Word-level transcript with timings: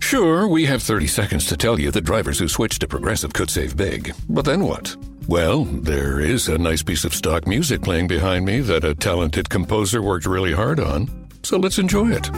Sure, 0.00 0.48
we 0.48 0.66
have 0.66 0.82
30 0.82 1.06
seconds 1.06 1.46
to 1.46 1.56
tell 1.56 1.78
you 1.78 1.90
that 1.92 2.00
drivers 2.00 2.38
who 2.38 2.48
switch 2.48 2.80
to 2.80 2.88
Progressive 2.88 3.32
could 3.32 3.48
save 3.48 3.76
big. 3.76 4.12
But 4.28 4.44
then 4.44 4.64
what? 4.64 4.96
Well, 5.28 5.64
there 5.64 6.18
is 6.18 6.48
a 6.48 6.58
nice 6.58 6.82
piece 6.82 7.04
of 7.04 7.14
stock 7.14 7.46
music 7.46 7.82
playing 7.82 8.08
behind 8.08 8.44
me 8.44 8.58
that 8.60 8.82
a 8.82 8.94
talented 8.94 9.48
composer 9.48 10.02
worked 10.02 10.26
really 10.26 10.52
hard 10.52 10.80
on. 10.80 11.28
So 11.44 11.58
let's 11.58 11.78
enjoy 11.78 12.10
it. 12.10 12.28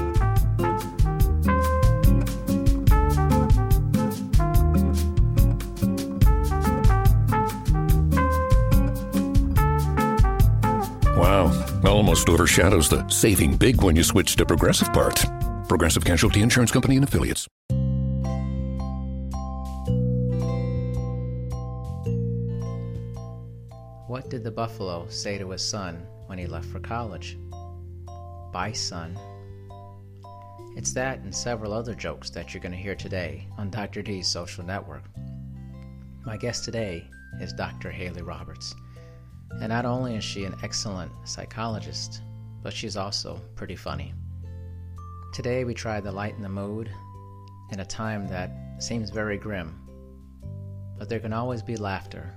Wow, 11.17 11.81
almost 11.87 12.29
overshadows 12.29 12.91
the 12.91 13.09
saving 13.09 13.57
big 13.57 13.83
when 13.83 13.97
you 13.97 14.03
switch 14.03 14.37
to 14.37 14.45
Progressive 14.45 14.93
part. 14.93 15.25
Progressive 15.69 16.05
Casualty 16.05 16.43
Insurance 16.43 16.71
Company 16.71 16.97
and 16.97 17.05
Affiliates. 17.05 17.49
What 24.13 24.29
did 24.29 24.45
the 24.45 24.51
buffalo 24.51 25.09
say 25.09 25.39
to 25.39 25.49
his 25.53 25.67
son 25.67 26.07
when 26.27 26.37
he 26.37 26.47
left 26.47 26.67
for 26.67 26.81
college? 26.81 27.39
Bye, 28.53 28.73
son. 28.73 29.19
It's 30.77 30.93
that 30.93 31.21
and 31.21 31.35
several 31.35 31.73
other 31.73 31.95
jokes 31.95 32.29
that 32.29 32.53
you're 32.53 32.63
going 32.63 32.73
to 32.73 32.79
hear 32.79 32.95
today 32.95 33.49
on 33.57 33.71
Dr. 33.71 34.03
D's 34.03 34.29
social 34.29 34.67
network. 34.67 35.05
My 36.27 36.37
guest 36.37 36.63
today 36.63 37.09
is 37.41 37.55
Dr. 37.55 37.91
Hayley 37.91 38.21
Roberts. 38.21 38.75
And 39.51 39.71
not 39.71 39.87
only 39.87 40.17
is 40.17 40.25
she 40.25 40.45
an 40.45 40.57
excellent 40.63 41.11
psychologist, 41.25 42.21
but 42.63 42.75
she's 42.75 42.99
also 42.99 43.41
pretty 43.57 43.77
funny. 43.77 44.13
Today 45.33 45.65
we 45.65 45.73
try 45.73 46.03
to 46.03 46.13
lighten 46.13 46.43
the 46.43 46.51
mood 46.51 46.91
in 47.71 47.81
a 47.81 47.87
time 47.87 48.29
that 48.29 48.51
seems 48.79 49.09
very 49.09 49.39
grim. 49.39 49.81
But 50.99 51.09
there 51.09 51.19
can 51.19 51.33
always 51.33 51.63
be 51.63 51.77
laughter, 51.77 52.37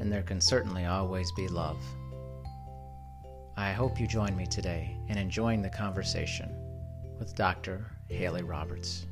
and 0.00 0.10
there 0.10 0.22
can 0.22 0.40
certainly 0.40 0.86
always 0.86 1.30
be 1.32 1.46
love. 1.46 1.78
I 3.56 3.72
hope 3.72 4.00
you 4.00 4.06
join 4.06 4.34
me 4.36 4.46
today 4.46 4.96
in 5.08 5.18
enjoying 5.18 5.60
the 5.62 5.68
conversation 5.68 6.50
with 7.18 7.36
Dr. 7.36 7.84
Hayley 8.08 8.42
Roberts. 8.42 9.06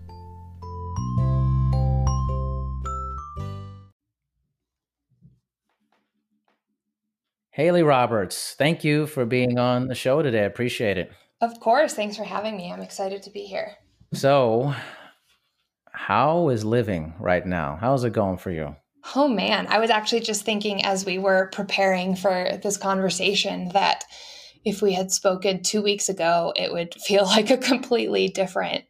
Hayley 7.51 7.83
Roberts, 7.83 8.55
thank 8.57 8.85
you 8.85 9.07
for 9.07 9.27
being 9.27 9.59
on 9.59 9.89
the 9.89 9.95
show 9.95 10.23
today. 10.23 10.43
I 10.43 10.45
appreciate 10.45 10.97
it. 10.97 11.13
Of 11.41 11.61
course. 11.61 11.93
Thanks 11.93 12.17
for 12.17 12.25
having 12.25 12.57
me. 12.57 12.73
I'm 12.73 12.81
excited 12.81 13.23
to 13.25 13.31
be 13.31 13.41
here. 13.41 13.77
So, 14.15 14.75
how 15.93 16.49
is 16.49 16.65
living 16.65 17.15
right 17.19 17.45
now? 17.45 17.77
How's 17.81 18.05
it 18.05 18.13
going 18.13 18.39
for 18.39 18.51
you? 18.51 18.77
Oh 19.15 19.29
man, 19.29 19.67
I 19.69 19.79
was 19.79 19.91
actually 19.91 20.21
just 20.21 20.45
thinking 20.45 20.85
as 20.85 21.05
we 21.05 21.19
were 21.19 21.51
preparing 21.53 22.17
for 22.17 22.59
this 22.63 22.77
conversation 22.77 23.71
that 23.71 24.05
if 24.65 24.83
we 24.83 24.93
had 24.93 25.11
spoken 25.13 25.63
two 25.63 25.83
weeks 25.83 26.09
ago, 26.09 26.53
it 26.57 26.73
would 26.73 26.95
feel 27.01 27.25
like 27.25 27.51
a 27.51 27.57
completely 27.57 28.29
different 28.29 28.85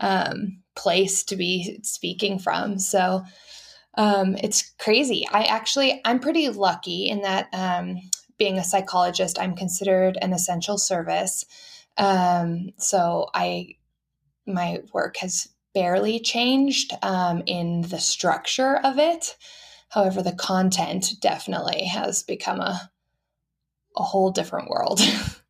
um, 0.00 0.62
place 0.74 1.22
to 1.24 1.36
be 1.36 1.78
speaking 1.82 2.38
from. 2.38 2.78
So 2.78 3.24
um, 3.94 4.36
it's 4.36 4.72
crazy. 4.78 5.26
I 5.30 5.44
actually, 5.44 6.00
I'm 6.04 6.18
pretty 6.18 6.48
lucky 6.48 7.08
in 7.08 7.22
that 7.22 7.48
um, 7.52 7.98
being 8.38 8.58
a 8.58 8.64
psychologist, 8.64 9.38
I'm 9.38 9.54
considered 9.54 10.18
an 10.20 10.32
essential 10.32 10.78
service. 10.78 11.44
Um, 11.98 12.70
so 12.78 13.28
I, 13.34 13.76
my 14.46 14.78
work 14.92 15.18
has 15.18 15.48
barely 15.74 16.20
changed 16.20 16.92
um, 17.02 17.42
in 17.46 17.82
the 17.82 17.98
structure 17.98 18.76
of 18.78 18.98
it. 18.98 19.36
However, 19.88 20.22
the 20.22 20.32
content 20.32 21.14
definitely 21.20 21.84
has 21.84 22.22
become 22.22 22.60
a 22.60 22.90
a 23.96 24.02
whole 24.02 24.30
different 24.30 24.68
world. 24.68 25.00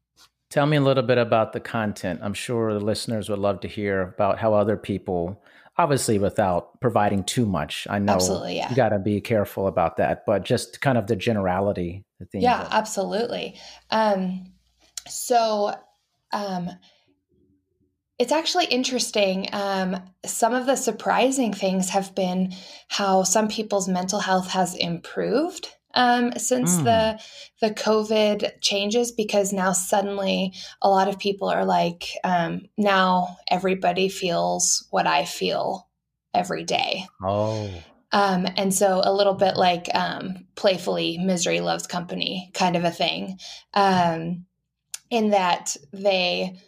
Tell 0.51 0.67
me 0.67 0.77
a 0.77 0.81
little 0.81 1.03
bit 1.03 1.19
about 1.19 1.53
the 1.53 1.61
content. 1.61 2.21
I'm 2.23 2.35
sure 2.35 2.75
the 2.75 2.81
listeners 2.81 3.29
would 3.29 3.39
love 3.39 3.61
to 3.61 3.69
hear 3.69 4.03
about 4.03 4.39
how 4.39 4.53
other 4.53 4.77
people, 4.77 5.43
obviously 5.79 6.19
without 6.19 6.79
providing 6.81 7.25
too 7.25 7.47
much. 7.47 7.87
I 7.89 7.99
know 7.99 8.13
absolutely, 8.13 8.57
yeah. 8.57 8.69
you 8.69 8.77
got 8.77 8.91
to 8.91 8.99
be 8.99 9.21
careful 9.21 9.67
about 9.67 9.97
that, 9.97 10.25
but 10.27 10.45
just 10.45 10.81
kind 10.83 10.99
of 10.99 11.07
the 11.07 11.17
generality. 11.17 12.05
The 12.21 12.41
yeah, 12.41 12.69
absolutely. 12.71 13.55
Um, 13.91 14.53
so, 15.09 15.75
um, 16.33 16.69
it's 18.19 18.33
actually 18.33 18.67
interesting. 18.67 19.49
Um, 19.53 19.97
some 20.25 20.55
of 20.55 20.67
the 20.67 20.77
surprising 20.77 21.53
things 21.53 21.91
have 21.91 22.15
been 22.15 22.53
how 22.89 23.25
some 23.25 23.49
people's 23.49 23.89
mental 23.89 24.21
health 24.21 24.49
has 24.51 24.75
improved 24.75 25.69
um, 25.95 26.33
since 26.39 26.77
mm. 26.77 26.85
the 26.85 27.21
the 27.61 27.75
COVID 27.75 28.61
changes 28.61 29.13
because 29.13 29.53
now 29.53 29.73
suddenly 29.73 30.55
a 30.81 30.89
lot 30.89 31.09
of 31.09 31.19
people 31.19 31.49
are 31.49 31.65
like, 31.65 32.09
um, 32.25 32.63
now 32.79 33.37
everybody 33.49 34.09
feels 34.09 34.87
what 34.91 35.07
I 35.07 35.25
feel 35.25 35.89
every 36.35 36.65
day. 36.65 37.07
Oh. 37.23 37.71
Um, 38.15 38.47
and 38.57 38.75
so 38.75 39.01
a 39.03 39.13
little 39.13 39.35
bit 39.35 39.57
like 39.57 39.89
um, 39.95 40.47
playfully 40.55 41.19
misery 41.19 41.61
loves 41.61 41.87
company 41.87 42.51
kind 42.53 42.77
of 42.77 42.85
a 42.85 42.91
thing 42.91 43.39
um, 43.73 44.45
in 45.11 45.31
that 45.31 45.77
they 45.93 46.59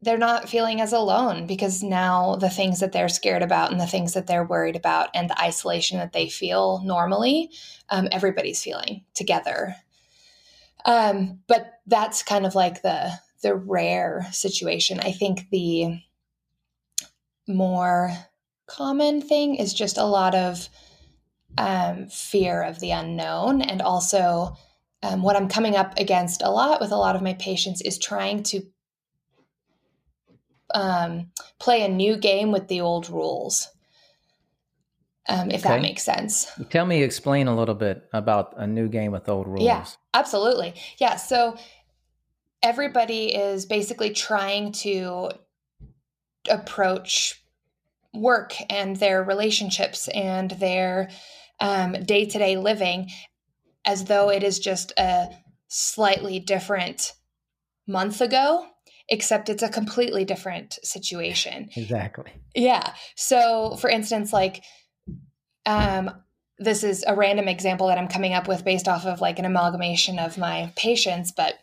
they're 0.00 0.18
not 0.18 0.48
feeling 0.48 0.80
as 0.80 0.92
alone 0.92 1.46
because 1.46 1.82
now 1.82 2.36
the 2.36 2.50
things 2.50 2.80
that 2.80 2.92
they're 2.92 3.08
scared 3.08 3.42
about 3.42 3.72
and 3.72 3.80
the 3.80 3.86
things 3.86 4.14
that 4.14 4.26
they're 4.26 4.44
worried 4.44 4.76
about 4.76 5.10
and 5.14 5.28
the 5.28 5.40
isolation 5.40 5.98
that 5.98 6.12
they 6.12 6.28
feel 6.28 6.80
normally, 6.84 7.50
um, 7.88 8.08
everybody's 8.12 8.62
feeling 8.62 9.04
together. 9.14 9.74
Um, 10.84 11.40
but 11.48 11.80
that's 11.86 12.22
kind 12.22 12.46
of 12.46 12.54
like 12.54 12.82
the 12.82 13.12
the 13.42 13.54
rare 13.54 14.26
situation. 14.32 14.98
I 15.00 15.12
think 15.12 15.48
the 15.50 16.00
more 17.46 18.12
common 18.66 19.20
thing 19.20 19.54
is 19.54 19.72
just 19.72 19.96
a 19.96 20.04
lot 20.04 20.34
of 20.34 20.68
um, 21.56 22.08
fear 22.08 22.62
of 22.62 22.80
the 22.80 22.90
unknown 22.90 23.62
and 23.62 23.80
also 23.80 24.56
um, 25.02 25.22
what 25.22 25.36
I'm 25.36 25.48
coming 25.48 25.76
up 25.76 25.98
against 25.98 26.42
a 26.42 26.50
lot 26.50 26.80
with 26.80 26.90
a 26.90 26.96
lot 26.96 27.16
of 27.16 27.22
my 27.22 27.34
patients 27.34 27.80
is 27.80 27.98
trying 27.98 28.42
to 28.44 28.62
um, 30.74 31.30
play 31.58 31.82
a 31.82 31.88
new 31.88 32.16
game 32.16 32.52
with 32.52 32.68
the 32.68 32.80
old 32.80 33.08
rules. 33.10 33.68
Um, 35.28 35.50
if 35.50 35.60
okay. 35.60 35.74
that 35.74 35.82
makes 35.82 36.02
sense. 36.02 36.50
Tell 36.70 36.86
me, 36.86 37.02
explain 37.02 37.48
a 37.48 37.56
little 37.56 37.74
bit 37.74 38.08
about 38.14 38.54
a 38.56 38.66
new 38.66 38.88
game 38.88 39.12
with 39.12 39.28
old 39.28 39.46
rules. 39.46 39.62
Yeah, 39.62 39.84
absolutely. 40.14 40.74
Yeah. 40.98 41.16
So 41.16 41.56
everybody 42.62 43.34
is 43.34 43.66
basically 43.66 44.10
trying 44.10 44.72
to 44.72 45.30
approach 46.50 47.42
work 48.14 48.54
and 48.70 48.96
their 48.96 49.22
relationships 49.22 50.08
and 50.08 50.50
their 50.52 51.10
day 51.60 52.24
to 52.24 52.38
day 52.38 52.56
living 52.56 53.10
as 53.84 54.04
though 54.04 54.30
it 54.30 54.42
is 54.42 54.58
just 54.58 54.92
a 54.98 55.28
slightly 55.68 56.38
different 56.38 57.12
month 57.86 58.20
ago 58.20 58.66
except 59.08 59.48
it's 59.48 59.62
a 59.62 59.68
completely 59.68 60.24
different 60.24 60.78
situation. 60.82 61.70
Exactly. 61.76 62.30
Yeah. 62.54 62.94
So, 63.16 63.76
for 63.76 63.88
instance, 63.88 64.32
like, 64.32 64.62
um, 65.66 66.10
this 66.58 66.82
is 66.82 67.04
a 67.06 67.14
random 67.14 67.48
example 67.48 67.86
that 67.88 67.98
I'm 67.98 68.08
coming 68.08 68.32
up 68.32 68.48
with 68.48 68.64
based 68.64 68.88
off 68.88 69.06
of 69.06 69.20
like 69.20 69.38
an 69.38 69.44
amalgamation 69.44 70.18
of 70.18 70.38
my 70.38 70.72
patients, 70.76 71.32
but 71.32 71.54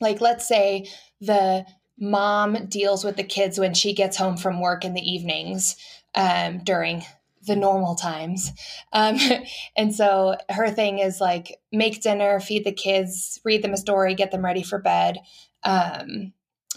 like, 0.00 0.20
let's 0.20 0.48
say 0.48 0.86
the 1.20 1.64
mom 1.98 2.66
deals 2.66 3.04
with 3.04 3.16
the 3.16 3.22
kids 3.22 3.58
when 3.58 3.74
she 3.74 3.92
gets 3.92 4.16
home 4.16 4.36
from 4.36 4.60
work 4.60 4.84
in 4.84 4.94
the 4.94 5.00
evenings 5.00 5.76
um, 6.14 6.58
during 6.64 7.04
the 7.46 7.56
normal 7.56 7.94
times. 7.94 8.50
Um, 8.92 9.18
and 9.76 9.94
so 9.94 10.36
her 10.48 10.70
thing 10.70 10.98
is 10.98 11.20
like 11.20 11.60
make 11.72 12.02
dinner, 12.02 12.40
feed 12.40 12.64
the 12.64 12.72
kids, 12.72 13.40
read 13.44 13.62
them 13.62 13.74
a 13.74 13.78
story, 13.78 14.14
get 14.14 14.30
them 14.30 14.44
ready 14.44 14.62
for 14.62 14.78
bed. 14.78 15.18
Um, 15.62 16.32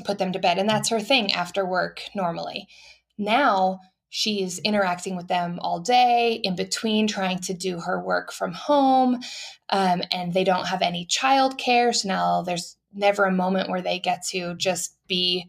put 0.06 0.18
them 0.18 0.32
to 0.34 0.40
bed. 0.40 0.58
And 0.58 0.70
that's 0.70 0.90
her 0.90 1.00
thing 1.00 1.34
after 1.34 1.66
work 1.66 2.02
normally. 2.16 2.68
now 3.18 3.80
she's 4.10 4.60
interacting 4.60 5.16
with 5.16 5.28
them 5.28 5.60
all 5.62 5.80
day 5.80 6.40
in 6.44 6.56
between 6.56 7.08
trying 7.08 7.40
to 7.40 7.54
do 7.54 7.80
her 7.80 8.02
work 8.02 8.32
from 8.32 8.54
home 8.54 9.20
um, 9.70 10.02
and 10.12 10.34
they 10.34 10.44
don't 10.44 10.68
have 10.68 10.82
any 10.82 11.06
childcare 11.06 11.94
so 11.94 12.08
now 12.08 12.42
there's 12.42 12.78
never 12.94 13.26
a 13.26 13.32
moment 13.32 13.70
where 13.70 13.82
they 13.82 14.00
get 14.00 14.24
to 14.26 14.56
just 14.56 14.96
be 15.08 15.46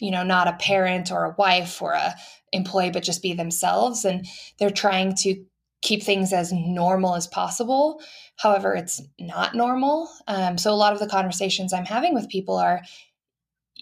you 0.00 0.10
know 0.10 0.22
not 0.22 0.48
a 0.48 0.52
parent 0.54 1.10
or 1.10 1.24
a 1.24 1.34
wife 1.38 1.80
or 1.80 1.92
a 1.92 2.14
employee 2.52 2.90
but 2.90 3.02
just 3.02 3.22
be 3.22 3.32
themselves 3.32 4.04
and 4.04 4.26
they're 4.58 4.70
trying 4.70 5.14
to 5.14 5.42
keep 5.82 6.02
things 6.02 6.32
as 6.32 6.52
normal 6.52 7.14
as 7.14 7.26
possible 7.26 8.00
however 8.36 8.74
it's 8.74 9.00
not 9.18 9.54
normal 9.54 10.08
um, 10.28 10.58
so 10.58 10.72
a 10.72 10.76
lot 10.76 10.92
of 10.92 10.98
the 10.98 11.06
conversations 11.08 11.72
i'm 11.72 11.84
having 11.86 12.14
with 12.14 12.28
people 12.28 12.56
are 12.56 12.82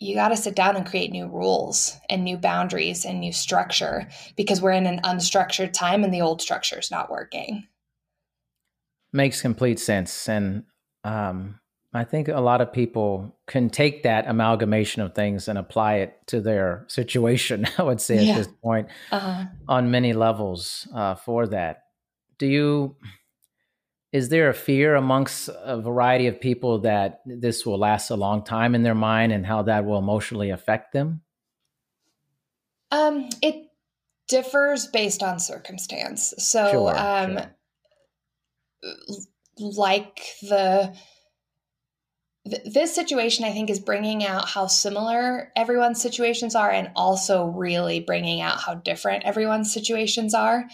you 0.02 0.16
got 0.16 0.28
to 0.28 0.36
sit 0.36 0.56
down 0.56 0.76
and 0.76 0.84
create 0.84 1.12
new 1.12 1.28
rules 1.28 1.96
and 2.10 2.24
new 2.24 2.36
boundaries 2.36 3.04
and 3.04 3.20
new 3.20 3.32
structure 3.32 4.08
because 4.36 4.60
we're 4.60 4.72
in 4.72 4.86
an 4.86 5.00
unstructured 5.04 5.72
time 5.72 6.02
and 6.02 6.12
the 6.12 6.20
old 6.20 6.42
structure 6.42 6.78
is 6.78 6.90
not 6.90 7.10
working. 7.10 7.68
Makes 9.12 9.40
complete 9.40 9.78
sense. 9.78 10.28
And 10.28 10.64
um, 11.04 11.60
I 11.94 12.04
think 12.04 12.28
a 12.28 12.40
lot 12.40 12.60
of 12.60 12.72
people 12.72 13.38
can 13.46 13.70
take 13.70 14.02
that 14.02 14.26
amalgamation 14.26 15.02
of 15.02 15.14
things 15.14 15.46
and 15.46 15.56
apply 15.56 15.96
it 15.96 16.18
to 16.28 16.40
their 16.40 16.84
situation, 16.88 17.66
I 17.78 17.84
would 17.84 18.00
say 18.00 18.24
yeah. 18.24 18.32
at 18.32 18.38
this 18.38 18.48
point, 18.62 18.88
uh-huh. 19.12 19.44
on 19.68 19.90
many 19.90 20.12
levels 20.14 20.88
uh, 20.94 21.14
for 21.14 21.46
that. 21.46 21.84
Do 22.38 22.46
you 22.46 22.96
is 24.12 24.28
there 24.28 24.50
a 24.50 24.54
fear 24.54 24.94
amongst 24.94 25.48
a 25.48 25.80
variety 25.80 26.26
of 26.26 26.40
people 26.40 26.80
that 26.80 27.22
this 27.24 27.64
will 27.64 27.78
last 27.78 28.10
a 28.10 28.16
long 28.16 28.44
time 28.44 28.74
in 28.74 28.82
their 28.82 28.94
mind 28.94 29.32
and 29.32 29.46
how 29.46 29.62
that 29.62 29.86
will 29.86 29.98
emotionally 29.98 30.50
affect 30.50 30.92
them? 30.92 31.22
Um, 32.90 33.30
it 33.40 33.68
differs 34.28 34.86
based 34.86 35.22
on 35.22 35.40
circumstance. 35.40 36.34
So, 36.36 36.70
sure, 36.70 36.98
um, 36.98 37.38
sure. 38.82 38.94
like 39.58 40.20
the 40.42 40.94
this 42.64 42.92
situation 42.92 43.44
i 43.44 43.52
think 43.52 43.70
is 43.70 43.78
bringing 43.78 44.24
out 44.24 44.48
how 44.48 44.66
similar 44.66 45.52
everyone's 45.54 46.02
situations 46.02 46.56
are 46.56 46.72
and 46.72 46.90
also 46.96 47.44
really 47.44 48.00
bringing 48.00 48.40
out 48.40 48.60
how 48.60 48.74
different 48.74 49.22
everyone's 49.22 49.72
situations 49.72 50.34
are 50.34 50.64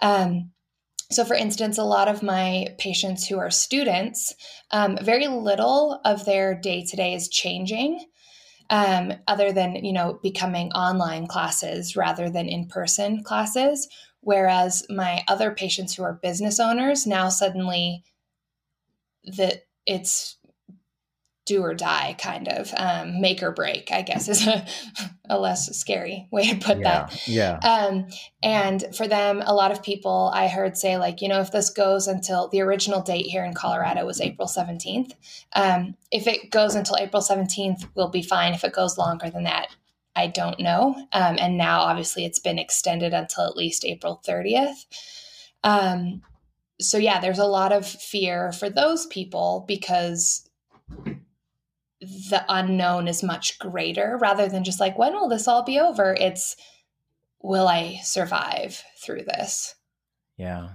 um, 0.00 0.50
so, 1.14 1.24
for 1.24 1.34
instance, 1.34 1.78
a 1.78 1.84
lot 1.84 2.08
of 2.08 2.22
my 2.22 2.68
patients 2.78 3.26
who 3.26 3.38
are 3.38 3.50
students, 3.50 4.34
um, 4.70 4.98
very 5.02 5.28
little 5.28 6.00
of 6.04 6.24
their 6.24 6.54
day 6.54 6.84
to 6.84 6.96
day 6.96 7.14
is 7.14 7.28
changing. 7.28 8.04
Um, 8.70 9.12
other 9.28 9.52
than 9.52 9.84
you 9.84 9.92
know 9.92 10.18
becoming 10.22 10.72
online 10.72 11.26
classes 11.26 11.94
rather 11.94 12.30
than 12.30 12.48
in-person 12.48 13.22
classes 13.22 13.86
whereas 14.22 14.86
my 14.88 15.24
other 15.28 15.50
patients 15.50 15.94
who 15.94 16.04
are 16.04 16.20
business 16.22 16.58
owners 16.58 17.06
now 17.06 17.28
suddenly 17.28 18.02
that 19.24 19.64
it's 19.84 20.38
do 21.44 21.62
or 21.62 21.74
die 21.74 22.14
kind 22.20 22.46
of 22.46 22.72
um, 22.76 23.20
make 23.20 23.42
or 23.42 23.50
break 23.50 23.90
i 23.90 24.02
guess 24.02 24.28
is 24.28 24.46
a, 24.46 24.64
a, 25.28 25.38
less 25.38 25.76
scary 25.76 26.28
way 26.30 26.48
to 26.48 26.56
put 26.56 26.78
yeah, 26.78 27.06
that. 27.06 27.28
Yeah 27.28 27.58
um, 27.58 28.06
and 28.42 28.84
for 28.94 29.08
them 29.08 29.42
a 29.44 29.54
lot 29.54 29.72
of 29.72 29.82
people 29.82 30.30
i 30.32 30.46
heard 30.46 30.76
say 30.76 30.98
like 30.98 31.20
you 31.20 31.28
know 31.28 31.40
if 31.40 31.50
this 31.50 31.70
goes 31.70 32.06
until 32.06 32.48
the 32.48 32.60
original 32.60 33.02
date 33.02 33.26
here 33.26 33.44
in 33.44 33.54
colorado 33.54 34.06
was 34.06 34.20
april 34.20 34.46
17th 34.46 35.12
um, 35.54 35.96
if 36.12 36.26
it 36.26 36.50
goes 36.50 36.74
until 36.76 36.96
april 36.96 37.22
17th 37.22 37.88
we'll 37.94 38.08
be 38.08 38.22
fine. 38.22 38.54
If 38.54 38.64
it 38.64 38.72
goes 38.72 38.96
longer 38.96 39.28
than 39.28 39.44
that 39.44 39.68
i 40.14 40.28
don't 40.28 40.60
know. 40.60 40.94
Um, 41.12 41.36
and 41.40 41.56
now 41.56 41.80
obviously 41.80 42.24
it's 42.24 42.38
been 42.38 42.58
extended 42.58 43.12
until 43.12 43.46
at 43.46 43.56
least 43.56 43.84
april 43.84 44.22
30th 44.24 44.86
um, 45.64 46.22
so 46.80 46.98
yeah 46.98 47.20
there's 47.20 47.40
a 47.40 47.46
lot 47.46 47.72
of 47.72 47.84
fear 47.84 48.52
for 48.52 48.70
those 48.70 49.06
people 49.06 49.64
because 49.66 50.48
the 52.02 52.44
unknown 52.48 53.06
is 53.06 53.22
much 53.22 53.58
greater 53.58 54.18
rather 54.20 54.48
than 54.48 54.64
just 54.64 54.80
like, 54.80 54.98
when 54.98 55.12
will 55.14 55.28
this 55.28 55.46
all 55.46 55.62
be 55.62 55.78
over? 55.78 56.16
It's, 56.18 56.56
will 57.40 57.68
I 57.68 58.00
survive 58.02 58.82
through 59.00 59.24
this? 59.24 59.74
Yeah. 60.36 60.70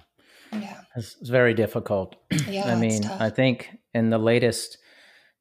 Yeah. 0.54 0.82
It's, 0.96 1.16
very 1.28 1.54
difficult. 1.54 2.16
Yeah. 2.48 2.72
I 2.72 2.76
mean, 2.76 3.06
I 3.06 3.30
think 3.30 3.78
in 3.94 4.10
the 4.10 4.18
latest 4.18 4.78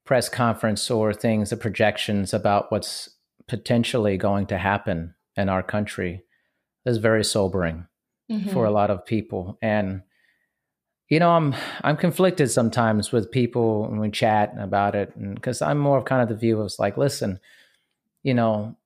press 0.04 0.28
conference 0.28 0.90
or 0.90 1.12
things, 1.12 1.50
the 1.50 1.56
projections 1.56 2.34
about 2.34 2.72
what's 2.72 3.10
potentially 3.46 4.16
going 4.16 4.46
to 4.46 4.58
happen 4.58 5.14
in 5.36 5.48
our 5.48 5.62
country 5.62 6.24
is 6.84 6.98
very 6.98 7.24
sobering 7.24 7.86
mm-hmm. 8.30 8.50
for 8.50 8.64
a 8.64 8.70
lot 8.70 8.90
of 8.90 9.06
people. 9.06 9.56
And 9.62 10.02
you 11.08 11.20
know, 11.20 11.30
I'm 11.30 11.54
I'm 11.82 11.96
conflicted 11.96 12.50
sometimes 12.50 13.12
with 13.12 13.30
people 13.30 13.88
when 13.88 14.00
we 14.00 14.10
chat 14.10 14.54
about 14.58 14.94
it, 14.94 15.12
because 15.34 15.62
I'm 15.62 15.78
more 15.78 15.98
of 15.98 16.04
kind 16.04 16.22
of 16.22 16.28
the 16.28 16.34
view 16.34 16.60
of 16.60 16.72
like, 16.78 16.96
listen, 16.96 17.38
you 18.24 18.34
know, 18.34 18.76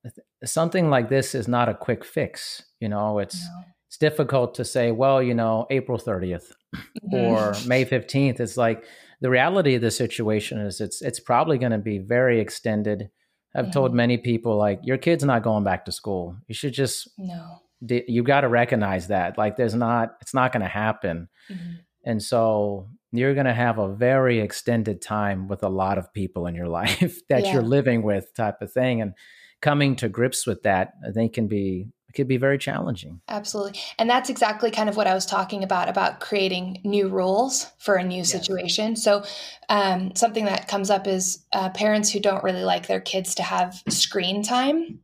something 0.45 0.89
like 0.89 1.09
this 1.09 1.33
is 1.33 1.47
not 1.47 1.69
a 1.69 1.73
quick 1.73 2.05
fix. 2.05 2.63
You 2.79 2.89
know, 2.89 3.17
it's 3.17 3.43
no. 3.43 3.63
it's 3.87 3.97
difficult 3.97 4.53
to 4.55 4.65
say, 4.65 4.91
well, 4.91 5.21
you 5.21 5.33
know, 5.33 5.65
April 5.71 5.97
30th 5.97 6.51
mm-hmm. 6.75 7.15
or 7.15 7.53
May 7.65 7.85
15th. 7.85 8.39
It's 8.39 8.57
like 8.57 8.83
the 9.19 9.31
reality 9.31 9.73
of 9.73 9.81
the 9.81 9.91
situation 9.91 10.59
is 10.59 10.79
it's 10.79 11.01
it's 11.01 11.19
probably 11.19 11.57
going 11.57 11.71
to 11.71 11.79
be 11.79 11.97
very 11.97 12.39
extended. 12.39 13.09
I've 13.55 13.65
mm-hmm. 13.65 13.71
told 13.71 13.95
many 13.95 14.17
people 14.17 14.57
like 14.57 14.79
your 14.83 14.99
kid's 14.99 15.23
not 15.23 15.41
going 15.41 15.63
back 15.63 15.85
to 15.85 15.91
school. 15.91 16.37
You 16.47 16.53
should 16.53 16.73
just 16.73 17.09
no. 17.17 17.61
You 17.83 18.21
got 18.21 18.41
to 18.41 18.47
recognize 18.47 19.07
that 19.07 19.39
like 19.39 19.57
there's 19.57 19.73
not 19.73 20.15
it's 20.21 20.35
not 20.35 20.51
going 20.51 20.61
to 20.61 20.69
happen. 20.69 21.29
Mm-hmm 21.49 21.71
and 22.03 22.21
so 22.21 22.87
you're 23.11 23.33
going 23.33 23.45
to 23.45 23.53
have 23.53 23.77
a 23.77 23.93
very 23.93 24.39
extended 24.39 25.01
time 25.01 25.47
with 25.47 25.63
a 25.63 25.69
lot 25.69 25.97
of 25.97 26.13
people 26.13 26.47
in 26.47 26.55
your 26.55 26.67
life 26.81 27.19
that 27.29 27.43
yeah. 27.43 27.53
you're 27.53 27.61
living 27.61 28.03
with 28.03 28.33
type 28.33 28.61
of 28.61 28.71
thing 28.71 29.01
and 29.01 29.13
coming 29.61 29.95
to 29.95 30.09
grips 30.09 30.47
with 30.47 30.63
that 30.63 30.93
I 31.07 31.11
think 31.11 31.33
can 31.33 31.47
be 31.47 31.87
it 32.11 32.15
could 32.17 32.27
be 32.27 32.35
very 32.35 32.57
challenging. 32.57 33.21
Absolutely. 33.29 33.79
And 33.97 34.09
that's 34.09 34.29
exactly 34.29 34.69
kind 34.69 34.89
of 34.89 34.97
what 34.97 35.07
I 35.07 35.13
was 35.13 35.25
talking 35.25 35.63
about 35.63 35.87
about 35.87 36.19
creating 36.19 36.81
new 36.83 37.07
rules 37.07 37.71
for 37.77 37.95
a 37.95 38.03
new 38.03 38.17
yes. 38.17 38.29
situation. 38.29 38.97
So, 38.97 39.23
um, 39.69 40.13
something 40.15 40.43
that 40.43 40.67
comes 40.67 40.89
up 40.89 41.07
is 41.07 41.45
uh, 41.53 41.69
parents 41.69 42.11
who 42.11 42.19
don't 42.19 42.43
really 42.43 42.65
like 42.65 42.87
their 42.87 42.99
kids 42.99 43.35
to 43.35 43.43
have 43.43 43.81
screen 43.87 44.43
time. 44.43 44.99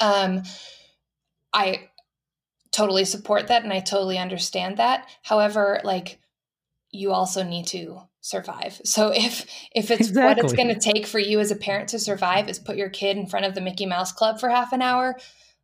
Um, 0.00 0.42
I 1.54 1.87
totally 2.72 3.04
support 3.04 3.48
that 3.48 3.64
and 3.64 3.72
I 3.72 3.80
totally 3.80 4.18
understand 4.18 4.76
that. 4.76 5.08
However, 5.22 5.80
like 5.84 6.18
you 6.90 7.12
also 7.12 7.42
need 7.42 7.66
to 7.68 8.00
survive. 8.20 8.80
So 8.84 9.12
if 9.14 9.46
if 9.74 9.90
it's 9.90 10.08
exactly. 10.08 10.22
what 10.22 10.38
it's 10.38 10.52
going 10.52 10.74
to 10.74 10.80
take 10.80 11.06
for 11.06 11.18
you 11.18 11.40
as 11.40 11.50
a 11.50 11.56
parent 11.56 11.90
to 11.90 11.98
survive 11.98 12.48
is 12.48 12.58
put 12.58 12.76
your 12.76 12.90
kid 12.90 13.16
in 13.16 13.26
front 13.26 13.46
of 13.46 13.54
the 13.54 13.60
Mickey 13.60 13.86
Mouse 13.86 14.12
Club 14.12 14.40
for 14.40 14.48
half 14.48 14.72
an 14.72 14.82
hour, 14.82 15.16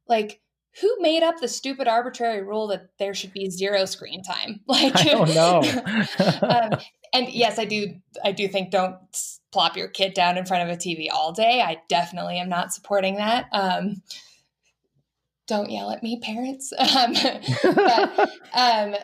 like 0.09 0.41
who 0.81 0.97
made 1.01 1.23
up 1.23 1.41
the 1.41 1.49
stupid 1.49 1.87
arbitrary 1.87 2.43
rule 2.43 2.67
that 2.69 2.89
there 2.99 3.15
should 3.15 3.33
be 3.33 3.49
zero 3.49 3.85
screen 3.85 4.23
time? 4.23 4.61
Like 4.69 4.97
I 4.97 5.05
don't 5.05 5.35
know. 5.35 5.63
um, 6.43 6.81
and 7.13 7.29
yes, 7.29 7.59
I 7.59 7.65
do. 7.65 7.95
I 8.25 8.33
do 8.33 8.49
think 8.49 8.71
don't 8.71 8.97
plop 9.53 9.77
your 9.77 9.89
kid 9.89 10.15
down 10.15 10.37
in 10.37 10.47
front 10.47 10.69
of 10.69 10.75
a 10.75 10.79
TV 10.79 11.07
all 11.13 11.33
day. 11.33 11.63
I 11.63 11.81
definitely 11.89 12.39
am 12.39 12.49
not 12.49 12.73
supporting 12.73 13.17
that. 13.17 13.47
Um, 13.53 14.03
don't 15.47 15.71
yell 15.71 15.91
at 15.91 16.03
me, 16.03 16.21
parents. 16.21 16.73
Um, 16.95 17.15
but, 17.75 18.31
um, 18.55 18.95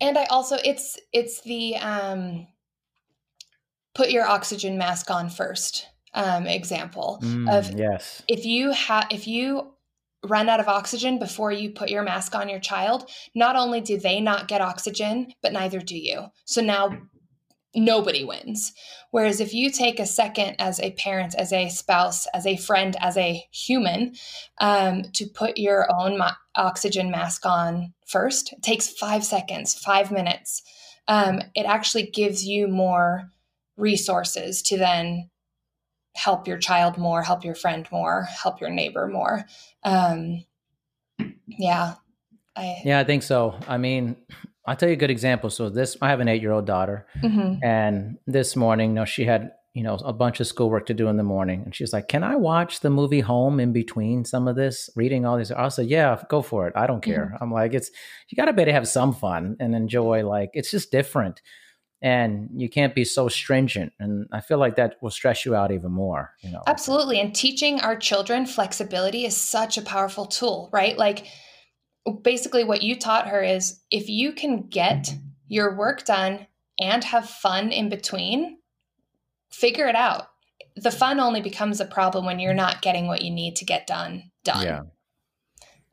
and 0.00 0.18
I 0.18 0.24
also 0.24 0.56
it's 0.64 0.98
it's 1.12 1.40
the 1.42 1.76
um, 1.76 2.46
put 3.94 4.10
your 4.10 4.26
oxygen 4.26 4.76
mask 4.76 5.10
on 5.10 5.30
first 5.30 5.88
um, 6.12 6.46
example 6.46 7.18
mm, 7.22 7.50
of 7.50 7.70
yes. 7.78 8.22
If 8.28 8.44
you 8.44 8.72
have 8.72 9.06
if 9.10 9.26
you 9.26 9.72
run 10.24 10.48
out 10.48 10.60
of 10.60 10.68
oxygen 10.68 11.18
before 11.18 11.52
you 11.52 11.70
put 11.70 11.90
your 11.90 12.02
mask 12.02 12.34
on 12.34 12.48
your 12.48 12.60
child, 12.60 13.08
not 13.34 13.56
only 13.56 13.80
do 13.80 13.98
they 13.98 14.20
not 14.20 14.48
get 14.48 14.60
oxygen, 14.60 15.32
but 15.42 15.52
neither 15.52 15.80
do 15.80 15.96
you. 15.98 16.26
So 16.46 16.62
now 16.62 16.96
nobody 17.74 18.24
wins. 18.24 18.72
Whereas 19.10 19.40
if 19.40 19.54
you 19.54 19.70
take 19.70 20.00
a 20.00 20.06
second 20.06 20.56
as 20.58 20.80
a 20.80 20.92
parent, 20.92 21.34
as 21.34 21.52
a 21.52 21.68
spouse, 21.68 22.26
as 22.34 22.46
a 22.46 22.56
friend, 22.56 22.96
as 23.00 23.16
a 23.16 23.44
human, 23.52 24.14
um, 24.60 25.02
to 25.14 25.26
put 25.26 25.58
your 25.58 25.86
own 25.92 26.18
ma- 26.18 26.32
oxygen 26.56 27.10
mask 27.10 27.46
on 27.46 27.94
first, 28.06 28.52
it 28.52 28.62
takes 28.62 28.88
five 28.88 29.24
seconds, 29.24 29.74
five 29.74 30.10
minutes. 30.10 30.62
Um, 31.06 31.40
it 31.54 31.66
actually 31.66 32.06
gives 32.06 32.46
you 32.46 32.66
more 32.68 33.30
resources 33.76 34.62
to 34.62 34.78
then 34.78 35.30
help 36.16 36.46
your 36.46 36.58
child 36.58 36.96
more, 36.96 37.22
help 37.22 37.44
your 37.44 37.54
friend 37.54 37.86
more, 37.90 38.22
help 38.22 38.60
your 38.60 38.70
neighbor 38.70 39.08
more. 39.08 39.44
Um, 39.82 40.44
yeah. 41.46 41.94
I, 42.56 42.76
yeah, 42.84 43.00
I 43.00 43.04
think 43.04 43.24
so. 43.24 43.58
I 43.66 43.78
mean, 43.78 44.16
I'll 44.66 44.76
tell 44.76 44.88
you 44.88 44.94
a 44.94 44.98
good 44.98 45.10
example. 45.10 45.50
So 45.50 45.68
this, 45.68 45.96
I 46.00 46.08
have 46.08 46.20
an 46.20 46.28
eight-year-old 46.28 46.66
daughter, 46.66 47.06
mm-hmm. 47.22 47.62
and 47.62 48.18
this 48.26 48.56
morning, 48.56 48.90
you 48.90 48.94
know, 48.94 49.04
she 49.04 49.24
had 49.24 49.52
you 49.74 49.82
know, 49.82 49.96
a 50.04 50.12
bunch 50.12 50.38
of 50.38 50.46
schoolwork 50.46 50.86
to 50.86 50.94
do 50.94 51.08
in 51.08 51.16
the 51.16 51.24
morning. 51.24 51.62
And 51.64 51.74
she's 51.74 51.92
like, 51.92 52.06
Can 52.06 52.22
I 52.22 52.36
watch 52.36 52.80
the 52.80 52.90
movie 52.90 53.20
home 53.20 53.58
in 53.58 53.72
between 53.72 54.24
some 54.24 54.46
of 54.46 54.54
this, 54.54 54.88
reading 54.94 55.26
all 55.26 55.36
these? 55.36 55.50
I 55.50 55.68
said, 55.68 55.88
Yeah, 55.88 56.22
go 56.28 56.42
for 56.42 56.68
it. 56.68 56.74
I 56.76 56.86
don't 56.86 57.02
care. 57.02 57.32
Mm-hmm. 57.34 57.42
I'm 57.42 57.52
like, 57.52 57.74
It's, 57.74 57.90
you 58.28 58.36
got 58.36 58.44
to 58.44 58.52
be 58.52 58.62
able 58.62 58.70
to 58.70 58.74
have 58.74 58.88
some 58.88 59.12
fun 59.12 59.56
and 59.58 59.74
enjoy, 59.74 60.26
like, 60.26 60.50
it's 60.54 60.70
just 60.70 60.92
different. 60.92 61.42
And 62.00 62.50
you 62.54 62.68
can't 62.68 62.94
be 62.94 63.04
so 63.04 63.28
stringent. 63.28 63.92
And 63.98 64.28
I 64.30 64.42
feel 64.42 64.58
like 64.58 64.76
that 64.76 64.96
will 65.02 65.10
stress 65.10 65.44
you 65.44 65.56
out 65.56 65.72
even 65.72 65.90
more, 65.90 66.34
you 66.40 66.52
know. 66.52 66.62
Absolutely. 66.66 67.18
And 67.18 67.34
teaching 67.34 67.80
our 67.80 67.96
children 67.96 68.46
flexibility 68.46 69.24
is 69.24 69.36
such 69.36 69.76
a 69.76 69.82
powerful 69.82 70.26
tool, 70.26 70.70
right? 70.72 70.96
Like, 70.96 71.26
basically, 72.12 72.64
what 72.64 72.82
you 72.82 72.98
taught 72.98 73.28
her 73.28 73.42
is 73.42 73.80
if 73.90 74.08
you 74.08 74.32
can 74.32 74.68
get 74.68 75.14
your 75.48 75.76
work 75.76 76.04
done 76.04 76.46
and 76.80 77.04
have 77.04 77.28
fun 77.28 77.70
in 77.70 77.88
between, 77.88 78.58
figure 79.50 79.86
it 79.86 79.96
out. 79.96 80.28
The 80.76 80.90
fun 80.90 81.20
only 81.20 81.40
becomes 81.40 81.80
a 81.80 81.86
problem 81.86 82.24
when 82.26 82.40
you're 82.40 82.54
not 82.54 82.82
getting 82.82 83.06
what 83.06 83.22
you 83.22 83.30
need 83.30 83.56
to 83.56 83.64
get 83.64 83.86
done 83.86 84.30
done. 84.44 84.64
Yeah. 84.64 84.82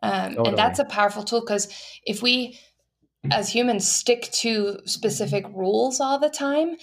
Um, 0.04 0.30
totally. 0.30 0.50
And 0.50 0.58
that's 0.58 0.80
a 0.80 0.86
powerful 0.86 1.24
tool 1.24 1.42
because 1.42 1.68
if 2.06 2.22
we, 2.22 2.60
as 3.32 3.50
humans, 3.50 3.90
stick 3.90 4.30
to 4.34 4.80
specific 4.86 5.46
rules 5.54 6.00
all 6.00 6.20
the 6.20 6.30
time, 6.30 6.76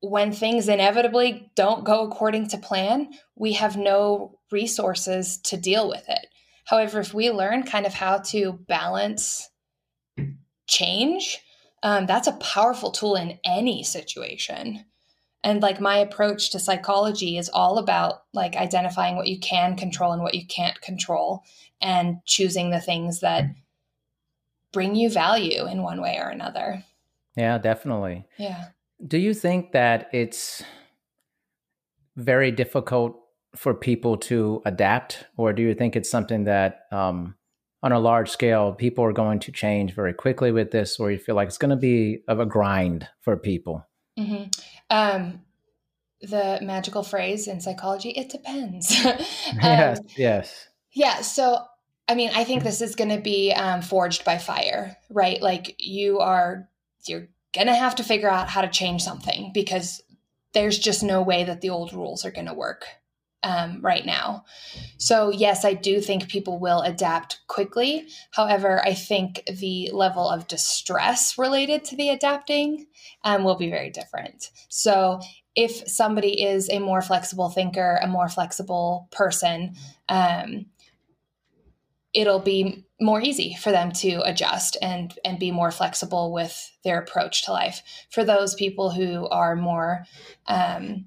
when 0.00 0.32
things 0.32 0.68
inevitably 0.68 1.50
don't 1.54 1.84
go 1.84 2.06
according 2.06 2.48
to 2.48 2.58
plan, 2.58 3.10
we 3.34 3.54
have 3.54 3.76
no 3.76 4.38
resources 4.50 5.38
to 5.38 5.56
deal 5.56 5.88
with 5.88 6.08
it. 6.08 6.26
However, 6.68 7.00
if 7.00 7.14
we 7.14 7.30
learn 7.30 7.62
kind 7.62 7.86
of 7.86 7.94
how 7.94 8.18
to 8.18 8.52
balance 8.68 9.48
change, 10.66 11.38
um, 11.82 12.04
that's 12.04 12.28
a 12.28 12.32
powerful 12.32 12.90
tool 12.90 13.16
in 13.16 13.38
any 13.42 13.82
situation. 13.82 14.84
And 15.42 15.62
like 15.62 15.80
my 15.80 15.96
approach 15.96 16.50
to 16.50 16.58
psychology 16.58 17.38
is 17.38 17.48
all 17.48 17.78
about 17.78 18.24
like 18.34 18.54
identifying 18.54 19.16
what 19.16 19.28
you 19.28 19.40
can 19.40 19.76
control 19.76 20.12
and 20.12 20.22
what 20.22 20.34
you 20.34 20.46
can't 20.46 20.78
control 20.82 21.42
and 21.80 22.18
choosing 22.26 22.68
the 22.68 22.82
things 22.82 23.20
that 23.20 23.46
bring 24.70 24.94
you 24.94 25.08
value 25.08 25.66
in 25.66 25.82
one 25.82 26.02
way 26.02 26.18
or 26.20 26.28
another. 26.28 26.84
Yeah 27.34 27.56
definitely. 27.56 28.26
Yeah. 28.36 28.66
Do 29.06 29.16
you 29.16 29.32
think 29.32 29.72
that 29.72 30.10
it's 30.12 30.62
very 32.14 32.50
difficult 32.50 33.18
for 33.56 33.74
people 33.74 34.16
to 34.16 34.62
adapt 34.64 35.24
or 35.36 35.52
do 35.52 35.62
you 35.62 35.74
think 35.74 35.96
it's 35.96 36.10
something 36.10 36.44
that 36.44 36.82
um, 36.92 37.34
on 37.82 37.92
a 37.92 37.98
large 37.98 38.30
scale 38.30 38.72
people 38.72 39.04
are 39.04 39.12
going 39.12 39.38
to 39.38 39.52
change 39.52 39.94
very 39.94 40.12
quickly 40.12 40.52
with 40.52 40.70
this 40.70 40.98
or 41.00 41.10
you 41.10 41.18
feel 41.18 41.34
like 41.34 41.48
it's 41.48 41.58
going 41.58 41.70
to 41.70 41.76
be 41.76 42.22
of 42.28 42.40
a 42.40 42.46
grind 42.46 43.08
for 43.20 43.36
people 43.36 43.88
Mm-hmm. 44.18 44.44
Um, 44.90 45.40
the 46.20 46.58
magical 46.62 47.02
phrase 47.02 47.46
in 47.46 47.60
psychology, 47.60 48.10
it 48.10 48.28
depends. 48.28 48.94
um, 49.06 49.16
yes, 49.62 50.00
yes. 50.16 50.68
Yeah. 50.92 51.20
So, 51.20 51.64
I 52.08 52.14
mean, 52.14 52.30
I 52.34 52.44
think 52.44 52.62
this 52.62 52.80
is 52.80 52.96
going 52.96 53.10
to 53.10 53.20
be 53.20 53.52
um, 53.52 53.82
forged 53.82 54.24
by 54.24 54.38
fire, 54.38 54.96
right? 55.10 55.40
Like 55.40 55.76
you 55.78 56.18
are, 56.18 56.68
you're 57.06 57.28
going 57.54 57.68
to 57.68 57.74
have 57.74 57.94
to 57.96 58.02
figure 58.02 58.30
out 58.30 58.48
how 58.48 58.62
to 58.62 58.68
change 58.68 59.02
something 59.02 59.52
because 59.54 60.02
there's 60.52 60.78
just 60.78 61.02
no 61.02 61.22
way 61.22 61.44
that 61.44 61.60
the 61.60 61.70
old 61.70 61.92
rules 61.92 62.24
are 62.24 62.30
going 62.30 62.46
to 62.46 62.54
work 62.54 62.86
um, 63.42 63.80
right 63.82 64.04
now. 64.04 64.44
So, 64.96 65.30
yes, 65.30 65.64
I 65.64 65.74
do 65.74 66.00
think 66.00 66.28
people 66.28 66.58
will 66.58 66.80
adapt 66.80 67.40
quickly. 67.46 68.08
However, 68.32 68.80
I 68.84 68.94
think 68.94 69.42
the 69.46 69.90
level 69.92 70.28
of 70.28 70.48
distress 70.48 71.38
related 71.38 71.84
to 71.84 71.96
the 71.96 72.08
adapting 72.10 72.86
um, 73.24 73.44
will 73.44 73.56
be 73.56 73.70
very 73.70 73.90
different. 73.90 74.50
So, 74.68 75.20
if 75.54 75.88
somebody 75.88 76.42
is 76.42 76.68
a 76.70 76.78
more 76.78 77.02
flexible 77.02 77.48
thinker, 77.48 77.98
a 78.02 78.06
more 78.06 78.28
flexible 78.28 79.08
person, 79.10 79.74
um, 80.08 80.66
it'll 82.14 82.40
be 82.40 82.84
more 83.00 83.20
easy 83.20 83.56
for 83.60 83.70
them 83.70 83.92
to 83.92 84.20
adjust 84.24 84.76
and 84.82 85.14
and 85.24 85.38
be 85.38 85.50
more 85.50 85.70
flexible 85.70 86.32
with 86.32 86.72
their 86.82 86.98
approach 86.98 87.44
to 87.44 87.52
life. 87.52 87.82
For 88.10 88.24
those 88.24 88.54
people 88.54 88.90
who 88.90 89.28
are 89.28 89.54
more 89.54 90.04
um, 90.46 91.06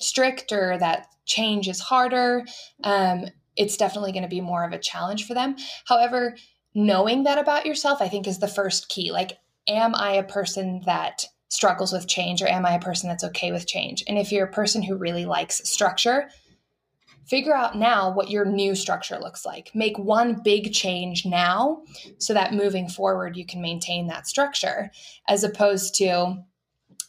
strict 0.00 0.52
or 0.52 0.78
that 0.78 1.06
change 1.24 1.68
is 1.68 1.80
harder, 1.80 2.44
um, 2.84 3.26
it's 3.56 3.76
definitely 3.76 4.12
going 4.12 4.22
to 4.22 4.28
be 4.28 4.40
more 4.40 4.64
of 4.64 4.72
a 4.72 4.78
challenge 4.78 5.26
for 5.26 5.34
them. 5.34 5.56
However, 5.86 6.36
knowing 6.74 7.24
that 7.24 7.38
about 7.38 7.66
yourself, 7.66 8.00
I 8.00 8.08
think, 8.08 8.26
is 8.26 8.38
the 8.38 8.48
first 8.48 8.88
key. 8.88 9.12
Like, 9.12 9.38
am 9.68 9.94
I 9.94 10.12
a 10.12 10.22
person 10.22 10.82
that 10.86 11.24
struggles 11.48 11.92
with 11.92 12.06
change 12.06 12.42
or 12.42 12.48
am 12.48 12.64
I 12.64 12.74
a 12.74 12.80
person 12.80 13.08
that's 13.08 13.24
okay 13.24 13.52
with 13.52 13.66
change? 13.66 14.04
And 14.08 14.18
if 14.18 14.32
you're 14.32 14.46
a 14.46 14.52
person 14.52 14.82
who 14.82 14.96
really 14.96 15.24
likes 15.24 15.68
structure, 15.68 16.30
figure 17.26 17.54
out 17.54 17.76
now 17.76 18.12
what 18.12 18.30
your 18.30 18.44
new 18.44 18.74
structure 18.74 19.18
looks 19.18 19.44
like. 19.44 19.70
Make 19.74 19.98
one 19.98 20.40
big 20.42 20.72
change 20.72 21.26
now 21.26 21.82
so 22.18 22.34
that 22.34 22.54
moving 22.54 22.88
forward 22.88 23.36
you 23.36 23.44
can 23.44 23.60
maintain 23.60 24.06
that 24.08 24.26
structure 24.26 24.90
as 25.28 25.44
opposed 25.44 25.96
to 25.96 26.44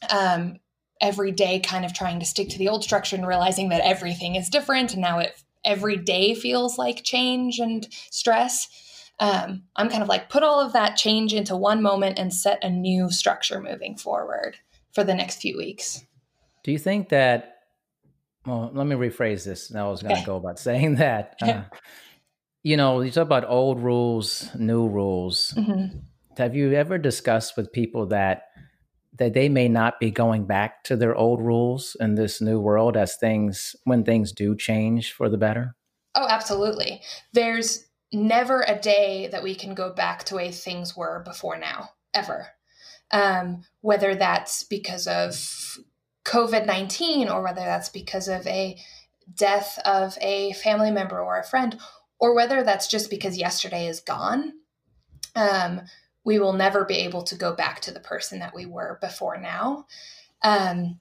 um, 0.10 0.58
every 1.02 1.32
day 1.32 1.60
kind 1.60 1.84
of 1.84 1.94
trying 1.94 2.20
to 2.20 2.26
stick 2.26 2.48
to 2.50 2.58
the 2.58 2.70
old 2.70 2.84
structure 2.84 3.16
and 3.16 3.28
realizing 3.28 3.70
that 3.70 3.82
everything 3.82 4.36
is 4.36 4.50
different 4.50 4.94
and 4.94 5.02
now 5.02 5.20
it 5.20 5.44
every 5.66 5.98
day 5.98 6.34
feels 6.34 6.78
like 6.78 7.04
change 7.04 7.60
and 7.60 7.88
stress 8.12 8.68
um, 9.20 9.64
i'm 9.76 9.90
kind 9.90 10.04
of 10.04 10.10
like 10.10 10.30
put 10.30 10.44
all 10.44 10.60
of 10.60 10.74
that 10.74 10.96
change 10.96 11.34
into 11.34 11.56
one 11.56 11.82
moment 11.82 12.18
and 12.18 12.34
set 12.34 12.64
a 12.64 12.70
new 12.70 13.10
structure 13.10 13.60
moving 13.60 13.98
forward 13.98 14.58
for 14.94 15.04
the 15.04 15.14
next 15.14 15.42
few 15.42 15.58
weeks 15.58 16.04
do 16.64 16.72
you 16.72 16.78
think 16.78 17.10
that 17.10 17.58
well 18.46 18.72
let 18.74 18.86
me 18.88 18.96
rephrase 18.96 19.44
this 19.44 19.72
now 19.72 19.88
i 19.88 19.92
was 19.92 20.02
going 20.02 20.16
to 20.16 20.22
okay. 20.22 20.26
go 20.26 20.38
about 20.38 20.60
saying 20.68 20.96
that 20.96 21.36
uh, 21.42 21.64
you 22.64 22.78
know 22.78 23.02
you 23.02 23.12
talk 23.12 23.24
about 23.24 23.48
old 23.48 23.82
rules 23.82 24.50
new 24.56 24.88
rules 24.88 25.54
mm-hmm. 25.58 25.98
have 26.38 26.56
you 26.56 26.72
ever 26.74 26.98
discussed 26.98 27.58
with 27.58 27.72
people 27.72 28.08
that 28.08 28.51
that 29.22 29.36
they 29.36 29.48
may 29.48 29.68
not 29.68 30.00
be 30.00 30.10
going 30.10 30.46
back 30.46 30.84
to 30.84 30.96
their 30.96 31.16
old 31.16 31.40
rules 31.40 31.96
in 32.00 32.16
this 32.16 32.42
new 32.42 32.60
world 32.60 32.98
as 32.98 33.18
things 33.18 33.76
when 33.84 34.04
things 34.04 34.32
do 34.32 34.56
change 34.56 35.12
for 35.12 35.30
the 35.30 35.38
better? 35.38 35.76
Oh, 36.16 36.26
absolutely. 36.28 37.04
There's 37.32 37.86
never 38.12 38.66
a 38.68 38.80
day 38.80 39.28
that 39.32 39.44
we 39.44 39.54
can 39.54 39.76
go 39.76 39.94
back 39.94 40.24
to 40.24 40.38
way 40.38 40.50
things 40.50 40.98
were 40.98 41.22
before 41.24 41.56
now, 41.56 41.90
ever. 42.16 42.48
Um, 43.12 43.62
whether 43.82 44.16
that's 44.16 44.64
because 44.64 45.06
of 45.06 45.78
COVID 46.26 46.66
19 46.66 47.30
or 47.30 47.44
whether 47.44 47.62
that's 47.62 47.90
because 47.90 48.28
of 48.28 48.48
a 48.48 48.76
death 49.32 49.78
of 49.86 50.18
a 50.20 50.54
family 50.54 50.90
member 50.90 51.22
or 51.22 51.38
a 51.38 51.46
friend, 51.46 51.78
or 52.20 52.34
whether 52.34 52.64
that's 52.64 52.88
just 52.88 53.12
because 53.12 53.38
yesterday 53.38 53.86
is 53.86 54.00
gone. 54.00 54.54
Um, 55.36 55.82
we 56.24 56.40
will 56.40 56.54
never 56.54 56.86
be 56.86 56.98
able 57.00 57.24
to 57.24 57.36
go 57.36 57.54
back 57.54 57.82
to 57.82 57.92
the 57.92 58.00
person 58.00 58.40
that 58.40 58.54
we 58.54 58.66
were 58.66 58.98
before 59.02 59.38
now. 59.38 59.86
Um, 60.44 61.00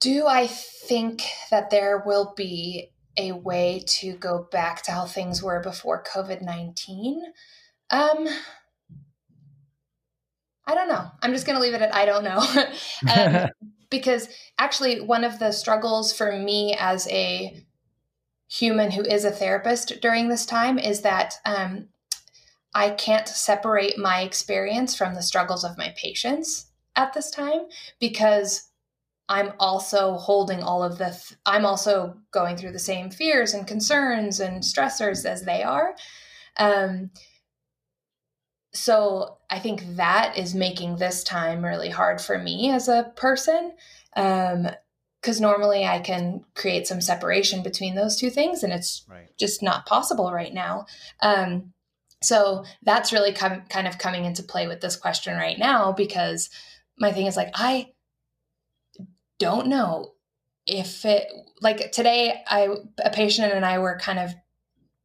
do 0.00 0.26
I 0.26 0.46
think 0.46 1.22
that 1.50 1.70
there 1.70 2.02
will 2.04 2.34
be 2.36 2.92
a 3.16 3.32
way 3.32 3.82
to 3.86 4.12
go 4.12 4.46
back 4.50 4.82
to 4.82 4.92
how 4.92 5.06
things 5.06 5.42
were 5.42 5.60
before 5.60 6.04
COVID 6.04 6.42
19? 6.42 7.22
Um, 7.90 8.28
I 10.66 10.74
don't 10.74 10.88
know. 10.88 11.10
I'm 11.22 11.32
just 11.32 11.46
going 11.46 11.56
to 11.56 11.62
leave 11.62 11.74
it 11.74 11.82
at 11.82 11.94
I 11.94 12.04
don't 12.04 12.24
know. 12.24 12.44
um, 13.14 13.48
because 13.90 14.28
actually, 14.58 15.00
one 15.00 15.24
of 15.24 15.38
the 15.38 15.52
struggles 15.52 16.12
for 16.12 16.36
me 16.36 16.76
as 16.78 17.08
a 17.08 17.64
human 18.48 18.92
who 18.92 19.02
is 19.02 19.24
a 19.24 19.30
therapist 19.30 20.00
during 20.00 20.28
this 20.28 20.46
time 20.46 20.78
is 20.78 21.02
that 21.02 21.34
um, 21.44 21.88
I 22.76 22.90
can't 22.90 23.26
separate 23.26 23.96
my 23.96 24.20
experience 24.20 24.94
from 24.94 25.14
the 25.14 25.22
struggles 25.22 25.64
of 25.64 25.78
my 25.78 25.94
patients 25.96 26.66
at 26.94 27.14
this 27.14 27.30
time 27.30 27.62
because 28.00 28.68
I'm 29.30 29.54
also 29.58 30.18
holding 30.18 30.62
all 30.62 30.82
of 30.82 30.98
the, 30.98 31.06
th- 31.06 31.40
I'm 31.46 31.64
also 31.64 32.18
going 32.32 32.58
through 32.58 32.72
the 32.72 32.78
same 32.78 33.08
fears 33.08 33.54
and 33.54 33.66
concerns 33.66 34.40
and 34.40 34.62
stressors 34.62 35.24
as 35.24 35.44
they 35.44 35.62
are. 35.62 35.94
Um, 36.58 37.12
so 38.74 39.38
I 39.48 39.58
think 39.58 39.96
that 39.96 40.36
is 40.36 40.54
making 40.54 40.96
this 40.96 41.24
time 41.24 41.64
really 41.64 41.88
hard 41.88 42.20
for 42.20 42.38
me 42.38 42.70
as 42.70 42.88
a 42.88 43.10
person. 43.16 43.72
Um, 44.14 44.68
because 45.22 45.40
normally 45.40 45.84
I 45.84 45.98
can 45.98 46.44
create 46.54 46.86
some 46.86 47.00
separation 47.00 47.64
between 47.64 47.96
those 47.96 48.14
two 48.14 48.30
things, 48.30 48.62
and 48.62 48.72
it's 48.72 49.04
right. 49.08 49.28
just 49.40 49.60
not 49.60 49.84
possible 49.84 50.30
right 50.30 50.54
now. 50.54 50.86
Um, 51.20 51.72
so 52.26 52.64
that's 52.82 53.12
really 53.12 53.32
com- 53.32 53.62
kind 53.68 53.86
of 53.86 53.98
coming 53.98 54.24
into 54.24 54.42
play 54.42 54.66
with 54.66 54.80
this 54.80 54.96
question 54.96 55.36
right 55.36 55.58
now 55.58 55.92
because 55.92 56.50
my 56.98 57.12
thing 57.12 57.26
is 57.26 57.36
like, 57.36 57.50
I 57.54 57.92
don't 59.38 59.68
know 59.68 60.14
if 60.66 61.04
it, 61.04 61.28
like 61.60 61.92
today, 61.92 62.42
I, 62.46 62.68
a 63.04 63.10
patient 63.10 63.52
and 63.52 63.64
I 63.64 63.78
were 63.78 63.98
kind 63.98 64.18
of 64.18 64.34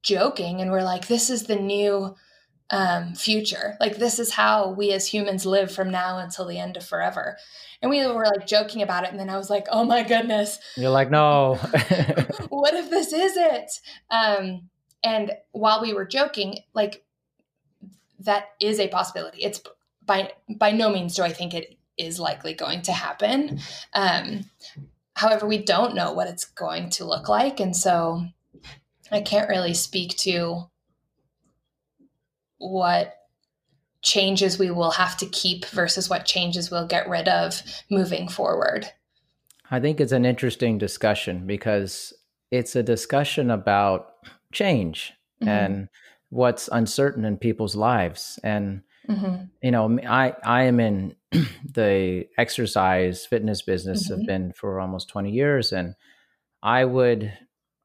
joking 0.01 0.61
and 0.61 0.71
we're 0.71 0.83
like, 0.83 1.07
this 1.07 1.29
is 1.29 1.43
the 1.43 1.55
new 1.55 2.15
um, 2.71 3.13
future. 3.13 3.75
Like 3.79 3.97
this 3.97 4.17
is 4.17 4.31
how 4.31 4.71
we 4.71 4.91
as 4.93 5.05
humans 5.05 5.45
live 5.45 5.71
from 5.71 5.91
now 5.91 6.17
until 6.17 6.47
the 6.47 6.57
end 6.57 6.77
of 6.77 6.85
forever. 6.85 7.37
And 7.81 7.91
we 7.91 8.05
were 8.07 8.25
like 8.25 8.47
joking 8.47 8.81
about 8.81 9.03
it, 9.03 9.11
and 9.11 9.19
then 9.19 9.29
I 9.29 9.37
was 9.37 9.49
like, 9.49 9.65
"Oh 9.71 9.83
my 9.83 10.03
goodness!" 10.03 10.59
You're 10.77 10.91
like, 10.91 11.09
"No, 11.09 11.55
what 12.49 12.75
if 12.75 12.89
this 12.91 13.11
is 13.11 13.35
it?" 13.35 13.71
Um, 14.11 14.69
and 15.03 15.31
while 15.51 15.81
we 15.81 15.93
were 15.93 16.05
joking, 16.05 16.59
like 16.73 17.03
that 18.25 18.49
is 18.59 18.79
a 18.79 18.87
possibility. 18.87 19.43
It's 19.43 19.61
by 20.05 20.31
by 20.57 20.71
no 20.71 20.89
means 20.89 21.15
do 21.15 21.23
I 21.23 21.31
think 21.31 21.53
it 21.53 21.77
is 21.97 22.19
likely 22.19 22.53
going 22.53 22.81
to 22.83 22.91
happen. 22.91 23.59
Um, 23.93 24.45
however, 25.15 25.45
we 25.45 25.59
don't 25.59 25.95
know 25.95 26.13
what 26.13 26.27
it's 26.27 26.45
going 26.45 26.89
to 26.91 27.05
look 27.05 27.29
like, 27.29 27.59
and 27.59 27.75
so 27.75 28.25
I 29.11 29.21
can't 29.21 29.49
really 29.49 29.73
speak 29.73 30.17
to 30.19 30.69
what 32.57 33.17
changes 34.01 34.57
we 34.57 34.71
will 34.71 34.91
have 34.91 35.17
to 35.17 35.25
keep 35.27 35.65
versus 35.65 36.09
what 36.09 36.25
changes 36.25 36.71
we'll 36.71 36.87
get 36.87 37.07
rid 37.07 37.27
of 37.27 37.61
moving 37.89 38.27
forward. 38.27 38.87
I 39.69 39.79
think 39.79 40.01
it's 40.01 40.11
an 40.11 40.25
interesting 40.25 40.77
discussion 40.77 41.45
because 41.45 42.13
it's 42.49 42.75
a 42.75 42.83
discussion 42.83 43.51
about 43.51 44.13
change 44.51 45.13
mm-hmm. 45.41 45.49
and 45.49 45.89
what's 46.31 46.67
uncertain 46.71 47.23
in 47.23 47.37
people's 47.37 47.75
lives 47.75 48.39
and 48.43 48.81
mm-hmm. 49.07 49.43
you 49.61 49.71
know 49.71 49.99
i 50.07 50.33
i 50.43 50.63
am 50.63 50.79
in 50.79 51.15
the 51.73 52.25
exercise 52.37 53.25
fitness 53.25 53.61
business 53.61 54.09
mm-hmm. 54.09 54.19
have 54.19 54.27
been 54.27 54.51
for 54.53 54.79
almost 54.79 55.07
20 55.09 55.31
years 55.31 55.71
and 55.71 55.93
i 56.63 56.83
would 56.83 57.31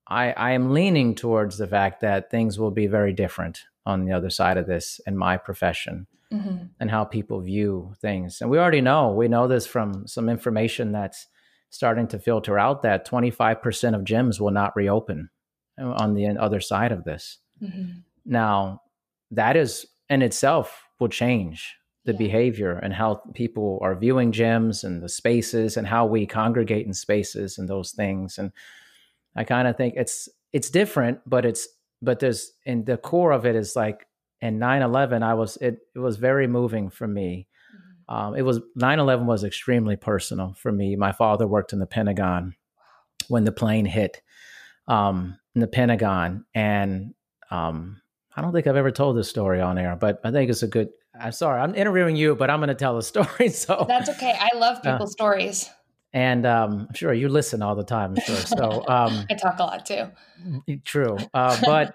i 0.09 0.33
i 0.33 0.53
am 0.53 0.73
leaning 0.73 1.15
towards 1.15 1.59
the 1.59 1.67
fact 1.67 2.01
that 2.01 2.31
things 2.31 2.59
will 2.59 2.71
be 2.71 2.87
very 2.87 3.13
different 3.13 3.65
on 3.85 4.05
the 4.05 4.13
other 4.13 4.31
side 4.31 4.57
of 4.57 4.67
this 4.67 5.01
in 5.07 5.17
my 5.17 5.37
profession 5.37 6.07
mm-hmm. 6.33 6.67
and 6.81 6.91
how 6.91 7.05
people 7.05 7.41
view 7.41 7.95
things. 8.01 8.41
And 8.41 8.51
we 8.51 8.59
already 8.59 8.81
know, 8.81 9.13
we 9.13 9.29
know 9.29 9.49
this 9.49 9.67
from 9.67 10.07
some 10.07 10.29
information 10.29 10.93
that's 10.93 11.27
starting 11.71 12.07
to 12.09 12.19
filter 12.19 12.59
out 12.59 12.83
that 12.83 13.07
25% 13.07 13.95
of 13.95 14.03
gyms 14.03 14.41
will 14.41 14.51
not 14.51 14.75
reopen 14.77 15.31
uh, 15.81 15.87
on 15.87 16.15
the 16.15 16.29
other 16.29 16.61
side 16.61 16.93
of 16.93 17.05
this. 17.05 17.39
Mm-hmm. 17.63 18.01
Now, 18.27 18.83
that 19.31 19.57
is 19.57 19.87
in 20.09 20.23
itself 20.23 20.85
will 21.01 21.09
change 21.09 21.75
the 22.05 22.13
yeah. 22.13 22.19
behavior 22.19 22.73
and 22.73 22.93
how 22.93 23.23
people 23.35 23.79
are 23.83 23.95
viewing 23.95 24.33
gyms 24.33 24.85
and 24.85 25.03
the 25.03 25.09
spaces 25.09 25.77
and 25.77 25.87
how 25.87 26.07
we 26.07 26.27
congregate 26.27 26.87
in 26.87 26.95
spaces 26.95 27.59
and 27.59 27.69
those 27.69 27.93
things. 27.93 28.39
And 28.39 28.53
I 29.35 29.45
kind 29.45 29.67
of 29.69 29.77
think 29.77 29.95
it's 29.97 30.29
it's 30.53 30.71
different, 30.71 31.21
but 31.27 31.45
it's 31.45 31.69
but 32.03 32.21
there's 32.21 32.53
in 32.65 32.85
the 32.85 32.97
core 32.97 33.33
of 33.33 33.47
it 33.47 33.57
is 33.57 33.77
like 33.77 34.07
in 34.41 34.59
9-11 34.59 35.23
i 35.23 35.35
was 35.35 35.57
it, 35.59 35.79
it 35.95 35.99
was 35.99 36.17
very 36.17 36.47
moving 36.47 36.91
for 36.91 37.07
me 37.07 37.47
mm-hmm. 37.75 38.15
um, 38.15 38.35
it 38.37 38.43
was 38.43 38.61
9-11 38.79 39.25
was 39.25 39.45
extremely 39.45 39.97
personal 39.97 40.55
for 40.55 40.73
me 40.73 40.97
my 40.97 41.13
father 41.13 41.47
worked 41.47 41.73
in 41.73 41.79
the 41.79 41.87
pentagon 41.87 42.55
when 43.29 43.45
the 43.45 43.53
plane 43.53 43.87
hit 43.87 44.23
um, 44.89 45.39
in 45.55 45.61
the 45.61 45.67
pentagon 45.67 46.45
and 46.55 47.15
um, 47.51 48.01
i 48.37 48.43
don't 48.43 48.53
think 48.53 48.67
i've 48.67 48.77
ever 48.77 48.91
told 48.91 49.17
this 49.17 49.29
story 49.29 49.61
on 49.61 49.79
air 49.79 49.97
but 49.97 50.21
i 50.25 50.31
think 50.31 50.51
it's 50.51 50.63
a 50.63 50.69
good 50.69 50.89
i'm 51.21 51.33
sorry 51.33 51.61
i'm 51.61 51.75
interviewing 51.75 52.17
you 52.17 52.35
but 52.35 52.51
i'm 52.51 52.61
going 52.61 52.69
to 52.69 52.75
tell 52.75 52.97
a 52.97 53.03
story 53.03 53.49
so 53.51 53.85
that's 53.89 54.09
okay 54.09 54.35
i 54.39 54.57
love 54.57 54.79
uh, 54.79 54.93
people's 54.93 55.11
uh, 55.11 55.13
stories 55.13 55.71
and 56.17 56.47
um, 56.47 56.87
I'm 56.89 56.95
sure 56.95 57.13
you 57.13 57.29
listen 57.29 57.61
all 57.61 57.75
the 57.75 57.85
time. 57.85 58.13
I'm 58.13 58.25
sure. 58.25 58.37
So 58.37 58.85
um, 58.89 59.27
I 59.31 59.35
talk 59.35 59.59
a 59.59 59.65
lot 59.65 59.85
too. 59.85 60.11
True, 60.83 61.19
uh, 61.35 61.59
but 61.63 61.95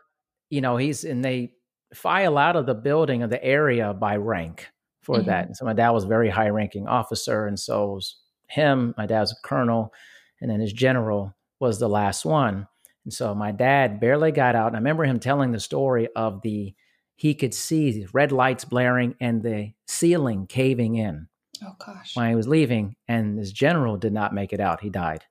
you 0.52 0.62
know 0.62 0.78
he's 0.78 1.04
and 1.04 1.26
they 1.26 1.54
file 1.96 2.38
out 2.38 2.56
of 2.56 2.68
the 2.68 2.76
building 2.76 3.24
of 3.24 3.32
the 3.32 3.44
area 3.44 3.94
by 3.94 4.18
rank 4.18 4.68
for 5.02 5.18
mm-hmm. 5.18 5.26
that. 5.26 5.48
And 5.48 5.58
so 5.58 5.66
my 5.66 5.74
dad 5.74 5.90
was 5.90 6.04
a 6.04 6.08
very 6.08 6.30
high 6.30 6.50
ranking 6.50 6.88
officer, 6.88 7.48
and 7.48 7.60
so 7.60 7.94
was 7.94 8.18
him. 8.48 8.94
My 8.96 9.08
dad 9.08 9.22
was 9.22 9.32
a 9.32 9.48
colonel, 9.48 9.92
and 10.40 10.52
then 10.52 10.60
his 10.60 10.72
general 10.72 11.36
was 11.60 11.80
the 11.80 11.90
last 11.90 12.24
one. 12.24 12.68
And 13.06 13.14
so 13.14 13.34
my 13.34 13.52
dad 13.52 14.00
barely 14.00 14.32
got 14.32 14.56
out. 14.56 14.68
And 14.68 14.76
I 14.76 14.80
remember 14.80 15.06
him 15.06 15.20
telling 15.20 15.52
the 15.52 15.60
story 15.60 16.08
of 16.16 16.42
the 16.42 16.74
he 17.16 17.36
could 17.36 17.54
see 17.54 18.08
red 18.14 18.32
lights 18.32 18.66
blaring 18.66 19.16
and 19.20 19.44
the 19.44 19.74
ceiling 19.86 20.48
caving 20.48 20.96
in 20.96 21.28
Oh 21.64 21.76
gosh. 21.78 22.16
When 22.16 22.30
he 22.30 22.36
was 22.36 22.48
leaving, 22.48 22.96
and 23.08 23.38
his 23.38 23.52
general 23.52 23.98
did 23.98 24.14
not 24.14 24.34
make 24.34 24.54
it 24.54 24.60
out. 24.60 24.82
He 24.82 24.90
died 24.90 25.24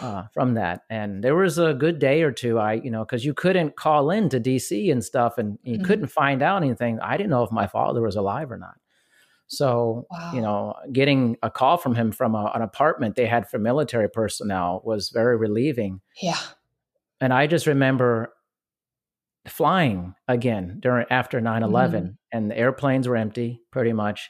uh, 0.00 0.24
from 0.32 0.54
that. 0.54 0.82
And 0.90 1.22
there 1.22 1.36
was 1.36 1.58
a 1.58 1.74
good 1.74 1.98
day 1.98 2.22
or 2.22 2.32
two. 2.32 2.58
I, 2.58 2.74
you 2.74 2.90
know, 2.90 3.04
because 3.04 3.24
you 3.24 3.34
couldn't 3.34 3.76
call 3.76 4.10
in 4.10 4.28
to 4.30 4.40
DC 4.40 4.90
and 4.90 5.04
stuff, 5.04 5.38
and 5.38 5.58
you 5.62 5.74
mm-hmm. 5.74 5.84
couldn't 5.84 6.08
find 6.08 6.42
out 6.42 6.62
anything. 6.62 6.98
I 7.00 7.16
didn't 7.16 7.30
know 7.30 7.44
if 7.44 7.52
my 7.52 7.66
father 7.66 8.02
was 8.02 8.16
alive 8.16 8.50
or 8.50 8.58
not. 8.58 8.74
So, 9.46 10.06
wow. 10.10 10.32
you 10.32 10.40
know, 10.40 10.74
getting 10.92 11.36
a 11.42 11.50
call 11.50 11.76
from 11.76 11.96
him 11.96 12.12
from 12.12 12.36
a, 12.36 12.52
an 12.54 12.62
apartment 12.62 13.16
they 13.16 13.26
had 13.26 13.48
for 13.48 13.58
military 13.58 14.08
personnel 14.08 14.80
was 14.84 15.10
very 15.10 15.36
relieving. 15.36 16.00
Yeah. 16.22 16.38
And 17.20 17.32
I 17.32 17.46
just 17.46 17.66
remember 17.66 18.32
flying 19.46 20.14
again 20.28 20.78
during 20.80 21.06
after 21.10 21.40
9-11 21.40 21.70
mm-hmm. 21.70 22.06
and 22.32 22.50
the 22.50 22.56
airplanes 22.56 23.08
were 23.08 23.16
empty 23.16 23.62
pretty 23.70 23.92
much 23.92 24.28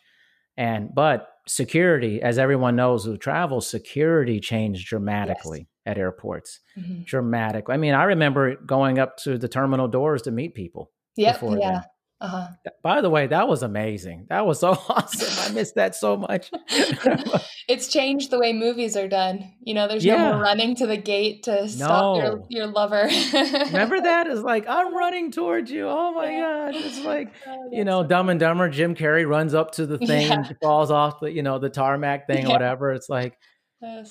and 0.56 0.94
but 0.94 1.26
security, 1.48 2.20
as 2.20 2.38
everyone 2.38 2.76
knows 2.76 3.04
who 3.04 3.16
travels, 3.16 3.66
security 3.66 4.40
changed 4.40 4.88
dramatically 4.88 5.60
yes. 5.60 5.66
at 5.86 5.98
airports. 5.98 6.60
Mm-hmm. 6.78 7.04
Dramatically. 7.04 7.74
I 7.74 7.78
mean, 7.78 7.94
I 7.94 8.04
remember 8.04 8.56
going 8.56 8.98
up 8.98 9.16
to 9.18 9.38
the 9.38 9.48
terminal 9.48 9.88
doors 9.88 10.22
to 10.22 10.30
meet 10.30 10.54
people. 10.54 10.90
Yep. 11.16 11.40
Yeah. 11.42 11.70
Then. 11.72 11.82
Uh-huh. 12.20 12.48
By 12.82 13.00
the 13.00 13.08
way, 13.08 13.26
that 13.28 13.48
was 13.48 13.62
amazing. 13.62 14.26
That 14.28 14.46
was 14.46 14.60
so 14.60 14.70
awesome. 14.88 15.50
I 15.50 15.54
missed 15.54 15.76
that 15.76 15.94
so 15.94 16.18
much. 16.18 16.50
it's 17.68 17.88
changed 17.88 18.30
the 18.30 18.38
way 18.38 18.52
movies 18.52 18.94
are 18.94 19.08
done. 19.08 19.54
You 19.62 19.72
know, 19.72 19.88
there's 19.88 20.04
yeah. 20.04 20.16
no 20.16 20.32
more 20.32 20.42
running 20.42 20.74
to 20.76 20.86
the 20.86 20.98
gate 20.98 21.44
to 21.44 21.66
stop 21.66 22.18
your, 22.18 22.44
your 22.50 22.66
lover. 22.66 23.08
Remember 23.32 24.00
that? 24.02 24.26
It's 24.26 24.42
like, 24.42 24.66
I'm 24.68 24.94
running 24.94 25.30
towards 25.30 25.70
you. 25.70 25.88
Oh 25.88 26.12
my 26.12 26.30
yeah. 26.30 26.70
God. 26.72 26.74
It's 26.74 27.00
like, 27.00 27.32
oh, 27.46 27.68
you 27.72 27.84
know, 27.84 28.04
Dumb 28.04 28.28
and 28.28 28.38
Dumber, 28.38 28.68
Jim 28.68 28.94
Carrey 28.94 29.26
runs 29.26 29.54
up 29.54 29.72
to 29.72 29.86
the 29.86 29.98
thing 29.98 30.28
yeah. 30.28 30.34
and 30.34 30.56
falls 30.60 30.90
off 30.90 31.20
the, 31.20 31.32
you 31.32 31.42
know, 31.42 31.58
the 31.58 31.70
tarmac 31.70 32.26
thing 32.26 32.46
or 32.46 32.50
whatever. 32.50 32.92
It's 32.92 33.08
like, 33.08 33.38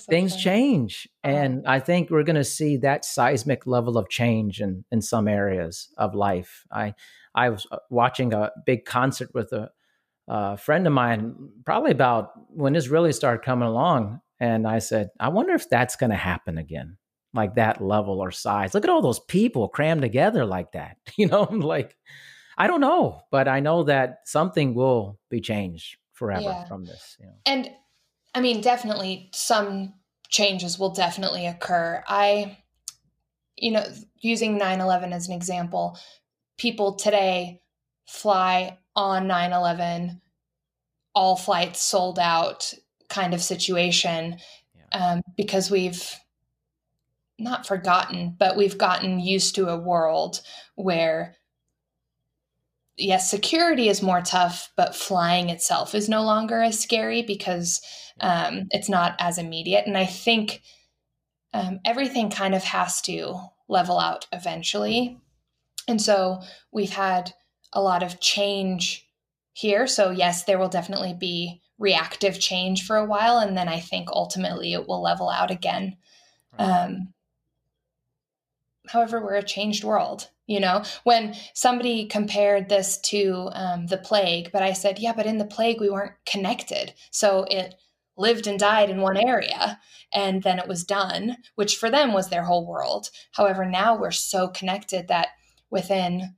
things 0.10 0.36
change. 0.36 1.08
Uh-huh. 1.24 1.36
And 1.36 1.68
I 1.68 1.80
think 1.80 2.10
we're 2.10 2.24
going 2.24 2.36
to 2.36 2.44
see 2.44 2.78
that 2.78 3.06
seismic 3.06 3.68
level 3.68 3.98
of 3.98 4.10
change 4.10 4.62
in, 4.62 4.86
in 4.92 5.02
some 5.02 5.28
areas 5.28 5.90
of 5.98 6.16
life. 6.16 6.66
I, 6.72 6.96
I 7.36 7.50
was 7.50 7.68
uh, 7.72 7.78
watching 7.90 8.34
a 8.34 8.52
big 8.66 8.86
concert 8.86 9.30
with 9.34 9.52
a, 9.54 9.70
a 10.28 10.58
friend 10.58 10.88
of 10.88 10.94
mine, 10.94 11.36
probably 11.66 11.92
about 11.92 12.32
when 12.50 12.74
this 12.74 12.88
really 12.88 13.14
started 13.14 13.44
coming 13.44 13.68
along. 13.68 14.22
And 14.40 14.68
I 14.68 14.80
said, 14.80 15.10
I 15.20 15.30
wonder 15.30 15.54
if 15.54 15.70
that's 15.70 15.96
going 15.96 16.12
to 16.12 16.16
happen 16.16 16.58
again, 16.58 16.98
like 17.34 17.56
that 17.56 17.82
level 17.82 18.22
or 18.22 18.32
size. 18.32 18.74
Look 18.74 18.86
at 18.86 18.90
all 18.90 19.02
those 19.02 19.20
people 19.20 19.68
crammed 19.68 20.02
together 20.02 20.46
like 20.46 20.72
that. 20.74 20.98
You 21.18 21.28
know, 21.28 21.46
i'm 21.46 21.60
like, 21.60 21.96
I 22.58 22.68
don't 22.68 22.82
know, 22.82 23.22
but 23.32 23.48
I 23.48 23.60
know 23.60 23.84
that 23.84 24.20
something 24.26 24.74
will 24.74 25.20
be 25.30 25.42
changed 25.42 25.98
forever 26.14 26.42
yeah. 26.44 26.66
from 26.66 26.84
this. 26.86 27.18
You 27.20 27.28
know? 27.28 27.34
And 27.46 27.70
I 28.34 28.42
mean, 28.42 28.62
definitely 28.62 29.30
some 29.34 29.94
changes 30.30 30.78
will 30.78 30.92
definitely 30.92 31.48
occur. 31.48 32.04
I, 32.08 32.58
you 33.56 33.72
know, 33.72 33.86
using 34.20 34.58
9 34.58 34.80
11 34.80 35.14
as 35.14 35.28
an 35.28 35.34
example, 35.34 35.98
people 36.58 36.94
today 36.94 37.62
fly 38.06 38.78
on 38.96 39.28
9 39.28 39.54
11, 39.54 40.22
all 41.16 41.36
flights 41.36 41.82
sold 41.82 42.20
out 42.20 42.74
kind 43.10 43.34
of 43.34 43.42
situation 43.42 44.38
yeah. 44.76 45.14
um, 45.14 45.22
because 45.36 45.72
we've 45.72 46.16
not 47.40 47.66
forgotten, 47.66 48.36
but 48.38 48.56
we've 48.56 48.78
gotten 48.78 49.20
used 49.20 49.56
to 49.56 49.70
a 49.70 49.78
world 49.78 50.42
where, 50.76 51.36
yes, 53.00 53.30
security 53.30 53.90
is 53.90 54.02
more 54.02 54.22
tough, 54.22 54.72
but 54.76 54.96
flying 54.96 55.50
itself 55.50 55.96
is 55.96 56.10
no 56.10 56.24
longer 56.24 56.62
as 56.62 56.80
scary 56.80 57.22
because 57.22 57.82
um, 58.20 58.68
it's 58.72 58.90
not 58.90 59.16
as 59.20 59.38
immediate. 59.38 59.86
And 59.88 59.98
I 59.98 60.06
think 60.06 60.62
um, 61.54 61.80
everything 61.86 62.30
kind 62.30 62.54
of 62.54 62.64
has 62.64 63.02
to 63.02 63.40
level 63.68 64.00
out 64.00 64.28
eventually. 64.32 65.18
And 65.88 66.02
so 66.02 66.42
we've 66.72 66.92
had 66.92 67.34
a 67.74 67.82
lot 67.82 68.04
of 68.04 68.20
change 68.20 69.08
here. 69.54 69.88
So, 69.88 70.12
yes, 70.12 70.44
there 70.44 70.60
will 70.60 70.70
definitely 70.70 71.14
be 71.14 71.62
reactive 71.78 72.40
change 72.40 72.86
for 72.86 72.98
a 72.98 73.06
while. 73.06 73.40
And 73.40 73.58
then 73.58 73.68
I 73.68 73.80
think 73.80 74.10
ultimately 74.12 74.74
it 74.74 74.88
will 74.88 75.02
level 75.02 75.30
out 75.30 75.50
again. 75.50 75.98
Um, 76.58 77.14
however, 78.88 79.24
we're 79.24 79.36
a 79.36 79.44
changed 79.44 79.84
world. 79.84 80.30
You 80.50 80.60
know, 80.60 80.84
when 81.04 81.36
somebody 81.54 82.08
compared 82.08 82.70
this 82.70 83.00
to 83.02 83.50
um, 83.54 83.86
the 83.86 83.98
plague, 83.98 84.50
but 84.52 84.64
I 84.64 84.74
said, 84.74 84.98
yeah, 84.98 85.14
but 85.14 85.28
in 85.28 85.38
the 85.38 85.46
plague, 85.46 85.80
we 85.80 85.92
weren't 85.92 86.16
connected. 86.26 86.94
So 87.12 87.46
it 87.52 87.76
lived 88.18 88.48
and 88.48 88.58
died 88.58 88.90
in 88.90 89.00
one 89.00 89.16
area 89.16 89.80
and 90.12 90.42
then 90.42 90.58
it 90.58 90.68
was 90.68 90.84
done, 90.84 91.38
which 91.54 91.78
for 91.78 91.92
them 91.92 92.14
was 92.14 92.30
their 92.30 92.44
whole 92.44 92.66
world. 92.66 93.12
However, 93.34 93.64
now 93.64 93.96
we're 93.96 94.10
so 94.10 94.48
connected 94.48 95.08
that 95.08 95.28
within 95.70 96.36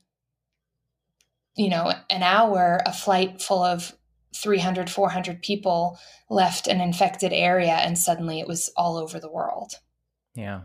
you 1.56 1.70
know, 1.70 1.94
an 2.10 2.24
hour, 2.24 2.82
a 2.86 2.94
flight 2.94 3.42
full 3.42 3.64
of 3.64 3.96
300, 4.36 4.90
400 4.90 5.42
people 5.42 5.98
left 6.30 6.68
an 6.68 6.80
infected 6.80 7.34
area 7.34 7.74
and 7.74 7.98
suddenly 7.98 8.40
it 8.40 8.48
was 8.48 8.70
all 8.78 8.98
over 8.98 9.20
the 9.20 9.32
world. 9.32 9.74
Yeah. 10.34 10.62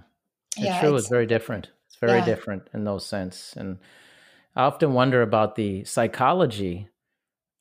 It's 0.57 0.65
yeah. 0.65 0.85
It's, 0.85 1.03
it's, 1.03 1.09
very 1.09 1.27
different. 1.27 1.69
It's 1.97 2.01
very 2.01 2.19
yeah. 2.19 2.27
different 2.27 2.69
in 2.75 2.85
those 2.85 3.07
sense. 3.07 3.55
And 3.57 3.79
I 4.55 4.65
often 4.65 4.93
wonder 4.93 5.23
about 5.23 5.57
the 5.57 5.85
psychology 5.85 6.89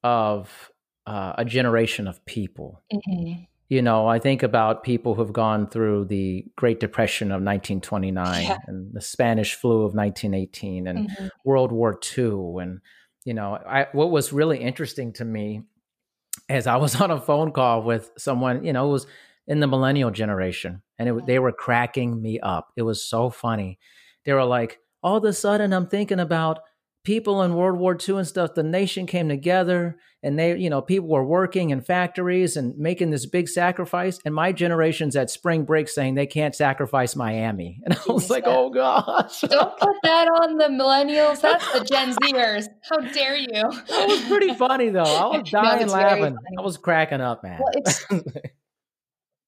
of 0.03 0.71
uh, 1.07 1.33
a 1.37 1.45
generation 1.45 2.07
of 2.07 2.25
people. 2.25 2.83
Mm-hmm. 2.93 3.43
You 3.69 3.81
know, 3.81 4.07
I 4.07 4.19
think 4.19 4.43
about 4.43 4.83
people 4.83 5.15
who've 5.15 5.31
gone 5.31 5.67
through 5.67 6.05
the 6.05 6.45
Great 6.55 6.79
Depression 6.79 7.29
of 7.29 7.41
1929 7.41 8.43
yeah. 8.43 8.57
and 8.67 8.93
the 8.93 9.01
Spanish 9.01 9.55
flu 9.55 9.83
of 9.83 9.95
1918 9.95 10.87
and 10.87 11.09
mm-hmm. 11.09 11.27
World 11.45 11.71
War 11.71 11.97
II. 12.17 12.61
And, 12.61 12.81
you 13.23 13.33
know, 13.33 13.55
I, 13.55 13.87
what 13.93 14.11
was 14.11 14.33
really 14.33 14.59
interesting 14.59 15.13
to 15.13 15.25
me 15.25 15.63
as 16.49 16.67
I 16.67 16.75
was 16.75 16.95
on 17.01 17.09
a 17.09 17.21
phone 17.21 17.53
call 17.53 17.83
with 17.83 18.11
someone, 18.17 18.65
you 18.65 18.73
know, 18.73 18.89
it 18.89 18.91
was 18.91 19.07
in 19.47 19.61
the 19.61 19.67
millennial 19.67 20.11
generation, 20.11 20.81
and 20.99 21.09
it, 21.09 21.25
they 21.25 21.39
were 21.39 21.51
cracking 21.51 22.21
me 22.21 22.39
up. 22.39 22.71
It 22.75 22.81
was 22.81 23.03
so 23.03 23.29
funny. 23.29 23.79
They 24.25 24.33
were 24.33 24.45
like, 24.45 24.79
all 25.01 25.17
of 25.17 25.23
a 25.23 25.33
sudden, 25.33 25.73
I'm 25.73 25.87
thinking 25.87 26.19
about 26.19 26.59
people 27.05 27.43
in 27.43 27.53
World 27.53 27.79
War 27.79 27.95
II 27.95 28.17
and 28.17 28.27
stuff, 28.27 28.55
the 28.55 28.63
nation 28.63 29.05
came 29.05 29.29
together 29.29 29.97
and 30.23 30.39
they, 30.39 30.57
you 30.57 30.71
know, 30.71 30.81
people 30.81 31.07
were 31.07 31.23
working 31.23 31.69
in 31.69 31.81
factories 31.81 32.57
and 32.57 32.75
making 32.79 33.11
this 33.11 33.27
big 33.27 33.47
sacrifice. 33.47 34.19
And 34.25 34.33
my 34.33 34.51
generation's 34.51 35.15
at 35.15 35.29
spring 35.29 35.65
break 35.65 35.87
saying 35.87 36.15
they 36.15 36.25
can't 36.25 36.55
sacrifice 36.55 37.15
Miami. 37.15 37.79
And 37.85 37.93
I 37.93 38.11
was 38.11 38.31
like, 38.31 38.45
oh 38.47 38.71
gosh. 38.71 39.41
Don't 39.41 39.77
put 39.77 39.95
that 40.03 40.27
on 40.27 40.57
the 40.57 40.65
millennials. 40.65 41.41
That's 41.41 41.71
the 41.71 41.85
Gen 41.85 42.15
Zers. 42.15 42.65
How 42.89 42.97
dare 42.97 43.37
you? 43.37 43.47
That 43.87 44.07
was 44.07 44.21
pretty 44.25 44.53
funny 44.55 44.89
though. 44.89 45.03
I 45.03 45.37
was 45.37 45.49
dying 45.51 45.87
no, 45.87 45.93
laughing. 45.93 46.35
I 46.57 46.61
was 46.61 46.77
cracking 46.77 47.21
up, 47.21 47.43
man. 47.43 47.59
Well, 47.61 47.71
it's, 47.75 48.05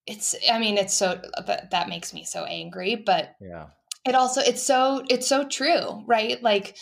it's, 0.06 0.36
I 0.52 0.60
mean, 0.60 0.78
it's 0.78 0.94
so, 0.94 1.20
that, 1.48 1.72
that 1.72 1.90
makes 1.90 2.14
me 2.14 2.24
so 2.24 2.46
angry, 2.46 2.96
but 2.96 3.36
yeah. 3.42 3.68
It 4.08 4.16
also, 4.16 4.42
it's 4.42 4.64
so, 4.64 5.04
it's 5.10 5.28
so 5.28 5.48
true, 5.48 6.04
right? 6.06 6.42
Like, 6.42 6.78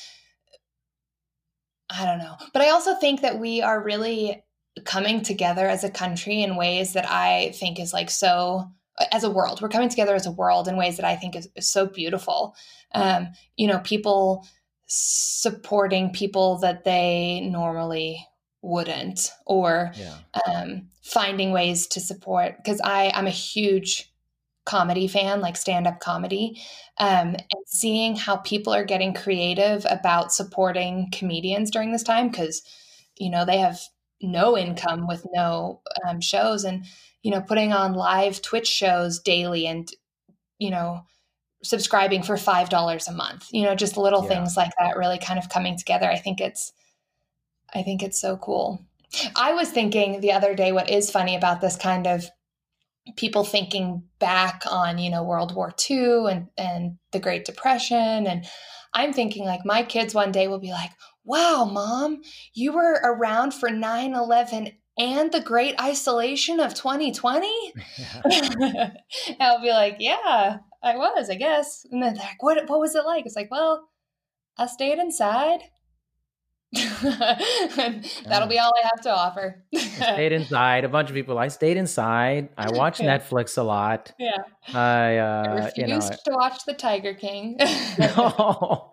I 1.89 2.05
don't 2.05 2.19
know. 2.19 2.35
But 2.53 2.61
I 2.61 2.69
also 2.69 2.95
think 2.95 3.21
that 3.21 3.39
we 3.39 3.61
are 3.61 3.83
really 3.83 4.43
coming 4.83 5.21
together 5.21 5.67
as 5.67 5.83
a 5.83 5.89
country 5.89 6.41
in 6.41 6.55
ways 6.55 6.93
that 6.93 7.09
I 7.09 7.51
think 7.51 7.79
is 7.79 7.93
like 7.93 8.09
so 8.09 8.69
as 9.11 9.23
a 9.23 9.29
world. 9.29 9.61
We're 9.61 9.69
coming 9.69 9.89
together 9.89 10.15
as 10.15 10.25
a 10.25 10.31
world 10.31 10.67
in 10.67 10.77
ways 10.77 10.97
that 10.97 11.05
I 11.05 11.15
think 11.15 11.35
is, 11.35 11.49
is 11.55 11.69
so 11.69 11.85
beautiful. 11.85 12.55
Um, 12.93 13.29
you 13.57 13.67
know, 13.67 13.79
people 13.79 14.47
supporting 14.88 16.11
people 16.11 16.59
that 16.59 16.83
they 16.83 17.41
normally 17.41 18.25
wouldn't, 18.61 19.31
or 19.45 19.91
yeah. 19.95 20.17
um, 20.47 20.89
finding 21.03 21.51
ways 21.51 21.88
to 21.88 21.99
support. 21.99 22.57
Because 22.57 22.81
I 22.83 23.11
I'm 23.13 23.27
a 23.27 23.31
huge 23.31 24.11
comedy 24.65 25.08
fan, 25.08 25.41
like 25.41 25.58
stand 25.58 25.88
up 25.88 25.99
comedy, 25.99 26.62
um, 26.97 27.30
and 27.36 27.67
seeing 27.67 28.15
how 28.15 28.38
people 28.38 28.73
are 28.73 28.86
getting 28.86 29.13
creative 29.13 29.86
about 29.89 30.34
supporting 30.34 31.10
comedians 31.12 31.71
during 31.71 31.91
this 31.91 32.04
time 32.04 32.30
because, 32.30 32.62
you 33.17 33.30
know, 33.30 33.45
they 33.45 33.58
have 33.58 33.80
no 34.21 34.58
income 34.58 35.08
with 35.08 35.25
no 35.34 35.82
um, 36.08 36.19
shows 36.19 36.63
and, 36.63 36.86
you 37.21 37.32
know, 37.32 37.41
putting 37.41 37.73
on 37.73 37.93
live 37.93 38.41
Twitch 38.41 38.67
shows 38.67 39.19
daily 39.19 39.67
and, 39.67 39.91
you 40.58 40.71
know, 40.71 41.01
subscribing 41.63 42.23
for 42.23 42.36
$5 42.36 43.08
a 43.08 43.12
month, 43.12 43.47
you 43.51 43.63
know, 43.63 43.75
just 43.75 43.97
little 43.97 44.23
yeah. 44.23 44.30
things 44.30 44.56
like 44.56 44.71
that 44.80 44.97
really 44.97 45.19
kind 45.19 45.39
of 45.39 45.49
coming 45.49 45.78
together. 45.78 46.10
I 46.10 46.17
think 46.17 46.39
it's, 46.39 46.71
I 47.73 47.84
think 47.84 48.04
it's 48.04 48.19
so 48.19 48.38
cool. 48.38 48.86
I 49.36 49.54
was 49.54 49.69
thinking 49.69 50.21
the 50.21 50.32
other 50.32 50.56
day, 50.56 50.71
what 50.71 50.89
is 50.89 51.12
funny 51.12 51.36
about 51.36 51.62
this 51.62 51.75
kind 51.75 52.08
of 52.08 52.30
people 53.15 53.43
thinking 53.43 54.03
back 54.19 54.63
on 54.69 54.97
you 54.97 55.09
know 55.09 55.23
world 55.23 55.55
war 55.55 55.73
ii 55.89 56.25
and 56.29 56.47
and 56.57 56.97
the 57.11 57.19
great 57.19 57.45
depression. 57.45 58.27
And 58.27 58.45
i'm 58.93 59.13
thinking 59.13 59.45
like 59.45 59.65
my 59.65 59.83
kids 59.83 60.13
one 60.13 60.31
day 60.31 60.47
will 60.47 60.59
be 60.59 60.71
like 60.71 60.91
wow 61.23 61.65
mom 61.65 62.21
you 62.53 62.71
were 62.71 62.99
around 63.03 63.53
for 63.53 63.69
9-11 63.69 64.73
and 64.97 65.31
the 65.31 65.41
great 65.41 65.79
isolation 65.81 66.59
of 66.59 66.73
2020 66.73 67.73
yeah. 68.29 68.91
i'll 69.39 69.61
be 69.61 69.69
like 69.69 69.97
yeah 69.99 70.57
i 70.81 70.95
was 70.95 71.29
i 71.29 71.35
guess. 71.35 71.85
And 71.91 72.01
then 72.01 72.13
they're 72.15 72.23
like 72.23 72.41
what, 72.41 72.69
what 72.69 72.79
was 72.79 72.95
it 72.95 73.05
like? 73.05 73.25
It's 73.25 73.35
like 73.35 73.51
well 73.51 73.89
i 74.57 74.65
stayed 74.65 74.99
inside 74.99 75.59
That'll 76.73 78.47
be 78.47 78.60
all 78.60 78.73
I 78.75 78.88
have 78.88 79.01
to 79.04 79.10
offer. 79.10 79.63
I 79.73 79.78
stayed 79.78 80.32
inside. 80.32 80.84
A 80.84 80.89
bunch 80.89 81.10
of 81.10 81.15
people. 81.15 81.38
I 81.38 81.47
stayed 81.47 81.78
inside. 81.78 82.49
I 82.58 82.71
watched 82.75 83.01
yeah. 83.01 83.17
Netflix 83.17 83.58
a 83.58 83.63
lot. 83.63 84.12
Yeah. 84.19 84.38
I, 84.73 85.17
uh, 85.17 85.43
I 85.47 85.65
refused 85.65 85.78
you 85.78 85.88
know, 85.88 85.99
to 85.99 86.32
watch 86.32 86.65
The 86.65 86.73
Tiger 86.73 87.13
King. 87.13 87.58
no. 87.99 88.91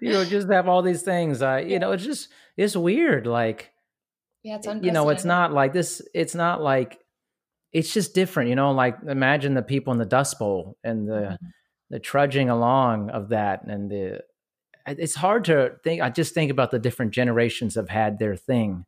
You 0.00 0.12
know, 0.12 0.24
just 0.24 0.50
have 0.50 0.68
all 0.68 0.82
these 0.82 1.02
things. 1.02 1.40
Uh, 1.40 1.62
you 1.64 1.78
know, 1.78 1.92
it's 1.92 2.04
just 2.04 2.28
it's 2.56 2.74
weird. 2.74 3.26
Like, 3.26 3.70
yeah, 4.42 4.56
it's 4.56 4.66
you 4.84 4.90
know, 4.90 5.10
it's 5.10 5.24
not 5.24 5.52
like 5.52 5.72
this. 5.72 6.02
It's 6.12 6.34
not 6.34 6.60
like 6.60 6.98
it's 7.72 7.94
just 7.94 8.14
different. 8.14 8.48
You 8.48 8.56
know, 8.56 8.72
like 8.72 8.96
imagine 9.06 9.54
the 9.54 9.62
people 9.62 9.92
in 9.92 10.00
the 10.00 10.04
Dust 10.04 10.40
Bowl 10.40 10.76
and 10.82 11.08
the 11.08 11.12
mm-hmm. 11.12 11.46
the 11.90 12.00
trudging 12.00 12.50
along 12.50 13.10
of 13.10 13.28
that 13.28 13.64
and 13.64 13.88
the 13.88 14.22
it's 14.86 15.14
hard 15.14 15.44
to 15.46 15.72
think. 15.82 16.00
I 16.00 16.10
just 16.10 16.34
think 16.34 16.50
about 16.50 16.70
the 16.70 16.78
different 16.78 17.12
generations 17.12 17.74
have 17.74 17.88
had 17.88 18.18
their 18.18 18.36
thing 18.36 18.84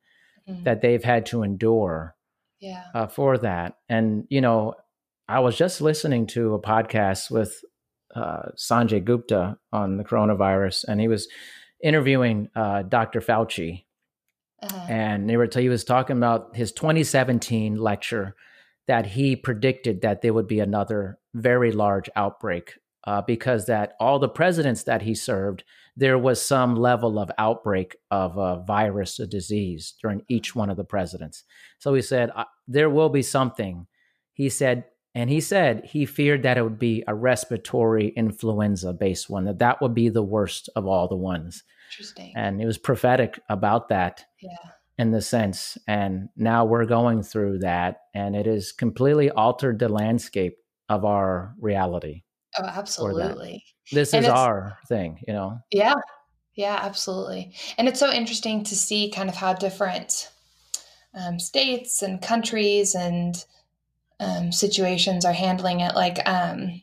mm-hmm. 0.49 0.65
that 0.65 0.81
they've 0.81 1.03
had 1.03 1.27
to 1.27 1.43
endure 1.43 2.15
yeah. 2.61 2.85
uh, 2.95 3.07
for 3.07 3.39
that. 3.39 3.77
And, 3.89 4.27
you 4.29 4.41
know, 4.41 4.75
I 5.29 5.41
was 5.41 5.57
just 5.57 5.81
listening 5.81 6.27
to 6.29 6.55
a 6.55 6.61
podcast 6.61 7.31
with 7.31 7.65
uh, 8.15 8.51
Sanjay 8.57 9.05
Gupta 9.05 9.59
on 9.73 9.97
the 9.97 10.05
coronavirus, 10.05 10.85
and 10.89 11.01
he 11.01 11.09
was 11.09 11.29
interviewing 11.83 12.49
uh, 12.55 12.83
Dr. 12.83 13.21
Fauci. 13.21 13.85
Uh-huh. 14.63 14.87
And 14.89 15.29
they 15.29 15.37
were 15.37 15.49
he 15.53 15.69
was 15.69 15.85
talking 15.85 16.17
about 16.17 16.57
his 16.57 16.73
2017 16.73 17.77
lecture 17.77 18.35
that 18.87 19.05
he 19.05 19.37
predicted 19.37 20.01
that 20.01 20.23
there 20.23 20.33
would 20.33 20.47
be 20.47 20.61
another 20.61 21.19
very 21.35 21.73
large 21.73 22.09
outbreak 22.17 22.75
uh, 23.05 23.21
because 23.21 23.67
that 23.67 23.95
all 24.01 24.19
the 24.19 24.29
presidents 24.29 24.85
that 24.85 25.03
he 25.03 25.15
served 25.15 25.65
there 25.97 26.19
was 26.19 26.43
some 26.43 26.77
level 26.77 27.19
of 27.19 27.31
outbreak 27.39 27.97
of 28.11 28.37
a 28.37 28.63
virus, 28.67 29.19
a 29.19 29.27
disease 29.27 29.95
during 30.01 30.23
each 30.29 30.55
one 30.55 30.69
of 30.69 30.77
the 30.77 30.85
presidents. 30.85 31.45
So 31.79 31.95
he 31.95 32.03
said, 32.03 32.31
There 32.69 32.91
will 32.91 33.09
be 33.09 33.23
something. 33.23 33.87
He 34.33 34.51
said, 34.51 34.85
and 35.15 35.31
he 35.31 35.41
said 35.41 35.87
he 35.87 36.05
feared 36.05 36.43
that 36.43 36.59
it 36.59 36.63
would 36.63 36.79
be 36.79 37.03
a 37.09 37.15
respiratory 37.15 38.09
influenza 38.09 38.93
based 38.93 39.31
one, 39.31 39.47
that 39.47 39.61
that 39.61 39.81
would 39.81 39.95
be 39.95 40.11
the 40.11 40.23
worst 40.23 40.69
of 40.77 40.87
all 40.87 41.09
the 41.09 41.17
ones. 41.17 41.65
Interesting. 41.91 42.35
And 42.37 42.61
it 42.61 42.67
was 42.67 42.77
prophetic 42.77 43.41
about 43.49 43.89
that. 43.89 44.25
Yeah. 44.41 44.51
In 44.99 45.11
the 45.11 45.21
sense, 45.21 45.77
and 45.87 46.31
now 46.39 46.65
we're 46.65 46.87
going 46.87 47.23
through 47.23 47.59
that, 47.59 48.01
and 48.15 48.35
it 48.35 48.47
has 48.47 48.73
completely 48.73 49.29
altered 49.29 49.79
the 49.79 49.91
landscape 49.91 50.57
of 50.89 51.05
our 51.05 51.55
reality. 51.61 52.23
Oh, 52.59 52.65
absolutely. 52.65 53.63
This 53.93 54.13
and 54.13 54.25
is 54.25 54.31
our 54.31 54.79
thing, 54.89 55.23
you 55.27 55.33
know? 55.33 55.59
Yeah. 55.71 55.95
Yeah, 56.55 56.79
absolutely. 56.81 57.53
And 57.77 57.87
it's 57.87 58.01
so 58.01 58.11
interesting 58.11 58.65
to 58.65 58.75
see 58.75 59.11
kind 59.11 59.29
of 59.29 59.37
how 59.37 59.53
different 59.53 60.31
um, 61.15 61.39
states 61.39 62.03
and 62.03 62.21
countries 62.21 62.95
and 62.95 63.37
um, 64.21 64.53
situations 64.53 65.27
are 65.27 65.35
handling 65.35 65.81
it. 65.81 65.95
Like 65.95 66.27
um, 66.27 66.81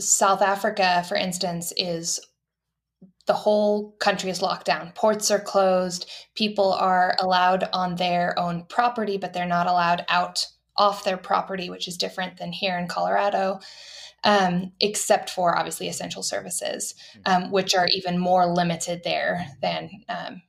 South 0.00 0.42
Africa, 0.42 1.04
for 1.08 1.16
instance, 1.16 1.72
is 1.76 2.20
the 3.26 3.32
whole 3.32 3.92
country 3.92 4.30
is 4.30 4.42
locked 4.42 4.66
down. 4.66 4.92
Ports 4.96 5.30
are 5.30 5.40
closed. 5.40 6.10
People 6.34 6.72
are 6.72 7.14
allowed 7.20 7.68
on 7.72 7.94
their 7.94 8.36
own 8.38 8.64
property, 8.68 9.16
but 9.16 9.32
they're 9.32 9.46
not 9.46 9.68
allowed 9.68 10.04
out 10.08 10.44
off 10.76 11.04
their 11.04 11.16
property, 11.16 11.70
which 11.70 11.86
is 11.86 11.96
different 11.96 12.36
than 12.36 12.52
here 12.52 12.76
in 12.76 12.88
Colorado 12.88 13.60
um, 14.24 14.72
except 14.80 15.30
for 15.30 15.56
obviously 15.56 15.88
essential 15.88 16.22
services, 16.22 16.94
mm-hmm. 17.18 17.44
um, 17.44 17.50
which 17.52 17.74
are 17.74 17.88
even 17.94 18.18
more 18.18 18.46
limited 18.46 19.02
there 19.04 19.46
than 19.62 19.90
um, 20.08 20.42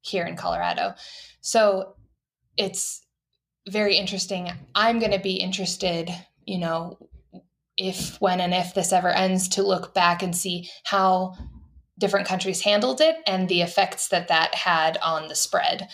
here 0.00 0.24
in 0.24 0.36
Colorado. 0.36 0.94
So 1.40 1.94
it's 2.56 3.06
very 3.68 3.96
interesting. 3.96 4.50
I'm 4.74 4.98
going 4.98 5.12
to 5.12 5.20
be 5.20 5.36
interested, 5.36 6.10
you 6.46 6.58
know, 6.58 6.98
if, 7.76 8.20
when, 8.20 8.40
and 8.40 8.54
if 8.54 8.74
this 8.74 8.92
ever 8.92 9.10
ends, 9.10 9.48
to 9.50 9.62
look 9.62 9.94
back 9.94 10.22
and 10.22 10.34
see 10.34 10.68
how 10.84 11.34
different 11.98 12.26
countries 12.26 12.62
handled 12.62 13.00
it 13.00 13.16
and 13.26 13.48
the 13.48 13.60
effects 13.60 14.08
that 14.08 14.28
that 14.28 14.54
had 14.54 14.96
on 14.98 15.28
the 15.28 15.34
spread. 15.34 15.88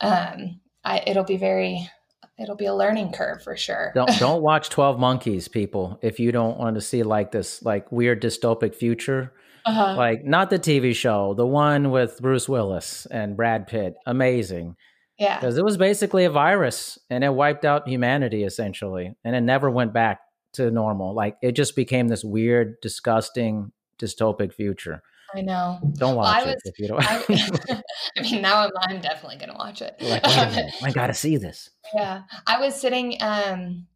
Um, 0.00 0.60
I, 0.84 1.02
it'll 1.06 1.24
be 1.24 1.36
very 1.36 1.90
it'll 2.38 2.56
be 2.56 2.66
a 2.66 2.74
learning 2.74 3.12
curve 3.12 3.42
for 3.42 3.56
sure. 3.56 3.92
don't 3.94 4.10
don't 4.18 4.42
watch 4.42 4.70
Twelve 4.70 4.98
Monkeys, 4.98 5.48
people. 5.48 5.98
If 6.02 6.20
you 6.20 6.32
don't 6.32 6.58
want 6.58 6.76
to 6.76 6.80
see 6.80 7.02
like 7.02 7.32
this 7.32 7.62
like 7.62 7.90
weird 7.92 8.22
dystopic 8.22 8.74
future, 8.74 9.32
uh-huh. 9.64 9.96
like 9.96 10.24
not 10.24 10.50
the 10.50 10.58
TV 10.58 10.94
show, 10.94 11.34
the 11.34 11.46
one 11.46 11.90
with 11.90 12.20
Bruce 12.20 12.48
Willis 12.48 13.06
and 13.10 13.36
Brad 13.36 13.66
Pitt. 13.66 13.94
Amazing. 14.06 14.76
Yeah. 15.18 15.38
Because 15.38 15.58
it 15.58 15.64
was 15.64 15.76
basically 15.76 16.24
a 16.24 16.30
virus 16.30 16.98
and 17.10 17.24
it 17.24 17.34
wiped 17.34 17.64
out 17.64 17.88
humanity 17.88 18.44
essentially. 18.44 19.14
And 19.24 19.34
it 19.34 19.40
never 19.40 19.70
went 19.70 19.92
back 19.92 20.20
to 20.54 20.70
normal. 20.70 21.14
Like 21.14 21.36
it 21.42 21.52
just 21.52 21.76
became 21.76 22.08
this 22.08 22.24
weird, 22.24 22.76
disgusting, 22.80 23.72
dystopic 24.00 24.52
future. 24.52 25.02
I 25.34 25.42
know. 25.42 25.78
Don't 25.94 26.16
watch 26.16 26.44
well, 26.44 26.54
it 26.54 26.58
if 26.64 26.78
you 26.78 26.88
don't. 26.88 27.02
I, 27.02 27.22
I, 28.16 28.22
mean, 28.22 28.42
now 28.42 28.64
I'm, 28.64 28.70
I'm 28.88 29.00
definitely 29.00 29.36
going 29.36 29.50
to 29.50 29.56
watch 29.56 29.82
it. 29.82 29.94
Like, 30.00 30.22
I 30.24 30.90
got 30.92 31.08
to 31.08 31.14
see 31.14 31.36
this. 31.36 31.70
Yeah. 31.94 32.24
I 32.46 32.60
was 32.60 32.78
sitting 32.78 33.16
um, 33.20 33.86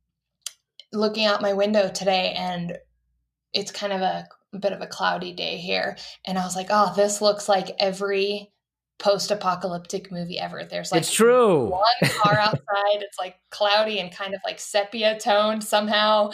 looking 0.94 1.26
out 1.26 1.42
my 1.42 1.52
window 1.52 1.90
today 1.90 2.34
and 2.38 2.78
it's 3.52 3.70
kind 3.70 3.92
of 3.92 4.00
a, 4.00 4.26
a 4.54 4.58
bit 4.58 4.72
of 4.72 4.80
a 4.80 4.86
cloudy 4.86 5.34
day 5.34 5.58
here. 5.58 5.98
And 6.26 6.38
I 6.38 6.44
was 6.44 6.56
like, 6.56 6.68
oh, 6.70 6.94
this 6.96 7.20
looks 7.20 7.50
like 7.50 7.76
every 7.78 8.50
post-apocalyptic 8.98 10.10
movie 10.10 10.38
ever. 10.38 10.64
There's 10.64 10.90
like 10.90 11.02
it's 11.02 11.12
true. 11.12 11.66
One 11.66 12.10
car 12.22 12.38
outside. 12.38 13.02
it's 13.02 13.18
like 13.18 13.34
cloudy 13.50 13.98
and 13.98 14.10
kind 14.10 14.32
of 14.32 14.40
like 14.42 14.58
sepia 14.58 15.18
toned 15.18 15.62
somehow. 15.62 16.30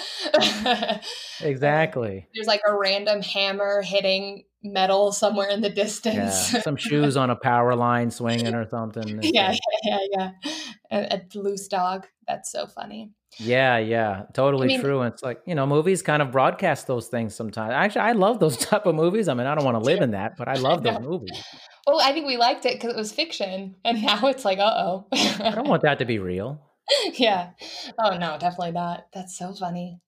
exactly. 1.41 2.29
There's 2.33 2.47
like 2.47 2.63
a 2.69 2.73
random 2.73 3.21
hammer 3.21 3.83
hitting 3.83 4.45
metal 4.63 5.13
somewhere 5.13 5.49
in 5.49 5.61
the 5.61 5.71
distance. 5.71 6.53
Yeah. 6.53 6.63
Some 6.63 6.77
shoes 6.77 7.17
on 7.17 7.31
a 7.31 7.37
power 7.37 7.75
line 7.75 8.11
swinging 8.11 8.55
or 8.55 8.69
something. 8.69 9.21
yeah, 9.23 9.55
yeah, 9.85 9.99
yeah, 10.13 10.31
yeah. 10.45 10.53
A, 10.91 11.17
a, 11.17 11.39
loose 11.39 11.69
dog. 11.69 12.07
That's 12.27 12.51
so 12.51 12.67
funny. 12.67 13.13
Yeah, 13.37 13.79
yeah, 13.79 14.25
totally 14.33 14.67
I 14.67 14.69
mean, 14.69 14.81
true. 14.81 15.01
And 15.01 15.13
it's 15.13 15.23
like 15.23 15.41
you 15.47 15.55
know, 15.55 15.67
movies 15.67 16.03
kind 16.03 16.23
of 16.23 16.33
broadcast 16.33 16.87
those 16.87 17.09
things 17.09 17.35
sometimes. 17.35 17.73
Actually, 17.73 18.03
I 18.03 18.13
love 18.13 18.41
those 18.41 18.57
type 18.67 18.87
of 18.87 18.95
movies. 18.95 19.29
I 19.29 19.35
mean, 19.35 19.47
I 19.47 19.55
don't 19.55 19.65
want 19.65 19.77
to 19.77 19.85
live 19.85 20.01
in 20.01 20.13
that, 20.13 20.37
but 20.37 20.49
I 20.49 20.55
love 20.55 20.83
those 20.83 21.01
movies. 21.03 21.43
Well, 21.87 22.01
I 22.01 22.13
think 22.13 22.27
we 22.27 22.37
liked 22.37 22.67
it 22.67 22.75
because 22.75 22.93
it 22.93 22.97
was 22.97 23.13
fiction, 23.13 23.77
and 23.85 24.03
now 24.03 24.27
it's 24.27 24.45
like, 24.45 24.59
uh 24.59 24.75
oh. 24.77 25.07
I 25.13 25.53
don't 25.55 25.69
want 25.69 25.83
that 25.83 25.99
to 26.01 26.05
be 26.05 26.19
real. 26.19 26.63
yeah. 27.15 27.51
Oh 27.99 28.17
no, 28.17 28.39
definitely 28.39 28.73
not. 28.73 29.07
That's 29.13 29.37
so 29.37 29.53
funny. 29.53 30.01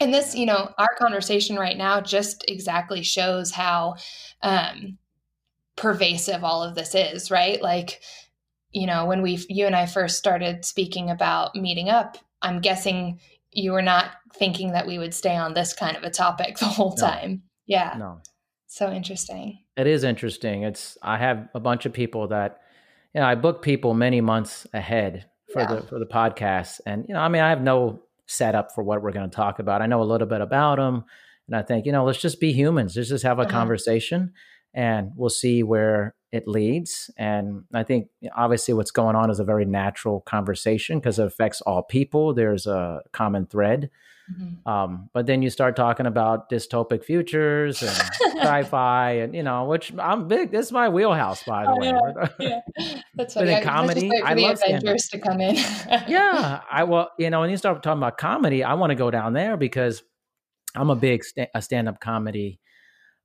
And 0.00 0.14
this, 0.14 0.34
you 0.34 0.46
know, 0.46 0.72
our 0.78 0.94
conversation 0.98 1.56
right 1.56 1.76
now 1.76 2.00
just 2.00 2.44
exactly 2.48 3.02
shows 3.02 3.50
how 3.50 3.96
um, 4.42 4.96
pervasive 5.76 6.42
all 6.42 6.62
of 6.62 6.74
this 6.74 6.94
is, 6.94 7.30
right? 7.30 7.60
Like, 7.60 8.00
you 8.72 8.86
know, 8.86 9.04
when 9.04 9.20
we, 9.20 9.44
you 9.48 9.66
and 9.66 9.76
I 9.76 9.86
first 9.86 10.16
started 10.16 10.64
speaking 10.64 11.10
about 11.10 11.54
meeting 11.54 11.90
up, 11.90 12.16
I'm 12.40 12.60
guessing 12.60 13.20
you 13.52 13.72
were 13.72 13.82
not 13.82 14.12
thinking 14.34 14.72
that 14.72 14.86
we 14.86 14.98
would 14.98 15.12
stay 15.12 15.36
on 15.36 15.54
this 15.54 15.74
kind 15.74 15.96
of 15.96 16.02
a 16.02 16.10
topic 16.10 16.56
the 16.58 16.64
whole 16.64 16.96
no. 16.98 17.06
time. 17.06 17.42
Yeah. 17.66 17.94
No. 17.98 18.20
So 18.66 18.90
interesting. 18.90 19.58
It 19.76 19.86
is 19.86 20.04
interesting. 20.04 20.62
It's 20.62 20.96
I 21.02 21.18
have 21.18 21.48
a 21.54 21.60
bunch 21.60 21.86
of 21.86 21.92
people 21.92 22.28
that 22.28 22.60
you 23.14 23.20
know, 23.20 23.26
I 23.26 23.34
book 23.34 23.62
people 23.62 23.94
many 23.94 24.20
months 24.20 24.66
ahead 24.72 25.26
for 25.52 25.62
yeah. 25.62 25.74
the 25.74 25.82
for 25.82 25.98
the 25.98 26.06
podcast. 26.06 26.80
And 26.86 27.04
you 27.08 27.14
know, 27.14 27.20
I 27.20 27.28
mean, 27.28 27.42
I 27.42 27.50
have 27.50 27.62
no 27.62 28.02
setup 28.30 28.72
for 28.74 28.82
what 28.82 29.02
we're 29.02 29.12
going 29.12 29.28
to 29.28 29.34
talk 29.34 29.58
about. 29.58 29.82
I 29.82 29.86
know 29.86 30.02
a 30.02 30.04
little 30.04 30.26
bit 30.26 30.40
about 30.40 30.76
them, 30.76 31.04
and 31.48 31.56
I 31.56 31.62
think 31.62 31.86
you 31.86 31.92
know, 31.92 32.04
let's 32.04 32.20
just 32.20 32.40
be 32.40 32.52
humans. 32.52 32.96
Let's 32.96 33.08
just 33.08 33.24
have 33.24 33.38
a 33.38 33.42
uh-huh. 33.42 33.50
conversation, 33.50 34.32
and 34.74 35.12
we'll 35.16 35.30
see 35.30 35.62
where 35.62 36.14
it 36.32 36.46
leads. 36.46 37.10
And 37.16 37.64
I 37.74 37.82
think 37.82 38.08
obviously 38.36 38.74
what's 38.74 38.92
going 38.92 39.16
on 39.16 39.30
is 39.30 39.40
a 39.40 39.44
very 39.44 39.64
natural 39.64 40.20
conversation 40.20 40.98
because 40.98 41.18
it 41.18 41.26
affects 41.26 41.60
all 41.62 41.82
people. 41.82 42.34
There's 42.34 42.66
a 42.66 43.02
common 43.12 43.46
thread. 43.46 43.90
Mm-hmm. 44.32 44.68
Um, 44.68 45.10
but 45.12 45.26
then 45.26 45.42
you 45.42 45.50
start 45.50 45.76
talking 45.76 46.06
about 46.06 46.50
dystopic 46.50 47.04
futures 47.04 47.82
and 47.82 47.90
sci-fi, 48.40 49.12
and 49.12 49.34
you 49.34 49.42
know, 49.42 49.64
which 49.64 49.92
I'm 49.98 50.28
big. 50.28 50.50
This 50.50 50.66
is 50.66 50.72
my 50.72 50.88
wheelhouse, 50.88 51.42
by 51.42 51.64
the 51.64 51.70
oh, 51.70 51.76
way. 51.76 52.28
Yeah, 52.38 52.60
yeah. 52.78 53.00
that's 53.14 53.34
funny. 53.34 53.52
In 53.52 53.62
comedy, 53.62 54.10
I 54.24 54.34
love 54.34 54.60
Avengers 54.66 55.08
to 55.12 55.18
come 55.18 55.40
in. 55.40 55.56
yeah, 55.56 56.60
I 56.70 56.84
will. 56.84 57.08
You 57.18 57.30
know, 57.30 57.40
when 57.40 57.50
you 57.50 57.56
start 57.56 57.82
talking 57.82 57.98
about 57.98 58.18
comedy, 58.18 58.62
I 58.62 58.74
want 58.74 58.90
to 58.90 58.96
go 58.96 59.10
down 59.10 59.32
there 59.32 59.56
because 59.56 60.02
I'm 60.74 60.90
a 60.90 60.96
big 60.96 61.24
st- 61.24 61.48
a 61.54 61.62
stand-up 61.62 62.00
comedy 62.00 62.60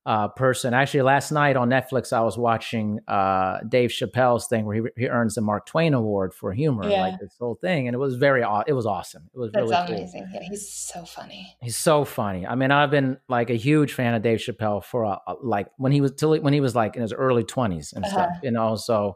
uh, 0.05 0.27
person. 0.27 0.73
Actually, 0.73 1.01
last 1.01 1.31
night 1.31 1.55
on 1.55 1.69
Netflix, 1.69 2.13
I 2.13 2.21
was 2.21 2.37
watching 2.37 2.99
uh, 3.07 3.59
Dave 3.67 3.89
Chappelle's 3.89 4.47
thing 4.47 4.65
where 4.65 4.75
he, 4.75 4.81
he 4.97 5.07
earns 5.07 5.35
the 5.35 5.41
Mark 5.41 5.65
Twain 5.65 5.93
Award 5.93 6.33
for 6.33 6.53
humor, 6.53 6.87
yeah. 6.87 7.01
like 7.01 7.19
this 7.19 7.35
whole 7.39 7.55
thing, 7.55 7.87
and 7.87 7.95
it 7.95 7.97
was 7.97 8.15
very 8.15 8.43
it 8.67 8.73
was 8.73 8.85
awesome. 8.85 9.29
It 9.33 9.39
was 9.39 9.51
That's 9.51 9.69
really 9.69 9.99
amazing. 10.01 10.27
Cool. 10.31 10.41
Yeah, 10.41 10.47
he's 10.49 10.71
so 10.71 11.05
funny. 11.05 11.55
He's 11.61 11.77
so 11.77 12.05
funny. 12.05 12.45
I 12.45 12.55
mean, 12.55 12.71
I've 12.71 12.91
been 12.91 13.17
like 13.27 13.49
a 13.49 13.55
huge 13.55 13.93
fan 13.93 14.13
of 14.13 14.21
Dave 14.21 14.39
Chappelle 14.39 14.83
for 14.83 15.03
a, 15.03 15.19
a, 15.27 15.35
like 15.41 15.67
when 15.77 15.91
he 15.91 16.01
was 16.01 16.11
till 16.11 16.37
when 16.39 16.53
he 16.53 16.61
was 16.61 16.75
like 16.75 16.95
in 16.95 17.01
his 17.01 17.13
early 17.13 17.43
twenties 17.43 17.93
and 17.93 18.05
uh-huh. 18.05 18.13
stuff. 18.13 18.29
You 18.43 18.51
know, 18.51 18.75
so 18.75 19.15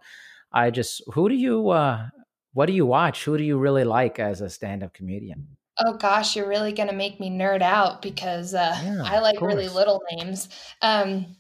I 0.52 0.72
just 0.72 1.04
who 1.14 1.30
do 1.30 1.36
you 1.36 1.70
uh, 1.70 2.08
what 2.54 2.66
do 2.66 2.74
you 2.74 2.86
watch? 2.86 3.26
Who 3.26 3.38
do 3.38 3.44
you 3.44 3.60
really 3.60 3.84
like 3.84 4.18
as 4.18 4.42
a 4.42 4.50
stand 4.50 4.84
up 4.84 4.94
comedian? 4.94 5.50
Oh 5.80 5.94
gosh, 5.94 6.36
you're 6.36 6.48
really 6.48 6.74
going 6.74 6.90
to 6.90 6.96
make 6.96 7.20
me 7.20 7.30
nerd 7.30 7.62
out 7.62 8.02
because 8.02 8.54
uh, 8.54 8.78
yeah, 8.84 9.02
I 9.04 9.20
like 9.20 9.42
really 9.42 9.70
little 9.70 10.02
names. 10.12 10.50
Um, 10.82 11.38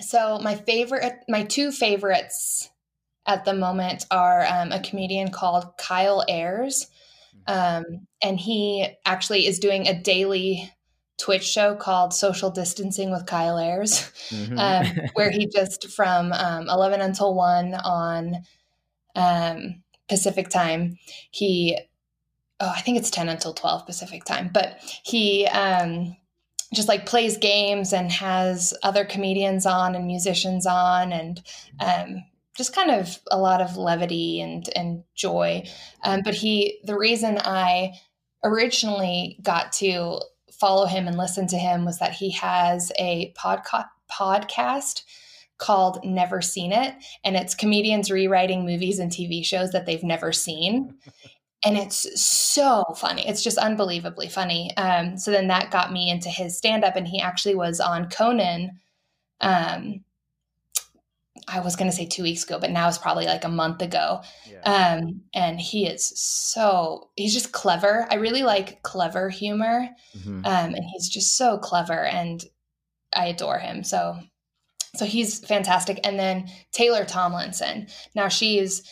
so 0.00 0.38
my 0.38 0.54
favorite, 0.54 1.14
my 1.28 1.44
two 1.44 1.70
favorites 1.70 2.68
at 3.26 3.44
the 3.44 3.54
moment 3.54 4.06
are 4.10 4.44
um, 4.46 4.72
a 4.72 4.80
comedian 4.80 5.30
called 5.30 5.76
Kyle 5.78 6.24
Ayers, 6.28 6.88
mm-hmm. 7.48 7.86
um, 7.92 8.06
and 8.22 8.38
he 8.38 8.88
actually 9.04 9.46
is 9.46 9.58
doing 9.58 9.86
a 9.86 10.00
daily 10.00 10.70
Twitch 11.18 11.44
show 11.44 11.74
called 11.74 12.12
Social 12.12 12.50
Distancing 12.50 13.10
with 13.10 13.26
Kyle 13.26 13.58
Ayers, 13.58 14.10
mm-hmm. 14.30 14.58
um, 14.58 15.08
where 15.14 15.30
he 15.30 15.46
just 15.46 15.88
from 15.90 16.32
um, 16.32 16.68
11 16.68 17.00
until 17.00 17.34
1 17.34 17.74
on 17.74 18.42
um, 19.14 19.82
Pacific 20.08 20.48
time, 20.48 20.98
he 21.30 21.78
oh, 22.60 22.72
I 22.74 22.80
think 22.80 22.98
it's 22.98 23.10
10 23.10 23.28
until 23.28 23.54
12 23.54 23.86
Pacific 23.86 24.24
time, 24.24 24.50
but 24.52 24.78
he 25.04 25.46
um, 25.46 26.16
just 26.74 26.88
like 26.88 27.06
plays 27.06 27.36
games 27.36 27.92
and 27.92 28.10
has 28.10 28.74
other 28.82 29.04
comedians 29.04 29.66
on 29.66 29.94
and 29.94 30.06
musicians 30.06 30.66
on 30.66 31.12
and 31.12 31.42
um, 31.80 32.24
just 32.56 32.74
kind 32.74 32.90
of 32.90 33.18
a 33.30 33.38
lot 33.38 33.60
of 33.60 33.76
levity 33.76 34.40
and, 34.40 34.68
and 34.74 35.04
joy. 35.14 35.62
Um, 36.02 36.22
but 36.24 36.34
he, 36.34 36.78
the 36.84 36.96
reason 36.96 37.38
I 37.38 37.92
originally 38.42 39.38
got 39.42 39.72
to 39.74 40.20
follow 40.50 40.86
him 40.86 41.06
and 41.06 41.18
listen 41.18 41.46
to 41.48 41.58
him 41.58 41.84
was 41.84 41.98
that 41.98 42.12
he 42.12 42.30
has 42.30 42.90
a 42.98 43.32
podca- 43.36 43.88
podcast 44.10 45.02
called 45.58 46.04
Never 46.04 46.42
Seen 46.42 46.72
It. 46.72 46.94
And 47.24 47.36
it's 47.36 47.54
comedians 47.54 48.10
rewriting 48.10 48.64
movies 48.64 48.98
and 48.98 49.10
TV 49.10 49.44
shows 49.44 49.72
that 49.72 49.86
they've 49.86 50.02
never 50.02 50.32
seen 50.32 50.96
and 51.66 51.76
it's 51.76 52.20
so 52.20 52.84
funny. 52.96 53.28
It's 53.28 53.42
just 53.42 53.58
unbelievably 53.58 54.28
funny. 54.28 54.74
Um, 54.76 55.18
so 55.18 55.30
then 55.30 55.48
that 55.48 55.70
got 55.70 55.92
me 55.92 56.10
into 56.10 56.28
his 56.28 56.56
stand 56.56 56.84
up, 56.84 56.96
and 56.96 57.06
he 57.06 57.20
actually 57.20 57.56
was 57.56 57.80
on 57.80 58.08
Conan. 58.08 58.78
Um, 59.40 60.04
I 61.48 61.60
was 61.60 61.76
going 61.76 61.90
to 61.90 61.96
say 61.96 62.06
two 62.06 62.22
weeks 62.22 62.44
ago, 62.44 62.58
but 62.58 62.70
now 62.70 62.88
it's 62.88 62.98
probably 62.98 63.26
like 63.26 63.44
a 63.44 63.48
month 63.48 63.82
ago. 63.82 64.22
Yeah. 64.50 64.98
Um, 64.98 65.22
and 65.32 65.60
he 65.60 65.86
is 65.86 66.06
so, 66.18 67.10
he's 67.14 67.34
just 67.34 67.52
clever. 67.52 68.06
I 68.10 68.16
really 68.16 68.42
like 68.42 68.82
clever 68.82 69.28
humor. 69.28 69.88
Mm-hmm. 70.18 70.38
Um, 70.38 70.74
and 70.74 70.84
he's 70.92 71.08
just 71.08 71.36
so 71.36 71.58
clever 71.58 72.04
and 72.04 72.44
I 73.14 73.26
adore 73.26 73.58
him. 73.58 73.84
So, 73.84 74.18
so 74.96 75.04
he's 75.04 75.38
fantastic. 75.38 76.00
And 76.04 76.18
then 76.18 76.48
Taylor 76.72 77.04
Tomlinson. 77.04 77.86
Now 78.14 78.28
she's 78.28 78.82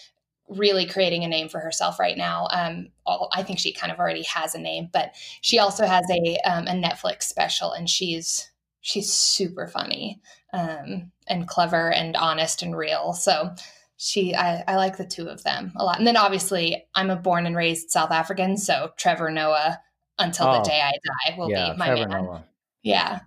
really 0.49 0.87
creating 0.87 1.25
a 1.25 1.29
name 1.29 1.49
for 1.49 1.61
herself 1.61 1.99
right 1.99 2.17
now. 2.17 2.49
Um, 2.51 2.89
I 3.33 3.43
think 3.43 3.59
she 3.59 3.73
kind 3.73 3.93
of 3.93 3.99
already 3.99 4.25
has 4.25 4.55
a 4.55 4.61
name, 4.61 4.89
but 4.93 5.15
she 5.41 5.59
also 5.59 5.87
has 5.87 6.05
a 6.11 6.39
um, 6.45 6.67
a 6.67 6.73
Netflix 6.73 7.25
special, 7.25 7.73
and 7.73 7.89
she's 7.89 8.51
she's 8.81 9.13
super 9.13 9.67
funny 9.67 10.21
um, 10.53 11.11
and 11.27 11.49
clever 11.49 11.91
and 11.91 12.17
honest 12.17 12.63
and 12.63 12.77
real. 12.77 13.15
So 13.15 13.55
she, 13.97 14.35
I, 14.35 14.63
I 14.69 14.77
like 14.77 14.97
the 14.97 15.07
two 15.07 15.29
of 15.29 15.43
them 15.43 15.73
a 15.77 15.85
lot. 15.85 15.99
And 15.99 16.07
then 16.07 16.17
obviously, 16.17 16.85
I'm 16.95 17.11
a 17.11 17.17
born 17.17 17.47
and 17.47 17.57
raised 17.57 17.91
South 17.91 18.11
African, 18.11 18.57
so 18.57 18.91
Trevor 18.99 19.31
Noah, 19.31 19.81
until 20.19 20.49
oh, 20.49 20.59
the 20.59 20.69
day 20.69 20.81
I 20.81 20.93
die, 20.93 21.39
will 21.39 21.51
yeah, 21.51 21.73
be 21.73 21.79
my 21.79 21.87
Trevor 21.87 22.09
man. 22.09 22.25
Noah. 22.25 22.45
Yeah, 22.83 23.21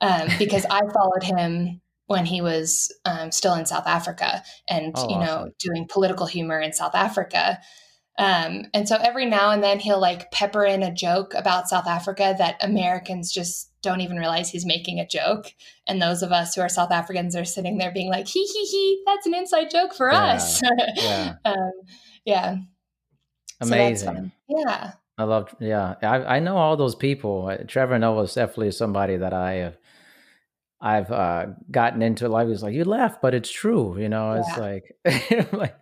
um, 0.00 0.28
because 0.38 0.66
I 0.68 0.80
followed 0.80 1.22
him 1.22 1.80
when 2.06 2.26
he 2.26 2.40
was 2.40 2.92
um, 3.04 3.32
still 3.32 3.54
in 3.54 3.66
South 3.66 3.86
Africa 3.86 4.42
and, 4.68 4.92
oh, 4.96 5.08
you 5.08 5.18
know, 5.18 5.36
awesome. 5.36 5.54
doing 5.58 5.86
political 5.88 6.26
humor 6.26 6.60
in 6.60 6.72
South 6.72 6.94
Africa. 6.94 7.58
Um, 8.18 8.66
and 8.72 8.88
so 8.88 8.96
every 8.96 9.26
now 9.26 9.50
and 9.50 9.62
then 9.62 9.80
he'll 9.80 10.00
like 10.00 10.30
pepper 10.30 10.64
in 10.64 10.82
a 10.82 10.94
joke 10.94 11.34
about 11.34 11.68
South 11.68 11.86
Africa 11.86 12.34
that 12.38 12.62
Americans 12.62 13.32
just 13.32 13.70
don't 13.82 14.02
even 14.02 14.16
realize 14.18 14.50
he's 14.50 14.66
making 14.66 15.00
a 15.00 15.06
joke. 15.06 15.46
And 15.86 16.00
those 16.00 16.22
of 16.22 16.30
us 16.30 16.54
who 16.54 16.60
are 16.60 16.68
South 16.68 16.92
Africans 16.92 17.34
are 17.34 17.44
sitting 17.44 17.78
there 17.78 17.90
being 17.92 18.10
like, 18.10 18.28
hee 18.28 18.46
hee 18.46 18.66
hee, 18.66 19.02
that's 19.06 19.26
an 19.26 19.34
inside 19.34 19.70
joke 19.70 19.94
for 19.94 20.10
yeah. 20.12 20.24
us. 20.24 20.62
yeah. 20.96 21.34
um, 21.44 21.72
yeah. 22.24 22.56
Amazing. 23.60 24.32
So 24.48 24.58
yeah. 24.58 24.92
I 25.16 25.24
love, 25.24 25.54
yeah. 25.58 25.94
I, 26.02 26.36
I 26.36 26.38
know 26.40 26.56
all 26.56 26.76
those 26.76 26.94
people. 26.94 27.56
Trevor 27.66 27.98
Noah 27.98 28.24
is 28.24 28.34
definitely 28.34 28.72
somebody 28.72 29.16
that 29.16 29.32
I 29.32 29.54
have 29.54 29.76
I've 30.84 31.10
uh, 31.10 31.46
gotten 31.70 32.02
into 32.02 32.28
life. 32.28 32.46
He's 32.48 32.62
like, 32.62 32.74
you 32.74 32.84
laugh, 32.84 33.16
but 33.22 33.32
it's 33.32 33.50
true. 33.50 33.98
You 33.98 34.10
know, 34.10 34.32
it's 34.32 34.58
like, 34.58 34.94
like 35.52 35.74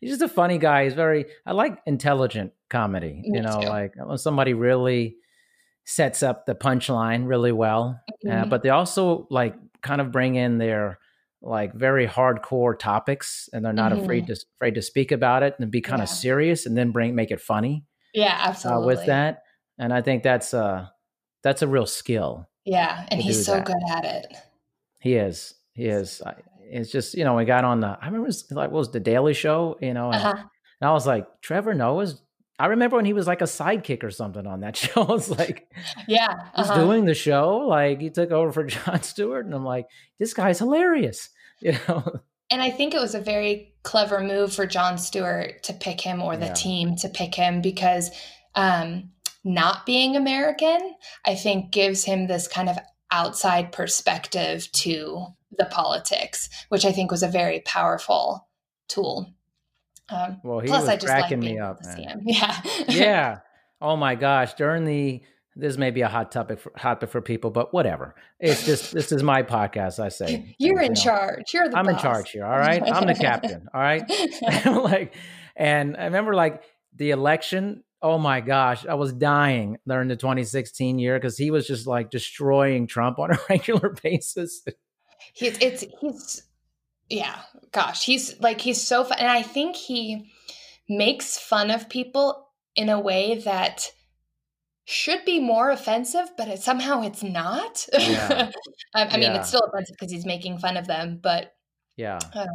he's 0.00 0.10
just 0.10 0.20
a 0.22 0.28
funny 0.28 0.58
guy. 0.58 0.84
He's 0.84 0.92
very. 0.92 1.24
I 1.46 1.52
like 1.52 1.78
intelligent 1.86 2.52
comedy. 2.68 3.22
Me 3.24 3.38
you 3.38 3.42
know, 3.42 3.60
too. 3.62 3.68
like 3.68 3.92
when 3.96 4.18
somebody 4.18 4.52
really 4.52 5.16
sets 5.86 6.22
up 6.22 6.44
the 6.44 6.54
punchline 6.54 7.26
really 7.26 7.52
well, 7.52 7.98
uh, 8.26 8.30
Mhm. 8.30 8.50
but 8.50 8.62
they 8.62 8.68
also 8.70 9.26
like 9.30 9.54
kind 9.82 10.00
of 10.02 10.12
bring 10.12 10.34
in 10.34 10.58
their 10.58 10.98
like 11.40 11.72
very 11.74 12.06
hardcore 12.06 12.78
topics, 12.78 13.48
and 13.52 13.64
they're 13.64 13.72
not 13.72 13.92
afraid 13.92 14.26
to 14.26 14.36
afraid 14.58 14.74
to 14.74 14.82
speak 14.82 15.10
about 15.12 15.42
it 15.42 15.54
and 15.58 15.70
be 15.70 15.80
kind 15.80 16.02
of 16.02 16.08
Mm-hmm. 16.08 16.16
Serious, 16.16 16.66
and 16.66 16.76
then 16.76 16.90
bring 16.90 17.14
make 17.14 17.30
it 17.30 17.40
funny 17.40 17.84
yeah, 18.14 18.36
uh, 18.44 18.48
absolutely. 18.48 18.86
with 18.86 19.06
that. 19.06 19.42
And 19.78 19.92
I 19.92 20.02
think 20.02 20.22
that's 20.22 20.52
uh 20.52 20.86
that's 21.42 21.62
a 21.62 21.66
real 21.68 21.86
skill. 21.86 22.46
Yeah, 22.64 23.06
and 23.10 23.20
he's 23.20 23.44
so 23.44 23.54
that. 23.54 23.66
good 23.66 23.82
at 23.90 24.04
it. 24.04 24.26
He 25.00 25.14
is. 25.14 25.54
He 25.74 25.84
is. 25.86 26.22
I, 26.24 26.34
it's 26.60 26.90
just 26.90 27.14
you 27.14 27.24
know 27.24 27.34
we 27.36 27.44
got 27.44 27.64
on 27.64 27.80
the. 27.80 27.88
I 28.00 28.06
remember 28.06 28.26
it 28.26 28.28
was 28.28 28.50
like 28.50 28.70
what 28.70 28.78
was 28.78 28.90
the 28.90 29.00
Daily 29.00 29.34
Show, 29.34 29.76
you 29.80 29.92
know, 29.94 30.06
and, 30.10 30.16
Uh-huh. 30.22 30.36
and 30.80 30.88
I 30.88 30.92
was 30.92 31.06
like 31.06 31.26
Trevor 31.42 31.74
Noah's. 31.74 32.20
I 32.58 32.66
remember 32.66 32.94
when 32.96 33.04
he 33.04 33.12
was 33.12 33.26
like 33.26 33.40
a 33.40 33.46
sidekick 33.46 34.04
or 34.04 34.10
something 34.12 34.46
on 34.46 34.60
that 34.60 34.76
show. 34.82 35.02
I 35.02 35.12
was 35.12 35.28
like, 35.30 35.68
Yeah, 36.08 36.28
he's 36.56 36.70
uh-huh. 36.70 36.84
doing 36.84 37.04
the 37.04 37.14
show. 37.14 37.58
Like 37.58 38.00
he 38.00 38.10
took 38.10 38.30
over 38.30 38.52
for 38.52 38.64
Jon 38.74 39.02
Stewart, 39.02 39.44
and 39.44 39.54
I'm 39.54 39.64
like, 39.64 39.86
this 40.18 40.34
guy's 40.34 40.58
hilarious. 40.58 41.28
You 41.60 41.72
know, 41.88 42.20
And 42.50 42.60
I 42.60 42.70
think 42.70 42.94
it 42.94 43.00
was 43.00 43.14
a 43.14 43.20
very 43.20 43.74
clever 43.84 44.20
move 44.20 44.52
for 44.52 44.66
Jon 44.66 44.98
Stewart 44.98 45.62
to 45.62 45.72
pick 45.72 46.00
him 46.00 46.20
or 46.20 46.36
the 46.36 46.46
Yeah. 46.46 46.52
team 46.54 46.96
to 46.96 47.08
pick 47.08 47.34
him 47.34 47.60
because 47.62 48.10
um, 48.54 49.10
not 49.44 49.86
being 49.86 50.16
American, 50.16 50.94
I 51.24 51.34
think, 51.34 51.70
gives 51.70 52.04
him 52.04 52.26
this 52.26 52.48
kind 52.48 52.68
of 52.68 52.78
outside 53.10 53.70
perspective 53.72 54.70
to 54.72 55.26
the 55.56 55.66
politics, 55.66 56.48
which 56.68 56.84
I 56.84 56.92
think 56.92 57.10
was 57.10 57.22
a 57.22 57.28
very 57.28 57.60
powerful 57.60 58.48
tool. 58.88 59.32
Um, 60.08 60.40
well, 60.42 60.60
he 60.60 60.66
plus, 60.66 60.82
was 60.82 60.88
I 60.88 60.96
just 60.96 61.06
like 61.06 61.18
cracking 61.20 61.40
being 61.40 61.54
me 61.54 61.60
up, 61.60 61.78
man. 61.84 62.22
Yeah. 62.26 62.60
yeah. 62.88 63.38
Oh 63.80 63.96
my 63.96 64.14
gosh. 64.14 64.54
During 64.54 64.84
the 64.84 65.22
this 65.56 65.76
may 65.76 65.90
be 65.90 66.00
a 66.00 66.08
hot 66.08 66.32
topic 66.32 66.58
for 66.58 66.72
hot 66.76 66.94
topic 66.94 67.10
for 67.10 67.20
people, 67.20 67.50
but 67.50 67.72
whatever. 67.72 68.14
It's 68.40 68.66
just 68.66 68.92
this 68.92 69.12
is 69.12 69.22
my 69.22 69.42
podcast. 69.42 70.00
I 70.00 70.08
say 70.08 70.56
You're 70.58 70.80
in 70.80 70.94
know. 70.94 71.00
charge. 71.00 71.54
You're 71.54 71.68
the 71.68 71.78
I'm 71.78 71.88
in 71.88 71.96
charge 71.96 72.30
here. 72.32 72.44
All 72.44 72.58
right. 72.58 72.82
I'm 72.82 73.06
the 73.06 73.14
captain. 73.14 73.68
All 73.72 73.80
right. 73.80 74.02
like, 74.66 75.14
and 75.56 75.96
I 75.96 76.04
remember 76.04 76.34
like 76.34 76.62
the 76.96 77.10
election. 77.10 77.84
Oh 78.04 78.18
my 78.18 78.42
gosh, 78.42 78.84
I 78.84 78.94
was 78.94 79.14
dying 79.14 79.78
during 79.88 80.08
the 80.08 80.16
2016 80.16 80.98
year 80.98 81.18
because 81.18 81.38
he 81.38 81.50
was 81.50 81.66
just 81.66 81.86
like 81.86 82.10
destroying 82.10 82.86
Trump 82.86 83.18
on 83.18 83.30
a 83.32 83.38
regular 83.48 83.96
basis. 84.02 84.62
He's 85.32 85.56
it's 85.62 85.84
he's 86.02 86.42
yeah, 87.08 87.40
gosh, 87.72 88.04
he's 88.04 88.38
like 88.40 88.60
he's 88.60 88.80
so 88.86 89.04
fun, 89.04 89.16
and 89.18 89.28
I 89.28 89.40
think 89.42 89.74
he 89.74 90.30
makes 90.86 91.38
fun 91.38 91.70
of 91.70 91.88
people 91.88 92.46
in 92.76 92.90
a 92.90 93.00
way 93.00 93.36
that 93.46 93.90
should 94.84 95.24
be 95.24 95.40
more 95.40 95.70
offensive, 95.70 96.28
but 96.36 96.48
it, 96.48 96.60
somehow 96.60 97.00
it's 97.04 97.22
not. 97.22 97.86
Yeah. 97.98 98.50
I, 98.94 99.04
I 99.06 99.16
mean, 99.16 99.32
it's 99.32 99.48
still 99.48 99.62
offensive 99.62 99.96
because 99.98 100.12
he's 100.12 100.26
making 100.26 100.58
fun 100.58 100.76
of 100.76 100.86
them, 100.86 101.20
but 101.22 101.54
Yeah. 101.96 102.18
um, 102.34 102.48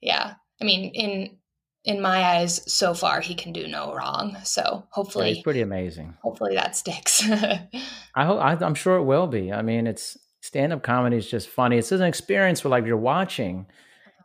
yeah, 0.00 0.34
I 0.62 0.64
mean, 0.64 0.90
in 0.94 1.36
in 1.84 2.00
my 2.00 2.22
eyes, 2.36 2.60
so 2.72 2.94
far 2.94 3.20
he 3.20 3.34
can 3.34 3.52
do 3.52 3.66
no 3.68 3.94
wrong. 3.94 4.36
So 4.44 4.62
yeah 4.62 4.80
hopefully, 4.90 5.34
he's 5.34 5.42
pretty 5.42 5.60
amazing. 5.60 6.16
hopefully 6.22 6.54
that 6.54 6.74
sticks. 6.76 7.22
I 8.14 8.24
hope 8.24 8.40
I, 8.40 8.52
I'm 8.64 8.74
sure 8.74 8.96
it 8.96 9.04
will 9.04 9.26
be. 9.26 9.52
I 9.52 9.62
mean, 9.62 9.86
it's 9.86 10.16
stand-up 10.40 10.82
comedy 10.82 11.16
is 11.16 11.28
just 11.28 11.48
funny. 11.48 11.78
It's 11.78 11.92
an 11.92 12.02
experience 12.02 12.64
where 12.64 12.70
like 12.70 12.86
you're 12.86 12.96
watching, 12.96 13.66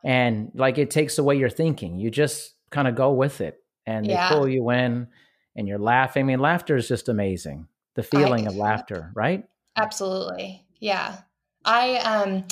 and 0.03 0.51
like 0.53 0.77
it 0.77 0.89
takes 0.89 1.17
away 1.17 1.35
your 1.37 1.49
thinking. 1.49 1.97
You 1.99 2.09
just 2.09 2.53
kind 2.69 2.87
of 2.87 2.95
go 2.95 3.11
with 3.11 3.41
it, 3.41 3.57
and 3.85 4.05
Yeah. 4.07 4.29
they 4.29 4.35
pull 4.35 4.47
you 4.47 4.69
in, 4.69 5.07
and 5.55 5.67
you're 5.67 5.79
laughing. 5.79 6.23
I 6.23 6.25
mean, 6.25 6.39
laughter 6.39 6.77
is 6.77 6.87
just 6.87 7.09
amazing. 7.09 7.67
The 7.95 8.03
feeling 8.03 8.47
of 8.47 8.55
laughter, 8.55 9.11
right? 9.15 9.43
Absolutely. 9.75 10.65
Yeah. 10.79 11.17
I 11.65 11.97
um 11.97 12.45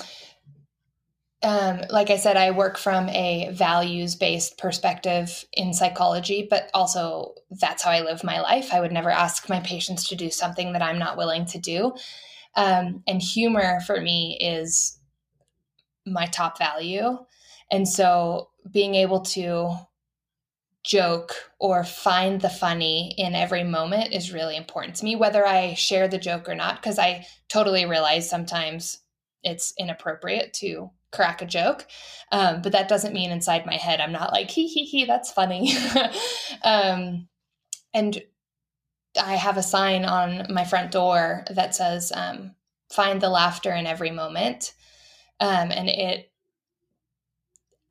um 1.47 1.81
like 1.89 2.09
I 2.09 2.17
said 2.17 2.35
I 2.35 2.51
work 2.51 2.77
from 2.77 3.07
a 3.09 3.49
values-based 3.51 4.57
perspective 4.57 5.45
in 5.53 5.73
psychology, 5.73 6.45
but 6.49 6.69
also 6.73 7.35
that's 7.49 7.83
how 7.83 7.91
I 7.91 8.01
live 8.01 8.23
my 8.23 8.41
life. 8.41 8.73
I 8.73 8.81
would 8.81 8.91
never 8.91 9.09
ask 9.09 9.47
my 9.47 9.61
patients 9.61 10.09
to 10.09 10.15
do 10.15 10.29
something 10.29 10.73
that 10.73 10.81
I'm 10.81 10.99
not 10.99 11.17
willing 11.17 11.45
to 11.47 11.57
do. 11.59 11.93
Um 12.55 13.03
and 13.07 13.21
humor 13.21 13.79
for 13.79 14.01
me 14.01 14.37
is 14.41 14.99
my 16.05 16.25
top 16.25 16.57
value. 16.57 17.17
And 17.71 17.87
so 17.87 18.49
being 18.69 18.95
able 18.95 19.21
to 19.21 19.73
joke 20.83 21.33
or 21.59 21.83
find 21.83 22.41
the 22.41 22.49
funny 22.49 23.13
in 23.17 23.35
every 23.35 23.63
moment 23.63 24.13
is 24.13 24.33
really 24.33 24.55
important 24.55 24.95
to 24.95 25.05
me, 25.05 25.15
whether 25.15 25.45
I 25.45 25.73
share 25.73 26.07
the 26.07 26.17
joke 26.17 26.47
or 26.47 26.55
not, 26.55 26.81
because 26.81 26.97
I 26.99 27.25
totally 27.49 27.85
realize 27.85 28.29
sometimes 28.29 28.99
it's 29.43 29.73
inappropriate 29.77 30.53
to 30.53 30.91
crack 31.11 31.41
a 31.41 31.45
joke. 31.45 31.87
Um, 32.31 32.61
but 32.61 32.71
that 32.73 32.89
doesn't 32.89 33.13
mean 33.13 33.31
inside 33.31 33.65
my 33.65 33.75
head 33.75 34.01
I'm 34.01 34.11
not 34.11 34.31
like, 34.31 34.51
hee 34.51 34.67
hee 34.67 34.85
hee, 34.85 35.05
that's 35.05 35.31
funny. 35.31 35.73
um, 36.63 37.27
and 37.93 38.21
I 39.21 39.35
have 39.35 39.57
a 39.57 39.63
sign 39.63 40.05
on 40.05 40.53
my 40.53 40.65
front 40.65 40.91
door 40.91 41.45
that 41.49 41.75
says, 41.75 42.11
um, 42.13 42.55
find 42.91 43.21
the 43.21 43.29
laughter 43.29 43.71
in 43.71 43.87
every 43.87 44.11
moment. 44.11 44.73
Um, 45.39 45.71
and 45.71 45.89
it, 45.89 46.31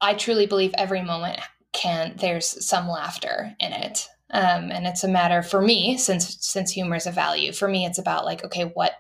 I 0.01 0.15
truly 0.15 0.47
believe 0.47 0.75
every 0.77 1.03
moment 1.03 1.41
can 1.77 2.15
there's 2.17 2.67
some 2.67 2.89
laughter 2.89 3.55
in 3.61 3.73
it 3.73 4.09
um, 4.31 4.71
and 4.71 4.87
it's 4.87 5.05
a 5.05 5.09
matter 5.09 5.43
for 5.43 5.61
me 5.61 5.99
since 5.99 6.39
since 6.41 6.71
humor 6.71 6.97
is 6.97 7.07
a 7.07 7.13
value 7.13 7.53
for 7.53 7.69
me 7.69 7.85
it's 7.85 7.99
about 7.99 8.25
like 8.25 8.43
okay 8.43 8.63
what 8.63 8.93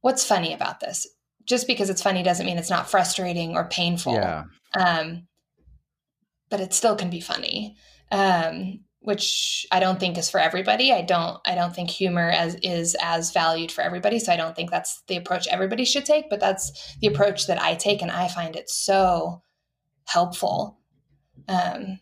what's 0.00 0.24
funny 0.24 0.54
about 0.54 0.78
this 0.78 1.06
just 1.48 1.66
because 1.66 1.90
it's 1.90 2.02
funny 2.02 2.22
doesn't 2.22 2.46
mean 2.46 2.58
it's 2.58 2.70
not 2.70 2.90
frustrating 2.90 3.56
or 3.56 3.64
painful. 3.64 4.12
Yeah. 4.12 4.44
um, 4.78 5.26
but 6.50 6.60
it 6.60 6.72
still 6.72 6.94
can 6.94 7.10
be 7.10 7.20
funny. 7.20 7.76
Um, 8.12 8.80
which 9.00 9.64
i 9.70 9.78
don't 9.80 10.00
think 10.00 10.18
is 10.18 10.28
for 10.28 10.40
everybody. 10.40 10.92
I 10.92 11.02
don't 11.02 11.38
i 11.46 11.54
don't 11.54 11.74
think 11.74 11.88
humor 11.88 12.30
as 12.30 12.56
is 12.62 12.96
as 13.00 13.32
valued 13.32 13.72
for 13.72 13.80
everybody. 13.82 14.18
So 14.18 14.32
i 14.32 14.36
don't 14.36 14.54
think 14.54 14.70
that's 14.70 15.02
the 15.08 15.16
approach 15.16 15.46
everybody 15.48 15.84
should 15.84 16.04
take 16.04 16.28
but 16.28 16.40
that's 16.40 16.96
the 17.00 17.06
approach 17.06 17.46
that 17.46 17.62
i 17.62 17.74
take 17.74 18.02
and 18.02 18.10
i 18.10 18.28
find 18.28 18.56
it 18.56 18.68
so 18.68 19.42
helpful. 20.06 20.78
Um 21.48 22.00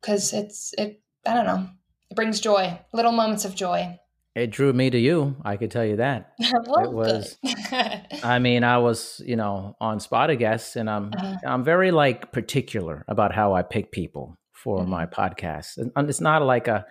because 0.00 0.32
it's 0.32 0.74
it 0.76 1.00
i 1.26 1.34
don't 1.34 1.46
know. 1.46 1.68
It 2.10 2.16
brings 2.16 2.40
joy 2.40 2.78
little 2.92 3.12
moments 3.12 3.44
of 3.44 3.54
joy 3.54 3.98
It 4.34 4.50
drew 4.50 4.72
me 4.72 4.88
to 4.88 4.98
you. 4.98 5.36
I 5.44 5.56
could 5.58 5.70
tell 5.70 5.84
you 5.84 5.96
that. 5.96 6.32
well, 6.66 6.84
It 6.84 6.92
was- 6.92 7.36
I 8.24 8.38
mean, 8.38 8.64
I 8.64 8.78
was, 8.78 9.20
you 9.26 9.36
know, 9.36 9.76
on 9.80 10.00
Spot 10.00 10.30
Guest, 10.38 10.76
and 10.76 10.88
I'm 10.88 11.10
Uh-huh. 11.14 11.36
I'm 11.44 11.64
very 11.64 11.90
like 11.90 12.32
particular 12.32 13.04
about 13.08 13.34
how 13.34 13.52
I 13.54 13.62
pick 13.62 13.92
people 13.92 14.38
for 14.52 14.78
Mhm. 14.80 14.88
my 14.88 15.06
podcast. 15.06 15.76
And 15.76 15.92
and 15.96 16.08
it's 16.08 16.20
not 16.20 16.42
like 16.42 16.66
a, 16.68 16.86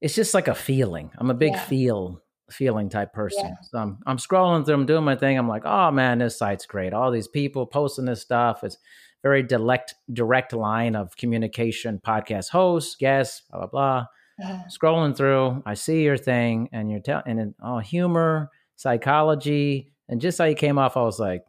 it's 0.00 0.14
just 0.14 0.34
like 0.34 0.48
a 0.48 0.54
feeling. 0.54 1.10
I'm 1.18 1.30
a 1.30 1.34
big 1.34 1.52
Yeah. 1.52 1.60
feel 1.60 2.22
feeling 2.50 2.88
type 2.88 3.12
person. 3.12 3.44
Yeah. 3.44 3.54
So 3.62 3.78
I'm 3.78 3.98
I'm 4.06 4.18
scrolling 4.18 4.64
through, 4.64 4.74
I'm 4.76 4.86
doing 4.86 5.04
my 5.04 5.16
thing. 5.16 5.36
I'm 5.36 5.48
like, 5.48 5.64
oh 5.66 5.90
man, 5.90 6.18
this 6.18 6.38
site's 6.38 6.64
great. 6.64 6.92
All 6.94 7.10
these 7.10 7.28
people 7.28 7.66
posting 7.66 8.04
this 8.06 8.22
stuff. 8.22 8.62
It's 8.64 8.78
very 9.22 9.42
direct 9.42 9.94
direct 10.12 10.52
line 10.52 10.94
of 10.96 11.16
communication. 11.16 12.00
Podcast 12.06 12.50
hosts, 12.50 12.94
guests, 12.96 13.42
blah 13.50 13.58
blah 13.60 13.66
blah 13.68 14.06
Uh, 14.42 14.60
scrolling 14.68 15.16
through, 15.16 15.62
I 15.64 15.74
see 15.74 16.02
your 16.02 16.16
thing, 16.18 16.68
and 16.72 16.90
you're 16.90 17.00
telling, 17.00 17.38
and 17.38 17.54
all 17.62 17.76
oh, 17.76 17.80
humor, 17.80 18.50
psychology, 18.76 19.92
and 20.08 20.20
just 20.20 20.38
how 20.38 20.44
you 20.44 20.54
came 20.54 20.78
off, 20.78 20.96
I 20.96 21.02
was 21.02 21.18
like, 21.18 21.44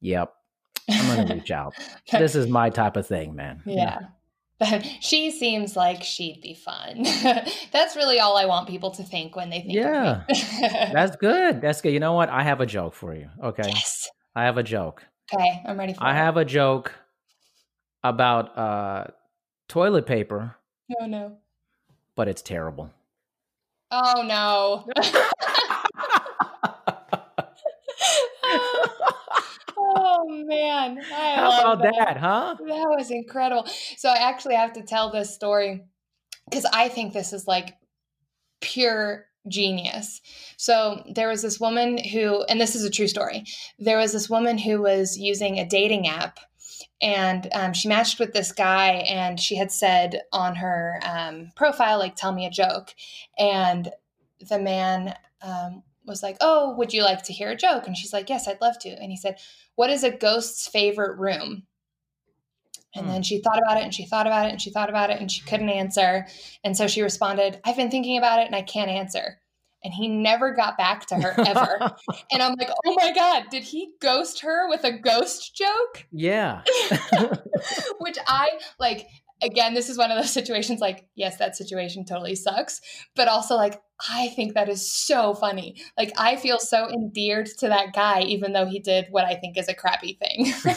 yep, 0.00 0.34
I'm 0.90 1.16
gonna 1.16 1.34
reach 1.34 1.50
out. 1.50 1.74
This 2.12 2.34
is 2.34 2.46
my 2.46 2.68
type 2.70 2.96
of 2.96 3.06
thing, 3.06 3.34
man. 3.34 3.62
yeah 3.64 3.98
she 5.00 5.30
seems 5.30 5.76
like 5.76 6.02
she'd 6.02 6.40
be 6.40 6.54
fun 6.54 7.02
that's 7.72 7.94
really 7.94 8.18
all 8.20 8.38
i 8.38 8.46
want 8.46 8.66
people 8.66 8.90
to 8.90 9.02
think 9.02 9.36
when 9.36 9.50
they 9.50 9.60
think 9.60 9.74
Yeah. 9.74 10.22
of 10.22 10.28
me. 10.28 10.90
that's 10.94 11.16
good. 11.16 11.60
That's 11.60 11.82
good. 11.82 11.92
You 11.92 12.00
know 12.00 12.14
what? 12.14 12.30
I 12.30 12.42
have 12.42 12.60
a 12.62 12.66
joke 12.66 12.94
for 12.94 13.14
you. 13.14 13.28
Okay, 13.42 13.68
yes 13.68 14.08
I 14.34 14.44
have 14.44 14.56
a 14.56 14.62
joke. 14.62 15.04
okay 15.34 15.62
i'm 15.66 15.78
ready 15.78 15.92
for 15.92 16.02
I 16.02 16.12
it 16.12 16.14
have 16.14 16.36
a 16.38 16.44
joke 16.44 16.92
about 18.02 18.56
uh, 18.56 19.04
toilet 19.68 20.06
paper, 20.06 20.56
oh 21.00 21.06
no 21.06 21.36
but 22.16 22.26
it's 22.28 22.42
terrible. 22.42 22.90
oh 23.92 24.22
no 24.26 24.84
oh 29.78 30.24
man 30.28 30.98
I 31.12 31.34
How 31.34 31.48
love 31.50 31.80
about 31.80 31.92
that, 31.92 32.16
huh? 32.16 32.56
That 32.58 32.88
was 32.96 33.10
incredible. 33.10 33.66
So 33.96 34.08
I 34.08 34.16
actually 34.28 34.54
have 34.54 34.72
to 34.74 34.82
tell 34.82 35.10
this 35.10 35.34
story 35.34 35.84
because 36.48 36.64
I 36.66 36.88
think 36.88 37.12
this 37.12 37.32
is 37.32 37.46
like 37.46 37.74
pure 38.60 39.26
genius. 39.48 40.20
So 40.56 41.02
there 41.14 41.28
was 41.28 41.42
this 41.42 41.60
woman 41.60 41.98
who, 41.98 42.42
and 42.44 42.60
this 42.60 42.74
is 42.74 42.84
a 42.84 42.90
true 42.90 43.06
story, 43.08 43.44
there 43.78 43.98
was 43.98 44.12
this 44.12 44.28
woman 44.30 44.58
who 44.58 44.80
was 44.82 45.16
using 45.18 45.58
a 45.58 45.66
dating 45.68 46.08
app 46.08 46.40
and 47.00 47.48
um, 47.52 47.72
she 47.72 47.88
matched 47.88 48.18
with 48.18 48.32
this 48.32 48.52
guy 48.52 48.88
and 49.08 49.38
she 49.38 49.56
had 49.56 49.70
said 49.70 50.22
on 50.32 50.56
her 50.56 51.00
um, 51.02 51.50
profile 51.56 51.98
like 51.98 52.16
tell 52.16 52.32
me 52.32 52.46
a 52.46 52.50
joke. 52.50 52.94
And 53.38 53.90
the 54.48 54.58
man 54.58 55.14
um, 55.42 55.82
was 56.04 56.22
like 56.22 56.36
oh 56.40 56.74
would 56.76 56.92
you 56.92 57.02
like 57.02 57.22
to 57.24 57.32
hear 57.32 57.50
a 57.50 57.56
joke? 57.56 57.86
And 57.86 57.96
she's 57.96 58.12
like 58.12 58.28
yes 58.28 58.48
i'd 58.48 58.60
love 58.60 58.78
to. 58.80 58.90
And 58.90 59.10
he 59.10 59.16
said 59.16 59.38
what 59.74 59.90
is 59.90 60.04
a 60.04 60.10
ghost's 60.10 60.66
favorite 60.66 61.18
room? 61.18 61.64
And 62.94 63.06
hmm. 63.06 63.12
then 63.12 63.22
she 63.22 63.40
thought 63.40 63.58
about 63.58 63.78
it 63.78 63.84
and 63.84 63.94
she 63.94 64.06
thought 64.06 64.26
about 64.26 64.46
it 64.46 64.52
and 64.52 64.62
she 64.62 64.70
thought 64.70 64.88
about 64.88 65.10
it 65.10 65.20
and 65.20 65.30
she 65.30 65.42
couldn't 65.42 65.68
answer. 65.68 66.26
And 66.64 66.76
so 66.76 66.86
she 66.86 67.02
responded 67.02 67.60
i've 67.64 67.76
been 67.76 67.90
thinking 67.90 68.18
about 68.18 68.40
it 68.40 68.46
and 68.46 68.54
i 68.54 68.62
can't 68.62 68.90
answer 68.90 69.38
and 69.84 69.92
he 69.94 70.08
never 70.08 70.54
got 70.54 70.76
back 70.76 71.06
to 71.06 71.14
her 71.16 71.34
ever. 71.46 71.94
and 72.32 72.42
I'm 72.42 72.54
like, 72.54 72.70
oh 72.84 72.94
my 72.94 73.12
God, 73.12 73.44
did 73.50 73.62
he 73.62 73.92
ghost 74.00 74.40
her 74.42 74.68
with 74.68 74.84
a 74.84 74.92
ghost 74.92 75.54
joke? 75.54 76.06
Yeah. 76.12 76.62
Which 78.00 78.18
I 78.26 78.50
like, 78.78 79.06
again, 79.42 79.74
this 79.74 79.88
is 79.88 79.98
one 79.98 80.10
of 80.10 80.16
those 80.16 80.32
situations 80.32 80.80
like, 80.80 81.06
yes, 81.14 81.38
that 81.38 81.56
situation 81.56 82.04
totally 82.04 82.34
sucks. 82.34 82.80
But 83.14 83.28
also, 83.28 83.54
like, 83.54 83.80
I 84.10 84.28
think 84.28 84.54
that 84.54 84.68
is 84.68 84.90
so 84.90 85.34
funny. 85.34 85.76
Like, 85.96 86.12
I 86.18 86.36
feel 86.36 86.58
so 86.58 86.88
endeared 86.88 87.46
to 87.58 87.68
that 87.68 87.92
guy, 87.94 88.22
even 88.22 88.52
though 88.52 88.66
he 88.66 88.78
did 88.78 89.06
what 89.10 89.24
I 89.24 89.34
think 89.34 89.56
is 89.56 89.68
a 89.68 89.74
crappy 89.74 90.18
thing. 90.20 90.52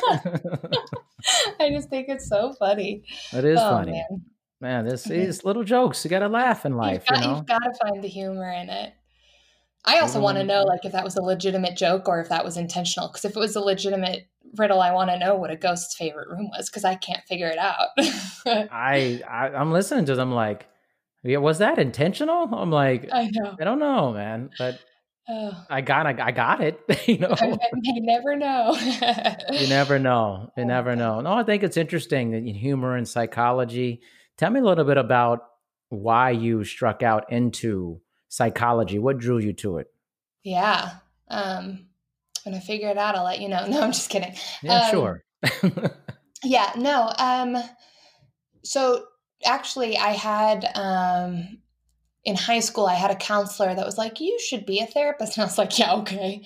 I 1.59 1.69
just 1.69 1.89
think 1.89 2.07
it's 2.09 2.27
so 2.27 2.53
funny. 2.53 3.03
It 3.33 3.45
is 3.45 3.59
oh, 3.59 3.69
funny. 3.69 3.91
Man. 3.91 4.25
Man, 4.61 4.85
this 4.85 5.09
is 5.09 5.45
little 5.45 5.63
jokes. 5.63 6.03
You 6.03 6.09
got 6.09 6.19
to 6.19 6.27
laugh 6.27 6.65
in 6.65 6.75
life. 6.75 7.05
You've 7.09 7.21
got, 7.21 7.25
you 7.25 7.31
know? 7.31 7.71
to 7.71 7.77
find 7.81 8.03
the 8.03 8.09
humor 8.09 8.51
in 8.51 8.69
it. 8.69 8.93
I 9.85 9.99
also 9.99 10.19
want 10.19 10.37
to 10.37 10.43
know 10.43 10.63
like 10.63 10.83
if 10.83 10.91
that 10.91 11.05
was 11.05 11.15
a 11.15 11.21
legitimate 11.21 11.77
joke 11.77 12.09
or 12.09 12.19
if 12.19 12.29
that 12.29 12.43
was 12.43 12.57
intentional. 12.57 13.07
Because 13.07 13.25
if 13.25 13.35
it 13.35 13.39
was 13.39 13.55
a 13.55 13.61
legitimate 13.61 14.27
riddle, 14.57 14.81
I 14.81 14.91
want 14.91 15.09
to 15.09 15.17
know 15.17 15.35
what 15.35 15.51
a 15.51 15.55
ghost's 15.55 15.95
favorite 15.95 16.27
room 16.27 16.49
was 16.55 16.69
because 16.69 16.83
I 16.83 16.95
can't 16.95 17.23
figure 17.27 17.47
it 17.47 17.57
out. 17.57 17.87
I, 18.71 19.21
I 19.27 19.49
I'm 19.49 19.71
listening 19.71 20.05
to 20.05 20.15
them 20.15 20.31
like, 20.31 20.67
yeah, 21.23 21.37
was 21.37 21.59
that 21.59 21.79
intentional? 21.79 22.53
I'm 22.53 22.71
like, 22.71 23.09
I 23.11 23.29
know, 23.31 23.55
I 23.59 23.63
don't 23.63 23.79
know, 23.79 24.13
man, 24.13 24.49
but 24.57 24.79
oh. 25.29 25.65
I 25.69 25.81
got 25.81 26.05
I, 26.05 26.15
I 26.27 26.31
got 26.31 26.61
it. 26.61 26.79
you 27.07 27.19
know, 27.19 27.35
you 27.81 28.01
never 28.01 28.35
know. 28.35 28.77
you 29.51 29.67
never 29.67 29.97
know. 29.97 30.51
You 30.57 30.63
oh, 30.63 30.67
never 30.67 30.95
know. 30.95 31.21
No, 31.21 31.33
I 31.33 31.43
think 31.43 31.63
it's 31.63 31.77
interesting 31.77 32.31
that 32.31 32.43
humor 32.43 32.97
and 32.97 33.07
psychology. 33.07 34.01
Tell 34.39 34.51
me 34.51 34.61
a 34.61 34.63
little 34.63 34.85
bit 34.85 34.97
about 34.97 35.41
why 35.89 36.29
you 36.29 36.63
struck 36.63 37.03
out 37.03 37.29
into 37.29 37.99
psychology? 38.29 38.97
What 38.97 39.17
drew 39.17 39.37
you 39.37 39.51
to 39.51 39.79
it? 39.79 39.87
Yeah. 40.45 40.91
Um, 41.27 41.87
when 42.45 42.55
I 42.55 42.61
figure 42.61 42.87
it 42.87 42.97
out, 42.97 43.17
I'll 43.17 43.25
let 43.25 43.41
you 43.41 43.49
know. 43.49 43.65
No, 43.69 43.81
I'm 43.81 43.91
just 43.91 44.09
kidding. 44.09 44.33
Yeah, 44.63 44.85
um, 44.85 44.91
sure. 44.91 45.23
yeah, 46.45 46.71
no. 46.77 47.11
Um, 47.19 47.57
so 48.63 49.07
actually, 49.43 49.97
I 49.97 50.11
had 50.11 50.71
um, 50.73 51.57
in 52.23 52.37
high 52.37 52.61
school, 52.61 52.85
I 52.85 52.95
had 52.95 53.11
a 53.11 53.17
counselor 53.17 53.75
that 53.75 53.85
was 53.85 53.97
like, 53.97 54.21
"You 54.21 54.39
should 54.39 54.65
be 54.65 54.79
a 54.79 54.85
therapist," 54.85 55.35
and 55.37 55.43
I 55.43 55.47
was 55.47 55.57
like, 55.57 55.77
"Yeah, 55.77 55.95
okay." 55.95 56.45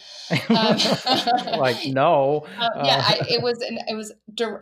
Um, 0.49 1.59
like, 1.59 1.85
no. 1.85 2.47
Uh, 2.57 2.69
yeah, 2.83 3.03
I, 3.05 3.21
it 3.29 3.43
was 3.43 3.61
an, 3.61 3.77
it 3.87 3.93
was 3.93 4.11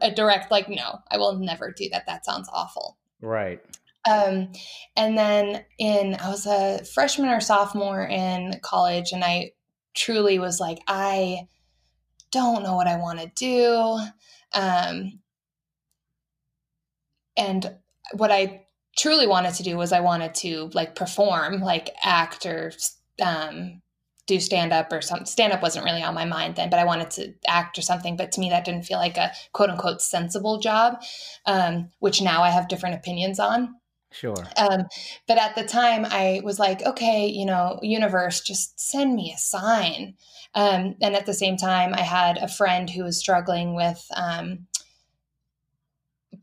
a 0.01 0.11
direct 0.11 0.51
like, 0.51 0.67
"No, 0.67 0.99
I 1.09 1.17
will 1.17 1.39
never 1.39 1.71
do 1.71 1.87
that. 1.93 2.07
That 2.07 2.25
sounds 2.25 2.49
awful." 2.51 2.97
Right. 3.21 3.61
Um, 4.09 4.51
and 4.95 5.17
then 5.17 5.63
in, 5.77 6.15
I 6.15 6.29
was 6.29 6.45
a 6.47 6.83
freshman 6.85 7.29
or 7.29 7.39
sophomore 7.39 8.03
in 8.03 8.59
college, 8.63 9.11
and 9.11 9.23
I 9.23 9.51
truly 9.95 10.39
was 10.39 10.59
like, 10.59 10.79
I 10.87 11.47
don't 12.31 12.63
know 12.63 12.75
what 12.75 12.87
I 12.87 12.97
want 12.97 13.19
to 13.19 13.31
do. 13.35 13.99
Um, 14.53 15.19
and 17.37 17.75
what 18.13 18.31
I 18.31 18.65
truly 18.97 19.27
wanted 19.27 19.53
to 19.55 19.63
do 19.63 19.77
was 19.77 19.91
I 19.91 19.99
wanted 19.99 20.33
to 20.35 20.69
like 20.73 20.95
perform, 20.95 21.61
like 21.61 21.91
act 22.03 22.45
or 22.45 22.73
um, 23.21 23.81
do 24.31 24.39
stand 24.39 24.71
up 24.71 24.91
or 24.93 25.01
something. 25.01 25.25
Stand 25.25 25.51
up 25.51 25.61
wasn't 25.61 25.83
really 25.83 26.01
on 26.01 26.15
my 26.15 26.25
mind 26.25 26.55
then, 26.55 26.69
but 26.69 26.79
I 26.79 26.85
wanted 26.85 27.11
to 27.11 27.33
act 27.47 27.77
or 27.77 27.81
something. 27.81 28.15
But 28.15 28.31
to 28.33 28.39
me, 28.39 28.49
that 28.49 28.63
didn't 28.63 28.83
feel 28.85 28.97
like 28.97 29.17
a 29.17 29.31
quote 29.51 29.69
unquote 29.69 30.01
sensible 30.01 30.59
job, 30.59 31.01
um, 31.45 31.89
which 31.99 32.21
now 32.21 32.41
I 32.41 32.49
have 32.49 32.69
different 32.69 32.95
opinions 32.95 33.39
on. 33.39 33.75
Sure. 34.13 34.35
Um, 34.57 34.87
but 35.27 35.37
at 35.37 35.55
the 35.55 35.63
time, 35.63 36.05
I 36.05 36.41
was 36.43 36.59
like, 36.59 36.81
okay, 36.83 37.27
you 37.27 37.45
know, 37.45 37.79
universe, 37.81 38.41
just 38.41 38.79
send 38.79 39.15
me 39.15 39.33
a 39.33 39.37
sign. 39.37 40.15
Um, 40.53 40.95
and 41.01 41.15
at 41.15 41.25
the 41.25 41.33
same 41.33 41.55
time, 41.55 41.93
I 41.93 42.01
had 42.01 42.37
a 42.37 42.47
friend 42.47 42.89
who 42.89 43.03
was 43.03 43.17
struggling 43.17 43.73
with 43.73 44.05
um, 44.15 44.67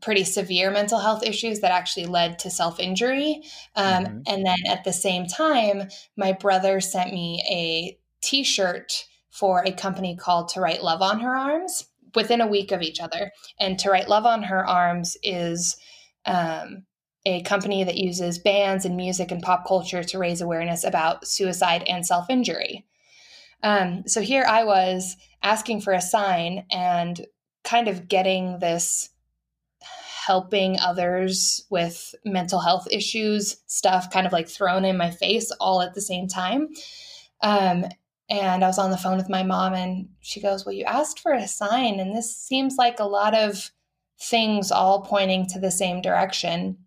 pretty 0.01 0.23
severe 0.23 0.71
mental 0.71 0.99
health 0.99 1.23
issues 1.23 1.59
that 1.59 1.71
actually 1.71 2.05
led 2.05 2.39
to 2.39 2.49
self 2.49 2.79
injury. 2.79 3.41
Um, 3.75 4.05
mm-hmm. 4.05 4.19
And 4.27 4.45
then 4.45 4.57
at 4.67 4.83
the 4.83 4.93
same 4.93 5.25
time, 5.25 5.89
my 6.15 6.33
brother 6.33 6.79
sent 6.79 7.13
me 7.13 7.43
a 7.49 7.97
t 8.21 8.43
shirt 8.43 9.05
for 9.29 9.63
a 9.65 9.71
company 9.71 10.15
called 10.15 10.49
To 10.49 10.61
Write 10.61 10.83
Love 10.83 11.01
on 11.01 11.19
Her 11.19 11.35
Arms 11.35 11.85
within 12.15 12.41
a 12.41 12.47
week 12.47 12.71
of 12.71 12.81
each 12.81 12.99
other. 12.99 13.31
And 13.59 13.77
To 13.79 13.89
Write 13.89 14.09
Love 14.09 14.25
on 14.25 14.43
Her 14.43 14.65
Arms 14.65 15.17
is. 15.23 15.77
Um, 16.25 16.85
a 17.25 17.41
company 17.43 17.83
that 17.83 17.97
uses 17.97 18.39
bands 18.39 18.85
and 18.85 18.95
music 18.95 19.29
and 19.29 19.41
pop 19.41 19.67
culture 19.67 20.03
to 20.03 20.17
raise 20.17 20.39
awareness 20.39 20.85
about 20.85 21.27
suicide 21.27 21.83
and 21.83 22.05
self 22.05 22.29
injury. 22.29 22.85
Um, 23.61 24.03
so 24.07 24.21
here 24.21 24.45
I 24.45 24.63
was 24.63 25.17
asking 25.43 25.81
for 25.81 25.93
a 25.93 26.01
sign 26.01 26.65
and 26.71 27.25
kind 27.63 27.87
of 27.87 28.07
getting 28.07 28.59
this 28.59 29.09
helping 30.29 30.79
others 30.79 31.65
with 31.71 32.13
mental 32.23 32.59
health 32.59 32.87
issues 32.91 33.57
stuff 33.65 34.11
kind 34.11 34.27
of 34.27 34.31
like 34.31 34.47
thrown 34.47 34.85
in 34.85 34.95
my 34.95 35.09
face 35.09 35.49
all 35.59 35.81
at 35.81 35.95
the 35.95 36.01
same 36.01 36.27
time. 36.27 36.69
Um, 37.41 37.85
and 38.29 38.63
I 38.63 38.67
was 38.67 38.77
on 38.77 38.91
the 38.91 38.97
phone 38.97 39.17
with 39.17 39.27
my 39.27 39.41
mom, 39.41 39.73
and 39.73 40.09
she 40.19 40.39
goes, 40.39 40.63
Well, 40.63 40.75
you 40.75 40.83
asked 40.83 41.19
for 41.19 41.33
a 41.33 41.47
sign, 41.47 41.99
and 41.99 42.15
this 42.15 42.37
seems 42.37 42.75
like 42.77 42.99
a 42.99 43.05
lot 43.05 43.33
of 43.33 43.71
things 44.21 44.71
all 44.71 45.01
pointing 45.01 45.47
to 45.47 45.59
the 45.59 45.71
same 45.71 45.99
direction. 45.99 46.77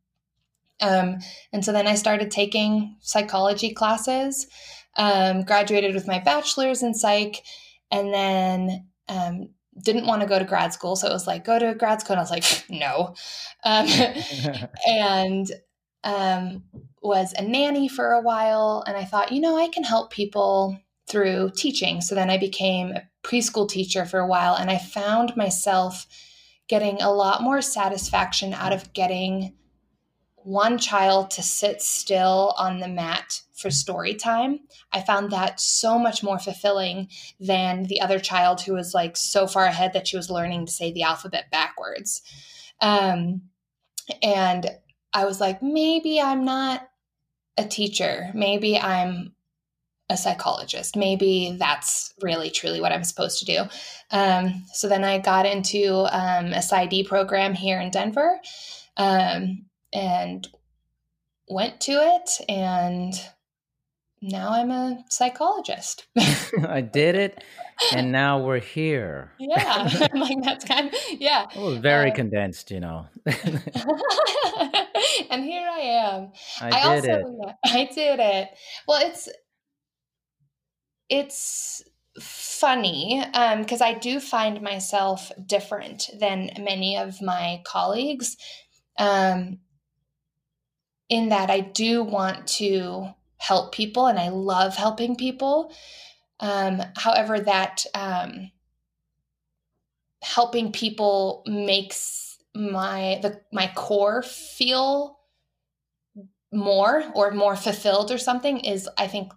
Um, 0.80 1.18
and 1.52 1.64
so 1.64 1.72
then 1.72 1.88
I 1.88 1.96
started 1.96 2.30
taking 2.30 2.96
psychology 3.00 3.74
classes, 3.74 4.46
um, 4.96 5.42
graduated 5.42 5.96
with 5.96 6.06
my 6.06 6.20
bachelor's 6.20 6.84
in 6.84 6.94
psych, 6.94 7.42
and 7.90 8.14
then 8.14 8.86
um, 9.08 9.48
didn't 9.80 10.06
want 10.06 10.20
to 10.22 10.28
go 10.28 10.38
to 10.38 10.44
grad 10.44 10.72
school. 10.72 10.96
So 10.96 11.08
it 11.08 11.12
was 11.12 11.26
like, 11.26 11.44
go 11.44 11.58
to 11.58 11.74
grad 11.74 12.00
school. 12.00 12.14
And 12.14 12.20
I 12.20 12.22
was 12.22 12.30
like, 12.30 12.44
no. 12.70 13.14
Um, 13.64 13.86
and 14.88 15.50
um, 16.04 16.64
was 17.02 17.32
a 17.36 17.42
nanny 17.42 17.88
for 17.88 18.12
a 18.12 18.20
while. 18.20 18.84
And 18.86 18.96
I 18.96 19.04
thought, 19.04 19.32
you 19.32 19.40
know, 19.40 19.56
I 19.56 19.68
can 19.68 19.84
help 19.84 20.10
people 20.10 20.78
through 21.08 21.50
teaching. 21.56 22.00
So 22.00 22.14
then 22.14 22.30
I 22.30 22.38
became 22.38 22.92
a 22.92 23.02
preschool 23.24 23.68
teacher 23.68 24.04
for 24.04 24.20
a 24.20 24.26
while. 24.26 24.54
And 24.54 24.70
I 24.70 24.78
found 24.78 25.36
myself 25.36 26.06
getting 26.68 27.00
a 27.02 27.12
lot 27.12 27.42
more 27.42 27.60
satisfaction 27.60 28.54
out 28.54 28.72
of 28.72 28.92
getting 28.92 29.54
one 30.44 30.78
child 30.78 31.30
to 31.32 31.42
sit 31.42 31.82
still 31.82 32.54
on 32.58 32.80
the 32.80 32.88
mat 32.88 33.40
for 33.54 33.70
story 33.70 34.14
time. 34.14 34.60
I 34.92 35.00
found 35.00 35.30
that 35.30 35.60
so 35.60 35.98
much 35.98 36.22
more 36.22 36.38
fulfilling 36.38 37.08
than 37.38 37.84
the 37.84 38.00
other 38.00 38.18
child 38.18 38.60
who 38.60 38.74
was 38.74 38.92
like 38.92 39.16
so 39.16 39.46
far 39.46 39.64
ahead 39.64 39.92
that 39.92 40.08
she 40.08 40.16
was 40.16 40.30
learning 40.30 40.66
to 40.66 40.72
say 40.72 40.92
the 40.92 41.04
alphabet 41.04 41.44
backwards. 41.50 42.22
Um, 42.80 43.42
and 44.22 44.68
I 45.12 45.24
was 45.24 45.40
like, 45.40 45.62
maybe 45.62 46.20
I'm 46.20 46.44
not 46.44 46.88
a 47.56 47.64
teacher. 47.64 48.30
Maybe 48.34 48.78
I'm 48.78 49.34
a 50.10 50.16
psychologist. 50.16 50.96
Maybe 50.96 51.56
that's 51.58 52.12
really 52.20 52.50
truly 52.50 52.80
what 52.80 52.92
I'm 52.92 53.04
supposed 53.04 53.38
to 53.40 53.44
do. 53.44 53.62
Um, 54.10 54.64
so 54.72 54.88
then 54.88 55.04
I 55.04 55.18
got 55.18 55.46
into 55.46 56.06
um, 56.10 56.46
a 56.52 56.58
PsyD 56.58 57.06
program 57.06 57.54
here 57.54 57.80
in 57.80 57.90
Denver. 57.90 58.40
Um, 58.96 59.66
and 59.92 60.48
went 61.48 61.80
to 61.82 61.92
it 61.92 62.30
and 62.48 63.14
now 64.20 64.50
I'm 64.50 64.70
a 64.70 65.04
psychologist. 65.08 66.06
I 66.68 66.80
did 66.80 67.16
it 67.16 67.42
and 67.94 68.10
now 68.12 68.44
we're 68.44 68.60
here. 68.60 69.32
Yeah. 69.38 70.08
like 70.14 70.42
that's 70.42 70.64
kind 70.64 70.88
of 70.88 70.94
yeah. 71.10 71.46
It 71.54 71.60
was 71.60 71.76
very 71.78 72.12
uh, 72.12 72.14
condensed, 72.14 72.70
you 72.70 72.80
know. 72.80 73.06
and 73.26 73.36
here 75.44 75.68
I 75.68 75.80
am. 75.80 76.32
I, 76.60 76.70
I 76.70 77.00
did 77.00 77.10
also, 77.10 77.42
it. 77.42 77.54
I 77.64 77.90
did 77.92 78.20
it. 78.20 78.48
Well, 78.86 79.04
it's 79.04 79.28
it's 81.08 81.82
funny 82.20 83.24
because 83.58 83.80
um, 83.80 83.88
I 83.88 83.94
do 83.94 84.20
find 84.20 84.62
myself 84.62 85.32
different 85.46 86.08
than 86.18 86.50
many 86.60 86.96
of 86.96 87.20
my 87.20 87.62
colleagues. 87.66 88.36
Um, 88.98 89.58
in 91.12 91.28
that 91.28 91.50
I 91.50 91.60
do 91.60 92.02
want 92.02 92.46
to 92.46 93.06
help 93.36 93.74
people 93.74 94.06
and 94.06 94.18
I 94.18 94.30
love 94.30 94.76
helping 94.76 95.14
people. 95.14 95.70
Um, 96.40 96.80
however, 96.96 97.38
that 97.38 97.84
um, 97.94 98.50
helping 100.22 100.72
people 100.72 101.42
makes 101.46 102.38
my 102.54 103.18
the 103.20 103.42
my 103.52 103.70
core 103.74 104.22
feel 104.22 105.18
more 106.50 107.04
or 107.14 107.30
more 107.32 107.56
fulfilled 107.56 108.10
or 108.10 108.16
something 108.16 108.60
is 108.60 108.88
I 108.96 109.06
think 109.06 109.32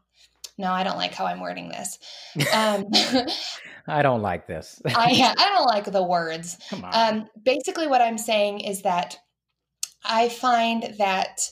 no, 0.58 0.72
I 0.72 0.86
don't 0.86 0.96
like 0.96 1.14
how 1.14 1.26
I'm 1.26 1.42
wording 1.42 1.68
this. 1.68 2.00
Um, 2.54 2.86
I 3.88 4.02
don't 4.02 4.22
like 4.22 4.48
this. 4.48 4.82
I 4.86 5.34
I 5.38 5.50
don't 5.50 5.66
like 5.66 5.92
the 5.92 6.04
words. 6.04 6.58
Come 6.70 6.86
on. 6.86 6.92
Um, 6.94 7.30
basically, 7.44 7.88
what 7.88 8.02
I'm 8.02 8.18
saying 8.18 8.62
is 8.62 8.84
that 8.84 9.18
I 10.06 10.30
find 10.30 10.96
that 11.00 11.52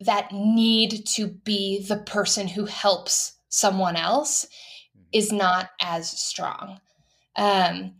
that 0.00 0.32
need 0.32 1.06
to 1.14 1.26
be 1.26 1.84
the 1.86 1.96
person 1.98 2.48
who 2.48 2.66
helps 2.66 3.32
someone 3.48 3.96
else 3.96 4.46
is 5.12 5.32
not 5.32 5.70
as 5.80 6.08
strong. 6.08 6.80
Um, 7.36 7.94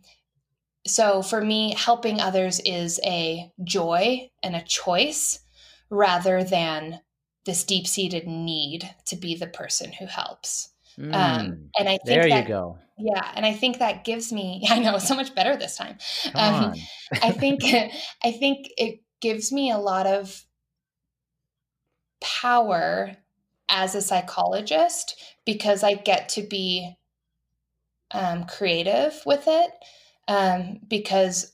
so 0.87 1.21
for 1.21 1.41
me, 1.41 1.73
helping 1.75 2.19
others 2.19 2.61
is 2.63 2.99
a 3.03 3.51
joy 3.63 4.29
and 4.43 4.55
a 4.55 4.63
choice 4.63 5.39
rather 5.89 6.43
than 6.43 7.01
this 7.45 7.63
deep 7.63 7.87
seated 7.87 8.27
need 8.27 8.89
to 9.07 9.15
be 9.15 9.35
the 9.35 9.47
person 9.47 9.91
who 9.91 10.05
helps. 10.05 10.69
Mm, 10.97 11.13
Um, 11.13 11.69
and 11.77 11.89
I 11.89 11.97
think 11.97 12.05
there 12.05 12.29
that, 12.29 12.43
you 12.43 12.47
go. 12.47 12.77
yeah, 12.97 13.31
and 13.35 13.45
I 13.45 13.53
think 13.53 13.79
that 13.79 14.03
gives 14.03 14.31
me, 14.31 14.65
I 14.69 14.79
know, 14.79 14.97
so 14.99 15.15
much 15.15 15.33
better 15.35 15.55
this 15.57 15.77
time. 15.77 15.97
Um. 16.35 16.73
I 17.21 17.31
think, 17.31 17.61
I 18.23 18.31
think 18.31 18.67
it 18.77 19.01
gives 19.21 19.51
me 19.51 19.71
a 19.71 19.77
lot 19.77 20.05
of 20.05 20.45
power 22.21 23.15
as 23.69 23.95
a 23.95 24.01
psychologist 24.01 25.15
because 25.45 25.83
I 25.83 25.93
get 25.93 26.29
to 26.29 26.41
be 26.41 26.97
um, 28.11 28.45
creative 28.45 29.21
with 29.25 29.43
it 29.47 29.71
um, 30.27 30.79
because 30.87 31.53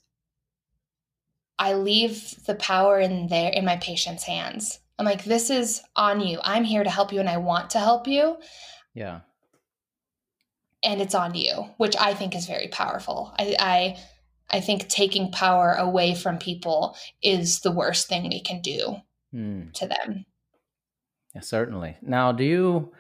I 1.59 1.73
leave 1.73 2.35
the 2.45 2.55
power 2.55 2.99
in 2.99 3.27
there 3.27 3.51
in 3.51 3.65
my 3.65 3.77
patient's 3.77 4.23
hands. 4.23 4.79
I'm 4.97 5.05
like, 5.05 5.23
this 5.23 5.49
is 5.49 5.81
on 5.95 6.21
you. 6.21 6.39
I'm 6.43 6.63
here 6.63 6.83
to 6.83 6.89
help 6.89 7.11
you 7.11 7.19
and 7.19 7.29
I 7.29 7.37
want 7.37 7.71
to 7.71 7.79
help 7.79 8.07
you 8.07 8.37
yeah. 8.93 9.21
and 10.83 11.01
it's 11.01 11.15
on 11.15 11.35
you, 11.35 11.69
which 11.77 11.95
I 11.97 12.13
think 12.13 12.35
is 12.35 12.47
very 12.47 12.69
powerful. 12.69 13.33
I, 13.37 13.55
I 13.59 13.97
I 14.47 14.61
think 14.61 14.87
taking 14.87 15.31
power 15.31 15.73
away 15.73 16.13
from 16.13 16.37
people 16.37 16.95
is 17.23 17.61
the 17.61 17.71
worst 17.71 18.07
thing 18.07 18.29
we 18.29 18.41
can 18.41 18.61
do 18.61 18.97
Hmm. 19.31 19.69
to 19.73 19.87
them. 19.87 20.25
Yeah, 21.35 21.41
certainly. 21.41 21.97
Now, 22.01 22.31
do 22.31 22.45
you 22.45 22.93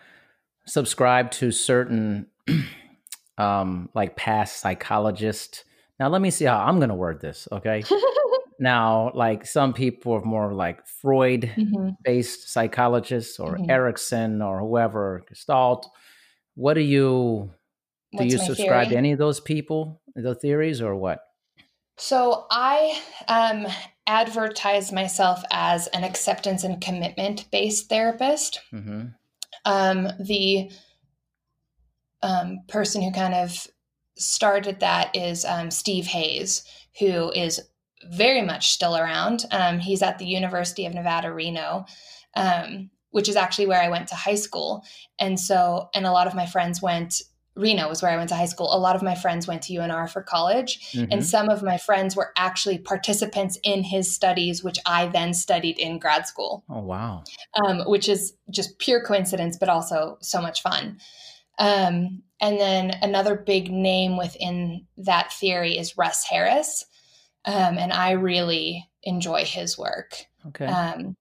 subscribe 0.67 1.31
to 1.31 1.51
certain 1.51 2.27
um 3.37 3.89
like 3.95 4.15
past 4.15 4.59
psychologists? 4.59 5.63
Now, 5.99 6.09
let 6.09 6.21
me 6.21 6.31
see 6.31 6.45
how 6.45 6.59
I'm 6.59 6.77
going 6.79 6.89
to 6.89 6.95
word 6.95 7.21
this, 7.21 7.47
okay? 7.51 7.83
now, 8.59 9.11
like 9.13 9.45
some 9.45 9.73
people 9.73 10.13
are 10.13 10.21
more 10.25 10.53
like 10.53 10.85
Freud 10.87 11.51
Mhm. 11.57 11.95
based 12.03 12.49
psychologists 12.49 13.39
or 13.39 13.57
Mhm. 13.59 13.69
Erikson 13.69 14.41
or 14.41 14.59
whoever, 14.59 15.23
Gestalt. 15.29 15.89
What 16.55 16.75
do 16.75 16.81
you 16.81 17.53
do 18.11 18.17
What's 18.17 18.31
you 18.31 18.37
subscribe 18.37 18.89
to 18.89 18.97
any 18.97 19.13
of 19.13 19.19
those 19.19 19.39
people, 19.41 20.01
the 20.15 20.35
theories 20.35 20.81
or 20.81 20.95
what? 20.95 21.21
So 21.97 22.45
I 22.51 23.01
um, 23.29 23.67
advertise 24.07 24.91
myself 24.91 25.43
as 25.51 25.87
an 25.87 26.03
acceptance 26.03 26.63
and 26.63 26.81
commitment 26.81 27.49
based 27.51 27.89
therapist. 27.89 28.61
Mhm. 28.71 29.15
Um, 29.65 30.09
the 30.19 30.71
um, 32.21 32.59
person 32.67 33.01
who 33.01 33.11
kind 33.11 33.33
of 33.33 33.67
started 34.17 34.79
that 34.79 35.15
is 35.15 35.45
um, 35.45 35.71
Steve 35.71 36.07
Hayes, 36.07 36.63
who 36.99 37.31
is 37.31 37.61
very 38.11 38.41
much 38.41 38.71
still 38.71 38.95
around. 38.95 39.45
Um, 39.51 39.79
he's 39.79 40.01
at 40.01 40.19
the 40.19 40.25
University 40.25 40.85
of 40.85 40.93
Nevada, 40.93 41.33
Reno, 41.33 41.85
um, 42.35 42.89
which 43.11 43.29
is 43.29 43.35
actually 43.35 43.67
where 43.67 43.81
I 43.81 43.89
went 43.89 44.07
to 44.09 44.15
high 44.15 44.35
school. 44.35 44.83
And 45.19 45.39
so, 45.39 45.89
and 45.93 46.05
a 46.05 46.11
lot 46.11 46.27
of 46.27 46.35
my 46.35 46.45
friends 46.45 46.81
went, 46.81 47.21
Reno 47.55 47.87
was 47.87 48.01
where 48.01 48.11
I 48.11 48.17
went 48.17 48.29
to 48.29 48.35
high 48.35 48.45
school. 48.45 48.73
A 48.73 48.77
lot 48.77 48.95
of 48.95 49.01
my 49.01 49.15
friends 49.15 49.47
went 49.47 49.61
to 49.63 49.73
UNR 49.73 50.07
for 50.09 50.21
college. 50.21 50.91
Mhm. 50.91 51.07
And 51.11 51.25
some 51.25 51.49
of 51.49 51.63
my 51.63 51.77
friends 51.77 52.15
were 52.15 52.33
actually 52.37 52.77
participants 52.77 53.57
in 53.63 53.83
his 53.83 54.13
studies, 54.13 54.63
which 54.63 54.77
I 54.85 55.07
then 55.07 55.33
studied 55.33 55.79
in 55.79 55.97
grad 55.99 56.27
school 56.27 56.63
Oh, 56.69 56.81
wow. 56.81 57.23
um, 57.63 57.81
which 57.85 58.09
is 58.09 58.33
just 58.49 58.77
pure 58.79 59.01
coincidence, 59.03 59.57
but 59.57 59.69
also 59.69 60.17
so 60.21 60.41
much 60.41 60.61
fun. 60.61 60.99
Um, 61.57 62.23
and 62.41 62.59
then 62.59 62.91
another 63.01 63.35
big 63.35 63.71
name 63.71 64.17
within 64.17 64.85
that 64.97 65.31
theory 65.31 65.77
is 65.77 65.97
Russ 65.97 66.25
Harris. 66.25 66.85
Um, 67.45 67.77
and 67.77 67.93
I 67.93 68.11
really 68.11 68.89
enjoy 69.03 69.45
his 69.45 69.77
work. 69.77 70.25
Okay. 70.47 70.65
Um, 70.65 71.15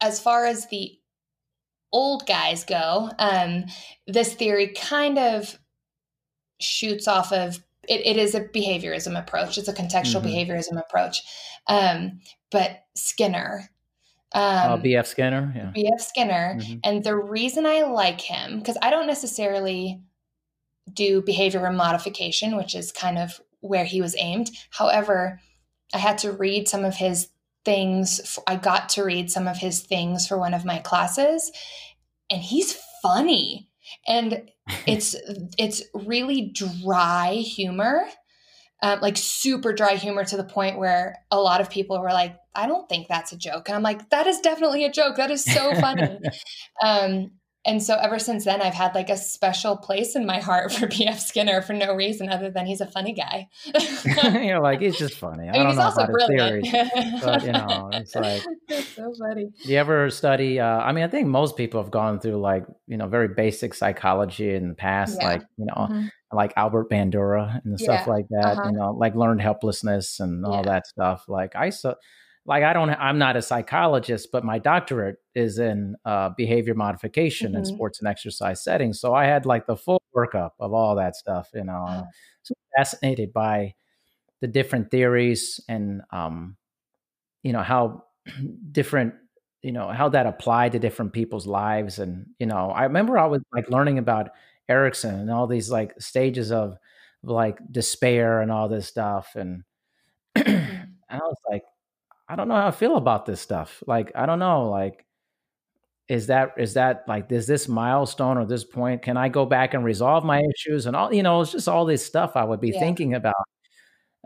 as 0.00 0.18
far 0.20 0.46
as 0.46 0.66
the 0.68 0.98
old 1.94 2.26
guys 2.26 2.64
go, 2.64 3.10
um, 3.18 3.64
this 4.06 4.34
theory 4.34 4.68
kind 4.68 5.18
of 5.18 5.58
shoots 6.60 7.06
off 7.08 7.32
of 7.32 7.64
it, 7.88 8.04
it 8.04 8.16
is 8.16 8.34
a 8.34 8.40
behaviorism 8.40 9.18
approach, 9.18 9.56
it's 9.56 9.68
a 9.68 9.72
contextual 9.72 10.22
Mhm. 10.22 10.48
behaviorism 10.48 10.78
approach. 10.78 11.22
Um, 11.66 12.20
but 12.50 12.84
Skinner, 12.94 13.70
uh, 14.34 14.70
um, 14.72 14.82
B.F. 14.82 15.06
Skinner. 15.06 15.52
Yeah. 15.56 15.70
B.F. 15.72 16.00
Skinner. 16.00 16.56
Mhm. 16.58 16.80
And 16.82 17.04
the 17.04 17.14
reason 17.16 17.64
I 17.66 17.82
like 17.82 18.20
him, 18.20 18.58
because 18.58 18.76
I 18.82 18.90
don't 18.90 19.06
necessarily 19.06 20.00
do 20.92 21.22
behavioral 21.22 21.74
modification, 21.74 22.56
which 22.56 22.74
is 22.74 22.90
kind 22.90 23.16
of 23.18 23.40
where 23.60 23.84
he 23.84 24.00
was 24.00 24.16
aimed. 24.18 24.50
However, 24.70 25.40
I 25.94 25.98
had 25.98 26.18
to 26.18 26.32
read 26.32 26.68
some 26.68 26.84
of 26.84 26.96
his 26.96 27.28
things. 27.64 28.20
f- 28.20 28.44
I 28.46 28.56
got 28.56 28.88
to 28.90 29.04
read 29.04 29.30
some 29.30 29.48
of 29.48 29.58
his 29.58 29.80
things 29.80 30.26
for 30.26 30.38
one 30.38 30.54
of 30.54 30.64
my 30.64 30.78
classes, 30.78 31.50
and 32.30 32.40
he's 32.40 32.78
funny. 33.02 33.68
And 34.06 34.50
it's 34.86 35.14
it's 35.58 35.82
really 35.94 36.52
dry 36.54 37.34
humor 37.34 38.04
um, 38.84 39.00
like 39.00 39.16
super 39.16 39.72
dry 39.72 39.94
humor 39.94 40.24
to 40.24 40.36
the 40.36 40.44
point 40.44 40.78
where 40.78 41.16
a 41.30 41.40
lot 41.40 41.62
of 41.62 41.70
people 41.70 42.00
were 42.00 42.12
like 42.12 42.36
i 42.54 42.66
don't 42.66 42.88
think 42.88 43.08
that's 43.08 43.32
a 43.32 43.36
joke 43.36 43.68
and 43.68 43.76
i'm 43.76 43.82
like 43.82 44.10
that 44.10 44.26
is 44.26 44.40
definitely 44.40 44.84
a 44.84 44.92
joke 44.92 45.16
that 45.16 45.30
is 45.30 45.42
so 45.42 45.74
funny 45.76 46.18
um, 46.84 47.30
and 47.66 47.82
so 47.82 47.94
ever 47.96 48.18
since 48.18 48.44
then 48.44 48.60
i've 48.62 48.74
had 48.74 48.94
like 48.94 49.10
a 49.10 49.16
special 49.16 49.76
place 49.76 50.14
in 50.16 50.26
my 50.26 50.38
heart 50.40 50.72
for 50.72 50.86
bf 50.94 51.18
skinner 51.18 51.62
for 51.62 51.72
no 51.72 51.94
reason 51.94 52.28
other 52.28 52.50
than 52.50 52.66
he's 52.66 52.80
a 52.80 52.86
funny 52.86 53.12
guy 53.14 53.48
You're 54.44 54.60
like, 54.60 54.80
he's 54.80 54.96
just 54.98 55.14
funny. 55.18 55.48
I, 55.48 55.52
I 55.52 55.52
mean, 55.52 55.62
don't 55.62 55.66
he's 55.68 55.76
know 55.76 55.82
also 55.84 56.02
about 56.02 56.08
his 56.20 56.26
brilliant. 56.28 56.66
theories. 56.66 57.22
but, 57.22 57.44
you 57.44 57.52
know, 57.52 57.90
it's 57.92 58.14
like- 58.14 58.42
so 58.94 59.12
funny. 59.18 59.48
Do 59.64 59.72
you 59.72 59.78
ever 59.78 60.10
study? 60.10 60.60
Uh, 60.60 60.66
I 60.78 60.92
mean, 60.92 61.04
I 61.04 61.08
think 61.08 61.26
most 61.28 61.56
people 61.56 61.82
have 61.82 61.90
gone 61.90 62.20
through 62.20 62.36
like 62.36 62.64
you 62.86 62.96
know 62.96 63.06
very 63.08 63.28
basic 63.28 63.74
psychology 63.74 64.54
in 64.54 64.68
the 64.68 64.74
past, 64.74 65.18
Yeah. 65.20 65.28
like 65.28 65.42
you 65.56 65.66
know, 65.66 65.74
Mhm. 65.88 66.08
like 66.32 66.52
Albert 66.56 66.90
Bandura 66.90 67.60
and 67.64 67.78
stuff 67.78 68.02
Yeah. 68.06 68.12
like 68.12 68.26
that. 68.30 68.58
Uh-huh. 68.58 68.68
You 68.70 68.76
know, 68.76 68.90
like 68.92 69.14
learned 69.14 69.40
helplessness 69.40 70.20
and 70.20 70.44
all 70.44 70.56
Yeah. 70.64 70.72
that 70.72 70.86
stuff. 70.86 71.24
Like 71.28 71.54
I 71.56 71.70
so, 71.70 71.94
like 72.46 72.62
I 72.62 72.72
don't. 72.72 72.90
I'm 72.90 73.18
not 73.18 73.36
a 73.36 73.42
psychologist, 73.42 74.30
but 74.32 74.44
my 74.44 74.58
doctorate 74.58 75.16
is 75.34 75.58
in 75.58 75.96
uh, 76.04 76.30
behavior 76.36 76.74
modification 76.74 77.54
in 77.54 77.62
Mhm. 77.62 77.66
sports 77.66 78.00
and 78.00 78.08
exercise 78.08 78.62
settings. 78.62 79.00
So 79.00 79.14
I 79.14 79.24
had 79.24 79.46
like 79.46 79.66
the 79.66 79.76
full 79.76 80.02
workup 80.16 80.50
of 80.60 80.72
all 80.74 80.94
that 80.96 81.16
stuff. 81.16 81.50
You 81.54 81.64
know, 81.64 81.72
Wow. 81.72 82.08
so 82.42 82.54
fascinated 82.76 83.32
by 83.32 83.74
the 84.40 84.48
different 84.48 84.90
theories 84.90 85.60
and 85.68 86.02
um, 86.12 86.56
you 87.42 87.52
know 87.52 87.62
how 87.62 88.04
different 88.72 89.14
you 89.62 89.72
know 89.72 89.88
how 89.88 90.08
that 90.08 90.26
applied 90.26 90.72
to 90.72 90.78
different 90.78 91.12
people's 91.12 91.46
lives 91.46 91.98
and 91.98 92.26
you 92.38 92.46
know 92.46 92.70
i 92.70 92.84
remember 92.84 93.18
i 93.18 93.26
was 93.26 93.42
like 93.52 93.68
learning 93.70 93.98
about 93.98 94.30
erikson 94.68 95.14
and 95.14 95.30
all 95.30 95.46
these 95.46 95.70
like 95.70 95.94
stages 96.00 96.52
of 96.52 96.76
like 97.22 97.58
despair 97.70 98.40
and 98.40 98.50
all 98.52 98.68
this 98.68 98.86
stuff 98.86 99.32
and 99.36 99.62
and 100.36 100.88
i 101.10 101.18
was 101.18 101.36
like 101.50 101.62
i 102.28 102.36
don't 102.36 102.48
know 102.48 102.54
how 102.56 102.68
i 102.68 102.70
feel 102.70 102.96
about 102.96 103.26
this 103.26 103.40
stuff 103.40 103.82
like 103.86 104.12
i 104.14 104.26
don't 104.26 104.38
know 104.38 104.68
like 104.70 105.04
is 106.08 106.26
that 106.26 106.52
is 106.58 106.74
that 106.74 107.04
like 107.08 107.30
is 107.32 107.46
this 107.46 107.66
milestone 107.68 108.36
or 108.38 108.44
this 108.44 108.64
point 108.64 109.02
can 109.02 109.16
i 109.16 109.28
go 109.28 109.46
back 109.46 109.72
and 109.74 109.84
resolve 109.84 110.24
my 110.24 110.42
issues 110.54 110.86
and 110.86 110.94
all 110.94 111.12
you 111.12 111.22
know 111.22 111.40
it's 111.40 111.52
just 111.52 111.68
all 111.68 111.84
this 111.86 112.04
stuff 112.04 112.32
i 112.36 112.44
would 112.44 112.60
be 112.60 112.70
Yeah. 112.70 112.80
thinking 112.80 113.14
about 113.14 113.34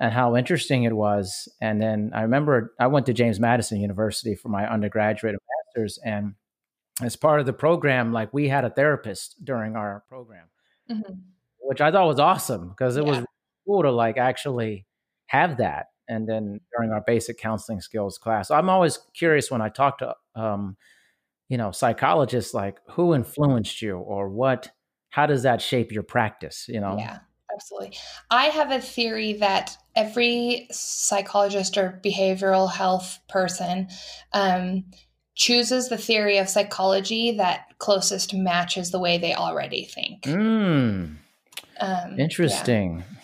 and 0.00 0.12
how 0.12 0.36
interesting 0.36 0.84
it 0.84 0.94
was. 0.94 1.48
And 1.60 1.82
then 1.82 2.12
I 2.14 2.22
remember 2.22 2.72
I 2.78 2.86
went 2.86 3.06
to 3.06 3.12
James 3.12 3.40
Madison 3.40 3.80
University 3.80 4.36
for 4.36 4.48
my 4.48 4.64
undergraduate 4.64 5.32
and 5.34 5.40
master's, 5.74 5.98
and 6.04 6.34
as 7.02 7.16
part 7.16 7.40
of 7.40 7.46
the 7.46 7.52
program, 7.52 8.12
like 8.12 8.32
we 8.32 8.46
had 8.48 8.64
a 8.64 8.70
therapist 8.70 9.44
during 9.44 9.74
our 9.74 10.04
program, 10.08 10.46
Mhm. 10.88 11.18
which 11.58 11.80
I 11.80 11.90
thought 11.90 12.06
was 12.06 12.20
awesome 12.20 12.68
because 12.68 12.96
it 12.96 13.04
was 13.04 13.24
cool 13.66 13.82
to 13.82 13.90
like 13.90 14.18
actually 14.18 14.86
have 15.26 15.56
that. 15.56 15.86
And 16.08 16.28
then 16.28 16.60
during 16.76 16.90
our 16.92 17.02
basic 17.06 17.38
counseling 17.38 17.80
skills 17.80 18.18
class, 18.18 18.50
I'm 18.50 18.70
always 18.70 18.98
curious 19.14 19.50
when 19.50 19.60
I 19.60 19.68
talk 19.68 19.98
to 19.98 20.14
um, 20.34 20.76
you 21.48 21.56
know, 21.56 21.70
psychologists, 21.70 22.54
like 22.54 22.78
who 22.90 23.14
influenced 23.14 23.80
you 23.80 23.96
or 23.98 24.28
what, 24.28 24.70
how 25.10 25.26
does 25.26 25.42
that 25.42 25.62
shape 25.62 25.90
your 25.90 26.02
practice, 26.02 26.66
you 26.68 26.80
know? 26.80 26.96
Yeah, 26.98 27.18
absolutely. 27.52 27.96
I 28.30 28.46
have 28.46 28.70
a 28.70 28.80
theory 28.80 29.34
that 29.34 29.76
every 29.96 30.68
psychologist 30.70 31.78
or 31.78 32.00
behavioral 32.04 32.70
health 32.70 33.18
person 33.28 33.88
um, 34.32 34.84
chooses 35.34 35.88
the 35.88 35.96
theory 35.96 36.36
of 36.36 36.48
psychology 36.48 37.32
that 37.38 37.66
closest 37.78 38.34
matches 38.34 38.90
the 38.90 38.98
way 38.98 39.16
they 39.16 39.34
already 39.34 39.84
think. 39.84 40.24
Mm. 40.24 41.16
Um, 41.80 42.18
Interesting. 42.20 42.98
Yeah. 42.98 43.17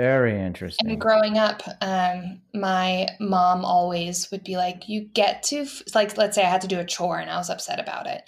Very 0.00 0.40
interesting. 0.40 0.88
And 0.88 0.98
growing 0.98 1.36
up, 1.36 1.62
um, 1.82 2.40
my 2.54 3.06
mom 3.20 3.66
always 3.66 4.30
would 4.30 4.42
be 4.42 4.56
like, 4.56 4.88
"You 4.88 5.02
get 5.02 5.42
to 5.44 5.66
like, 5.94 6.16
let's 6.16 6.36
say 6.36 6.42
I 6.42 6.48
had 6.48 6.62
to 6.62 6.68
do 6.68 6.80
a 6.80 6.86
chore 6.86 7.18
and 7.18 7.28
I 7.28 7.36
was 7.36 7.50
upset 7.50 7.78
about 7.78 8.06
it. 8.06 8.22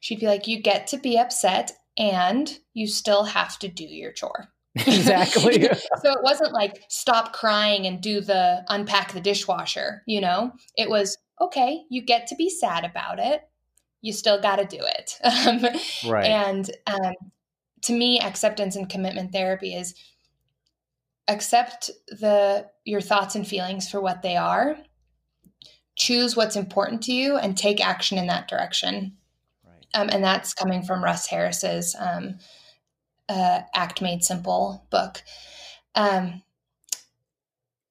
She'd 0.00 0.20
be 0.20 0.26
like, 0.26 0.46
"You 0.46 0.62
get 0.62 0.86
to 0.86 0.96
be 0.96 1.18
upset, 1.18 1.72
and 1.98 2.58
you 2.72 2.86
still 2.86 3.24
have 3.24 3.58
to 3.58 3.68
do 3.68 3.84
your 3.84 4.10
chore." 4.10 4.48
Exactly. 4.86 5.64
so 5.64 6.12
it 6.12 6.22
wasn't 6.22 6.54
like 6.54 6.82
stop 6.88 7.34
crying 7.34 7.86
and 7.86 8.00
do 8.00 8.22
the 8.22 8.64
unpack 8.70 9.12
the 9.12 9.20
dishwasher. 9.20 10.04
You 10.06 10.22
know, 10.22 10.52
it 10.76 10.88
was 10.88 11.18
okay. 11.42 11.82
You 11.90 12.00
get 12.00 12.28
to 12.28 12.36
be 12.36 12.48
sad 12.48 12.86
about 12.86 13.18
it. 13.18 13.42
You 14.00 14.14
still 14.14 14.40
got 14.40 14.56
to 14.56 14.64
do 14.64 14.82
it. 14.82 15.18
Um, 15.24 16.10
right. 16.10 16.24
And 16.24 16.70
um, 16.86 17.12
to 17.82 17.92
me, 17.92 18.18
acceptance 18.18 18.76
and 18.76 18.88
commitment 18.88 19.32
therapy 19.32 19.74
is 19.74 19.94
accept 21.28 21.90
the 22.08 22.66
your 22.84 23.00
thoughts 23.00 23.34
and 23.34 23.46
feelings 23.46 23.88
for 23.88 24.00
what 24.00 24.22
they 24.22 24.36
are. 24.36 24.76
Choose 25.96 26.36
what's 26.36 26.56
important 26.56 27.02
to 27.04 27.12
you 27.12 27.36
and 27.36 27.56
take 27.56 27.84
action 27.84 28.18
in 28.18 28.26
that 28.28 28.48
direction. 28.48 29.16
Right. 29.64 29.86
um, 29.94 30.08
and 30.10 30.24
that's 30.24 30.54
coming 30.54 30.82
from 30.82 31.04
russ 31.04 31.26
harris's 31.26 31.94
um, 31.98 32.38
uh, 33.28 33.60
act 33.74 34.00
made 34.00 34.24
simple 34.24 34.86
book. 34.90 35.22
Um, 35.94 36.42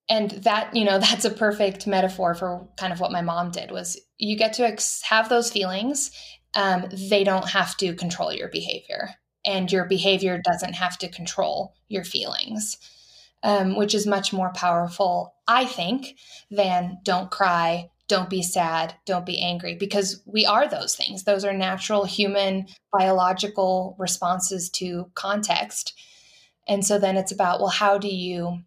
and 0.09 0.31
that 0.31 0.75
you 0.75 0.83
know 0.83 0.99
that's 0.99 1.25
a 1.25 1.29
perfect 1.29 1.87
metaphor 1.87 2.33
for 2.33 2.67
kind 2.77 2.91
of 2.91 2.99
what 2.99 3.11
my 3.11 3.21
mom 3.21 3.51
did 3.51 3.71
was 3.71 3.99
you 4.17 4.35
get 4.35 4.53
to 4.53 4.65
ex- 4.65 5.01
have 5.03 5.29
those 5.29 5.51
feelings 5.51 6.11
um, 6.57 6.85
they 6.91 7.23
don't 7.23 7.49
have 7.49 7.77
to 7.77 7.93
control 7.93 8.33
your 8.33 8.49
behavior. 8.49 9.11
And 9.45 9.71
your 9.71 9.85
behavior 9.85 10.41
doesn't 10.43 10.73
have 10.73 10.97
to 10.97 11.07
control 11.07 11.75
your 11.87 12.03
feelings 12.03 12.77
um, 13.47 13.77
which 13.77 13.95
is 13.95 14.05
much 14.05 14.33
more 14.33 14.51
powerful, 14.53 15.33
I 15.47 15.63
think, 15.65 16.17
than 16.51 16.99
don't 17.03 17.31
cry, 17.31 17.89
don't 18.09 18.29
be 18.29 18.43
sad, 18.43 18.93
don't 19.05 19.25
be 19.25 19.41
angry, 19.41 19.73
because 19.73 20.21
we 20.25 20.45
are 20.45 20.67
those 20.67 20.95
things. 20.95 21.23
Those 21.23 21.45
are 21.45 21.53
natural 21.53 22.03
human 22.03 22.67
biological 22.91 23.95
responses 23.97 24.69
to 24.71 25.09
context. 25.15 25.93
And 26.67 26.85
so 26.85 26.99
then 26.99 27.15
it's 27.15 27.31
about, 27.31 27.61
well, 27.61 27.69
how 27.69 27.97
do 27.97 28.09
you 28.09 28.63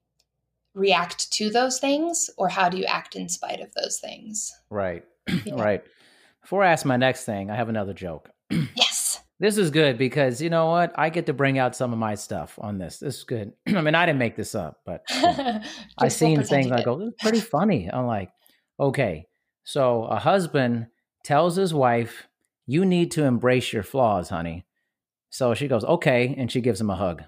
react 0.74 1.30
to 1.32 1.50
those 1.50 1.78
things 1.78 2.30
or 2.38 2.48
how 2.48 2.70
do 2.70 2.78
you 2.78 2.84
act 2.84 3.14
in 3.14 3.28
spite 3.28 3.60
of 3.60 3.74
those 3.74 4.00
things? 4.00 4.50
Right. 4.70 5.04
Yeah. 5.44 5.62
right. 5.62 5.84
Before 6.40 6.64
I 6.64 6.72
ask 6.72 6.86
my 6.86 6.96
next 6.96 7.26
thing, 7.26 7.50
I 7.50 7.56
have 7.56 7.68
another 7.68 7.92
joke. 7.92 8.30
yes. 8.50 8.89
This 9.40 9.56
is 9.56 9.70
good 9.70 9.96
because 9.96 10.42
you 10.42 10.50
know 10.50 10.66
what? 10.66 10.92
I 10.98 11.08
get 11.08 11.24
to 11.26 11.32
bring 11.32 11.58
out 11.58 11.74
some 11.74 11.94
of 11.94 11.98
my 11.98 12.14
stuff 12.14 12.58
on 12.60 12.76
this. 12.76 12.98
This 12.98 13.16
is 13.16 13.24
good. 13.24 13.54
I 13.66 13.80
mean, 13.80 13.94
I 13.94 14.04
didn't 14.04 14.18
make 14.18 14.36
this 14.36 14.54
up, 14.54 14.80
but 14.84 15.02
you 15.10 15.22
know, 15.22 15.60
I 15.98 16.08
seen 16.08 16.42
things 16.42 16.70
I 16.70 16.82
go, 16.82 16.98
this 16.98 17.08
is 17.08 17.14
pretty 17.18 17.40
funny. 17.40 17.88
I'm 17.90 18.06
like, 18.06 18.30
okay. 18.78 19.26
So 19.64 20.04
a 20.04 20.18
husband 20.18 20.88
tells 21.24 21.56
his 21.56 21.72
wife, 21.72 22.28
you 22.66 22.84
need 22.84 23.12
to 23.12 23.24
embrace 23.24 23.72
your 23.72 23.82
flaws, 23.82 24.28
honey. 24.28 24.66
So 25.30 25.54
she 25.54 25.68
goes, 25.68 25.84
okay, 25.84 26.34
and 26.36 26.52
she 26.52 26.60
gives 26.60 26.78
him 26.78 26.90
a 26.90 26.96
hug. 26.96 27.22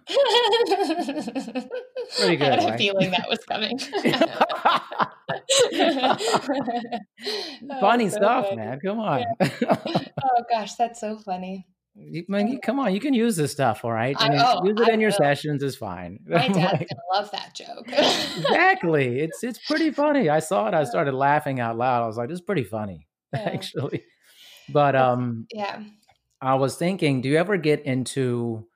Pretty 2.18 2.36
good. 2.36 2.42
I 2.42 2.56
had 2.56 2.58
right? 2.58 2.74
a 2.74 2.78
feeling 2.78 3.10
that 3.12 3.26
was 3.28 3.38
coming. 3.44 3.78
funny 7.80 8.06
oh, 8.06 8.08
so 8.08 8.16
stuff, 8.16 8.50
good. 8.50 8.56
man. 8.56 8.80
Come 8.84 9.00
on. 9.00 9.24
Yeah. 9.40 9.76
oh 10.24 10.42
gosh, 10.50 10.74
that's 10.74 11.00
so 11.00 11.16
funny. 11.16 11.66
You, 11.94 12.58
come 12.62 12.80
on, 12.80 12.94
you 12.94 13.00
can 13.00 13.12
use 13.12 13.36
this 13.36 13.52
stuff, 13.52 13.84
all 13.84 13.92
right? 13.92 14.16
I, 14.18 14.30
mean, 14.30 14.40
oh, 14.42 14.64
use 14.64 14.80
it 14.80 14.88
I 14.88 14.94
in 14.94 15.00
your 15.00 15.10
will. 15.10 15.16
sessions 15.16 15.62
is 15.62 15.76
fine. 15.76 16.18
My 16.26 16.48
dad's 16.48 16.56
like, 16.56 16.88
gonna 16.88 17.02
love 17.12 17.30
that 17.32 17.54
joke. 17.54 17.86
exactly, 17.86 19.20
it's 19.20 19.44
it's 19.44 19.58
pretty 19.66 19.90
funny. 19.90 20.30
I 20.30 20.38
saw 20.38 20.68
it, 20.68 20.74
I 20.74 20.84
started 20.92 21.12
laughing 21.12 21.60
out 21.60 21.76
loud. 21.76 22.02
I 22.02 22.06
was 22.06 22.16
like, 22.16 22.30
"This 22.30 22.36
is 22.36 22.44
pretty 22.44 22.64
funny, 22.64 23.06
yeah. 23.34 23.40
actually." 23.40 24.04
But 24.70 24.96
um, 24.96 25.46
yeah, 25.52 25.82
I 26.40 26.54
was 26.54 26.76
thinking, 26.76 27.20
do 27.20 27.28
you 27.28 27.36
ever 27.36 27.58
get 27.58 27.82
into 27.84 28.66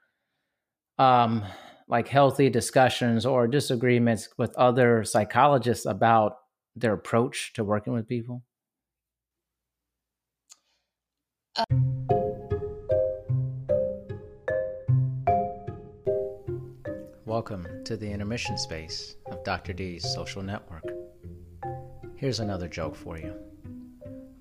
um 0.99 1.43
like 1.89 2.09
healthy 2.09 2.51
discussions 2.51 3.25
or 3.25 3.47
disagreements 3.49 4.29
with 4.37 4.55
other 4.57 5.05
psychologists 5.05 5.87
about 5.87 6.37
their 6.75 6.93
approach 6.93 7.55
to 7.55 7.65
working 7.65 7.95
with 7.95 8.07
people? 8.07 8.43
Uh- 11.57 11.96
Welcome 17.27 17.67
to 17.87 17.97
the 17.97 18.09
intermission 18.09 18.57
space 18.57 19.17
of 19.27 19.43
Dr. 19.43 19.73
D's 19.73 20.09
social 20.15 20.43
network. 20.43 20.85
Here's 22.15 22.39
another 22.39 22.69
joke 22.69 22.95
for 22.95 23.19
you. 23.19 23.35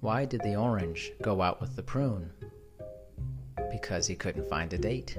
Why 0.02 0.26
did 0.26 0.42
the 0.42 0.56
orange 0.56 1.12
go 1.24 1.42
out 1.42 1.60
with 1.60 1.76
the 1.76 1.82
prune? 1.82 2.30
Because 3.72 4.06
he 4.06 4.14
couldn't 4.14 4.48
find 4.48 4.72
a 4.72 4.78
date. 4.78 5.18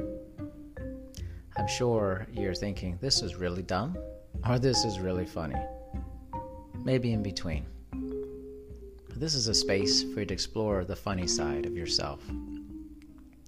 I'm 1.57 1.67
sure 1.67 2.29
you're 2.33 2.55
thinking, 2.55 2.99
this 3.01 3.21
is 3.21 3.35
really 3.35 3.65
dumb 3.65 3.99
or 4.49 4.61
this 4.61 4.85
is 4.85 5.01
really 5.01 5.27
funny. 5.27 5.61
Maybe 6.85 7.15
in 7.15 7.25
between. 7.25 7.67
This 9.17 9.35
is 9.35 9.49
a 9.49 9.55
space 9.55 10.05
for 10.05 10.21
you 10.21 10.27
to 10.27 10.33
explore 10.33 10.85
the 10.85 10.95
funny 10.95 11.27
side 11.27 11.67
of 11.67 11.77
yourself. 11.77 12.23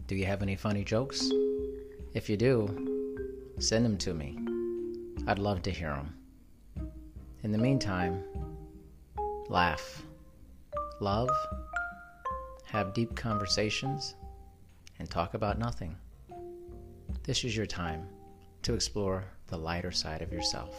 Do 0.08 0.16
you 0.16 0.26
have 0.26 0.42
any 0.42 0.56
funny 0.56 0.82
jokes? 0.82 1.30
If 2.14 2.28
you 2.28 2.36
do, 2.36 2.97
send 3.60 3.84
them 3.84 3.96
to 3.98 4.14
me. 4.14 4.38
I'd 5.26 5.38
love 5.38 5.62
to 5.62 5.70
hear 5.70 5.90
them. 5.90 6.14
In 7.42 7.52
the 7.52 7.58
meantime, 7.58 8.22
laugh, 9.48 10.02
love, 11.00 11.30
have 12.64 12.94
deep 12.94 13.14
conversations, 13.16 14.14
and 14.98 15.10
talk 15.10 15.34
about 15.34 15.58
nothing. 15.58 15.96
This 17.22 17.44
is 17.44 17.56
your 17.56 17.66
time 17.66 18.06
to 18.62 18.74
explore 18.74 19.24
the 19.48 19.56
lighter 19.56 19.92
side 19.92 20.22
of 20.22 20.32
yourself. 20.32 20.74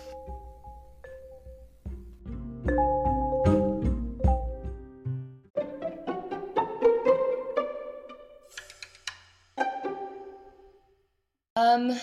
Um, 11.55 11.99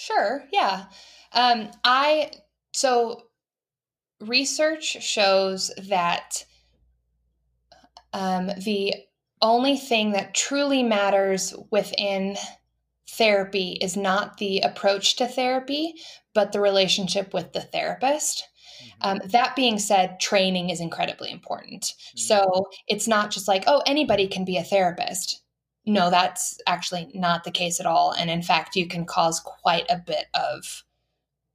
Sure. 0.00 0.44
Yeah. 0.50 0.86
Um, 1.32 1.70
I 1.84 2.30
so 2.72 3.24
research 4.20 5.02
shows 5.02 5.70
that 5.88 6.46
um, 8.14 8.50
the 8.64 8.94
only 9.42 9.76
thing 9.76 10.12
that 10.12 10.34
truly 10.34 10.82
matters 10.82 11.54
within 11.70 12.36
therapy 13.10 13.78
is 13.82 13.94
not 13.94 14.38
the 14.38 14.60
approach 14.60 15.16
to 15.16 15.26
therapy, 15.26 15.92
but 16.32 16.52
the 16.52 16.60
relationship 16.60 17.34
with 17.34 17.52
the 17.52 17.60
therapist. 17.60 18.48
Mm-hmm. 18.82 19.08
Um, 19.22 19.28
that 19.30 19.54
being 19.54 19.78
said, 19.78 20.18
training 20.18 20.70
is 20.70 20.80
incredibly 20.80 21.30
important. 21.30 21.82
Mm-hmm. 21.82 22.18
So 22.18 22.64
it's 22.88 23.06
not 23.06 23.30
just 23.30 23.46
like, 23.46 23.64
oh, 23.66 23.82
anybody 23.84 24.28
can 24.28 24.46
be 24.46 24.56
a 24.56 24.64
therapist 24.64 25.39
no, 25.86 26.10
that's 26.10 26.58
actually 26.66 27.10
not 27.14 27.44
the 27.44 27.50
case 27.50 27.80
at 27.80 27.86
all. 27.86 28.12
And 28.12 28.30
in 28.30 28.42
fact, 28.42 28.76
you 28.76 28.86
can 28.86 29.04
cause 29.06 29.40
quite 29.40 29.86
a 29.88 30.02
bit 30.04 30.26
of 30.34 30.84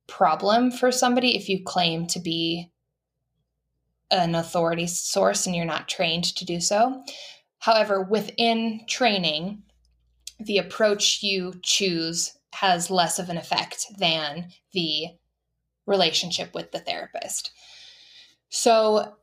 problem 0.08 0.72
for 0.72 0.92
somebody 0.92 1.36
if 1.36 1.50
you 1.50 1.64
claim 1.64 2.08
to 2.08 2.20
be 2.20 2.72
an 4.12 4.36
authority 4.36 4.88
source 4.88 5.46
and 5.46 5.56
you're 5.56 5.66
not 5.66 5.88
trained 5.88 6.24
to 6.24 6.46
do 6.46 6.60
so. 6.60 7.04
However, 7.60 8.02
within 8.02 8.82
training, 8.88 9.64
the 10.40 10.58
approach 10.58 11.24
you 11.24 11.54
choose 11.64 12.38
has 12.54 12.92
less 12.92 13.20
of 13.20 13.30
an 13.30 13.38
effect 13.38 13.86
than 13.98 14.50
the 14.74 15.08
relationship 15.86 16.54
with 16.54 16.72
the 16.72 16.80
therapist. 16.80 17.52
So, 18.50 19.16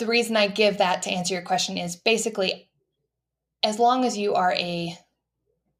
the 0.00 0.06
reason 0.06 0.36
I 0.36 0.48
give 0.48 0.78
that 0.78 1.02
to 1.02 1.10
answer 1.10 1.34
your 1.34 1.42
question 1.42 1.78
is 1.78 1.94
basically 1.94 2.68
as 3.62 3.78
long 3.78 4.04
as 4.04 4.18
you 4.18 4.34
are 4.34 4.52
a 4.54 4.98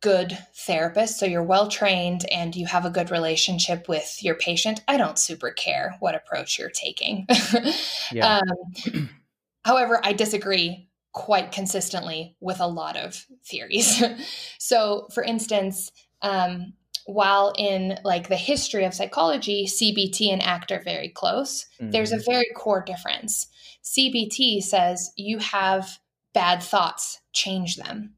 good 0.01 0.37
therapist, 0.55 1.19
so 1.19 1.27
you're 1.27 1.43
well 1.43 1.69
trained 1.69 2.25
and 2.31 2.57
you 2.57 2.67
have 2.67 2.85
a 2.85 2.91
good 2.91 3.11
relationship 3.11 3.89
with 3.89 4.23
your 4.23 4.35
patient, 4.35 4.81
I 4.89 4.97
don't 4.97 5.19
super 5.19 5.51
care 5.51 5.97
what 6.01 6.15
approach 6.15 6.59
you're 6.59 6.71
taking. 6.71 7.27
yeah. 8.13 8.41
um, 8.41 9.11
however, 9.65 10.01
I 10.03 10.13
disagree 10.13 10.89
quite 11.13 11.53
consistently 11.53 12.37
with 12.41 12.61
a 12.61 12.67
lot 12.67 12.97
of 12.97 13.27
theories. 13.45 14.03
so, 14.59 15.09
for 15.13 15.23
instance, 15.23 15.91
um, 16.23 16.75
while 17.07 17.53
in 17.59 17.99
like 18.05 18.29
the 18.29 18.37
history 18.37 18.85
of 18.85 18.95
psychology, 18.95 19.67
CBT 19.67 20.33
and 20.33 20.43
ACT 20.43 20.73
are 20.73 20.83
very 20.83 21.09
close, 21.09 21.67
mm-hmm. 21.81 21.91
there's 21.91 22.13
a 22.13 22.17
mm-hmm. 22.17 22.31
very 22.31 22.49
core 22.55 22.83
difference. 22.83 23.49
CBT 23.85 24.63
says 24.63 25.13
you 25.17 25.39
have 25.39 25.99
bad 26.33 26.63
thoughts, 26.63 27.21
change 27.33 27.77
them 27.77 28.15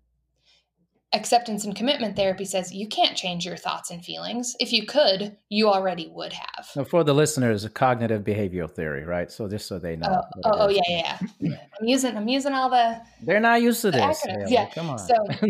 acceptance 1.13 1.65
and 1.65 1.77
commitment 1.77 2.17
therapy 2.17 2.45
says 2.45 2.73
you 2.73 2.89
can't 2.89 3.17
change 3.17 3.45
your 3.45 3.57
thoughts 3.57 3.91
and 3.91 4.05
feelings. 4.05 4.57
If 4.59 4.73
you 4.73 4.87
could, 4.87 5.37
you 5.49 5.69
already 5.69 6.11
would 6.13 6.33
have. 6.33 6.69
Now, 6.75 6.85
for 6.85 7.05
the 7.05 7.13
listeners, 7.13 7.67
cognitive 7.75 8.23
behavioral 8.23 8.71
theory, 8.71 9.05
right? 9.05 9.31
So 9.31 9.49
just 9.49 9.67
so 9.67 9.79
they 9.79 9.97
know. 9.97 10.23
Oh, 10.35 10.41
oh, 10.45 10.51
oh 10.55 10.69
yeah, 10.69 10.81
yeah, 10.89 11.19
yeah. 11.39 11.57
I'm 11.81 11.87
using 11.87 12.17
I'm 12.17 12.29
using 12.29 12.53
all 12.53 12.71
the. 12.71 13.01
They're 13.23 13.41
not 13.41 13.63
used 13.63 13.83
to 13.83 13.91
this. 13.91 14.25
Yeah, 14.49 14.69
come 14.71 14.91
on. 14.91 14.99
So, 14.99 15.15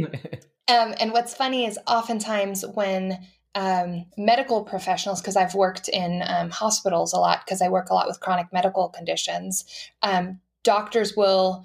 um, 0.68 0.94
and 1.00 1.12
what's 1.12 1.34
funny 1.34 1.66
is 1.66 1.78
oftentimes 1.86 2.64
when 2.74 3.18
um, 3.54 4.06
medical 4.16 4.64
professionals, 4.64 5.20
because 5.20 5.36
I've 5.36 5.54
worked 5.54 5.88
in 5.88 6.22
um, 6.26 6.50
hospitals 6.50 7.12
a 7.12 7.18
lot, 7.18 7.44
because 7.44 7.60
I 7.60 7.68
work 7.68 7.90
a 7.90 7.94
lot 7.94 8.06
with 8.06 8.20
chronic 8.20 8.52
medical 8.52 8.88
conditions, 8.88 9.64
um, 10.02 10.40
doctors 10.64 11.16
will 11.16 11.64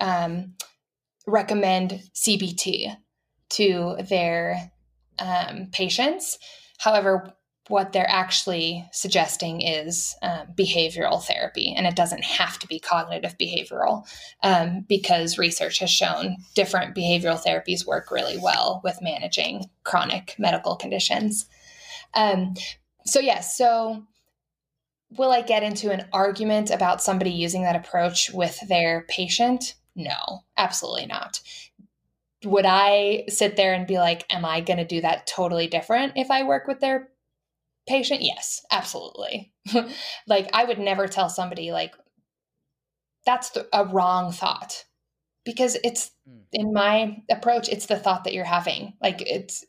um, 0.00 0.54
recommend 1.26 2.02
CBT 2.14 2.96
to 3.50 3.96
their 4.08 4.70
um, 5.18 5.68
patients. 5.72 6.38
However, 6.78 7.34
what 7.68 7.92
they're 7.92 8.08
actually 8.08 8.88
suggesting 8.92 9.60
is 9.60 10.16
um, 10.22 10.48
behavioral 10.54 11.22
therapy, 11.22 11.74
and 11.76 11.86
it 11.86 11.96
doesn't 11.96 12.24
have 12.24 12.58
to 12.58 12.66
be 12.66 12.80
cognitive 12.80 13.36
behavioral 13.38 14.06
um, 14.42 14.84
because 14.88 15.38
research 15.38 15.78
has 15.78 15.90
shown 15.90 16.36
different 16.54 16.94
behavioral 16.94 17.42
therapies 17.42 17.86
work 17.86 18.10
really 18.10 18.38
well 18.38 18.80
with 18.84 19.02
managing 19.02 19.64
chronic 19.84 20.34
medical 20.38 20.76
conditions. 20.76 21.46
Um, 22.14 22.54
so, 23.04 23.20
yes, 23.20 23.56
so 23.56 24.04
will 25.16 25.30
I 25.30 25.42
get 25.42 25.62
into 25.62 25.90
an 25.90 26.06
argument 26.12 26.70
about 26.70 27.02
somebody 27.02 27.30
using 27.30 27.62
that 27.62 27.76
approach 27.76 28.30
with 28.30 28.58
their 28.68 29.04
patient? 29.08 29.74
No, 29.94 30.44
absolutely 30.56 31.06
not 31.06 31.40
would 32.44 32.66
I 32.66 33.24
sit 33.28 33.56
there 33.56 33.74
and 33.74 33.86
be 33.86 33.98
like, 33.98 34.24
am 34.30 34.44
I 34.44 34.60
going 34.60 34.78
to 34.78 34.84
do 34.84 35.00
that 35.00 35.26
totally 35.26 35.66
different 35.66 36.12
if 36.16 36.30
I 36.30 36.44
work 36.44 36.66
with 36.68 36.80
their 36.80 37.08
patient? 37.88 38.22
Yes, 38.22 38.64
absolutely. 38.70 39.52
like, 40.26 40.48
I 40.52 40.64
would 40.64 40.78
never 40.78 41.08
tell 41.08 41.28
somebody, 41.28 41.72
like, 41.72 41.94
that's 43.26 43.50
the, 43.50 43.66
a 43.72 43.84
wrong 43.84 44.32
thought 44.32 44.84
because 45.44 45.76
it's 45.82 46.10
mm. 46.28 46.42
in 46.52 46.72
my 46.72 47.22
approach, 47.30 47.68
it's 47.68 47.86
the 47.86 47.98
thought 47.98 48.24
that 48.24 48.34
you're 48.34 48.44
having. 48.44 48.94
Like, 49.02 49.22
it's, 49.22 49.64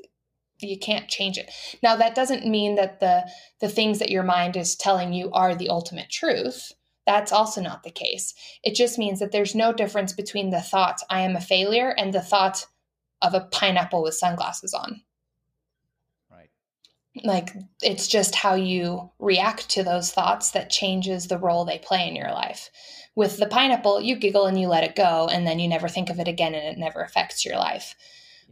you 0.61 0.77
can't 0.77 1.07
change 1.07 1.37
it. 1.37 1.51
Now 1.81 1.95
that 1.95 2.15
doesn't 2.15 2.45
mean 2.45 2.75
that 2.75 2.99
the 2.99 3.29
the 3.61 3.69
things 3.69 3.99
that 3.99 4.09
your 4.09 4.23
mind 4.23 4.57
is 4.57 4.75
telling 4.75 5.13
you 5.13 5.31
are 5.31 5.55
the 5.55 5.69
ultimate 5.69 6.09
truth. 6.09 6.73
That's 7.05 7.31
also 7.31 7.61
not 7.61 7.83
the 7.83 7.91
case. 7.91 8.33
It 8.63 8.75
just 8.75 8.99
means 8.99 9.19
that 9.19 9.31
there's 9.31 9.55
no 9.55 9.73
difference 9.73 10.13
between 10.13 10.49
the 10.49 10.61
thought, 10.61 11.01
I 11.09 11.21
am 11.21 11.35
a 11.35 11.41
failure, 11.41 11.89
and 11.97 12.13
the 12.13 12.21
thought 12.21 12.67
of 13.21 13.33
a 13.33 13.47
pineapple 13.51 14.03
with 14.03 14.13
sunglasses 14.13 14.73
on. 14.73 15.01
Like, 17.23 17.55
it's 17.81 18.07
just 18.07 18.35
how 18.35 18.55
you 18.55 19.09
react 19.19 19.69
to 19.71 19.83
those 19.83 20.11
thoughts 20.11 20.51
that 20.51 20.69
changes 20.69 21.27
the 21.27 21.39
role 21.39 21.65
they 21.65 21.79
play 21.79 22.07
in 22.07 22.15
your 22.15 22.31
life. 22.31 22.69
With 23.15 23.37
the 23.37 23.47
pineapple, 23.47 23.99
you 23.99 24.15
giggle 24.15 24.45
and 24.45 24.59
you 24.59 24.67
let 24.67 24.83
it 24.83 24.95
go, 24.95 25.27
and 25.27 25.45
then 25.45 25.59
you 25.59 25.67
never 25.67 25.87
think 25.87 26.09
of 26.09 26.19
it 26.19 26.27
again, 26.27 26.53
and 26.53 26.65
it 26.65 26.77
never 26.77 27.01
affects 27.01 27.43
your 27.43 27.57
life. 27.57 27.95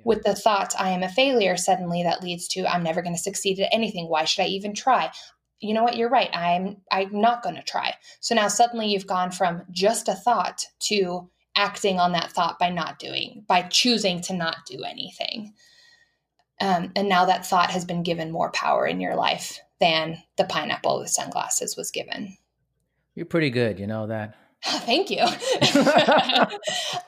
With 0.03 0.23
the 0.23 0.35
thought 0.35 0.73
i 0.79 0.89
am 0.91 1.03
a 1.03 1.09
failure 1.09 1.57
suddenly 1.57 2.03
that 2.03 2.23
leads 2.23 2.47
to 2.49 2.65
i'm 2.65 2.83
never 2.83 3.01
going 3.01 3.15
to 3.15 3.21
succeed 3.21 3.59
at 3.59 3.73
anything. 3.73 4.07
Why 4.07 4.25
should 4.25 4.43
i 4.43 4.47
even 4.47 4.73
try? 4.73 5.11
You 5.59 5.73
know 5.73 5.83
what? 5.83 5.97
You're 5.97 6.09
right. 6.09 6.29
I'm 6.33 6.77
i'm 6.91 7.19
not 7.19 7.43
going 7.43 7.55
to 7.55 7.63
try. 7.63 7.95
So 8.19 8.35
now 8.35 8.47
suddenly 8.47 8.87
you've 8.87 9.07
gone 9.07 9.31
from 9.31 9.63
just 9.71 10.07
a 10.07 10.13
thought 10.13 10.65
to 10.81 11.29
acting 11.55 11.99
on 11.99 12.11
that 12.11 12.31
thought 12.31 12.59
by 12.59 12.69
not 12.69 12.99
doing 12.99 13.43
by 13.47 13.63
choosing 13.63 14.21
to 14.21 14.33
not 14.33 14.57
do 14.65 14.83
anything 14.83 15.53
um, 16.59 16.91
and 16.95 17.07
now 17.07 17.25
that 17.25 17.45
thought 17.45 17.71
has 17.71 17.85
been 17.85 18.03
given 18.03 18.31
more 18.31 18.51
power 18.51 18.85
in 18.85 18.99
your 18.99 19.15
life 19.15 19.59
than 19.79 20.21
the 20.37 20.43
pineapple 20.45 20.99
with 20.99 21.09
sunglasses 21.09 21.77
was 21.77 21.91
given. 21.91 22.37
You're 23.15 23.25
pretty 23.25 23.49
good 23.49 23.79
you 23.79 23.87
know 23.87 24.07
that. 24.07 24.35
Thank 24.63 25.11
you. 25.11 25.19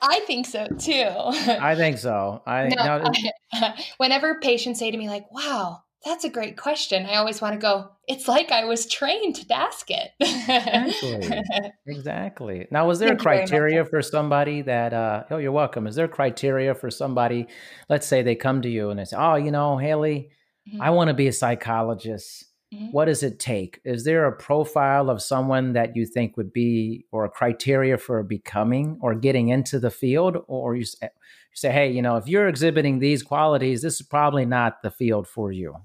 I 0.01 0.21
think 0.27 0.45
so 0.45 0.67
too. 0.67 1.07
I 1.07 1.75
think 1.75 1.97
so. 1.97 2.43
I, 2.45 2.67
no, 2.67 2.99
no, 2.99 3.11
I 3.53 3.85
whenever 3.97 4.39
patients 4.39 4.79
say 4.79 4.91
to 4.91 4.97
me 4.97 5.09
like 5.09 5.31
wow 5.31 5.81
that's 6.05 6.23
a 6.23 6.29
great 6.29 6.55
question. 6.55 7.05
I 7.05 7.15
always 7.15 7.41
want 7.41 7.55
to 7.55 7.59
go, 7.59 7.89
it's 8.07 8.27
like 8.27 8.51
I 8.51 8.65
was 8.65 8.85
trained 8.85 9.35
to 9.35 9.53
ask 9.53 9.87
it. 9.89 10.11
exactly. 10.19 11.41
Exactly. 11.87 12.67
Now, 12.71 12.87
was 12.87 12.99
there 12.99 13.09
Thank 13.09 13.19
a 13.19 13.23
criteria 13.23 13.83
for 13.83 14.01
somebody 14.01 14.61
that, 14.61 14.93
uh, 14.93 15.23
oh, 15.31 15.37
you're 15.37 15.51
welcome. 15.51 15.87
Is 15.87 15.95
there 15.95 16.05
a 16.05 16.09
criteria 16.09 16.73
for 16.73 16.89
somebody, 16.89 17.47
let's 17.89 18.07
say 18.07 18.21
they 18.21 18.35
come 18.35 18.61
to 18.61 18.69
you 18.69 18.89
and 18.89 18.99
they 18.99 19.05
say, 19.05 19.17
oh, 19.19 19.35
you 19.35 19.51
know, 19.51 19.77
Hayley, 19.77 20.29
mm-hmm. 20.67 20.81
I 20.81 20.91
want 20.91 21.09
to 21.09 21.13
be 21.13 21.27
a 21.27 21.33
psychologist. 21.33 22.45
Mm-hmm. 22.73 22.91
What 22.91 23.05
does 23.05 23.23
it 23.23 23.39
take? 23.39 23.81
Is 23.83 24.05
there 24.05 24.25
a 24.25 24.35
profile 24.35 25.09
of 25.09 25.21
someone 25.21 25.73
that 25.73 25.95
you 25.95 26.05
think 26.05 26.37
would 26.37 26.53
be, 26.53 27.05
or 27.11 27.25
a 27.25 27.29
criteria 27.29 27.97
for 27.97 28.21
becoming 28.23 28.99
or 29.01 29.15
getting 29.15 29.49
into 29.49 29.79
the 29.79 29.91
field? 29.91 30.37
Or 30.47 30.75
you 30.75 30.85
say, 30.85 31.09
you 31.11 31.55
say 31.55 31.71
hey, 31.71 31.91
you 31.91 32.01
know, 32.01 32.15
if 32.17 32.27
you're 32.27 32.47
exhibiting 32.47 32.99
these 32.99 33.23
qualities, 33.23 33.81
this 33.81 33.95
is 33.99 34.05
probably 34.05 34.45
not 34.45 34.81
the 34.83 34.91
field 34.91 35.27
for 35.27 35.51
you? 35.51 35.75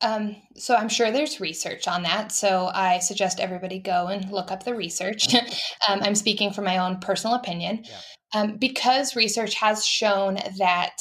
Um, 0.00 0.36
so 0.54 0.76
I'm 0.76 0.88
sure 0.88 1.10
there's 1.10 1.40
research 1.40 1.88
on 1.88 2.04
that. 2.04 2.30
So 2.30 2.70
I 2.72 3.00
suggest 3.00 3.40
everybody 3.40 3.80
go 3.80 4.06
and 4.06 4.30
look 4.30 4.52
up 4.52 4.64
the 4.64 4.74
research. 4.74 5.34
um, 5.88 6.00
I'm 6.02 6.14
speaking 6.14 6.52
from 6.52 6.64
my 6.64 6.78
own 6.78 7.00
personal 7.00 7.34
opinion. 7.34 7.84
Yeah. 7.84 7.96
Um, 8.34 8.56
because 8.58 9.16
research 9.16 9.54
has 9.54 9.84
shown 9.84 10.38
that 10.58 10.98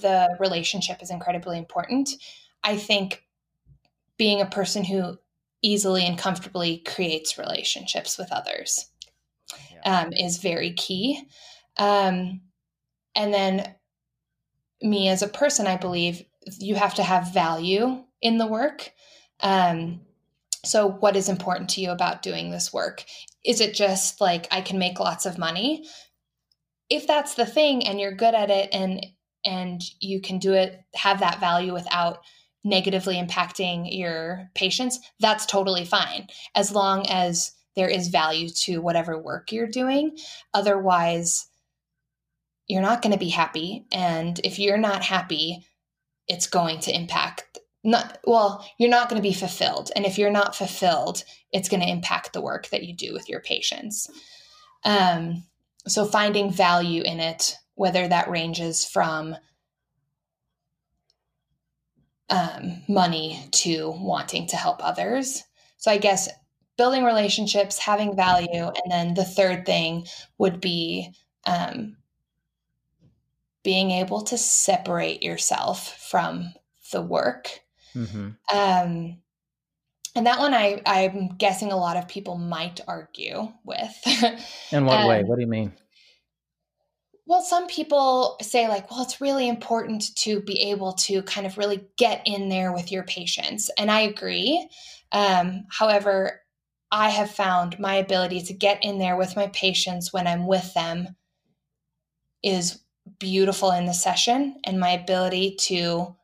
the 0.00 0.36
relationship 0.40 1.02
is 1.02 1.10
incredibly 1.10 1.58
important, 1.58 2.10
I 2.62 2.76
think 2.76 3.22
being 4.16 4.40
a 4.40 4.46
person 4.46 4.84
who 4.84 5.18
easily 5.62 6.06
and 6.06 6.18
comfortably 6.18 6.78
creates 6.78 7.38
relationships 7.38 8.18
with 8.18 8.30
others 8.32 8.90
yeah. 9.70 10.02
Um, 10.02 10.12
is 10.12 10.38
very 10.38 10.72
key. 10.72 11.22
Um, 11.76 12.42
and 13.14 13.32
then 13.32 13.74
me 14.82 15.08
as 15.08 15.22
a 15.22 15.28
person, 15.28 15.66
I 15.66 15.76
believe 15.76 16.22
you 16.58 16.74
have 16.74 16.94
to 16.94 17.02
have 17.02 17.32
value 17.32 18.04
in 18.24 18.38
the 18.38 18.46
work. 18.46 18.90
Um, 19.40 20.00
so, 20.64 20.88
what 20.88 21.14
is 21.14 21.28
important 21.28 21.70
to 21.70 21.80
you 21.80 21.90
about 21.90 22.22
doing 22.22 22.50
this 22.50 22.72
work? 22.72 23.04
Is 23.44 23.60
it 23.60 23.74
just 23.74 24.20
like 24.20 24.48
I 24.50 24.62
can 24.62 24.78
make 24.78 24.98
lots 24.98 25.26
of 25.26 25.38
money? 25.38 25.86
If 26.90 27.06
that's 27.06 27.34
the 27.34 27.46
thing 27.46 27.86
and 27.86 28.00
you're 28.00 28.14
good 28.14 28.34
at 28.34 28.50
it 28.50 28.70
and 28.72 29.06
and 29.44 29.82
you 30.00 30.20
can 30.20 30.38
do 30.38 30.54
it, 30.54 30.80
have 30.94 31.20
that 31.20 31.38
value 31.38 31.74
without 31.74 32.20
negatively 32.64 33.16
impacting 33.16 33.86
your 33.90 34.48
patients, 34.54 34.98
that's 35.20 35.44
totally 35.44 35.84
fine 35.84 36.26
as 36.54 36.72
long 36.72 37.06
as 37.08 37.52
there 37.76 37.88
is 37.88 38.08
value 38.08 38.48
to 38.48 38.78
whatever 38.78 39.20
work 39.20 39.52
you're 39.52 39.66
doing. 39.66 40.16
Otherwise, 40.54 41.46
you're 42.66 42.80
not 42.80 43.02
going 43.02 43.12
to 43.12 43.18
be 43.18 43.28
happy. 43.28 43.84
And 43.92 44.40
if 44.42 44.58
you're 44.58 44.78
not 44.78 45.02
happy, 45.02 45.66
it's 46.26 46.46
going 46.46 46.80
to 46.80 46.94
impact 46.94 47.58
not 47.84 48.18
well 48.24 48.66
you're 48.78 48.90
not 48.90 49.08
going 49.08 49.20
to 49.20 49.28
be 49.28 49.34
fulfilled 49.34 49.90
and 49.94 50.06
if 50.06 50.18
you're 50.18 50.30
not 50.30 50.56
fulfilled 50.56 51.22
it's 51.52 51.68
going 51.68 51.82
to 51.82 51.88
impact 51.88 52.32
the 52.32 52.40
work 52.40 52.68
that 52.70 52.82
you 52.82 52.94
do 52.94 53.12
with 53.12 53.28
your 53.28 53.40
patients. 53.40 54.10
Um, 54.84 55.44
so 55.86 56.04
finding 56.04 56.50
value 56.50 57.02
in 57.02 57.20
it 57.20 57.56
whether 57.74 58.06
that 58.08 58.30
ranges 58.30 58.84
from 58.84 59.36
um, 62.30 62.82
money 62.88 63.46
to 63.50 63.90
wanting 63.90 64.46
to 64.48 64.56
help 64.56 64.84
others. 64.84 65.44
So 65.76 65.90
i 65.90 65.98
guess 65.98 66.28
building 66.76 67.04
relationships 67.04 67.78
having 67.78 68.16
value 68.16 68.64
and 68.64 68.90
then 68.90 69.14
the 69.14 69.24
third 69.24 69.64
thing 69.66 70.06
would 70.38 70.60
be 70.60 71.10
um, 71.46 71.96
being 73.62 73.90
able 73.90 74.22
to 74.22 74.38
separate 74.38 75.22
yourself 75.22 75.96
from 76.10 76.52
the 76.92 77.02
work 77.02 77.60
Mm-hmm. 77.94 78.28
Um, 78.56 79.18
and 80.16 80.26
that 80.26 80.38
one, 80.38 80.54
I, 80.54 80.80
I'm 80.86 81.28
guessing 81.36 81.72
a 81.72 81.76
lot 81.76 81.96
of 81.96 82.08
people 82.08 82.36
might 82.36 82.80
argue 82.86 83.48
with. 83.64 83.92
In 84.72 84.84
what 84.84 85.00
um, 85.00 85.08
way? 85.08 85.24
What 85.24 85.36
do 85.36 85.42
you 85.42 85.48
mean? 85.48 85.72
well, 87.26 87.42
some 87.42 87.66
people 87.66 88.36
say, 88.42 88.68
like, 88.68 88.90
well, 88.90 89.02
it's 89.02 89.20
really 89.20 89.48
important 89.48 90.14
to 90.16 90.40
be 90.40 90.70
able 90.70 90.92
to 90.92 91.22
kind 91.22 91.46
of 91.46 91.56
really 91.56 91.86
get 91.96 92.22
in 92.26 92.48
there 92.48 92.72
with 92.72 92.92
your 92.92 93.04
patients. 93.04 93.70
And 93.78 93.90
I 93.90 94.00
agree. 94.00 94.68
Um, 95.10 95.64
however, 95.70 96.42
I 96.90 97.08
have 97.08 97.30
found 97.30 97.78
my 97.78 97.94
ability 97.94 98.42
to 98.42 98.52
get 98.54 98.84
in 98.84 98.98
there 98.98 99.16
with 99.16 99.36
my 99.36 99.46
patients 99.48 100.12
when 100.12 100.26
I'm 100.26 100.46
with 100.46 100.74
them 100.74 101.16
is 102.42 102.80
beautiful 103.18 103.70
in 103.70 103.86
the 103.86 103.94
session, 103.94 104.56
and 104.64 104.78
my 104.78 104.90
ability 104.90 105.56
to 105.60 106.14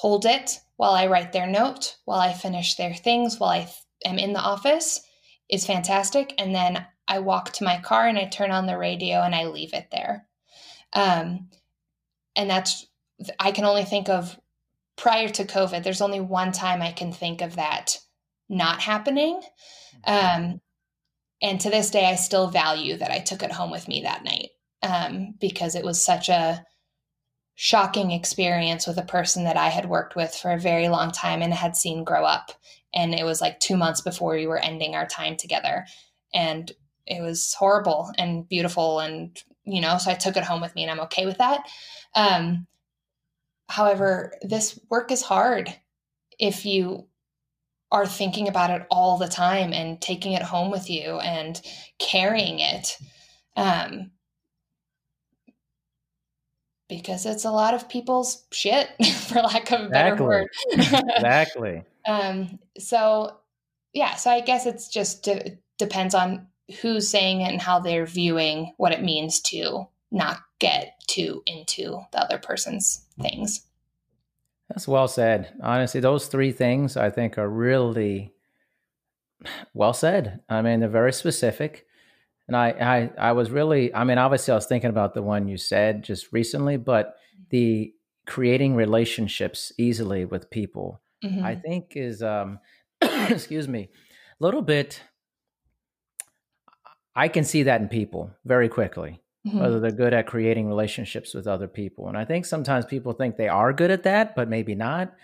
hold 0.00 0.26
it 0.26 0.60
while 0.76 0.92
I 0.92 1.06
write 1.06 1.32
their 1.32 1.46
note, 1.46 1.96
while 2.04 2.20
I 2.20 2.34
finish 2.34 2.74
their 2.74 2.92
things, 2.92 3.40
while 3.40 3.48
I 3.48 3.66
am 4.04 4.18
in 4.18 4.34
the 4.34 4.40
office 4.40 5.00
is 5.48 5.66
fantastic. 5.66 6.34
And 6.36 6.54
then 6.54 6.86
I 7.08 7.20
walk 7.20 7.52
to 7.52 7.64
my 7.64 7.80
car 7.80 8.06
and 8.06 8.18
I 8.18 8.26
turn 8.26 8.50
on 8.50 8.66
the 8.66 8.76
radio 8.76 9.22
and 9.22 9.34
I 9.34 9.46
leave 9.46 9.72
it 9.72 9.88
there. 9.90 10.26
Um, 10.92 11.48
and 12.36 12.50
that's, 12.50 12.86
I 13.40 13.52
can 13.52 13.64
only 13.64 13.84
think 13.84 14.10
of 14.10 14.38
prior 14.96 15.30
to 15.30 15.44
COVID, 15.44 15.82
there's 15.82 16.02
only 16.02 16.20
one 16.20 16.52
time 16.52 16.82
I 16.82 16.92
can 16.92 17.10
think 17.10 17.40
of 17.40 17.56
that 17.56 17.98
not 18.50 18.80
happening. 18.82 19.40
Um, 20.04 20.60
and 21.40 21.58
to 21.60 21.70
this 21.70 21.90
day, 21.90 22.04
I 22.04 22.16
still 22.16 22.48
value 22.48 22.98
that 22.98 23.10
I 23.10 23.20
took 23.20 23.42
it 23.42 23.52
home 23.52 23.70
with 23.70 23.88
me 23.88 24.02
that 24.02 24.24
night 24.24 24.50
um, 24.82 25.34
because 25.40 25.74
it 25.74 25.84
was 25.84 26.04
such 26.04 26.28
a 26.28 26.62
shocking 27.56 28.12
experience 28.12 28.86
with 28.86 28.98
a 28.98 29.02
person 29.02 29.44
that 29.44 29.56
I 29.56 29.68
had 29.68 29.86
worked 29.86 30.14
with 30.14 30.34
for 30.34 30.52
a 30.52 30.58
very 30.58 30.88
long 30.88 31.10
time 31.10 31.42
and 31.42 31.52
had 31.52 31.76
seen 31.76 32.04
grow 32.04 32.24
up. 32.24 32.52
And 32.94 33.14
it 33.14 33.24
was 33.24 33.40
like 33.40 33.60
two 33.60 33.76
months 33.76 34.00
before 34.00 34.34
we 34.34 34.46
were 34.46 34.58
ending 34.58 34.94
our 34.94 35.06
time 35.06 35.36
together. 35.36 35.86
And 36.32 36.70
it 37.06 37.22
was 37.22 37.54
horrible 37.54 38.10
and 38.18 38.48
beautiful 38.48 39.00
and 39.00 39.42
you 39.64 39.80
know 39.80 39.98
so 39.98 40.10
i 40.10 40.14
took 40.14 40.36
it 40.36 40.44
home 40.44 40.60
with 40.60 40.74
me 40.74 40.82
and 40.82 40.90
i'm 40.90 41.00
okay 41.00 41.26
with 41.26 41.38
that 41.38 41.62
um, 42.14 42.66
however 43.68 44.32
this 44.42 44.78
work 44.90 45.10
is 45.10 45.22
hard 45.22 45.72
if 46.38 46.64
you 46.64 47.06
are 47.92 48.06
thinking 48.06 48.48
about 48.48 48.70
it 48.70 48.86
all 48.90 49.16
the 49.16 49.28
time 49.28 49.72
and 49.72 50.00
taking 50.00 50.32
it 50.32 50.42
home 50.42 50.70
with 50.70 50.90
you 50.90 51.18
and 51.20 51.60
carrying 51.98 52.58
it 52.58 52.98
um, 53.56 54.10
because 56.88 57.26
it's 57.26 57.44
a 57.44 57.50
lot 57.50 57.74
of 57.74 57.88
people's 57.88 58.44
shit 58.52 58.88
for 59.28 59.40
lack 59.40 59.70
of 59.72 59.86
a 59.86 59.88
better 59.88 60.12
exactly. 60.12 60.26
word 60.26 60.48
exactly 61.16 61.84
um, 62.06 62.58
so 62.78 63.36
yeah 63.92 64.14
so 64.14 64.30
i 64.30 64.40
guess 64.40 64.66
it's 64.66 64.88
just 64.88 65.22
de- 65.24 65.58
depends 65.78 66.14
on 66.14 66.46
who's 66.80 67.08
saying 67.08 67.40
it 67.40 67.52
and 67.52 67.60
how 67.60 67.78
they're 67.78 68.06
viewing 68.06 68.72
what 68.76 68.92
it 68.92 69.02
means 69.02 69.40
to 69.40 69.86
not 70.10 70.40
get 70.58 70.94
too 71.06 71.42
into 71.46 72.00
the 72.12 72.20
other 72.20 72.38
person's 72.38 73.06
things. 73.20 73.62
That's 74.68 74.88
well 74.88 75.08
said. 75.08 75.52
Honestly, 75.62 76.00
those 76.00 76.26
three 76.26 76.52
things 76.52 76.96
I 76.96 77.10
think 77.10 77.38
are 77.38 77.48
really 77.48 78.32
well 79.74 79.92
said. 79.92 80.40
I 80.48 80.62
mean, 80.62 80.80
they're 80.80 80.88
very 80.88 81.12
specific. 81.12 81.85
And 82.48 82.56
I, 82.56 82.68
I, 82.68 83.28
I 83.28 83.32
was 83.32 83.50
really, 83.50 83.94
I 83.94 84.04
mean, 84.04 84.18
obviously, 84.18 84.52
I 84.52 84.54
was 84.54 84.66
thinking 84.66 84.90
about 84.90 85.14
the 85.14 85.22
one 85.22 85.48
you 85.48 85.56
said 85.56 86.04
just 86.04 86.32
recently, 86.32 86.76
but 86.76 87.16
the 87.50 87.92
creating 88.26 88.74
relationships 88.76 89.72
easily 89.78 90.24
with 90.24 90.50
people, 90.50 91.00
mm-hmm. 91.24 91.44
I 91.44 91.56
think 91.56 91.92
is, 91.96 92.22
um, 92.22 92.60
excuse 93.00 93.66
me, 93.66 93.88
a 94.40 94.44
little 94.44 94.62
bit 94.62 95.02
I 97.16 97.28
can 97.28 97.44
see 97.44 97.62
that 97.62 97.80
in 97.80 97.88
people 97.88 98.30
very 98.44 98.68
quickly, 98.68 99.22
mm-hmm. 99.46 99.58
whether 99.58 99.80
they're 99.80 99.90
good 99.90 100.12
at 100.12 100.26
creating 100.26 100.68
relationships 100.68 101.32
with 101.32 101.46
other 101.46 101.66
people. 101.66 102.08
And 102.08 102.16
I 102.16 102.26
think 102.26 102.44
sometimes 102.44 102.84
people 102.84 103.14
think 103.14 103.36
they 103.36 103.48
are 103.48 103.72
good 103.72 103.90
at 103.90 104.02
that, 104.02 104.36
but 104.36 104.50
maybe 104.50 104.74
not. 104.74 105.14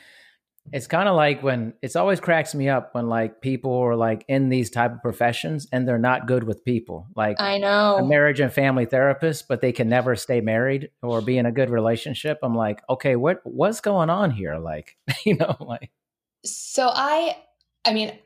It's 0.70 0.86
kind 0.86 1.08
of 1.08 1.16
like 1.16 1.42
when 1.42 1.74
it's 1.82 1.96
always 1.96 2.20
cracks 2.20 2.54
me 2.54 2.68
up 2.68 2.94
when 2.94 3.08
like 3.08 3.40
people 3.40 3.74
are 3.74 3.96
like 3.96 4.24
in 4.28 4.48
these 4.48 4.70
type 4.70 4.92
of 4.92 5.02
professions 5.02 5.66
and 5.72 5.86
they're 5.86 5.98
not 5.98 6.26
good 6.26 6.44
with 6.44 6.64
people. 6.64 7.08
Like 7.16 7.40
I 7.40 7.58
know 7.58 7.96
a 7.96 8.06
marriage 8.06 8.38
and 8.38 8.52
family 8.52 8.86
therapist, 8.86 9.48
but 9.48 9.60
they 9.60 9.72
can 9.72 9.88
never 9.88 10.14
stay 10.14 10.40
married 10.40 10.90
or 11.02 11.20
be 11.20 11.36
in 11.36 11.46
a 11.46 11.52
good 11.52 11.68
relationship. 11.68 12.38
I'm 12.42 12.54
like, 12.54 12.80
okay, 12.88 13.16
what 13.16 13.40
what's 13.44 13.80
going 13.80 14.08
on 14.08 14.30
here? 14.30 14.56
Like, 14.58 14.96
you 15.26 15.36
know, 15.36 15.56
like 15.60 15.90
so 16.44 16.88
I 16.92 17.36
I 17.84 17.92
mean, 17.92 18.16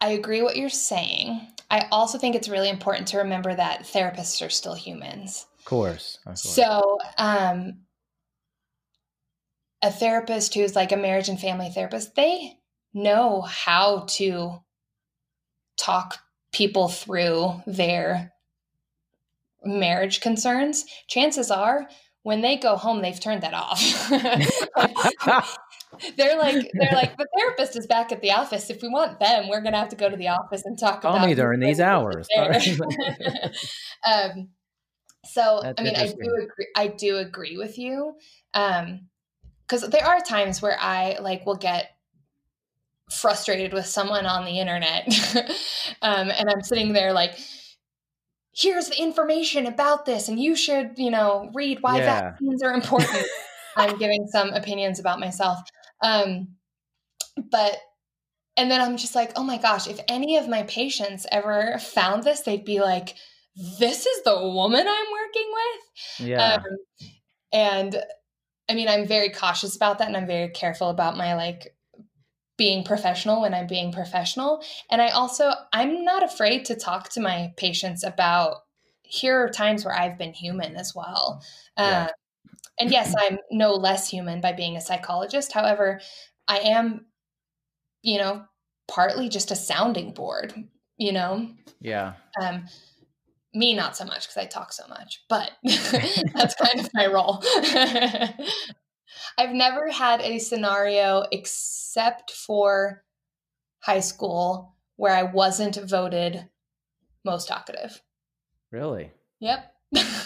I 0.00 0.10
agree 0.10 0.42
what 0.42 0.56
you're 0.56 0.70
saying. 0.70 1.46
I 1.70 1.86
also 1.90 2.18
think 2.18 2.34
it's 2.34 2.48
really 2.48 2.68
important 2.68 3.08
to 3.08 3.18
remember 3.18 3.54
that 3.54 3.84
therapists 3.84 4.44
are 4.44 4.50
still 4.50 4.74
humans. 4.74 5.46
Of 5.60 5.64
course. 5.64 6.18
Of 6.20 6.24
course. 6.24 6.42
So, 6.42 6.98
um, 7.18 7.78
a 9.84 9.90
therapist 9.90 10.54
who's 10.54 10.74
like 10.74 10.92
a 10.92 10.96
marriage 10.96 11.28
and 11.28 11.38
family 11.38 11.68
therapist, 11.68 12.14
they 12.14 12.56
know 12.94 13.42
how 13.42 14.06
to 14.08 14.62
talk 15.76 16.20
people 16.52 16.88
through 16.88 17.60
their 17.66 18.32
marriage 19.62 20.22
concerns. 20.22 20.86
Chances 21.06 21.50
are 21.50 21.86
when 22.22 22.40
they 22.40 22.56
go 22.56 22.76
home, 22.76 23.02
they've 23.02 23.20
turned 23.20 23.42
that 23.42 23.52
off. 23.52 24.08
they're 26.16 26.38
like 26.38 26.70
they're 26.72 26.94
like 26.94 27.18
the 27.18 27.26
therapist 27.36 27.76
is 27.76 27.86
back 27.86 28.10
at 28.10 28.22
the 28.22 28.32
office. 28.32 28.70
If 28.70 28.80
we 28.80 28.88
want 28.88 29.20
them, 29.20 29.50
we're 29.50 29.60
gonna 29.60 29.76
have 29.76 29.90
to 29.90 29.96
go 29.96 30.08
to 30.08 30.16
the 30.16 30.28
office 30.28 30.62
and 30.64 30.78
talk 30.78 31.02
Call 31.02 31.14
about 31.14 31.26
me 31.26 31.34
during 31.34 31.60
these 31.60 31.80
hours. 31.80 32.26
um, 32.38 32.48
so 35.26 35.60
That's 35.62 35.78
I 35.78 35.84
mean, 35.84 35.94
I 35.94 36.06
do 36.06 36.36
agree. 36.42 36.68
I 36.74 36.86
do 36.86 37.18
agree 37.18 37.58
with 37.58 37.76
you. 37.76 38.14
Um, 38.54 39.08
because 39.66 39.88
there 39.90 40.04
are 40.04 40.20
times 40.20 40.60
where 40.60 40.76
I 40.80 41.18
like 41.20 41.46
will 41.46 41.56
get 41.56 41.90
frustrated 43.10 43.72
with 43.72 43.86
someone 43.86 44.26
on 44.26 44.44
the 44.44 44.58
internet, 44.58 45.06
um, 46.02 46.30
and 46.30 46.48
I'm 46.48 46.62
sitting 46.62 46.92
there 46.92 47.12
like 47.12 47.38
here's 48.56 48.88
the 48.88 49.02
information 49.02 49.66
about 49.66 50.06
this 50.06 50.28
and 50.28 50.38
you 50.38 50.54
should 50.54 50.92
you 50.96 51.10
know 51.10 51.50
read 51.54 51.78
why 51.80 51.98
yeah. 51.98 52.20
vaccines 52.20 52.62
are 52.62 52.72
important. 52.72 53.26
I'm 53.76 53.98
giving 53.98 54.28
some 54.28 54.50
opinions 54.50 55.00
about 55.00 55.18
myself 55.18 55.58
um, 56.00 56.48
but 57.50 57.76
and 58.56 58.70
then 58.70 58.80
i'm 58.80 58.96
just 58.96 59.14
like 59.14 59.32
oh 59.36 59.42
my 59.42 59.58
gosh 59.58 59.88
if 59.88 59.98
any 60.08 60.36
of 60.36 60.48
my 60.48 60.62
patients 60.64 61.26
ever 61.32 61.78
found 61.78 62.22
this 62.22 62.40
they'd 62.42 62.64
be 62.64 62.80
like 62.80 63.14
this 63.78 64.06
is 64.06 64.22
the 64.22 64.36
woman 64.36 64.86
i'm 64.86 65.06
working 65.12 65.52
with 65.52 66.28
yeah. 66.28 66.54
Um, 66.54 66.62
and 67.52 68.02
i 68.68 68.74
mean 68.74 68.88
i'm 68.88 69.06
very 69.06 69.30
cautious 69.30 69.76
about 69.76 69.98
that 69.98 70.08
and 70.08 70.16
i'm 70.16 70.26
very 70.26 70.48
careful 70.48 70.88
about 70.88 71.16
my 71.16 71.34
like 71.34 71.74
being 72.56 72.84
professional 72.84 73.40
when 73.40 73.54
I'm 73.54 73.66
being 73.66 73.92
professional. 73.92 74.62
And 74.90 75.02
I 75.02 75.08
also, 75.08 75.52
I'm 75.72 76.04
not 76.04 76.22
afraid 76.22 76.64
to 76.66 76.76
talk 76.76 77.08
to 77.10 77.20
my 77.20 77.52
patients 77.56 78.04
about 78.04 78.58
here 79.02 79.44
are 79.44 79.50
times 79.50 79.84
where 79.84 79.94
I've 79.94 80.18
been 80.18 80.32
human 80.32 80.76
as 80.76 80.94
well. 80.94 81.42
Yeah. 81.76 82.04
Uh, 82.04 82.08
and 82.78 82.90
yes, 82.90 83.14
I'm 83.18 83.38
no 83.50 83.74
less 83.74 84.08
human 84.08 84.40
by 84.40 84.52
being 84.52 84.76
a 84.76 84.80
psychologist. 84.80 85.52
However, 85.52 86.00
I 86.46 86.58
am, 86.58 87.06
you 88.02 88.18
know, 88.18 88.44
partly 88.86 89.28
just 89.28 89.50
a 89.50 89.56
sounding 89.56 90.12
board, 90.12 90.54
you 90.96 91.12
know? 91.12 91.48
Yeah. 91.80 92.14
Um, 92.40 92.66
me, 93.54 93.74
not 93.74 93.96
so 93.96 94.04
much 94.04 94.26
because 94.26 94.36
I 94.36 94.46
talk 94.46 94.72
so 94.72 94.84
much, 94.88 95.22
but 95.28 95.52
that's 95.64 96.54
kind 96.54 96.80
of 96.80 96.88
my 96.94 97.06
role. 97.06 97.42
I've 99.38 99.54
never 99.54 99.90
had 99.90 100.20
a 100.20 100.38
scenario 100.38 101.24
except 101.30 102.32
for 102.32 103.04
high 103.80 104.00
school 104.00 104.74
where 104.96 105.14
I 105.14 105.22
wasn't 105.24 105.76
voted 105.88 106.48
most 107.24 107.48
talkative. 107.48 108.00
Really? 108.70 109.12
Yep. 109.40 109.70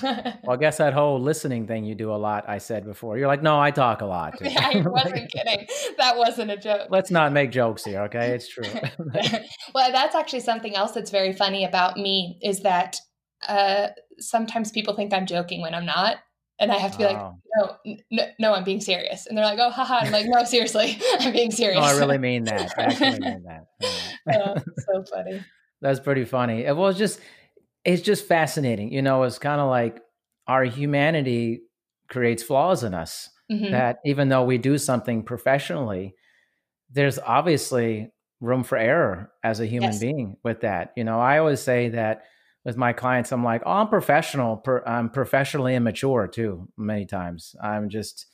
well, 0.02 0.50
I 0.50 0.56
guess 0.56 0.78
that 0.78 0.94
whole 0.94 1.20
listening 1.20 1.66
thing 1.66 1.84
you 1.84 1.94
do 1.94 2.10
a 2.10 2.16
lot, 2.16 2.48
I 2.48 2.56
said 2.56 2.86
before. 2.86 3.18
You're 3.18 3.28
like, 3.28 3.42
no, 3.42 3.60
I 3.60 3.70
talk 3.70 4.00
a 4.00 4.06
lot. 4.06 4.34
I 4.42 4.82
wasn't 4.86 5.30
kidding. 5.30 5.66
That 5.98 6.16
wasn't 6.16 6.50
a 6.50 6.56
joke. 6.56 6.88
Let's 6.90 7.10
not 7.10 7.32
make 7.32 7.50
jokes 7.50 7.84
here, 7.84 8.00
okay? 8.04 8.30
It's 8.30 8.48
true. 8.48 8.64
well, 9.74 9.92
that's 9.92 10.14
actually 10.14 10.40
something 10.40 10.74
else 10.74 10.92
that's 10.92 11.10
very 11.10 11.34
funny 11.34 11.66
about 11.66 11.98
me 11.98 12.38
is 12.42 12.60
that 12.60 12.98
uh, 13.46 13.88
sometimes 14.18 14.70
people 14.70 14.94
think 14.94 15.12
I'm 15.12 15.26
joking 15.26 15.60
when 15.60 15.74
I'm 15.74 15.86
not 15.86 16.16
and 16.60 16.72
I 16.72 16.78
have 16.78 16.92
to 16.92 16.98
be 16.98 17.04
like, 17.04 17.16
no, 17.56 17.76
no, 18.10 18.24
no, 18.40 18.54
I'm 18.54 18.64
being 18.64 18.80
serious. 18.80 19.26
And 19.26 19.38
they're 19.38 19.44
like, 19.44 19.60
oh, 19.60 19.70
haha. 19.70 19.98
I'm 19.98 20.12
like, 20.12 20.26
no, 20.26 20.42
seriously, 20.44 20.98
I'm 21.20 21.32
being 21.32 21.52
serious. 21.52 21.78
No, 21.78 21.86
I 21.86 21.96
really 21.98 22.18
mean 22.18 22.44
that. 22.44 22.72
I 22.76 22.82
actually 22.82 23.20
mean 23.20 23.44
that. 23.46 23.66
oh, 24.34 24.54
so 24.78 25.04
funny. 25.04 25.40
That's 25.80 26.00
pretty 26.00 26.24
funny. 26.24 26.64
It 26.64 26.76
was 26.76 26.98
just, 26.98 27.20
it's 27.84 28.02
just 28.02 28.26
fascinating. 28.26 28.92
You 28.92 29.02
know, 29.02 29.22
it's 29.22 29.38
kind 29.38 29.60
of 29.60 29.70
like 29.70 30.00
our 30.48 30.64
humanity 30.64 31.62
creates 32.08 32.42
flaws 32.42 32.82
in 32.82 32.94
us. 32.94 33.30
Mm-hmm. 33.50 33.70
That 33.70 34.00
even 34.04 34.28
though 34.28 34.44
we 34.44 34.58
do 34.58 34.76
something 34.76 35.22
professionally, 35.22 36.14
there's 36.90 37.18
obviously 37.18 38.10
room 38.40 38.62
for 38.62 38.76
error 38.76 39.30
as 39.42 39.60
a 39.60 39.66
human 39.66 39.92
yes. 39.92 40.00
being 40.00 40.36
with 40.44 40.62
that. 40.62 40.92
You 40.96 41.04
know, 41.04 41.18
I 41.18 41.38
always 41.38 41.60
say 41.60 41.90
that 41.90 42.24
with 42.68 42.76
my 42.76 42.92
clients, 42.92 43.32
I'm 43.32 43.42
like, 43.42 43.62
oh, 43.64 43.72
I'm 43.72 43.88
professional. 43.88 44.62
I'm 44.84 45.08
professionally 45.08 45.74
immature 45.74 46.28
too. 46.28 46.68
Many 46.76 47.06
times, 47.06 47.56
I'm 47.62 47.88
just, 47.88 48.26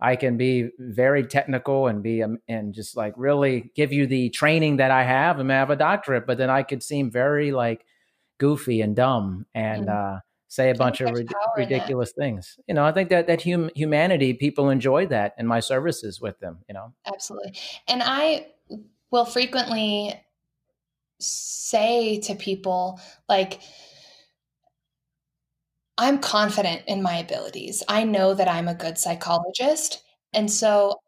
I 0.00 0.16
can 0.16 0.36
be 0.36 0.70
very 0.80 1.24
technical 1.24 1.86
and 1.86 2.02
be 2.02 2.20
um, 2.20 2.38
and 2.48 2.74
just 2.74 2.96
like 2.96 3.14
really 3.16 3.70
give 3.76 3.92
you 3.92 4.08
the 4.08 4.30
training 4.30 4.78
that 4.78 4.90
I 4.90 5.04
have 5.04 5.38
and 5.38 5.48
have 5.52 5.70
a 5.70 5.76
doctorate, 5.76 6.26
but 6.26 6.36
then 6.36 6.50
I 6.50 6.64
could 6.64 6.82
seem 6.82 7.12
very 7.12 7.52
like 7.52 7.86
goofy 8.38 8.80
and 8.80 8.96
dumb 8.96 9.46
and 9.54 9.86
mm. 9.86 10.16
uh, 10.16 10.18
say 10.48 10.70
a 10.70 10.74
bunch 10.74 11.00
of 11.00 11.12
rid- 11.12 11.32
ridiculous 11.56 12.10
things. 12.10 12.58
You 12.66 12.74
know, 12.74 12.84
I 12.84 12.90
think 12.90 13.10
that 13.10 13.28
that 13.28 13.44
hum- 13.44 13.70
humanity 13.76 14.34
people 14.34 14.68
enjoy 14.68 15.06
that 15.06 15.36
in 15.38 15.46
my 15.46 15.60
services 15.60 16.20
with 16.20 16.40
them. 16.40 16.58
You 16.68 16.74
know, 16.74 16.92
absolutely. 17.06 17.54
And 17.86 18.02
I 18.04 18.48
will 19.12 19.26
frequently 19.26 20.12
say 21.18 22.20
to 22.20 22.34
people 22.34 23.00
like 23.28 23.60
I'm 25.98 26.18
confident 26.18 26.82
in 26.86 27.02
my 27.02 27.16
abilities. 27.16 27.82
I 27.88 28.04
know 28.04 28.34
that 28.34 28.48
I'm 28.48 28.68
a 28.68 28.74
good 28.74 28.98
psychologist. 28.98 30.02
And 30.34 30.50
so 30.50 31.00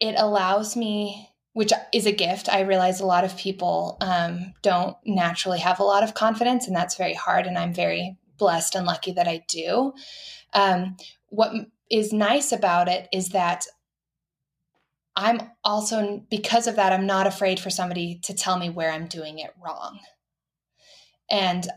it 0.00 0.14
allows 0.16 0.74
me, 0.74 1.28
which 1.52 1.72
is 1.92 2.06
a 2.06 2.12
gift. 2.12 2.48
I 2.48 2.60
realize 2.60 3.00
a 3.00 3.06
lot 3.06 3.24
of 3.24 3.36
people 3.36 3.98
um, 4.00 4.54
don't 4.62 4.96
naturally 5.04 5.58
have 5.58 5.80
a 5.80 5.84
lot 5.84 6.02
of 6.02 6.14
confidence, 6.14 6.66
and 6.66 6.74
that's 6.74 6.96
very 6.96 7.12
hard. 7.12 7.46
And 7.46 7.58
I'm 7.58 7.74
very 7.74 8.16
blessed 8.38 8.74
and 8.74 8.86
lucky 8.86 9.12
that 9.12 9.28
I 9.28 9.44
do. 9.48 9.92
Um, 10.54 10.96
what 11.28 11.52
is 11.90 12.12
nice 12.12 12.52
about 12.52 12.88
it 12.88 13.08
is 13.12 13.30
that 13.30 13.66
I'm 15.16 15.40
also, 15.64 16.24
because 16.30 16.66
of 16.66 16.76
that, 16.76 16.92
I'm 16.92 17.06
not 17.06 17.26
afraid 17.26 17.60
for 17.60 17.70
somebody 17.70 18.20
to 18.24 18.34
tell 18.34 18.58
me 18.58 18.70
where 18.70 18.90
I'm 18.90 19.06
doing 19.06 19.38
it 19.38 19.52
wrong. 19.62 19.98
And 21.30 21.68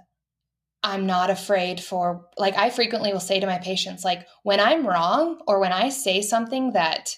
I'm 0.83 1.05
not 1.05 1.29
afraid 1.29 1.79
for, 1.79 2.27
like, 2.37 2.57
I 2.57 2.69
frequently 2.69 3.11
will 3.13 3.19
say 3.19 3.39
to 3.39 3.47
my 3.47 3.57
patients, 3.57 4.03
like, 4.03 4.27
when 4.43 4.59
I'm 4.59 4.85
wrong 4.85 5.41
or 5.47 5.59
when 5.59 5.71
I 5.71 5.89
say 5.89 6.21
something 6.21 6.73
that 6.73 7.17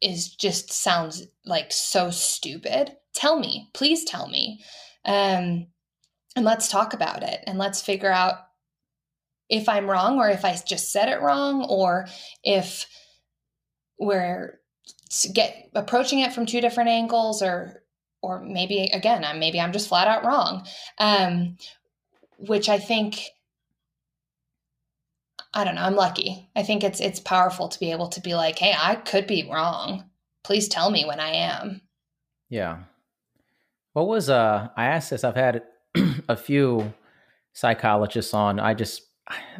is 0.00 0.34
just 0.34 0.72
sounds 0.72 1.26
like 1.44 1.72
so 1.72 2.10
stupid, 2.10 2.96
tell 3.14 3.38
me, 3.38 3.68
please 3.74 4.04
tell 4.04 4.28
me. 4.28 4.62
Um, 5.04 5.66
and 6.36 6.44
let's 6.44 6.68
talk 6.68 6.94
about 6.94 7.22
it 7.22 7.42
and 7.46 7.58
let's 7.58 7.82
figure 7.82 8.10
out 8.10 8.34
if 9.48 9.68
I'm 9.68 9.90
wrong 9.90 10.18
or 10.18 10.28
if 10.28 10.44
I 10.44 10.56
just 10.66 10.92
said 10.92 11.08
it 11.08 11.20
wrong 11.20 11.66
or 11.68 12.06
if 12.44 12.86
we're 13.98 14.59
get 15.32 15.70
approaching 15.74 16.20
it 16.20 16.32
from 16.32 16.46
two 16.46 16.60
different 16.60 16.90
angles 16.90 17.42
or 17.42 17.82
or 18.22 18.40
maybe 18.40 18.90
again 18.92 19.24
i'm 19.24 19.38
maybe 19.40 19.60
i'm 19.60 19.72
just 19.72 19.88
flat 19.88 20.08
out 20.08 20.24
wrong. 20.24 20.66
Um 20.98 21.56
which 22.38 22.68
i 22.68 22.78
think 22.78 23.20
i 25.52 25.64
don't 25.64 25.74
know 25.74 25.82
i'm 25.82 25.96
lucky. 25.96 26.48
I 26.54 26.62
think 26.62 26.84
it's 26.84 27.00
it's 27.00 27.20
powerful 27.20 27.68
to 27.68 27.80
be 27.80 27.90
able 27.90 28.08
to 28.08 28.20
be 28.20 28.34
like 28.34 28.58
hey 28.58 28.74
i 28.76 28.94
could 28.94 29.26
be 29.26 29.48
wrong. 29.50 30.04
Please 30.44 30.68
tell 30.68 30.90
me 30.90 31.04
when 31.04 31.20
i 31.20 31.30
am. 31.30 31.82
Yeah. 32.48 32.78
What 33.92 34.06
was 34.06 34.30
uh 34.30 34.68
i 34.76 34.86
asked 34.86 35.10
this 35.10 35.24
i've 35.24 35.36
had 35.36 35.62
a 36.28 36.36
few 36.36 36.94
psychologists 37.52 38.32
on. 38.32 38.60
I 38.60 38.74
just 38.74 39.02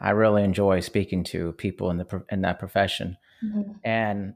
i 0.01 0.11
really 0.11 0.45
enjoy 0.45 0.81
speaking 0.81 1.25
to 1.25 1.53
people 1.53 1.91
in 1.91 1.99
the 1.99 2.25
in 2.31 2.43
that 2.43 2.59
profession. 2.61 3.17
Mm-hmm. 3.43 3.73
and 3.85 4.35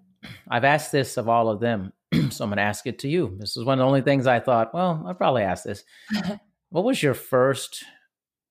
I've 0.49 0.65
asked 0.65 0.93
this 0.93 1.17
of 1.17 1.29
all 1.29 1.49
of 1.49 1.61
them, 1.61 1.93
so 2.13 2.45
I'm 2.45 2.51
going 2.51 2.57
to 2.57 2.63
ask 2.63 2.87
it 2.87 3.01
to 3.01 3.09
you. 3.09 3.37
This 3.39 3.57
is 3.57 3.65
one 3.65 3.79
of 3.79 3.83
the 3.83 3.87
only 3.87 4.03
things 4.03 4.27
I 4.27 4.41
thought, 4.41 4.75
well, 4.75 5.03
I'll 5.07 5.15
probably 5.15 5.43
ask 5.43 5.65
this. 5.65 5.85
what 6.71 6.85
was 6.85 7.03
your 7.03 7.15
first 7.15 7.85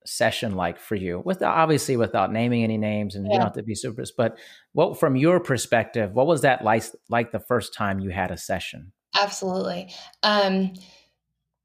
session 0.06 0.56
like 0.56 0.80
for 0.80 0.96
you? 0.96 1.22
With 1.24 1.42
obviously 1.42 1.98
without 1.98 2.32
naming 2.32 2.64
any 2.64 2.78
names, 2.78 3.16
and 3.16 3.26
yeah. 3.26 3.32
you 3.32 3.38
don't 3.38 3.48
have 3.48 3.56
to 3.56 3.64
be 3.64 3.76
super, 3.76 4.04
but 4.18 4.38
what 4.74 5.00
from 5.00 5.16
your 5.16 5.40
perspective, 5.40 6.14
what 6.14 6.28
was 6.28 6.42
that 6.42 6.64
like 6.64 6.84
like 7.10 7.32
the 7.32 7.40
first 7.40 7.74
time 7.74 8.00
you 8.00 8.10
had 8.10 8.32
a 8.32 8.38
session? 8.38 8.92
Absolutely. 9.16 9.94
Um, 10.24 10.74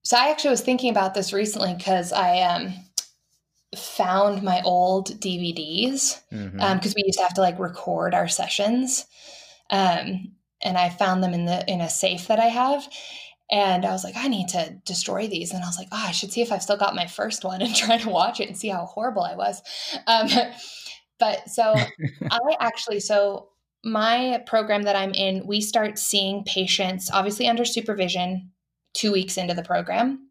so 0.04 0.16
I 0.16 0.30
actually 0.30 0.50
was 0.50 0.60
thinking 0.60 0.90
about 0.90 1.14
this 1.14 1.32
recently 1.32 1.74
because 1.74 2.12
I 2.12 2.40
um, 2.40 2.74
found 3.76 4.42
my 4.42 4.62
old 4.62 5.20
DVDs 5.20 6.20
because 6.30 6.46
mm-hmm. 6.46 6.60
um, 6.60 6.80
we 6.96 7.04
used 7.06 7.18
to 7.18 7.24
have 7.24 7.34
to 7.34 7.40
like 7.40 7.58
record 7.58 8.14
our 8.14 8.28
sessions. 8.28 9.06
Um, 9.70 10.32
and 10.62 10.76
I 10.76 10.88
found 10.88 11.22
them 11.22 11.34
in 11.34 11.44
the 11.44 11.64
in 11.70 11.80
a 11.80 11.88
safe 11.88 12.26
that 12.28 12.40
I 12.40 12.46
have. 12.46 12.88
And 13.50 13.86
I 13.86 13.92
was 13.92 14.04
like, 14.04 14.16
I 14.16 14.28
need 14.28 14.48
to 14.48 14.78
destroy 14.84 15.26
these. 15.26 15.52
And 15.52 15.62
I 15.62 15.66
was 15.66 15.78
like, 15.78 15.88
oh, 15.90 16.04
I 16.06 16.10
should 16.10 16.32
see 16.32 16.42
if 16.42 16.52
I've 16.52 16.62
still 16.62 16.76
got 16.76 16.94
my 16.94 17.06
first 17.06 17.44
one 17.44 17.62
and 17.62 17.74
try 17.74 17.96
to 17.98 18.10
watch 18.10 18.40
it 18.40 18.48
and 18.48 18.58
see 18.58 18.68
how 18.68 18.84
horrible 18.84 19.22
I 19.22 19.36
was. 19.36 19.62
Um, 20.06 20.28
but 21.18 21.48
so 21.48 21.74
I 22.30 22.38
actually, 22.60 23.00
so 23.00 23.48
my 23.84 24.42
program 24.46 24.82
that 24.82 24.96
I'm 24.96 25.12
in, 25.12 25.46
we 25.46 25.60
start 25.60 25.98
seeing 25.98 26.44
patients 26.44 27.10
obviously 27.10 27.48
under 27.48 27.64
supervision 27.64 28.50
two 28.92 29.12
weeks 29.12 29.38
into 29.38 29.54
the 29.54 29.62
program. 29.62 30.30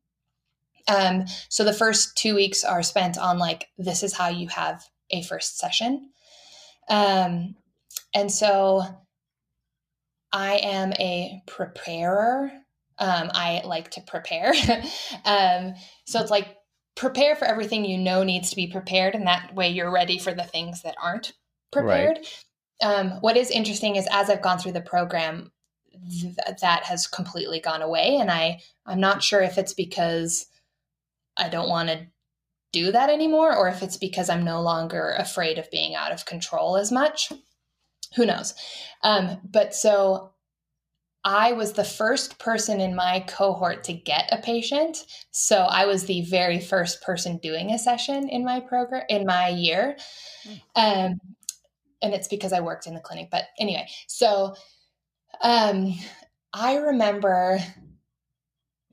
Um, 0.88 1.25
so 1.49 1.63
the 1.63 1.73
first 1.73 2.15
two 2.15 2.35
weeks 2.35 2.63
are 2.63 2.83
spent 2.83 3.17
on 3.17 3.39
like, 3.39 3.67
this 3.77 4.03
is 4.03 4.13
how 4.13 4.29
you 4.29 4.47
have 4.49 4.85
a 5.09 5.23
first 5.23 5.57
session. 5.57 6.11
Um, 6.89 7.55
and 8.13 8.31
so 8.31 8.83
I 10.38 10.57
am 10.57 10.93
a 10.93 11.41
preparer. 11.47 12.51
Um, 12.99 13.31
I 13.33 13.63
like 13.65 13.89
to 13.91 14.01
prepare. 14.01 14.53
um, 15.25 15.73
so 16.05 16.21
it's 16.21 16.29
like 16.29 16.55
prepare 16.95 17.35
for 17.35 17.45
everything 17.45 17.85
you 17.85 17.97
know 17.97 18.21
needs 18.21 18.51
to 18.51 18.55
be 18.55 18.67
prepared, 18.67 19.15
and 19.15 19.25
that 19.25 19.55
way 19.55 19.69
you're 19.69 19.91
ready 19.91 20.19
for 20.19 20.35
the 20.35 20.43
things 20.43 20.83
that 20.83 20.93
aren't 21.01 21.33
prepared. 21.71 22.19
Right. 22.19 22.43
Um, 22.83 23.11
what 23.21 23.35
is 23.35 23.49
interesting 23.49 23.95
is 23.95 24.07
as 24.11 24.29
I've 24.29 24.43
gone 24.43 24.59
through 24.59 24.73
the 24.73 24.81
program, 24.81 25.51
th- 26.07 26.35
that 26.61 26.83
has 26.83 27.07
completely 27.07 27.59
gone 27.59 27.81
away, 27.81 28.17
and 28.17 28.29
I 28.29 28.59
I'm 28.85 28.99
not 28.99 29.23
sure 29.23 29.41
if 29.41 29.57
it's 29.57 29.73
because 29.73 30.45
I 31.35 31.49
don't 31.49 31.69
want 31.69 31.89
to 31.89 32.05
do 32.73 32.91
that 32.91 33.09
anymore, 33.09 33.57
or 33.57 33.69
if 33.69 33.81
it's 33.81 33.97
because 33.97 34.29
I'm 34.29 34.45
no 34.45 34.61
longer 34.61 35.15
afraid 35.17 35.57
of 35.57 35.71
being 35.71 35.95
out 35.95 36.11
of 36.11 36.27
control 36.27 36.77
as 36.77 36.91
much 36.91 37.31
who 38.16 38.26
knows? 38.26 38.53
Um, 39.03 39.38
but 39.43 39.74
so 39.74 40.32
I 41.24 41.51
was 41.53 41.74
the 41.74 41.84
first 41.84 42.39
person 42.39 42.80
in 42.80 42.95
my 42.95 43.20
cohort 43.28 43.84
to 43.86 43.93
get 43.93 44.30
a 44.32 44.41
patient. 44.41 45.05
So 45.32 45.58
I 45.58 45.86
was 45.86 46.05
the 46.05 46.22
very 46.22 46.60
first 46.60 47.01
person 47.01 47.38
doing 47.38 47.72
a 47.72 47.80
session 47.80 48.30
in 48.30 48.45
my 48.45 48.62
program 48.62 49.03
in 49.10 49.26
my 49.26 49.49
year. 49.49 49.97
Hmm. 50.43 50.53
Um, 50.76 51.20
and 52.01 52.14
it's 52.14 52.28
because 52.28 52.53
I 52.53 52.62
worked 52.62 52.88
in 52.88 52.93
the 52.93 53.01
clinic. 53.01 53.30
But 53.30 53.45
anyway, 53.60 53.88
so 54.08 54.55
um, 55.41 55.93
I 56.53 56.78
remember 56.78 57.60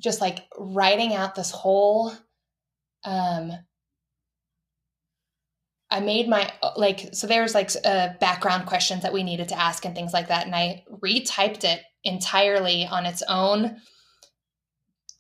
just 0.00 0.20
like 0.20 0.44
writing 0.58 1.14
out 1.14 1.34
this 1.34 1.50
whole 1.50 2.12
um, 3.04 3.52
I 5.94 6.00
made 6.00 6.28
my 6.28 6.50
like 6.74 7.10
so 7.12 7.28
there's 7.28 7.54
like 7.54 7.70
uh, 7.84 8.08
background 8.18 8.66
questions 8.66 9.02
that 9.04 9.12
we 9.12 9.22
needed 9.22 9.48
to 9.50 9.58
ask 9.58 9.84
and 9.84 9.94
things 9.94 10.12
like 10.12 10.26
that, 10.26 10.44
and 10.44 10.54
I 10.54 10.82
retyped 10.90 11.62
it 11.62 11.82
entirely 12.02 12.84
on 12.84 13.06
its 13.06 13.22
own 13.28 13.76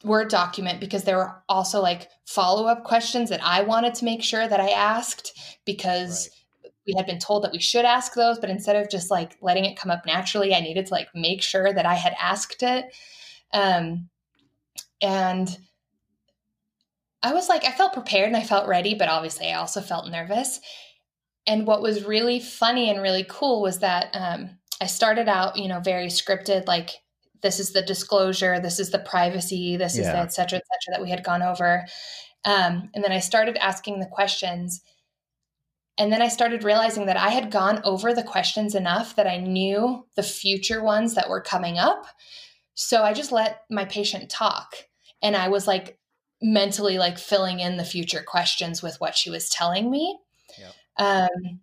Word 0.02 0.28
document 0.28 0.80
because 0.80 1.04
there 1.04 1.16
were 1.16 1.42
also 1.48 1.80
like 1.80 2.10
follow 2.26 2.66
up 2.66 2.82
questions 2.82 3.30
that 3.30 3.40
I 3.42 3.62
wanted 3.62 3.94
to 3.94 4.04
make 4.04 4.22
sure 4.24 4.46
that 4.46 4.60
I 4.60 4.70
asked 4.70 5.38
because 5.64 6.28
right. 6.64 6.72
we 6.88 6.94
had 6.96 7.06
been 7.06 7.20
told 7.20 7.44
that 7.44 7.52
we 7.52 7.60
should 7.60 7.84
ask 7.84 8.12
those, 8.14 8.40
but 8.40 8.50
instead 8.50 8.74
of 8.74 8.90
just 8.90 9.12
like 9.12 9.36
letting 9.40 9.64
it 9.64 9.78
come 9.78 9.92
up 9.92 10.04
naturally, 10.04 10.54
I 10.54 10.60
needed 10.60 10.86
to 10.86 10.92
like 10.92 11.08
make 11.14 11.40
sure 11.40 11.72
that 11.72 11.86
I 11.86 11.94
had 11.94 12.16
asked 12.20 12.64
it. 12.64 12.92
Um, 13.52 14.10
and 15.00 15.56
I 17.24 17.32
was 17.32 17.48
like, 17.48 17.64
I 17.64 17.72
felt 17.72 17.94
prepared 17.94 18.28
and 18.28 18.36
I 18.36 18.42
felt 18.42 18.68
ready, 18.68 18.94
but 18.94 19.08
obviously 19.08 19.50
I 19.50 19.54
also 19.58 19.80
felt 19.80 20.10
nervous. 20.10 20.60
And 21.46 21.66
what 21.66 21.82
was 21.82 22.04
really 22.04 22.38
funny 22.38 22.90
and 22.90 23.00
really 23.00 23.24
cool 23.28 23.62
was 23.62 23.78
that 23.78 24.10
um, 24.12 24.58
I 24.80 24.86
started 24.86 25.26
out, 25.26 25.56
you 25.56 25.66
know, 25.66 25.80
very 25.80 26.06
scripted, 26.06 26.66
like 26.66 26.90
this 27.42 27.58
is 27.58 27.72
the 27.72 27.82
disclosure, 27.82 28.60
this 28.60 28.78
is 28.78 28.90
the 28.90 28.98
privacy, 28.98 29.76
this 29.76 29.96
yeah. 29.96 30.02
is 30.02 30.08
the 30.08 30.18
et 30.18 30.32
cetera, 30.32 30.58
et 30.58 30.64
cetera 30.70 30.98
that 30.98 31.02
we 31.02 31.10
had 31.10 31.24
gone 31.24 31.42
over. 31.42 31.86
Um, 32.44 32.90
and 32.94 33.02
then 33.02 33.12
I 33.12 33.20
started 33.20 33.56
asking 33.56 34.00
the 34.00 34.06
questions. 34.06 34.82
And 35.96 36.12
then 36.12 36.20
I 36.20 36.28
started 36.28 36.64
realizing 36.64 37.06
that 37.06 37.16
I 37.16 37.30
had 37.30 37.50
gone 37.50 37.80
over 37.84 38.12
the 38.12 38.22
questions 38.22 38.74
enough 38.74 39.16
that 39.16 39.26
I 39.26 39.38
knew 39.38 40.06
the 40.16 40.22
future 40.22 40.82
ones 40.82 41.14
that 41.14 41.30
were 41.30 41.40
coming 41.40 41.78
up. 41.78 42.06
So 42.74 43.02
I 43.02 43.14
just 43.14 43.32
let 43.32 43.62
my 43.70 43.84
patient 43.84 44.28
talk. 44.28 44.74
And 45.22 45.36
I 45.36 45.48
was 45.48 45.66
like 45.66 45.98
mentally 46.44 46.98
like 46.98 47.18
filling 47.18 47.60
in 47.60 47.78
the 47.78 47.84
future 47.84 48.22
questions 48.22 48.82
with 48.82 49.00
what 49.00 49.16
she 49.16 49.30
was 49.30 49.48
telling 49.48 49.90
me. 49.90 50.18
Yep. 50.58 50.74
Um, 50.98 51.60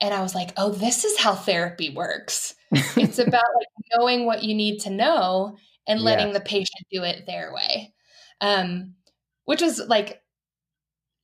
and 0.00 0.14
I 0.14 0.22
was 0.22 0.34
like, 0.34 0.52
oh, 0.56 0.70
this 0.70 1.04
is 1.04 1.18
how 1.18 1.34
therapy 1.34 1.90
works. 1.90 2.54
it's 2.72 3.18
about 3.18 3.44
like 3.56 3.66
knowing 3.96 4.24
what 4.24 4.44
you 4.44 4.54
need 4.54 4.80
to 4.80 4.90
know 4.90 5.56
and 5.86 6.00
letting 6.00 6.28
yes. 6.28 6.36
the 6.36 6.44
patient 6.44 6.86
do 6.90 7.02
it 7.02 7.26
their 7.26 7.52
way. 7.52 7.92
Um, 8.40 8.94
which 9.44 9.60
was 9.60 9.80
like 9.80 10.20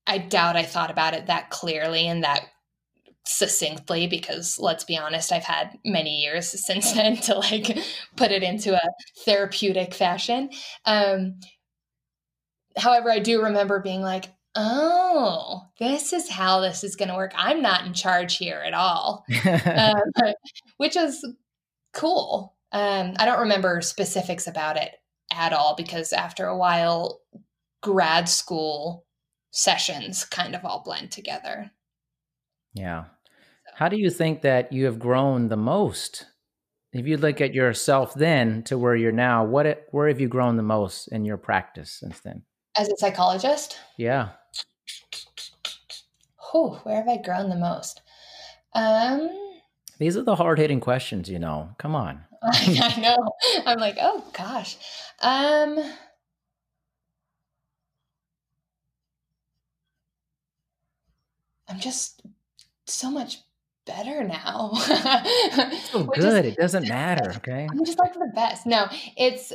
I 0.07 0.19
doubt 0.19 0.57
I 0.57 0.65
thought 0.65 0.91
about 0.91 1.15
it 1.15 1.27
that 1.27 1.51
clearly 1.51 2.09
and 2.09 2.25
that 2.25 2.43
succinctly 3.27 4.07
because 4.07 4.59
let's 4.59 4.85
be 4.85 4.97
honest 4.97 5.33
i've 5.33 5.45
had 5.45 5.79
many 5.85 6.17
years 6.23 6.49
since 6.65 6.93
then 6.95 7.15
to 7.15 7.35
like 7.35 7.79
put 8.17 8.31
it 8.31 8.43
into 8.43 8.75
a 8.75 8.81
therapeutic 9.27 9.93
fashion 9.93 10.49
um 10.87 11.35
however 12.79 13.11
i 13.11 13.19
do 13.19 13.43
remember 13.43 13.81
being 13.81 14.03
like 14.03 14.27
oh 14.55 15.63
this 15.79 16.13
is 16.13 16.29
how 16.29 16.61
this 16.61 16.83
is 16.83 16.97
going 16.97 17.09
to 17.09 17.15
work. 17.15 17.33
I'm 17.37 17.63
not 17.63 17.87
in 17.87 17.95
charge 17.95 18.37
here 18.37 18.63
at 18.67 18.75
all. 18.75 19.25
Um, 19.45 20.03
which 20.77 20.97
is 20.97 21.25
cool. 21.95 22.55
Um 22.73 23.15
i 23.19 23.25
don't 23.25 23.41
remember 23.41 23.81
specifics 23.81 24.47
about 24.47 24.77
it 24.77 24.95
at 25.33 25.53
all 25.53 25.75
because 25.77 26.13
after 26.13 26.47
a 26.47 26.57
while 26.57 27.21
grad 27.83 28.29
school 28.29 29.07
sessions 29.51 30.25
kind 30.25 30.55
of 30.55 30.65
all 30.65 30.83
blend 30.85 31.11
together. 31.11 31.71
Yeah. 32.75 33.05
How 33.75 33.89
do 33.89 33.97
you 33.97 34.11
think 34.11 34.43
that 34.43 34.73
you 34.73 34.85
have 34.85 34.99
grown 34.99 35.49
the 35.49 35.57
most? 35.57 36.27
If 36.93 37.07
you 37.07 37.17
look 37.17 37.41
at 37.41 37.55
yourself 37.55 38.15
then 38.15 38.63
to 38.65 38.77
where 38.77 38.97
you're 38.97 39.13
now, 39.13 39.45
what 39.45 39.87
where 39.93 40.09
have 40.09 40.21
you 40.21 40.29
grown 40.29 40.57
the 40.57 40.63
most 40.63 41.09
in 41.09 41.25
your 41.25 41.37
practice 41.37 41.93
since 41.93 42.21
then? 42.21 42.43
As 42.79 42.89
a 42.89 42.97
psychologist? 42.97 43.77
Yeah. 43.97 44.31
Oh, 46.55 46.81
where 46.85 46.97
have 46.97 47.09
I 47.09 47.19
grown 47.21 47.51
the 47.51 47.57
most? 47.57 48.01
Um, 48.73 49.29
These 49.99 50.17
are 50.17 50.23
the 50.23 50.37
hard 50.37 50.59
hitting 50.59 50.81
questions, 50.81 51.29
you 51.29 51.39
know. 51.39 51.71
Come 51.79 51.95
on. 51.97 52.25
I 52.43 53.01
know. 53.01 53.33
I'm 53.67 53.79
like, 53.81 53.97
oh 54.01 54.25
gosh. 54.33 54.77
Um, 55.21 55.79
I'm 61.69 61.81
just 61.81 62.23
so 62.87 63.11
much 63.11 63.41
better 63.87 64.23
now. 64.25 64.73
so 65.91 66.05
good. 66.05 66.45
It 66.45 66.57
doesn't 66.57 66.89
matter. 66.89 67.33
Okay. 67.39 67.67
I'm 67.71 67.85
just 67.85 67.99
like 67.99 68.15
the 68.15 68.31
best. 68.35 68.67
No, 68.67 68.87
it's 69.17 69.53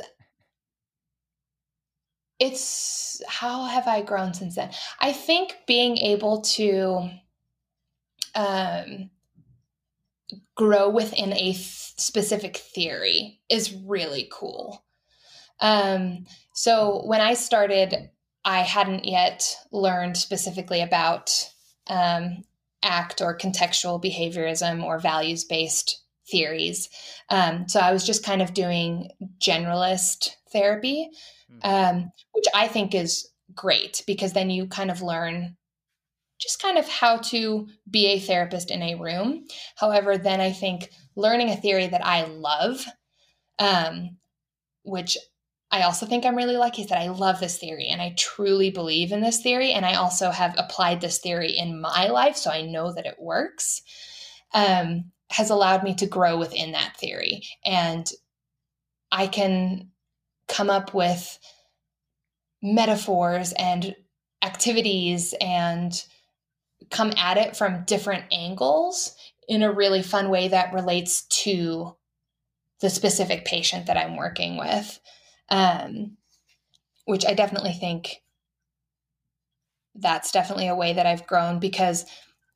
it's 2.38 3.22
how 3.28 3.64
have 3.64 3.86
I 3.86 4.02
grown 4.02 4.34
since 4.34 4.56
then? 4.56 4.70
I 5.00 5.12
think 5.12 5.56
being 5.66 5.98
able 5.98 6.40
to 6.42 7.10
um 8.34 9.10
grow 10.56 10.88
within 10.88 11.32
a 11.32 11.52
th- 11.52 11.94
specific 11.96 12.56
theory 12.56 13.40
is 13.48 13.72
really 13.72 14.28
cool. 14.32 14.84
Um 15.60 16.26
so 16.52 17.02
when 17.06 17.20
I 17.20 17.34
started 17.34 18.10
I 18.44 18.60
hadn't 18.60 19.06
yet 19.06 19.56
learned 19.72 20.16
specifically 20.16 20.82
about 20.82 21.50
um, 21.86 22.44
ACT 22.82 23.22
or 23.22 23.36
contextual 23.36 24.02
behaviorism 24.02 24.82
or 24.84 24.98
values 24.98 25.44
based 25.44 26.02
theories. 26.30 26.90
Um, 27.30 27.68
so 27.68 27.80
I 27.80 27.92
was 27.92 28.04
just 28.04 28.24
kind 28.24 28.42
of 28.42 28.54
doing 28.54 29.10
generalist 29.38 30.30
therapy, 30.54 31.10
hmm. 31.50 31.58
um, 31.62 32.12
which 32.32 32.46
I 32.54 32.68
think 32.68 32.94
is 32.94 33.28
great 33.54 34.02
because 34.06 34.32
then 34.32 34.48
you 34.48 34.66
kind 34.66 34.90
of 34.90 35.02
learn 35.02 35.56
just 36.40 36.60
kind 36.60 36.78
of 36.78 36.88
how 36.88 37.18
to 37.18 37.68
be 37.90 38.06
a 38.06 38.18
therapist 38.18 38.70
in 38.70 38.82
a 38.82 38.96
room. 38.96 39.44
However, 39.76 40.18
then 40.18 40.40
I 40.40 40.52
think 40.52 40.90
learning 41.16 41.50
a 41.50 41.56
theory 41.56 41.86
that 41.86 42.04
I 42.04 42.24
love, 42.24 42.84
um, 43.58 44.16
which 44.82 45.16
I 45.70 45.82
also 45.82 46.06
think 46.06 46.24
I'm 46.24 46.36
really 46.36 46.56
lucky 46.56 46.82
is 46.82 46.88
that 46.88 47.00
I 47.00 47.08
love 47.08 47.40
this 47.40 47.58
theory 47.58 47.88
and 47.88 48.00
I 48.02 48.14
truly 48.18 48.70
believe 48.70 49.10
in 49.10 49.20
this 49.20 49.40
theory. 49.40 49.72
And 49.72 49.86
I 49.86 49.94
also 49.94 50.30
have 50.30 50.54
applied 50.58 51.00
this 51.00 51.18
theory 51.18 51.50
in 51.50 51.80
my 51.80 52.08
life, 52.08 52.36
so 52.36 52.50
I 52.50 52.62
know 52.62 52.92
that 52.92 53.06
it 53.06 53.16
works, 53.18 53.82
um, 54.52 55.10
has 55.30 55.50
allowed 55.50 55.82
me 55.82 55.94
to 55.96 56.06
grow 56.06 56.38
within 56.38 56.72
that 56.72 56.96
theory. 56.96 57.42
And 57.64 58.08
I 59.10 59.26
can 59.26 59.90
come 60.48 60.70
up 60.70 60.94
with 60.94 61.38
metaphors 62.62 63.52
and 63.52 63.94
activities 64.42 65.34
and 65.40 66.04
come 66.90 67.12
at 67.16 67.36
it 67.38 67.56
from 67.56 67.84
different 67.84 68.24
angles 68.32 69.14
in 69.48 69.62
a 69.62 69.72
really 69.72 70.02
fun 70.02 70.30
way 70.30 70.48
that 70.48 70.72
relates 70.72 71.26
to 71.26 71.94
the 72.80 72.90
specific 72.90 73.44
patient 73.44 73.86
that 73.86 73.96
I'm 73.96 74.16
working 74.16 74.58
with 74.58 75.00
um, 75.50 76.16
which 77.04 77.26
I 77.26 77.34
definitely 77.34 77.72
think 77.72 78.22
that's 79.94 80.32
definitely 80.32 80.68
a 80.68 80.74
way 80.74 80.94
that 80.94 81.06
I've 81.06 81.26
grown 81.26 81.58
because 81.58 82.04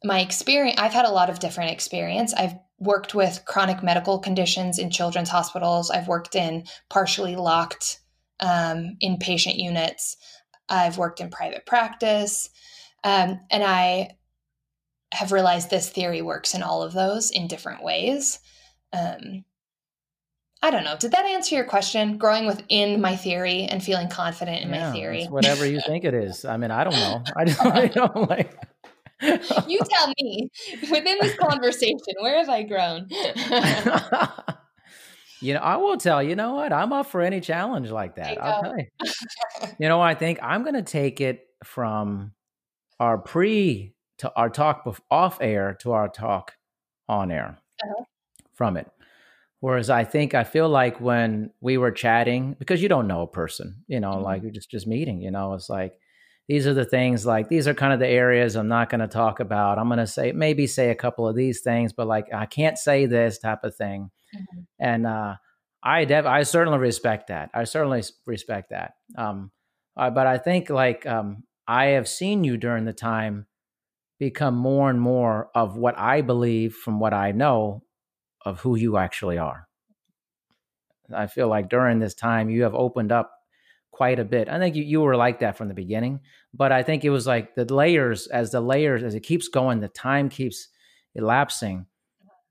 my 0.04 0.20
experience, 0.20 0.78
I've 0.80 0.92
had 0.92 1.04
a 1.04 1.10
lot 1.10 1.30
of 1.30 1.40
different 1.40 1.70
experience. 1.70 2.32
I've 2.34 2.54
worked 2.78 3.14
with 3.14 3.42
chronic 3.44 3.82
medical 3.82 4.18
conditions 4.18 4.78
in 4.78 4.90
children's 4.90 5.28
hospitals. 5.28 5.90
I've 5.90 6.08
worked 6.08 6.34
in 6.34 6.64
partially 6.88 7.36
locked 7.36 8.00
um, 8.40 8.96
inpatient 9.02 9.58
units. 9.58 10.16
I've 10.68 10.98
worked 10.98 11.20
in 11.20 11.30
private 11.30 11.66
practice. 11.66 12.50
Um, 13.02 13.40
and 13.50 13.64
I 13.64 14.16
have 15.12 15.32
realized 15.32 15.70
this 15.70 15.88
theory 15.88 16.22
works 16.22 16.54
in 16.54 16.62
all 16.62 16.82
of 16.82 16.92
those 16.92 17.30
in 17.30 17.48
different 17.48 17.82
ways. 17.82 18.38
Um, 18.92 19.44
I 20.60 20.70
don't 20.70 20.84
know. 20.84 20.96
Did 20.96 21.12
that 21.12 21.24
answer 21.24 21.54
your 21.54 21.64
question? 21.64 22.18
Growing 22.18 22.46
within 22.46 23.00
my 23.00 23.14
theory 23.14 23.64
and 23.64 23.82
feeling 23.82 24.08
confident 24.08 24.62
in 24.62 24.70
yeah, 24.70 24.88
my 24.88 24.92
theory. 24.92 25.24
whatever 25.26 25.64
you 25.64 25.80
think 25.80 26.04
it 26.04 26.14
is. 26.14 26.44
I 26.44 26.56
mean, 26.56 26.72
I 26.72 26.82
don't 26.84 26.94
know. 26.94 27.22
I 27.36 27.44
don't, 27.44 27.60
I 27.76 27.86
don't 27.86 28.28
like. 28.28 28.52
You 29.20 29.80
tell 29.90 30.12
me 30.18 30.50
within 30.90 31.18
this 31.20 31.36
conversation, 31.36 31.98
where 32.20 32.38
have 32.38 32.48
I 32.48 32.62
grown? 32.62 33.08
you 35.40 35.54
know, 35.54 35.60
I 35.60 35.76
will 35.76 35.96
tell 35.96 36.22
you 36.22 36.36
know 36.36 36.54
what? 36.54 36.72
I'm 36.72 36.92
up 36.92 37.06
for 37.06 37.20
any 37.20 37.40
challenge 37.40 37.90
like 37.90 38.16
that. 38.16 38.42
I'll 38.42 38.62
tell 38.62 38.78
you. 38.78 38.86
you 39.80 39.88
know, 39.88 40.00
I 40.00 40.14
think 40.14 40.38
I'm 40.42 40.62
going 40.62 40.74
to 40.74 40.82
take 40.82 41.20
it 41.20 41.46
from 41.64 42.32
our 43.00 43.18
pre 43.18 43.94
to 44.18 44.32
our 44.34 44.50
talk 44.50 45.00
off 45.10 45.38
air 45.40 45.76
to 45.80 45.92
our 45.92 46.08
talk 46.08 46.54
on 47.08 47.30
air 47.30 47.58
uh-huh. 47.82 48.04
from 48.54 48.76
it. 48.76 48.88
Whereas 49.60 49.90
I 49.90 50.04
think 50.04 50.34
I 50.34 50.44
feel 50.44 50.68
like 50.68 51.00
when 51.00 51.50
we 51.60 51.78
were 51.78 51.90
chatting, 51.90 52.54
because 52.60 52.80
you 52.80 52.88
don't 52.88 53.08
know 53.08 53.22
a 53.22 53.26
person, 53.26 53.82
you 53.88 53.98
know, 53.98 54.12
mm-hmm. 54.12 54.24
like 54.24 54.42
you're 54.42 54.52
just 54.52 54.70
just 54.70 54.86
meeting, 54.86 55.20
you 55.20 55.32
know, 55.32 55.54
it's 55.54 55.68
like 55.68 55.94
these 56.48 56.66
are 56.66 56.74
the 56.74 56.84
things 56.84 57.26
like 57.26 57.48
these 57.48 57.68
are 57.68 57.74
kind 57.74 57.92
of 57.92 58.00
the 58.00 58.08
areas 58.08 58.56
I'm 58.56 58.68
not 58.68 58.88
going 58.88 59.00
to 59.00 59.06
talk 59.08 59.38
about. 59.38 59.78
I'm 59.78 59.88
going 59.88 59.98
to 59.98 60.06
say 60.06 60.32
maybe 60.32 60.66
say 60.66 60.90
a 60.90 60.94
couple 60.94 61.28
of 61.28 61.36
these 61.36 61.60
things, 61.60 61.92
but 61.92 62.06
like 62.06 62.32
I 62.32 62.46
can't 62.46 62.78
say 62.78 63.04
this 63.04 63.38
type 63.38 63.64
of 63.64 63.76
thing. 63.76 64.10
Mm-hmm. 64.34 64.60
And 64.78 65.06
uh, 65.06 65.36
I 65.82 66.06
dev- 66.06 66.26
I 66.26 66.42
certainly 66.44 66.78
respect 66.78 67.28
that. 67.28 67.50
I 67.52 67.64
certainly 67.64 68.02
respect 68.26 68.70
that. 68.70 68.94
Um, 69.16 69.50
uh, 69.94 70.10
but 70.10 70.26
I 70.26 70.38
think 70.38 70.70
like 70.70 71.06
um, 71.06 71.44
I 71.66 71.86
have 71.86 72.08
seen 72.08 72.44
you 72.44 72.56
during 72.56 72.86
the 72.86 72.94
time 72.94 73.46
become 74.18 74.56
more 74.56 74.88
and 74.88 75.00
more 75.00 75.50
of 75.54 75.76
what 75.76 75.98
I 75.98 76.22
believe 76.22 76.74
from 76.74 76.98
what 76.98 77.12
I 77.12 77.32
know 77.32 77.82
of 78.44 78.60
who 78.60 78.74
you 78.74 78.96
actually 78.96 79.36
are. 79.36 79.68
I 81.14 81.26
feel 81.26 81.48
like 81.48 81.68
during 81.68 81.98
this 81.98 82.14
time 82.14 82.48
you 82.48 82.62
have 82.62 82.74
opened 82.74 83.12
up 83.12 83.32
quite 83.98 84.20
a 84.20 84.24
bit. 84.24 84.48
I 84.48 84.58
think 84.60 84.76
you, 84.76 84.84
you 84.84 85.00
were 85.00 85.16
like 85.16 85.40
that 85.40 85.56
from 85.58 85.66
the 85.66 85.74
beginning, 85.74 86.20
but 86.54 86.70
I 86.70 86.84
think 86.84 87.04
it 87.04 87.10
was 87.10 87.26
like 87.26 87.56
the 87.56 87.64
layers 87.64 88.28
as 88.28 88.52
the 88.52 88.60
layers 88.60 89.02
as 89.02 89.14
it 89.16 89.20
keeps 89.20 89.48
going, 89.48 89.80
the 89.80 89.88
time 89.88 90.28
keeps 90.28 90.68
elapsing. 91.16 91.84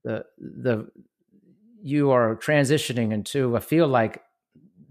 The 0.04 0.26
the 0.38 0.90
you 1.82 2.12
are 2.12 2.36
transitioning 2.36 3.14
into 3.14 3.56
I 3.56 3.62
feel 3.62 3.88
like 3.88 4.22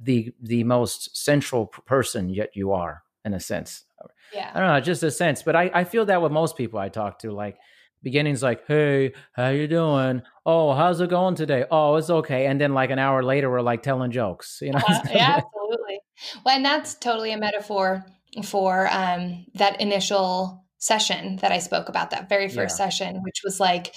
the 0.03 0.33
the 0.41 0.65
most 0.65 1.15
central 1.15 1.67
person 1.67 2.31
yet 2.31 2.51
you 2.55 2.73
are 2.73 3.03
in 3.25 3.35
a 3.35 3.41
sense. 3.41 3.85
Yeah. 4.33 4.51
I 4.55 4.59
don't 4.59 4.69
know, 4.69 4.81
just 4.81 5.03
a 5.03 5.11
sense, 5.11 5.43
but 5.43 5.55
I, 5.55 5.71
I 5.75 5.85
feel 5.85 6.07
that 6.07 6.23
with 6.23 6.33
most 6.33 6.57
people 6.57 6.79
I 6.81 6.89
talk 6.89 7.19
to, 7.21 7.33
like 7.33 7.59
beginning's 8.03 8.43
like, 8.43 8.67
"Hey, 8.67 9.13
how 9.33 9.49
you 9.49 9.67
doing? 9.69 10.23
Oh, 10.45 10.75
how's 10.75 11.01
it 11.01 11.11
going 11.11 11.35
today? 11.35 11.65
Oh, 11.71 11.97
it's 11.97 12.11
okay." 12.11 12.47
And 12.47 12.61
then 12.61 12.73
like 12.75 12.91
an 12.91 12.99
hour 12.99 13.23
later, 13.23 13.51
we're 13.51 13.61
like 13.61 13.83
telling 13.83 14.11
jokes. 14.11 14.59
You 14.63 14.73
know? 14.73 14.83
Uh, 14.89 15.01
yeah, 15.13 15.41
absolutely. 15.43 16.01
Well, 16.45 16.57
and 16.57 16.65
that's 16.65 16.95
totally 16.95 17.33
a 17.33 17.39
metaphor 17.39 18.05
for 18.45 18.89
um, 18.91 19.47
that 19.55 19.81
initial 19.81 20.65
session 20.79 21.37
that 21.37 21.53
I 21.53 21.59
spoke 21.59 21.89
about, 21.89 22.11
that 22.11 22.29
very 22.29 22.49
first 22.49 22.79
yeah. 22.79 22.87
session, 22.87 23.23
which 23.23 23.41
was 23.45 23.59
like, 23.61 23.95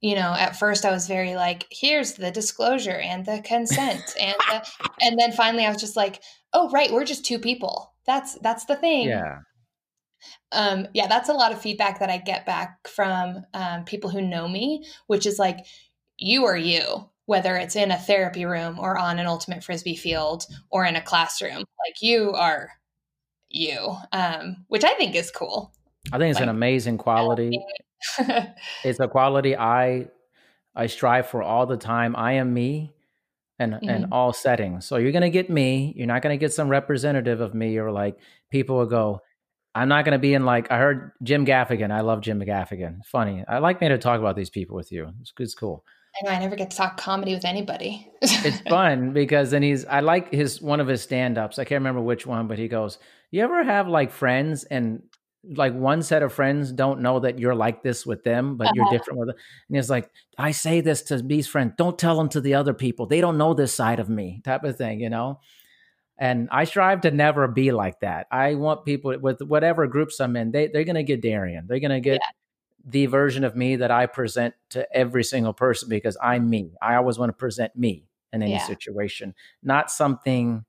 you 0.00 0.14
know, 0.14 0.34
at 0.38 0.58
first 0.58 0.84
I 0.84 0.90
was 0.90 1.08
very 1.08 1.34
like, 1.34 1.66
"Here's 1.70 2.14
the 2.14 2.30
disclosure 2.30 2.98
and 2.98 3.24
the 3.24 3.40
consent," 3.44 4.02
and 4.20 4.36
the, 4.50 4.66
and 5.00 5.18
then 5.18 5.32
finally 5.32 5.64
I 5.64 5.70
was 5.70 5.80
just 5.80 5.96
like, 5.96 6.22
"Oh, 6.52 6.70
right, 6.70 6.92
we're 6.92 7.04
just 7.04 7.24
two 7.24 7.38
people." 7.38 7.94
That's 8.06 8.34
that's 8.36 8.66
the 8.66 8.76
thing. 8.76 9.08
Yeah 9.08 9.38
um, 10.52 10.88
yeah, 10.94 11.06
that's 11.06 11.28
a 11.28 11.34
lot 11.34 11.52
of 11.52 11.60
feedback 11.60 11.98
that 12.00 12.10
I 12.10 12.18
get 12.18 12.46
back 12.46 12.86
from 12.88 13.44
um, 13.54 13.84
people 13.84 14.10
who 14.10 14.22
know 14.22 14.48
me, 14.48 14.84
which 15.06 15.26
is 15.26 15.38
like, 15.38 15.66
you 16.18 16.44
are 16.46 16.56
you, 16.56 17.10
whether 17.26 17.56
it's 17.56 17.76
in 17.76 17.90
a 17.90 17.98
therapy 17.98 18.44
room 18.44 18.78
or 18.78 18.98
on 18.98 19.18
an 19.18 19.26
ultimate 19.26 19.62
frisbee 19.62 19.96
field 19.96 20.46
or 20.70 20.84
in 20.84 20.96
a 20.96 21.02
classroom. 21.02 21.58
Like, 21.58 22.00
you 22.00 22.32
are 22.32 22.70
you, 23.48 23.96
um, 24.12 24.64
which 24.68 24.84
I 24.84 24.94
think 24.94 25.14
is 25.14 25.30
cool. 25.30 25.72
I 26.12 26.18
think 26.18 26.30
it's 26.30 26.40
like, 26.40 26.44
an 26.44 26.54
amazing 26.54 26.98
quality. 26.98 27.58
it's 28.84 29.00
a 29.00 29.08
quality 29.08 29.56
I 29.56 30.08
I 30.74 30.86
strive 30.86 31.28
for 31.28 31.42
all 31.42 31.66
the 31.66 31.76
time. 31.76 32.14
I 32.16 32.32
am 32.32 32.52
me 32.52 32.92
and 33.58 33.74
mm-hmm. 33.74 33.88
in 33.88 34.08
all 34.12 34.32
settings. 34.32 34.84
So 34.86 34.96
you're 34.96 35.12
gonna 35.12 35.30
get 35.30 35.50
me. 35.50 35.94
You're 35.96 36.06
not 36.06 36.22
gonna 36.22 36.36
get 36.36 36.52
some 36.52 36.68
representative 36.68 37.40
of 37.40 37.54
me 37.54 37.78
or 37.78 37.90
like 37.90 38.18
people 38.50 38.76
will 38.76 38.86
go, 38.86 39.20
I'm 39.74 39.88
not 39.88 40.04
gonna 40.04 40.18
be 40.18 40.34
in 40.34 40.44
like 40.44 40.70
I 40.70 40.78
heard 40.78 41.12
Jim 41.22 41.44
Gaffigan. 41.46 41.90
I 41.90 42.02
love 42.02 42.20
Jim 42.20 42.40
Gaffigan. 42.40 43.04
Funny. 43.06 43.44
I 43.48 43.58
like 43.58 43.80
me 43.80 43.88
to 43.88 43.98
talk 43.98 44.20
about 44.20 44.36
these 44.36 44.50
people 44.50 44.76
with 44.76 44.92
you. 44.92 45.12
It's, 45.20 45.32
it's 45.38 45.54
cool. 45.54 45.84
I 46.18 46.24
know 46.24 46.30
I 46.30 46.38
never 46.38 46.56
get 46.56 46.70
to 46.70 46.76
talk 46.76 46.96
comedy 46.96 47.34
with 47.34 47.44
anybody. 47.44 48.10
it's 48.22 48.60
fun 48.68 49.12
because 49.12 49.50
then 49.50 49.62
he's 49.62 49.84
I 49.84 50.00
like 50.00 50.32
his 50.32 50.62
one 50.62 50.80
of 50.80 50.86
his 50.86 51.02
stand-ups. 51.02 51.58
I 51.58 51.64
can't 51.64 51.80
remember 51.80 52.00
which 52.00 52.26
one, 52.26 52.48
but 52.48 52.58
he 52.58 52.68
goes, 52.68 52.98
You 53.30 53.42
ever 53.42 53.62
have 53.62 53.88
like 53.88 54.10
friends 54.10 54.64
and 54.64 55.02
like 55.54 55.74
one 55.74 56.02
set 56.02 56.22
of 56.22 56.32
friends 56.32 56.72
don't 56.72 57.00
know 57.00 57.20
that 57.20 57.38
you're 57.38 57.54
like 57.54 57.82
this 57.82 58.04
with 58.04 58.24
them, 58.24 58.56
but 58.56 58.68
uh-huh. 58.68 58.72
you're 58.74 58.90
different 58.90 59.18
with 59.18 59.28
them. 59.28 59.36
And 59.68 59.76
he's 59.76 59.90
like, 59.90 60.10
I 60.38 60.50
say 60.50 60.80
this 60.80 61.02
to 61.02 61.22
these 61.22 61.46
friends, 61.46 61.74
don't 61.76 61.98
tell 61.98 62.16
them 62.16 62.28
to 62.30 62.40
the 62.40 62.54
other 62.54 62.74
people. 62.74 63.06
They 63.06 63.20
don't 63.20 63.38
know 63.38 63.54
this 63.54 63.74
side 63.74 64.00
of 64.00 64.08
me, 64.08 64.40
type 64.44 64.64
of 64.64 64.76
thing, 64.76 65.00
you 65.00 65.10
know? 65.10 65.40
And 66.18 66.48
I 66.50 66.64
strive 66.64 67.02
to 67.02 67.10
never 67.10 67.46
be 67.46 67.72
like 67.72 68.00
that. 68.00 68.26
I 68.30 68.54
want 68.54 68.86
people 68.86 69.16
with 69.20 69.42
whatever 69.42 69.86
groups 69.86 70.18
I'm 70.18 70.34
in, 70.36 70.50
they, 70.50 70.68
they're 70.68 70.84
going 70.84 70.96
to 70.96 71.02
get 71.02 71.20
Darian. 71.20 71.66
They're 71.68 71.78
going 71.78 71.90
to 71.90 72.00
get 72.00 72.20
yeah. 72.22 72.30
The 72.84 73.06
version 73.06 73.44
of 73.44 73.56
me 73.56 73.76
that 73.76 73.90
I 73.90 74.06
present 74.06 74.54
to 74.70 74.86
every 74.96 75.24
single 75.24 75.52
person 75.52 75.88
because 75.88 76.16
I'm 76.22 76.48
me. 76.48 76.74
I 76.80 76.94
always 76.96 77.18
want 77.18 77.30
to 77.30 77.34
present 77.34 77.74
me 77.76 78.08
in 78.32 78.42
any 78.42 78.52
yeah. 78.52 78.66
situation, 78.66 79.34
not 79.62 79.90
something. 79.90 80.64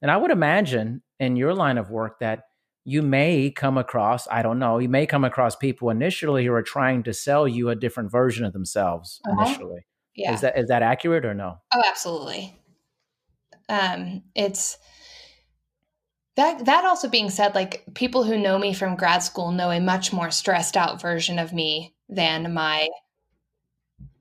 And 0.00 0.10
I 0.10 0.16
would 0.16 0.30
imagine 0.30 1.02
in 1.20 1.36
your 1.36 1.54
line 1.54 1.78
of 1.78 1.90
work 1.90 2.20
that 2.20 2.44
you 2.84 3.02
may 3.02 3.50
come 3.50 3.78
across, 3.78 4.26
I 4.28 4.42
don't 4.42 4.58
know, 4.58 4.78
you 4.78 4.88
may 4.88 5.06
come 5.06 5.24
across 5.24 5.54
people 5.54 5.90
initially 5.90 6.44
who 6.44 6.52
are 6.52 6.62
trying 6.62 7.04
to 7.04 7.12
sell 7.12 7.46
you 7.46 7.68
a 7.68 7.76
different 7.76 8.10
version 8.10 8.44
of 8.44 8.52
themselves 8.52 9.20
uh-huh. 9.24 9.44
initially. 9.44 9.86
Yeah. 10.14 10.34
Is 10.34 10.40
that 10.42 10.58
is 10.58 10.68
that 10.68 10.82
accurate 10.82 11.24
or 11.24 11.32
no? 11.32 11.58
Oh, 11.72 11.82
absolutely. 11.86 12.58
Um, 13.68 14.24
it's 14.34 14.76
that 16.36 16.64
that 16.64 16.84
also 16.84 17.08
being 17.08 17.30
said, 17.30 17.54
like 17.54 17.84
people 17.94 18.24
who 18.24 18.38
know 18.38 18.58
me 18.58 18.72
from 18.74 18.96
grad 18.96 19.22
school 19.22 19.52
know 19.52 19.70
a 19.70 19.80
much 19.80 20.12
more 20.12 20.30
stressed 20.30 20.76
out 20.76 21.00
version 21.00 21.38
of 21.38 21.52
me 21.52 21.94
than 22.08 22.52
my 22.52 22.88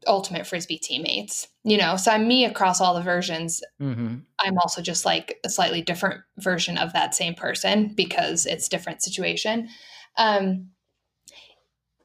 ultimate 0.07 0.47
frisbee 0.47 0.79
teammates 0.79 1.47
you 1.63 1.77
know? 1.77 1.95
So 1.95 2.11
i'm 2.11 2.27
me 2.27 2.45
across 2.45 2.81
all 2.81 2.95
the 2.95 3.01
versions. 3.01 3.61
Mm-hmm. 3.81 4.17
i'm 4.39 4.57
also 4.59 4.81
just 4.81 5.05
like 5.05 5.37
a 5.45 5.49
slightly 5.49 5.81
different 5.81 6.21
version 6.37 6.77
of 6.77 6.93
that 6.93 7.15
same 7.15 7.35
person 7.35 7.93
because 7.95 8.45
it's 8.45 8.69
different 8.69 9.01
situation. 9.01 9.69
Um, 10.17 10.69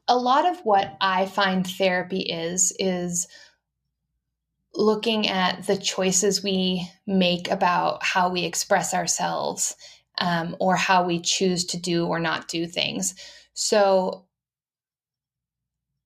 a 0.07 0.17
lot 0.17 0.45
of 0.45 0.59
what 0.61 0.95
i 1.01 1.25
find 1.25 1.67
therapy 1.67 2.21
is 2.21 2.73
is 2.79 3.27
looking 4.73 5.27
at 5.27 5.65
the 5.65 5.75
choices 5.75 6.43
we 6.43 6.87
make 7.07 7.49
about 7.49 8.03
how 8.03 8.29
we 8.29 8.45
express 8.45 8.93
ourselves 8.93 9.75
um, 10.19 10.55
or 10.59 10.75
how 10.75 11.03
we 11.03 11.19
choose 11.19 11.65
to 11.65 11.77
do 11.77 12.05
or 12.07 12.19
not 12.19 12.47
do 12.47 12.65
things 12.67 13.15
so 13.53 14.27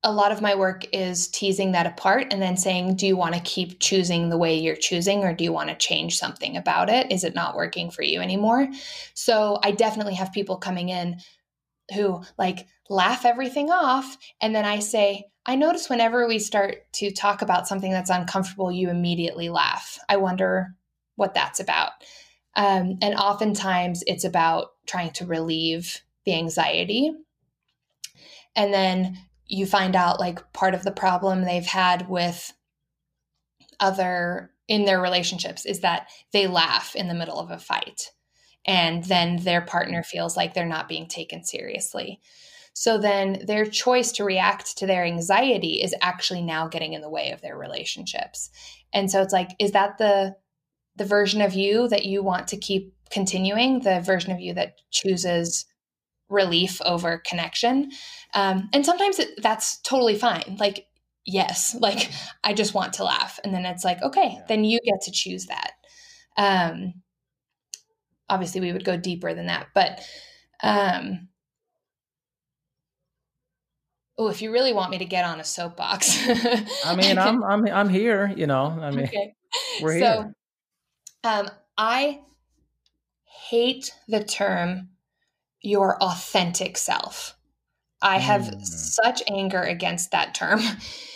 a 0.03 0.11
lot 0.11 0.31
of 0.31 0.41
my 0.41 0.55
work 0.55 0.83
is 0.93 1.27
teasing 1.27 1.73
that 1.73 1.85
apart 1.85 2.27
and 2.31 2.41
then 2.41 2.57
saying, 2.57 2.95
do 2.95 3.05
you 3.05 3.15
want 3.15 3.35
to 3.35 3.41
keep 3.41 3.79
choosing 3.79 4.29
the 4.29 4.37
way 4.37 4.57
you're 4.57 4.75
choosing 4.75 5.23
or 5.23 5.33
do 5.33 5.43
you 5.43 5.53
want 5.53 5.69
to 5.69 5.75
change 5.75 6.17
something 6.17 6.57
about 6.57 6.89
it? 6.89 7.11
Is 7.11 7.23
it 7.23 7.35
not 7.35 7.55
working 7.55 7.91
for 7.91 8.01
you 8.01 8.19
anymore? 8.19 8.67
So 9.13 9.59
I 9.63 9.71
definitely 9.71 10.15
have 10.15 10.33
people 10.33 10.57
coming 10.57 10.89
in 10.89 11.17
who 11.93 12.23
like 12.37 12.65
laugh 12.89 13.25
everything 13.25 13.69
off. 13.69 14.17
And 14.41 14.55
then 14.55 14.65
I 14.65 14.79
say, 14.79 15.25
I 15.45 15.55
notice 15.55 15.89
whenever 15.89 16.27
we 16.27 16.39
start 16.39 16.91
to 16.93 17.11
talk 17.11 17.43
about 17.43 17.67
something 17.67 17.91
that's 17.91 18.09
uncomfortable, 18.09 18.71
you 18.71 18.89
immediately 18.89 19.49
laugh. 19.49 19.99
I 20.09 20.17
wonder 20.17 20.75
what 21.15 21.35
that's 21.35 21.59
about. 21.59 21.91
Um, 22.55 22.97
and 23.01 23.15
oftentimes 23.15 24.03
it's 24.07 24.25
about 24.25 24.71
trying 24.85 25.11
to 25.11 25.25
relieve 25.25 26.01
the 26.25 26.35
anxiety. 26.35 27.11
And 28.55 28.73
then 28.73 29.17
you 29.47 29.65
find 29.65 29.95
out 29.95 30.19
like 30.19 30.53
part 30.53 30.73
of 30.73 30.83
the 30.83 30.91
problem 30.91 31.43
they've 31.43 31.65
had 31.65 32.09
with 32.09 32.53
other 33.79 34.51
in 34.67 34.85
their 34.85 35.01
relationships 35.01 35.65
is 35.65 35.81
that 35.81 36.07
they 36.31 36.47
laugh 36.47 36.95
in 36.95 37.07
the 37.07 37.13
middle 37.13 37.39
of 37.39 37.51
a 37.51 37.57
fight 37.57 38.11
and 38.65 39.03
then 39.05 39.37
their 39.37 39.61
partner 39.61 40.03
feels 40.03 40.37
like 40.37 40.53
they're 40.53 40.65
not 40.65 40.87
being 40.87 41.07
taken 41.07 41.43
seriously. 41.43 42.21
So 42.73 42.97
then 42.97 43.43
their 43.45 43.65
choice 43.65 44.13
to 44.13 44.23
react 44.23 44.77
to 44.77 44.87
their 44.87 45.03
anxiety 45.03 45.81
is 45.81 45.95
actually 46.01 46.41
now 46.41 46.67
getting 46.67 46.93
in 46.93 47.01
the 47.01 47.09
way 47.09 47.31
of 47.31 47.41
their 47.41 47.57
relationships. 47.57 48.49
And 48.93 49.11
so 49.11 49.21
it's 49.21 49.33
like 49.33 49.49
is 49.59 49.71
that 49.71 49.97
the 49.97 50.35
the 51.01 51.07
version 51.07 51.41
of 51.41 51.55
you 51.55 51.87
that 51.87 52.05
you 52.05 52.21
want 52.21 52.47
to 52.49 52.55
keep 52.55 52.93
continuing, 53.09 53.79
the 53.79 54.01
version 54.01 54.31
of 54.31 54.39
you 54.39 54.53
that 54.53 54.75
chooses 54.91 55.65
relief 56.29 56.79
over 56.85 57.23
connection. 57.25 57.89
Um, 58.35 58.69
and 58.71 58.85
sometimes 58.85 59.17
it, 59.17 59.41
that's 59.41 59.81
totally 59.81 60.13
fine. 60.13 60.57
Like, 60.59 60.85
yes, 61.25 61.75
like 61.79 62.11
I 62.43 62.53
just 62.53 62.75
want 62.75 62.93
to 62.93 63.03
laugh. 63.03 63.39
And 63.43 63.51
then 63.51 63.65
it's 63.65 63.83
like, 63.83 63.99
okay, 64.03 64.33
yeah. 64.35 64.43
then 64.47 64.63
you 64.63 64.77
get 64.85 65.01
to 65.05 65.11
choose 65.11 65.47
that. 65.47 65.71
Um, 66.37 66.93
obviously, 68.29 68.61
we 68.61 68.71
would 68.71 68.85
go 68.85 68.95
deeper 68.95 69.33
than 69.33 69.47
that. 69.47 69.69
But 69.73 70.01
um, 70.61 71.29
oh, 74.19 74.27
if 74.27 74.43
you 74.43 74.51
really 74.51 74.71
want 74.71 74.91
me 74.91 74.99
to 74.99 75.05
get 75.05 75.25
on 75.25 75.39
a 75.39 75.43
soapbox, 75.43 76.15
I 76.85 76.95
mean, 76.95 77.17
I'm, 77.17 77.43
I'm 77.43 77.67
I'm 77.67 77.89
here. 77.89 78.31
You 78.37 78.45
know, 78.45 78.77
I 78.79 78.91
mean, 78.91 79.05
okay. 79.05 79.33
we're 79.81 79.93
here. 79.93 80.35
Um, 81.23 81.49
I 81.77 82.21
hate 83.23 83.93
the 84.07 84.23
term 84.23 84.89
your 85.61 86.01
authentic 86.01 86.77
self. 86.77 87.37
I 88.01 88.17
have 88.17 88.41
mm. 88.41 88.65
such 88.65 89.21
anger 89.29 89.61
against 89.61 90.11
that 90.11 90.33
term. 90.33 90.59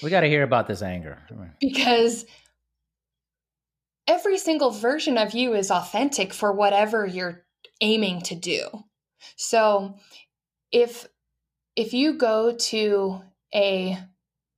We 0.03 0.11
got 0.11 0.21
to 0.21 0.27
hear 0.27 0.43
about 0.43 0.67
this 0.67 0.83
anger. 0.83 1.17
because 1.59 2.25
every 4.07 4.37
single 4.37 4.69
version 4.69 5.17
of 5.17 5.33
you 5.33 5.55
is 5.55 5.71
authentic 5.71 6.31
for 6.31 6.51
whatever 6.51 7.07
you're 7.07 7.43
aiming 7.81 8.21
to 8.23 8.35
do. 8.35 8.67
So 9.35 9.97
if 10.71 11.07
if 11.75 11.93
you 11.93 12.13
go 12.13 12.55
to 12.55 13.21
a 13.53 13.97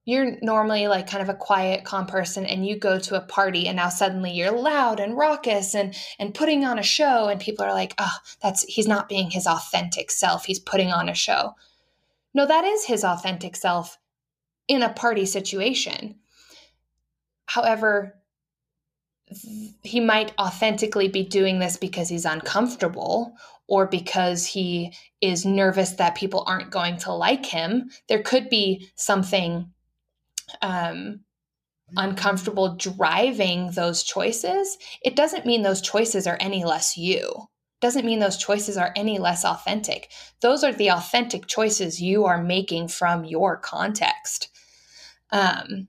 you're 0.07 0.37
normally 0.41 0.87
like 0.87 1.05
kind 1.05 1.21
of 1.21 1.27
a 1.27 1.37
quiet 1.37 1.83
calm 1.83 2.07
person 2.07 2.45
and 2.45 2.65
you 2.65 2.79
go 2.79 2.97
to 2.97 3.17
a 3.17 3.21
party 3.21 3.67
and 3.67 3.75
now 3.75 3.89
suddenly 3.89 4.31
you're 4.31 4.57
loud 4.57 5.01
and 5.01 5.17
raucous 5.17 5.75
and 5.75 5.93
and 6.17 6.33
putting 6.33 6.63
on 6.63 6.79
a 6.79 6.83
show 6.83 7.27
and 7.27 7.41
people 7.41 7.65
are 7.65 7.73
like 7.73 7.93
oh 7.97 8.15
that's 8.41 8.63
he's 8.63 8.87
not 8.87 9.09
being 9.09 9.29
his 9.29 9.45
authentic 9.45 10.09
self. 10.09 10.45
He's 10.45 10.59
putting 10.59 10.91
on 10.91 11.09
a 11.09 11.13
show. 11.13 11.55
No 12.33 12.47
that 12.47 12.63
is 12.63 12.85
his 12.85 13.03
authentic 13.03 13.57
self 13.57 13.99
in 14.69 14.81
a 14.81 14.93
party 14.93 15.25
situation. 15.25 16.15
However 17.45 18.15
he 19.83 19.99
might 19.99 20.31
authentically 20.39 21.09
be 21.09 21.23
doing 21.23 21.59
this 21.59 21.75
because 21.75 22.07
he's 22.07 22.23
uncomfortable 22.23 23.35
or 23.67 23.85
because 23.85 24.45
he 24.45 24.93
is 25.19 25.45
nervous 25.45 25.91
that 25.91 26.15
people 26.15 26.45
aren't 26.47 26.71
going 26.71 26.95
to 26.95 27.11
like 27.11 27.45
him. 27.45 27.89
There 28.07 28.23
could 28.23 28.49
be 28.49 28.89
something 28.95 29.69
um, 30.61 31.21
uncomfortable 31.95 32.75
driving 32.75 33.71
those 33.71 34.03
choices, 34.03 34.77
it 35.01 35.15
doesn't 35.15 35.45
mean 35.45 35.61
those 35.61 35.81
choices 35.81 36.27
are 36.27 36.37
any 36.39 36.65
less 36.65 36.97
you. 36.97 37.47
Doesn't 37.79 38.05
mean 38.05 38.19
those 38.19 38.37
choices 38.37 38.75
are 38.75 38.91
any 38.95 39.19
less 39.19 39.45
authentic. 39.45 40.09
Those 40.41 40.63
are 40.63 40.73
the 40.73 40.91
authentic 40.91 41.45
choices 41.45 42.01
you 42.01 42.25
are 42.25 42.41
making 42.41 42.87
from 42.87 43.23
your 43.23 43.57
context. 43.57 44.49
Um, 45.31 45.87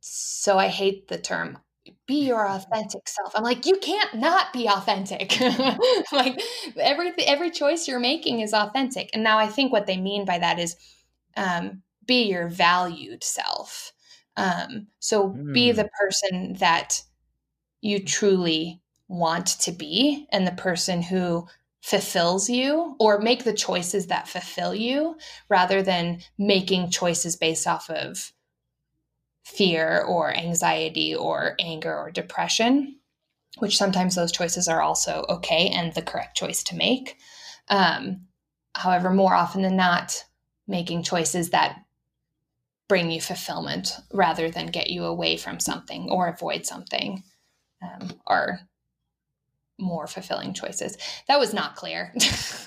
so 0.00 0.58
I 0.58 0.68
hate 0.68 1.08
the 1.08 1.18
term 1.18 1.58
be 2.06 2.26
your 2.26 2.48
authentic 2.48 3.08
self. 3.08 3.32
I'm 3.34 3.42
like, 3.42 3.66
you 3.66 3.76
can't 3.76 4.14
not 4.14 4.52
be 4.52 4.68
authentic. 4.68 5.38
like 6.12 6.40
every 6.78 7.12
every 7.26 7.50
choice 7.50 7.86
you're 7.86 8.00
making 8.00 8.40
is 8.40 8.52
authentic. 8.52 9.10
And 9.12 9.22
now 9.22 9.38
I 9.38 9.46
think 9.46 9.72
what 9.72 9.86
they 9.86 9.96
mean 9.96 10.24
by 10.24 10.38
that 10.38 10.58
is 10.58 10.76
um, 11.36 11.82
be 12.08 12.24
your 12.24 12.48
valued 12.48 13.22
self. 13.22 13.92
Um, 14.36 14.88
so 14.98 15.30
mm. 15.30 15.54
be 15.54 15.70
the 15.70 15.88
person 16.00 16.54
that 16.54 17.02
you 17.80 18.04
truly 18.04 18.82
want 19.06 19.46
to 19.60 19.70
be 19.70 20.26
and 20.32 20.44
the 20.44 20.52
person 20.52 21.02
who 21.02 21.46
fulfills 21.80 22.50
you 22.50 22.96
or 22.98 23.20
make 23.20 23.44
the 23.44 23.52
choices 23.52 24.08
that 24.08 24.28
fulfill 24.28 24.74
you 24.74 25.16
rather 25.48 25.82
than 25.82 26.20
making 26.36 26.90
choices 26.90 27.36
based 27.36 27.66
off 27.66 27.88
of 27.88 28.32
fear 29.44 30.02
or 30.02 30.34
anxiety 30.36 31.14
or 31.14 31.54
anger 31.60 31.96
or 31.96 32.10
depression. 32.10 32.96
which 33.58 33.76
sometimes 33.76 34.14
those 34.14 34.32
choices 34.32 34.68
are 34.68 34.82
also 34.82 35.24
okay 35.28 35.68
and 35.68 35.94
the 35.94 36.02
correct 36.02 36.36
choice 36.36 36.62
to 36.64 36.76
make. 36.76 37.16
Um, 37.68 38.26
however, 38.74 39.10
more 39.10 39.34
often 39.34 39.62
than 39.62 39.76
not, 39.76 40.24
making 40.66 41.02
choices 41.02 41.50
that 41.50 41.78
bring 42.88 43.10
you 43.10 43.20
fulfillment 43.20 43.92
rather 44.12 44.50
than 44.50 44.66
get 44.66 44.90
you 44.90 45.04
away 45.04 45.36
from 45.36 45.60
something 45.60 46.08
or 46.10 46.28
avoid 46.28 46.64
something 46.64 47.22
um, 47.82 48.10
are 48.26 48.60
more 49.78 50.06
fulfilling 50.06 50.54
choices. 50.54 50.96
That 51.28 51.38
was 51.38 51.54
not 51.54 51.76
clear. 51.76 52.12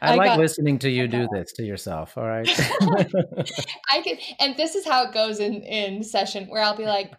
I, 0.00 0.12
I 0.12 0.14
like 0.14 0.28
got, 0.30 0.38
listening 0.38 0.78
to 0.80 0.90
you 0.90 1.08
do 1.08 1.28
this 1.32 1.52
to 1.52 1.62
yourself. 1.62 2.16
All 2.16 2.26
right. 2.26 2.48
I 3.92 4.00
can, 4.02 4.18
and 4.40 4.56
this 4.56 4.74
is 4.74 4.86
how 4.86 5.04
it 5.04 5.12
goes 5.12 5.40
in 5.40 5.62
in 5.62 6.02
session 6.02 6.46
where 6.46 6.62
I'll 6.62 6.76
be 6.76 6.86
like, 6.86 7.12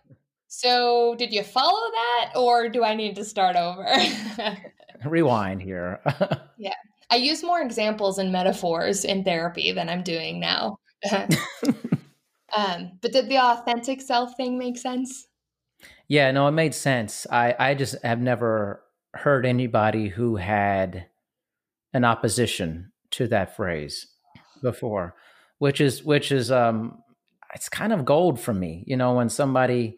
"So, 0.47 1.15
did 1.17 1.33
you 1.33 1.43
follow 1.43 1.91
that, 1.91 2.31
or 2.35 2.69
do 2.69 2.83
I 2.83 2.95
need 2.95 3.15
to 3.17 3.25
start 3.25 3.55
over?" 3.55 3.85
Rewind 5.05 5.61
here. 5.61 5.99
yeah, 6.57 6.73
I 7.11 7.17
use 7.17 7.43
more 7.43 7.61
examples 7.61 8.17
and 8.17 8.31
metaphors 8.31 9.03
in 9.05 9.23
therapy 9.23 9.71
than 9.71 9.89
I'm 9.89 10.01
doing 10.01 10.39
now. 10.39 10.79
um, 12.55 12.99
but 13.01 13.11
did 13.11 13.29
the 13.29 13.37
authentic 13.37 14.01
self 14.01 14.35
thing 14.35 14.57
make 14.57 14.77
sense? 14.77 15.27
Yeah, 16.07 16.31
no, 16.31 16.47
it 16.47 16.51
made 16.51 16.73
sense. 16.73 17.25
I 17.31 17.55
I 17.57 17.73
just 17.73 18.01
have 18.03 18.19
never 18.19 18.81
heard 19.13 19.45
anybody 19.45 20.09
who 20.09 20.35
had 20.35 21.07
an 21.93 22.03
opposition 22.03 22.91
to 23.11 23.27
that 23.27 23.55
phrase 23.55 24.07
before, 24.61 25.15
which 25.59 25.79
is 25.79 26.03
which 26.03 26.31
is 26.31 26.51
um 26.51 26.99
it's 27.53 27.69
kind 27.69 27.93
of 27.93 28.05
gold 28.05 28.39
for 28.39 28.53
me. 28.53 28.83
You 28.85 28.97
know, 28.97 29.13
when 29.13 29.29
somebody 29.29 29.97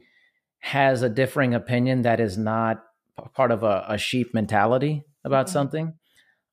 has 0.60 1.02
a 1.02 1.10
differing 1.10 1.54
opinion 1.54 2.04
that 2.04 2.20
is 2.20 2.38
not 2.38 2.84
part 3.34 3.52
of 3.52 3.64
a, 3.64 3.86
a 3.88 3.98
sheep 3.98 4.34
mentality 4.34 5.04
about 5.24 5.48
mm-hmm. 5.48 5.54
something. 5.54 5.94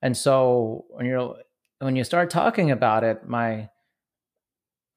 And 0.02 0.16
so 0.16 0.84
when 0.90 1.06
you're 1.06 1.36
when 1.80 1.96
you 1.96 2.04
start 2.04 2.30
talking 2.30 2.70
about 2.70 3.04
it, 3.04 3.28
my 3.28 3.68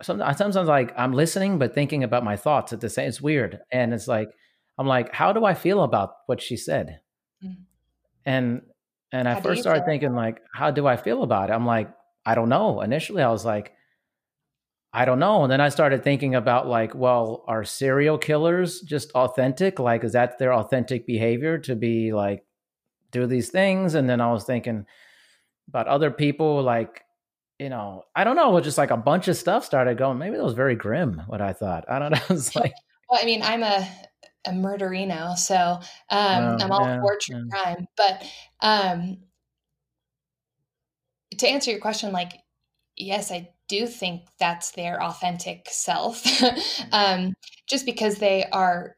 sometimes, 0.02 0.38
sometimes 0.38 0.68
like 0.68 0.94
I'm 0.98 1.14
listening 1.14 1.60
but 1.60 1.74
thinking 1.74 2.04
about 2.04 2.24
my 2.24 2.36
thoughts 2.36 2.74
at 2.74 2.82
the 2.82 2.90
same. 2.90 3.08
It's 3.08 3.22
weird, 3.22 3.60
and 3.72 3.94
it's 3.94 4.08
like 4.08 4.30
I'm 4.78 4.88
like, 4.88 5.14
how 5.14 5.34
do 5.34 5.46
I 5.46 5.54
feel 5.54 5.84
about 5.84 6.12
what 6.28 6.42
she 6.42 6.58
said? 6.58 7.00
Mm-hmm. 7.44 7.62
And 8.26 8.62
and 9.12 9.28
I 9.28 9.40
first 9.40 9.62
started 9.62 9.86
thinking 9.86 10.14
like, 10.14 10.42
how 10.54 10.72
do 10.72 10.86
I 10.86 10.98
feel 10.98 11.24
about 11.24 11.50
it? 11.50 11.54
I'm 11.54 11.66
like, 11.66 11.90
I 12.26 12.36
don't 12.36 12.50
know. 12.50 12.82
Initially, 12.82 13.24
I 13.24 13.32
was 13.32 13.46
like, 13.46 13.74
I 14.94 15.06
don't 15.06 15.20
know. 15.20 15.44
And 15.44 15.52
then 15.52 15.62
I 15.62 15.70
started 15.70 16.04
thinking 16.04 16.36
about 16.36 16.68
like, 16.68 16.94
well, 16.94 17.44
are 17.48 17.64
serial 17.64 18.18
killers 18.18 18.82
just 18.82 19.12
authentic? 19.12 19.80
Like, 19.80 20.04
is 20.04 20.14
that 20.14 20.40
their 20.40 20.54
authentic 20.54 21.08
behavior 21.08 21.58
to 21.60 21.76
be 21.76 22.12
like 22.14 22.46
do 23.12 23.26
these 23.28 23.50
things? 23.50 23.96
And 23.96 24.10
then 24.10 24.20
I 24.20 24.32
was 24.32 24.44
thinking 24.44 24.86
about 25.70 25.88
other 25.88 26.12
people, 26.12 26.62
like, 26.62 27.04
you 27.60 27.70
know, 27.70 28.04
I 28.16 28.24
don't 28.24 28.36
know, 28.36 28.60
just 28.60 28.78
like 28.78 28.92
a 28.92 28.98
bunch 28.98 29.28
of 29.28 29.36
stuff 29.36 29.66
started 29.66 29.98
going. 29.98 30.18
Maybe 30.18 30.36
it 30.36 30.44
was 30.44 30.54
very 30.54 30.76
grim 30.76 31.24
what 31.28 31.42
I 31.42 31.54
thought. 31.54 31.86
I 31.90 32.00
don't 32.00 32.12
know. 32.12 32.22
It's 32.30 32.56
like 32.56 32.74
well, 33.10 33.20
I 33.22 33.26
mean, 33.26 33.42
I'm 33.42 33.64
a 33.64 33.88
a 34.46 34.52
murderino, 34.52 35.38
so 35.38 35.56
um, 35.56 35.82
oh, 36.10 36.58
I'm 36.62 36.72
all 36.72 36.86
yeah, 36.86 37.02
for 37.02 37.18
true 37.22 37.44
yeah. 37.52 37.60
crime. 37.62 37.88
But 37.98 38.24
um, 38.62 39.18
to 41.38 41.48
answer 41.48 41.72
your 41.72 41.80
question, 41.80 42.12
like, 42.12 42.34
yes, 42.96 43.32
I 43.32 43.50
do 43.68 43.88
think 43.88 44.24
that's 44.40 44.72
their 44.72 45.02
authentic 45.02 45.68
self. 45.70 46.24
um, 46.92 47.34
just 47.68 47.86
because 47.86 48.18
they 48.18 48.46
are 48.52 48.96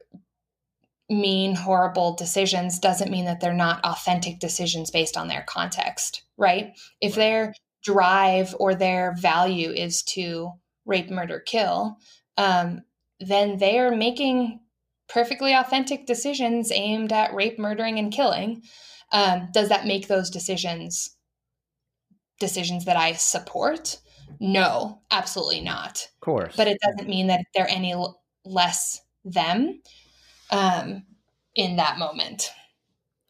mean, 1.08 1.56
horrible 1.56 2.14
decisions 2.14 2.78
doesn't 2.78 3.10
mean 3.10 3.24
that 3.24 3.40
they're 3.40 3.52
not 3.52 3.84
authentic 3.84 4.38
decisions 4.38 4.92
based 4.92 5.16
on 5.16 5.26
their 5.26 5.44
context, 5.48 6.22
right? 6.36 6.78
If 7.00 7.16
their 7.16 7.52
drive 7.82 8.54
or 8.58 8.74
their 8.74 9.14
value 9.16 9.70
is 9.70 10.02
to 10.02 10.52
rape, 10.86 11.10
murder, 11.10 11.40
kill, 11.40 11.98
um, 12.36 12.82
then 13.20 13.58
they 13.58 13.78
are 13.78 13.94
making 13.94 14.60
perfectly 15.08 15.52
authentic 15.52 16.06
decisions 16.06 16.70
aimed 16.72 17.12
at 17.12 17.34
rape, 17.34 17.58
murdering, 17.58 17.98
and 17.98 18.12
killing. 18.12 18.62
Um, 19.12 19.48
does 19.52 19.68
that 19.68 19.86
make 19.86 20.08
those 20.08 20.30
decisions 20.30 21.16
decisions 22.38 22.86
that 22.86 22.96
I 22.96 23.12
support? 23.12 23.98
No, 24.38 25.02
absolutely 25.10 25.60
not. 25.60 26.08
Of 26.14 26.20
course. 26.20 26.56
But 26.56 26.68
it 26.68 26.78
doesn't 26.80 27.08
mean 27.08 27.26
that 27.26 27.44
they're 27.54 27.68
any 27.68 27.92
l- 27.92 28.22
less 28.44 29.02
them 29.24 29.82
um, 30.50 31.04
in 31.54 31.76
that 31.76 31.98
moment. 31.98 32.50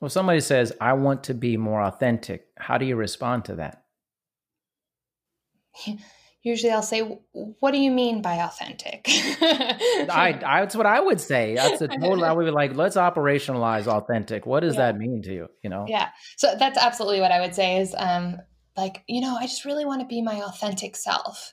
Well, 0.00 0.10
somebody 0.10 0.40
says, 0.40 0.72
I 0.80 0.92
want 0.92 1.24
to 1.24 1.34
be 1.34 1.56
more 1.56 1.82
authentic. 1.82 2.46
How 2.56 2.78
do 2.78 2.86
you 2.86 2.96
respond 2.96 3.44
to 3.46 3.56
that? 3.56 3.82
usually 6.42 6.72
I'll 6.72 6.82
say, 6.82 7.00
"What 7.32 7.72
do 7.72 7.78
you 7.78 7.90
mean 7.90 8.22
by 8.22 8.36
authentic?" 8.36 9.02
I, 9.08 10.38
I, 10.44 10.60
that's 10.60 10.76
what 10.76 10.86
I 10.86 11.00
would 11.00 11.20
say. 11.20 11.54
That's 11.54 11.80
a 11.82 11.88
total. 12.00 12.24
I 12.24 12.32
would 12.32 12.44
be 12.44 12.50
like, 12.50 12.74
"Let's 12.74 12.96
operationalize 12.96 13.86
authentic." 13.86 14.46
What 14.46 14.60
does 14.60 14.74
yeah. 14.74 14.92
that 14.92 14.98
mean 14.98 15.22
to 15.22 15.32
you? 15.32 15.48
You 15.62 15.70
know? 15.70 15.84
Yeah. 15.88 16.08
So 16.36 16.54
that's 16.58 16.78
absolutely 16.78 17.20
what 17.20 17.32
I 17.32 17.40
would 17.40 17.54
say. 17.54 17.80
Is 17.80 17.94
um, 17.96 18.38
like, 18.76 19.02
you 19.06 19.20
know, 19.20 19.36
I 19.38 19.42
just 19.46 19.64
really 19.64 19.84
want 19.84 20.00
to 20.00 20.06
be 20.06 20.22
my 20.22 20.42
authentic 20.42 20.96
self, 20.96 21.52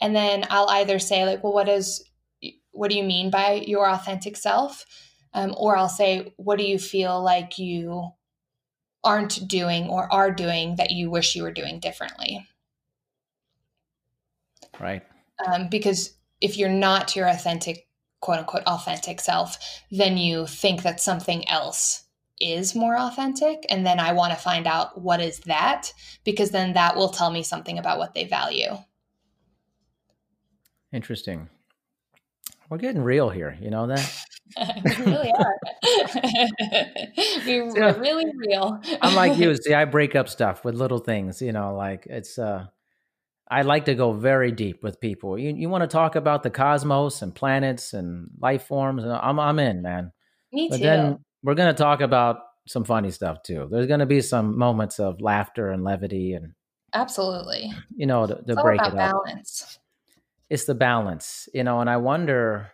and 0.00 0.14
then 0.14 0.44
I'll 0.50 0.68
either 0.68 0.98
say 0.98 1.24
like, 1.26 1.42
"Well, 1.42 1.52
what 1.52 1.68
is, 1.68 2.04
what 2.70 2.90
do 2.90 2.96
you 2.96 3.04
mean 3.04 3.30
by 3.30 3.64
your 3.66 3.88
authentic 3.88 4.36
self?" 4.36 4.84
Um, 5.32 5.54
or 5.56 5.76
I'll 5.76 5.88
say, 5.88 6.32
"What 6.36 6.58
do 6.58 6.64
you 6.64 6.78
feel 6.78 7.22
like 7.22 7.58
you 7.58 8.10
aren't 9.02 9.48
doing 9.48 9.88
or 9.88 10.12
are 10.12 10.30
doing 10.30 10.76
that 10.76 10.90
you 10.90 11.10
wish 11.10 11.34
you 11.34 11.42
were 11.42 11.52
doing 11.52 11.80
differently?" 11.80 12.46
Right. 14.80 15.02
Um, 15.46 15.68
because 15.68 16.14
if 16.40 16.56
you're 16.56 16.68
not 16.68 17.14
your 17.14 17.28
authentic, 17.28 17.86
quote 18.20 18.38
unquote, 18.38 18.64
authentic 18.64 19.20
self, 19.20 19.58
then 19.90 20.16
you 20.16 20.46
think 20.46 20.82
that 20.82 21.00
something 21.00 21.48
else 21.48 22.04
is 22.40 22.74
more 22.74 22.96
authentic. 22.96 23.66
And 23.68 23.86
then 23.86 24.00
I 24.00 24.12
want 24.12 24.32
to 24.32 24.38
find 24.38 24.66
out 24.66 25.00
what 25.00 25.20
is 25.20 25.40
that, 25.40 25.92
because 26.24 26.50
then 26.50 26.72
that 26.72 26.96
will 26.96 27.10
tell 27.10 27.30
me 27.30 27.42
something 27.42 27.78
about 27.78 27.98
what 27.98 28.14
they 28.14 28.24
value. 28.24 28.78
Interesting. 30.92 31.48
We're 32.68 32.78
getting 32.78 33.02
real 33.02 33.30
here. 33.30 33.56
You 33.60 33.70
know 33.70 33.86
that? 33.88 34.24
we 34.84 35.04
really 35.04 35.32
are. 35.32 35.56
we, 37.46 37.60
are 37.80 37.98
really 38.00 38.32
real. 38.36 38.80
I'm 39.00 39.14
like 39.14 39.38
you. 39.38 39.54
See, 39.56 39.74
I 39.74 39.84
break 39.84 40.16
up 40.16 40.28
stuff 40.28 40.64
with 40.64 40.74
little 40.74 40.98
things. 40.98 41.42
You 41.42 41.52
know, 41.52 41.74
like 41.74 42.06
it's 42.06 42.38
uh 42.38 42.66
I 43.50 43.62
like 43.62 43.86
to 43.86 43.94
go 43.94 44.12
very 44.12 44.52
deep 44.52 44.82
with 44.82 45.00
people. 45.00 45.36
You 45.36 45.52
you 45.54 45.68
want 45.68 45.82
to 45.82 45.88
talk 45.88 46.14
about 46.14 46.44
the 46.44 46.50
cosmos 46.50 47.20
and 47.20 47.34
planets 47.34 47.92
and 47.92 48.28
life 48.38 48.66
forms, 48.66 49.02
and 49.02 49.12
I'm 49.12 49.40
I'm 49.40 49.58
in, 49.58 49.82
man. 49.82 50.12
Me 50.52 50.68
but 50.70 50.76
too. 50.76 50.82
Then 50.82 51.18
we're 51.42 51.56
gonna 51.56 51.74
talk 51.74 52.00
about 52.00 52.38
some 52.68 52.84
funny 52.84 53.10
stuff 53.10 53.42
too. 53.42 53.68
There's 53.70 53.88
gonna 53.88 54.06
be 54.06 54.20
some 54.20 54.56
moments 54.56 55.00
of 55.00 55.20
laughter 55.20 55.70
and 55.70 55.82
levity, 55.82 56.34
and 56.34 56.52
absolutely, 56.94 57.72
you 57.96 58.06
know, 58.06 58.26
to, 58.26 58.36
to 58.36 58.54
break 58.62 58.80
it 58.80 58.86
up. 58.86 58.94
Balance. 58.94 59.78
It's 60.48 60.64
the 60.64 60.74
balance, 60.74 61.48
you 61.52 61.64
know, 61.64 61.80
and 61.80 61.90
I 61.90 61.96
wonder. 61.96 62.70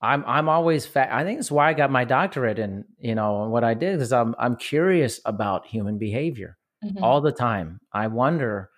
I'm 0.00 0.22
I'm 0.28 0.48
always 0.48 0.86
fa- 0.86 1.12
I 1.12 1.24
think 1.24 1.40
it's 1.40 1.50
why 1.50 1.70
I 1.70 1.74
got 1.74 1.90
my 1.90 2.04
doctorate 2.04 2.60
and 2.60 2.84
you 3.00 3.16
know 3.16 3.42
and 3.42 3.50
what 3.50 3.64
I 3.64 3.74
did 3.74 3.94
because 3.96 4.12
I'm 4.12 4.32
I'm 4.38 4.54
curious 4.54 5.20
about 5.24 5.66
human 5.66 5.98
behavior 5.98 6.56
mm-hmm. 6.84 7.02
all 7.02 7.20
the 7.20 7.32
time. 7.32 7.80
I 7.92 8.06
wonder 8.06 8.70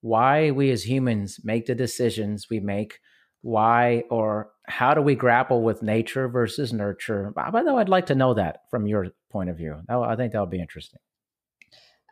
why 0.00 0.50
we 0.50 0.70
as 0.70 0.88
humans 0.88 1.40
make 1.42 1.66
the 1.66 1.74
decisions 1.74 2.46
we 2.50 2.60
make, 2.60 2.98
why 3.42 4.04
or 4.10 4.50
how 4.66 4.94
do 4.94 5.02
we 5.02 5.14
grapple 5.14 5.62
with 5.62 5.82
nature 5.82 6.28
versus 6.28 6.72
nurture? 6.72 7.32
By 7.34 7.62
the 7.62 7.74
way, 7.74 7.80
I'd 7.80 7.88
like 7.88 8.06
to 8.06 8.14
know 8.14 8.34
that 8.34 8.60
from 8.70 8.86
your 8.86 9.08
point 9.30 9.50
of 9.50 9.56
view. 9.56 9.76
I 9.88 10.16
think 10.16 10.32
that 10.32 10.40
would 10.40 10.50
be 10.50 10.60
interesting. 10.60 11.00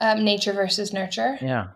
Um, 0.01 0.25
nature 0.25 0.53
versus 0.53 0.93
nurture. 0.93 1.39
Yeah. 1.41 1.69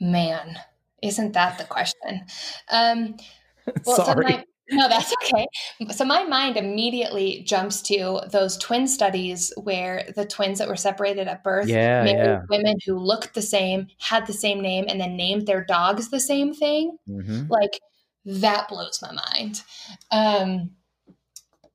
Man, 0.00 0.58
isn't 1.02 1.32
that 1.32 1.58
the 1.58 1.64
question? 1.64 2.26
Um, 2.70 3.16
well, 3.86 3.96
Sorry. 3.96 4.26
So 4.26 4.36
my, 4.36 4.44
no, 4.70 4.88
that's 4.88 5.12
okay. 5.22 5.46
So 5.92 6.04
my 6.04 6.24
mind 6.24 6.56
immediately 6.56 7.42
jumps 7.46 7.82
to 7.82 8.20
those 8.30 8.56
twin 8.56 8.88
studies 8.88 9.52
where 9.56 10.10
the 10.16 10.24
twins 10.24 10.58
that 10.58 10.68
were 10.68 10.76
separated 10.76 11.28
at 11.28 11.44
birth 11.44 11.68
yeah, 11.68 12.02
married 12.04 12.16
yeah. 12.16 12.42
women 12.48 12.76
who 12.84 12.98
looked 12.98 13.34
the 13.34 13.42
same, 13.42 13.88
had 13.98 14.26
the 14.26 14.32
same 14.32 14.60
name, 14.60 14.86
and 14.88 15.00
then 15.00 15.16
named 15.16 15.46
their 15.46 15.64
dogs 15.64 16.10
the 16.10 16.20
same 16.20 16.52
thing. 16.52 16.96
Mm-hmm. 17.08 17.44
Like 17.48 17.80
that 18.24 18.68
blows 18.68 19.00
my 19.02 19.12
mind. 19.12 19.62
Um, 20.10 20.72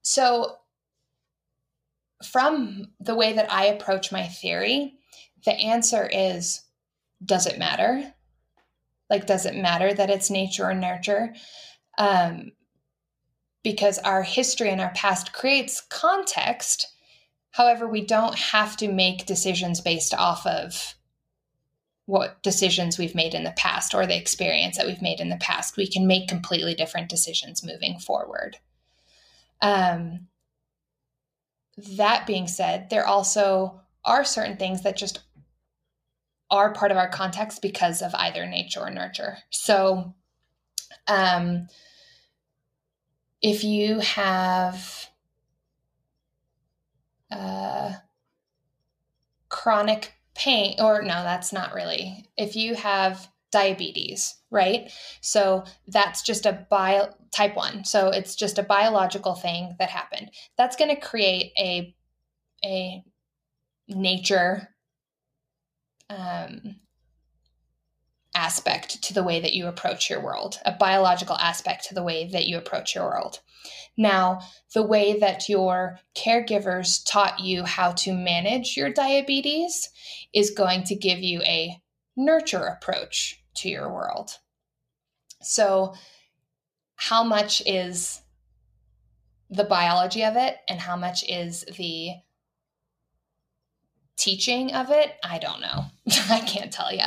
so 0.01 0.57
from 2.23 2.89
the 2.99 3.15
way 3.15 3.33
that 3.33 3.51
I 3.51 3.65
approach 3.65 4.11
my 4.11 4.27
theory, 4.27 4.95
the 5.45 5.53
answer 5.53 6.09
is 6.11 6.61
does 7.23 7.45
it 7.45 7.59
matter? 7.59 8.13
Like, 9.09 9.27
does 9.27 9.45
it 9.45 9.55
matter 9.55 9.93
that 9.93 10.09
it's 10.09 10.29
nature 10.29 10.65
or 10.65 10.73
nurture? 10.73 11.33
Um, 11.97 12.53
because 13.63 13.97
our 13.99 14.23
history 14.23 14.69
and 14.69 14.81
our 14.81 14.91
past 14.95 15.33
creates 15.33 15.81
context. 15.81 16.87
However, 17.51 17.87
we 17.87 18.05
don't 18.05 18.37
have 18.37 18.77
to 18.77 18.87
make 18.87 19.25
decisions 19.25 19.81
based 19.81 20.13
off 20.13 20.45
of 20.45 20.95
what 22.05 22.41
decisions 22.43 22.97
we've 22.97 23.15
made 23.15 23.33
in 23.33 23.43
the 23.43 23.51
past 23.51 23.93
or 23.93 24.05
the 24.05 24.17
experience 24.17 24.77
that 24.77 24.87
we've 24.87 25.01
made 25.01 25.19
in 25.19 25.29
the 25.29 25.37
past. 25.37 25.77
We 25.77 25.87
can 25.87 26.07
make 26.07 26.27
completely 26.27 26.73
different 26.73 27.09
decisions 27.09 27.63
moving 27.63 27.99
forward. 27.99 28.57
Um, 29.61 30.27
that 31.97 32.27
being 32.27 32.47
said, 32.47 32.89
there 32.89 33.05
also 33.05 33.81
are 34.03 34.25
certain 34.25 34.57
things 34.57 34.83
that 34.83 34.97
just 34.97 35.21
are 36.49 36.73
part 36.73 36.91
of 36.91 36.97
our 36.97 37.09
context 37.09 37.61
because 37.61 38.01
of 38.01 38.13
either 38.15 38.45
nature 38.45 38.81
or 38.81 38.89
nurture. 38.89 39.37
So, 39.49 40.13
um, 41.07 41.67
if 43.41 43.63
you 43.63 43.99
have 43.99 45.09
uh, 47.31 47.93
chronic 49.49 50.13
pain, 50.35 50.75
or 50.79 51.01
no, 51.01 51.23
that's 51.23 51.51
not 51.51 51.73
really. 51.73 52.29
If 52.37 52.55
you 52.55 52.75
have 52.75 53.27
diabetes, 53.51 54.35
right? 54.49 54.91
So 55.21 55.65
that's 55.87 56.21
just 56.21 56.45
a 56.45 56.65
bio 56.69 57.13
type 57.31 57.55
1. 57.55 57.85
So 57.85 58.09
it's 58.09 58.35
just 58.35 58.57
a 58.57 58.63
biological 58.63 59.35
thing 59.35 59.75
that 59.79 59.89
happened. 59.89 60.31
That's 60.57 60.75
going 60.75 60.93
to 60.93 60.99
create 60.99 61.51
a 61.57 61.95
a 62.63 63.03
nature 63.87 64.69
um, 66.09 66.75
aspect 68.33 69.01
to 69.03 69.13
the 69.13 69.23
way 69.23 69.41
that 69.41 69.53
you 69.53 69.67
approach 69.67 70.09
your 70.09 70.21
world, 70.21 70.59
a 70.65 70.71
biological 70.71 71.37
aspect 71.37 71.85
to 71.85 71.93
the 71.93 72.03
way 72.03 72.27
that 72.27 72.45
you 72.45 72.57
approach 72.57 72.95
your 72.95 73.05
world. 73.05 73.39
Now, 73.97 74.41
the 74.73 74.83
way 74.83 75.19
that 75.19 75.49
your 75.49 75.99
caregivers 76.15 77.03
taught 77.05 77.39
you 77.39 77.63
how 77.63 77.91
to 77.93 78.13
manage 78.13 78.77
your 78.77 78.91
diabetes 78.91 79.89
is 80.33 80.51
going 80.51 80.83
to 80.85 80.95
give 80.95 81.19
you 81.19 81.41
a 81.41 81.81
nurture 82.15 82.65
approach 82.65 83.43
to 83.55 83.69
your 83.69 83.91
world. 83.93 84.37
So, 85.41 85.93
how 86.95 87.23
much 87.23 87.61
is 87.65 88.21
the 89.49 89.63
biology 89.63 90.23
of 90.23 90.37
it 90.37 90.57
and 90.69 90.79
how 90.79 90.95
much 90.95 91.27
is 91.27 91.65
the 91.77 92.13
teaching 94.21 94.73
of 94.73 94.91
it? 94.91 95.13
I 95.23 95.39
don't 95.39 95.61
know. 95.61 95.85
I 96.29 96.41
can't 96.41 96.71
tell 96.71 96.93
you. 96.93 97.05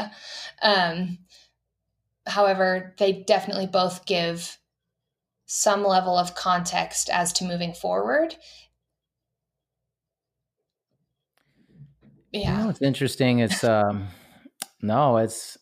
Um, 0.62 1.18
however, 2.26 2.94
they 2.98 3.12
definitely 3.12 3.66
both 3.66 4.06
give 4.06 4.58
some 5.46 5.84
level 5.84 6.18
of 6.18 6.34
context 6.34 7.08
as 7.10 7.32
to 7.34 7.44
moving 7.44 7.72
forward. 7.72 8.36
Yeah. 12.32 12.58
You 12.58 12.64
know, 12.64 12.70
it's 12.70 12.82
interesting. 12.82 13.38
It's 13.38 13.62
um 13.62 14.08
no, 14.82 15.18
it's 15.18 15.56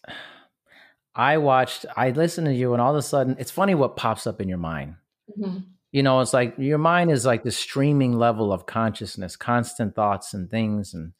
I 1.15 1.37
watched 1.39 1.85
I 1.97 2.11
listened 2.11 2.47
to 2.47 2.55
you 2.55 2.73
and 2.73 2.81
all 2.81 2.93
of 2.93 2.97
a 2.97 3.03
sudden 3.03 3.37
it's 3.39 3.51
funny 3.51 3.75
what 3.75 3.97
pops 3.97 4.27
up 4.27 4.41
in 4.41 4.49
your 4.49 4.59
mind. 4.59 4.95
Mm-hmm. 5.39 5.59
You 5.91 6.03
know, 6.03 6.21
it's 6.21 6.33
like 6.33 6.55
your 6.57 6.79
mind 6.79 7.11
is 7.11 7.27
like 7.27 7.43
the 7.43 7.51
streaming 7.51 8.15
level 8.15 8.51
of 8.53 8.65
consciousness, 8.65 9.37
constant 9.37 9.95
thoughts 9.95 10.33
and 10.33 10.51
things 10.51 10.95
and 10.95 11.13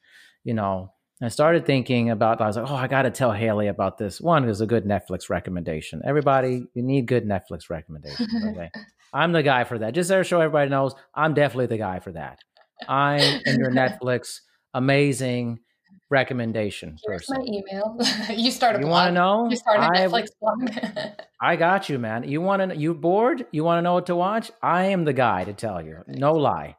you 0.45 0.55
know, 0.55 0.93
I 1.23 1.29
started 1.29 1.67
thinking 1.67 2.11
about, 2.11 2.41
I 2.41 2.49
was 2.49 2.57
like, 2.57 2.69
oh, 2.69 2.75
I 2.75 2.89
got 2.89 3.03
to 3.03 3.11
tell 3.11 3.31
Hayley 3.33 3.69
about 3.69 3.97
this. 3.97 4.21
One 4.21 4.49
is 4.49 4.61
a 4.61 4.67
good 4.67 4.85
Netflix 4.85 5.31
recommendation. 5.31 6.03
Everybody, 6.05 6.65
you 6.75 6.83
need 6.83 7.07
good 7.07 7.25
Netflix 7.25 7.71
recommendations. 7.71 8.29
Okay. 8.51 8.71
I'm 9.15 9.33
the 9.33 9.43
guy 9.43 9.65
for 9.65 9.79
that. 9.79 9.95
Just 9.95 10.11
to 10.11 10.25
show 10.25 10.41
everybody 10.41 10.71
knows, 10.71 10.95
I'm 11.15 11.35
definitely 11.35 11.67
the 11.67 11.79
guy 11.79 12.01
for 12.01 12.13
that. 12.13 12.39
I'm 12.89 13.41
your 13.47 13.71
Netflix 13.73 14.41
amazing 14.75 15.61
recommendation 16.11 16.97
Here's 17.07 17.27
person. 17.27 17.37
my 17.39 17.45
email. 17.45 17.99
you 18.35 18.51
start 18.51 18.77
a 18.77 18.81
You 18.81 18.87
want 18.87 19.09
to 19.09 19.13
know? 19.13 19.49
You 19.51 19.57
start 19.57 19.79
a 19.79 19.83
Netflix 19.99 20.29
blog. 20.41 20.71
I 21.41 21.57
got 21.57 21.89
you, 21.89 21.99
man. 21.99 22.29
You 22.29 22.41
want 22.41 22.71
to? 22.71 22.77
You 22.77 22.95
bored? 22.95 23.47
You 23.53 23.65
want 23.65 23.79
to 23.79 23.83
know 23.83 23.95
what 23.95 24.07
to 24.07 24.17
watch? 24.17 24.51
I 24.63 24.85
am 24.87 25.05
the 25.05 25.13
guy 25.13 25.45
to 25.45 25.53
tell 25.53 25.83
you. 25.85 25.99
No 26.09 26.33
lie. 26.33 26.77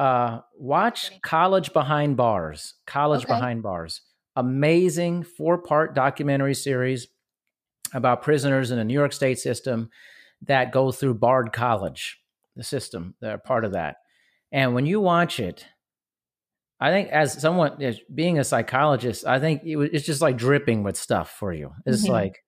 Uh, 0.00 0.40
watch 0.56 1.10
College 1.20 1.74
Behind 1.74 2.16
Bars. 2.16 2.72
College 2.86 3.24
okay. 3.24 3.34
Behind 3.34 3.62
Bars. 3.62 4.00
Amazing 4.34 5.24
four 5.24 5.58
part 5.58 5.94
documentary 5.94 6.54
series 6.54 7.08
about 7.92 8.22
prisoners 8.22 8.70
in 8.70 8.78
the 8.78 8.84
New 8.84 8.94
York 8.94 9.12
State 9.12 9.38
system 9.38 9.90
that 10.46 10.72
go 10.72 10.90
through 10.90 11.12
Bard 11.12 11.52
College, 11.52 12.18
the 12.56 12.64
system. 12.64 13.14
They're 13.20 13.36
part 13.36 13.66
of 13.66 13.72
that. 13.72 13.96
And 14.50 14.74
when 14.74 14.86
you 14.86 15.02
watch 15.02 15.38
it, 15.38 15.66
I 16.80 16.90
think 16.90 17.10
as 17.10 17.38
someone 17.38 17.82
as 17.82 18.00
being 18.14 18.38
a 18.38 18.44
psychologist, 18.44 19.26
I 19.26 19.38
think 19.38 19.64
it, 19.64 19.76
it's 19.92 20.06
just 20.06 20.22
like 20.22 20.38
dripping 20.38 20.82
with 20.82 20.96
stuff 20.96 21.30
for 21.38 21.52
you. 21.52 21.72
It's 21.84 22.04
mm-hmm. 22.04 22.12
like 22.12 22.42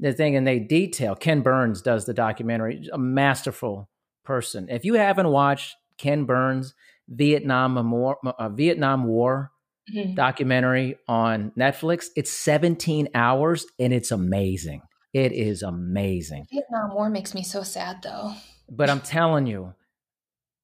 the 0.00 0.12
thing, 0.12 0.34
and 0.34 0.44
they 0.44 0.58
detail. 0.58 1.14
Ken 1.14 1.42
Burns 1.42 1.82
does 1.82 2.04
the 2.04 2.14
documentary, 2.14 2.88
a 2.92 2.98
masterful 2.98 3.88
person. 4.24 4.66
If 4.68 4.84
you 4.84 4.94
haven't 4.94 5.28
watched 5.28 5.76
Ken 5.98 6.24
Burns, 6.24 6.74
Vietnam 7.08 7.90
War, 7.90 8.18
uh, 8.24 8.48
Vietnam 8.48 9.04
War 9.04 9.52
mm-hmm. 9.94 10.14
documentary 10.14 10.98
on 11.08 11.52
Netflix. 11.58 12.06
It's 12.16 12.30
17 12.30 13.10
hours 13.14 13.66
and 13.78 13.92
it's 13.92 14.10
amazing. 14.10 14.82
It 15.12 15.32
is 15.32 15.62
amazing. 15.62 16.46
Vietnam 16.52 16.94
War 16.94 17.08
makes 17.08 17.34
me 17.34 17.42
so 17.42 17.62
sad 17.62 18.02
though. 18.02 18.34
But 18.68 18.90
I'm 18.90 19.00
telling 19.00 19.46
you, 19.46 19.74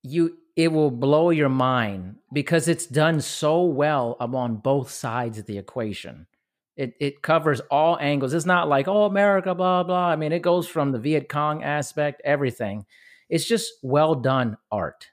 you 0.03 0.37
it 0.57 0.69
will 0.69 0.91
blow 0.91 1.31
your 1.31 1.49
mind 1.49 2.17
because 2.33 2.69
it's 2.69 2.87
done 2.87 3.21
so 3.21 3.63
well 3.63 4.17
on 4.21 4.57
both 4.57 4.91
sides 4.91 5.39
of 5.39 5.47
the 5.47 5.57
equation. 5.57 6.27
It 6.77 6.95
it 7.01 7.23
covers 7.23 7.61
all 7.71 7.99
angles. 8.01 8.35
It's 8.35 8.47
not 8.47 8.69
like, 8.69 8.89
oh, 8.89 9.05
America, 9.05 9.55
blah, 9.55 9.83
blah. 9.85 10.09
I 10.09 10.17
mean, 10.17 10.33
it 10.33 10.43
goes 10.43 10.67
from 10.67 10.93
the 10.93 10.99
Viet 10.99 11.29
Cong 11.29 11.63
aspect, 11.63 12.21
everything. 12.25 12.85
It's 13.31 13.47
just 13.47 13.73
well 13.83 14.15
done 14.15 14.59
art. 14.71 15.09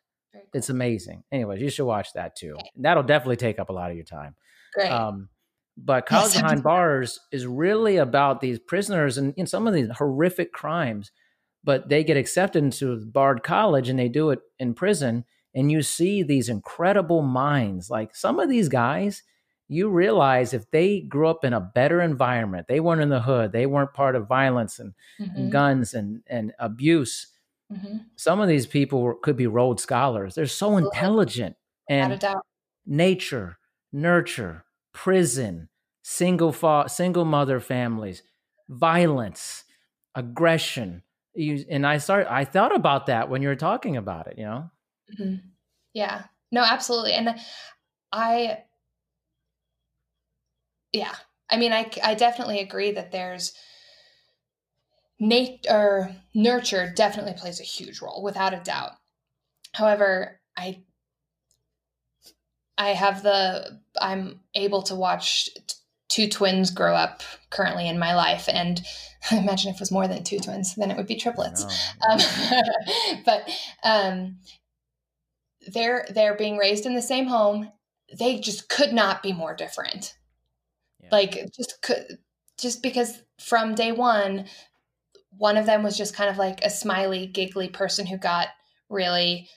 It's 0.53 0.69
amazing. 0.69 1.23
Anyways, 1.31 1.61
you 1.61 1.69
should 1.69 1.85
watch 1.85 2.13
that 2.13 2.35
too. 2.35 2.53
Okay. 2.53 2.69
That'll 2.77 3.03
definitely 3.03 3.37
take 3.37 3.59
up 3.59 3.69
a 3.69 3.73
lot 3.73 3.91
of 3.91 3.95
your 3.95 4.05
time. 4.05 4.35
Great. 4.73 4.91
Um, 4.91 5.29
but 5.77 6.05
College 6.05 6.33
yes, 6.33 6.41
Behind 6.41 6.63
Bars 6.63 7.19
is 7.31 7.47
really 7.47 7.97
about 7.97 8.41
these 8.41 8.59
prisoners 8.59 9.17
and, 9.17 9.33
and 9.37 9.47
some 9.47 9.67
of 9.67 9.73
these 9.73 9.89
horrific 9.97 10.51
crimes, 10.51 11.11
but 11.63 11.89
they 11.89 12.03
get 12.03 12.17
accepted 12.17 12.63
into 12.63 12.97
Bard 13.05 13.43
College 13.43 13.89
and 13.89 13.97
they 13.97 14.09
do 14.09 14.31
it 14.31 14.39
in 14.59 14.73
prison. 14.73 15.25
And 15.55 15.71
you 15.71 15.81
see 15.81 16.21
these 16.21 16.49
incredible 16.49 17.21
minds. 17.21 17.89
Like 17.89 18.15
some 18.15 18.39
of 18.39 18.49
these 18.49 18.69
guys, 18.69 19.23
you 19.67 19.89
realize 19.89 20.53
if 20.53 20.69
they 20.71 21.01
grew 21.01 21.29
up 21.29 21.45
in 21.45 21.53
a 21.53 21.61
better 21.61 22.01
environment, 22.01 22.67
they 22.67 22.79
weren't 22.79 23.01
in 23.01 23.09
the 23.09 23.21
hood, 23.21 23.51
they 23.51 23.65
weren't 23.65 23.93
part 23.93 24.15
of 24.15 24.27
violence 24.27 24.79
and, 24.79 24.93
mm-hmm. 25.19 25.35
and 25.35 25.51
guns 25.51 25.93
and, 25.93 26.23
and 26.27 26.53
abuse 26.59 27.27
Mm-hmm. 27.71 27.97
Some 28.15 28.39
of 28.39 28.47
these 28.47 28.65
people 28.65 29.13
could 29.21 29.37
be 29.37 29.47
Rhodes 29.47 29.83
scholars. 29.83 30.35
They're 30.35 30.47
so 30.47 30.77
intelligent 30.77 31.55
and 31.87 32.23
nature, 32.85 33.59
nurture, 33.93 34.65
prison, 34.93 35.69
single 36.01 36.51
fa- 36.51 36.85
single 36.87 37.25
mother 37.25 37.59
families, 37.59 38.23
violence, 38.67 39.63
aggression. 40.15 41.03
You, 41.35 41.63
and 41.69 41.85
I 41.85 41.99
start. 41.99 42.27
I 42.29 42.43
thought 42.43 42.75
about 42.75 43.05
that 43.05 43.29
when 43.29 43.41
you 43.41 43.49
were 43.49 43.55
talking 43.55 43.97
about 43.97 44.27
it. 44.27 44.39
You 44.39 44.45
know. 44.45 44.71
Mm-hmm. 45.19 45.35
Yeah. 45.93 46.23
No. 46.51 46.63
Absolutely. 46.63 47.13
And 47.13 47.39
I. 48.11 48.63
Yeah. 50.91 51.13
I 51.51 51.57
mean, 51.57 51.71
I 51.71 51.89
I 52.03 52.15
definitely 52.15 52.59
agree 52.59 52.91
that 52.91 53.11
there's 53.11 53.53
nat- 55.19 55.65
or 55.69 56.15
nurture 56.33 56.91
definitely 56.95 57.33
plays 57.33 57.59
a 57.59 57.63
huge 57.63 58.01
role 58.01 58.23
without 58.23 58.53
a 58.53 58.61
doubt. 58.63 58.93
However 59.73 60.39
i 60.57 60.81
i 62.77 62.89
have 62.89 63.23
the 63.23 63.79
i'm 64.01 64.39
able 64.55 64.81
to 64.81 64.95
watch 64.95 65.45
t- 65.53 65.75
two 66.09 66.27
twins 66.27 66.71
grow 66.71 66.95
up 66.95 67.21
currently 67.51 67.87
in 67.87 67.99
my 67.99 68.15
life 68.15 68.49
and 68.51 68.81
I 69.29 69.37
imagine 69.37 69.69
if 69.69 69.75
it 69.75 69.81
was 69.81 69.91
more 69.91 70.07
than 70.07 70.23
two 70.23 70.39
twins 70.39 70.75
then 70.75 70.91
it 70.91 70.97
would 70.97 71.07
be 71.07 71.15
triplets. 71.15 71.65
Um, 72.09 72.19
but 73.25 73.49
um, 73.83 74.37
they're 75.67 76.07
they're 76.09 76.35
being 76.35 76.57
raised 76.57 76.85
in 76.85 76.95
the 76.95 77.01
same 77.01 77.27
home. 77.27 77.71
They 78.17 78.39
just 78.39 78.69
could 78.69 78.93
not 78.93 79.21
be 79.21 79.33
more 79.33 79.53
different. 79.53 80.15
Yeah. 81.01 81.09
like 81.11 81.49
just 81.55 81.81
could 81.81 82.19
just 82.57 82.81
because 82.81 83.21
from 83.39 83.75
day 83.75 83.91
one 83.91 84.45
one 85.39 85.57
of 85.57 85.65
them 85.65 85.81
was 85.81 85.97
just 85.97 86.15
kind 86.15 86.29
of 86.29 86.37
like 86.37 86.63
a 86.63 86.69
smiley, 86.69 87.25
giggly 87.25 87.67
person 87.67 88.05
who 88.05 88.17
got 88.17 88.49
really 88.89 89.49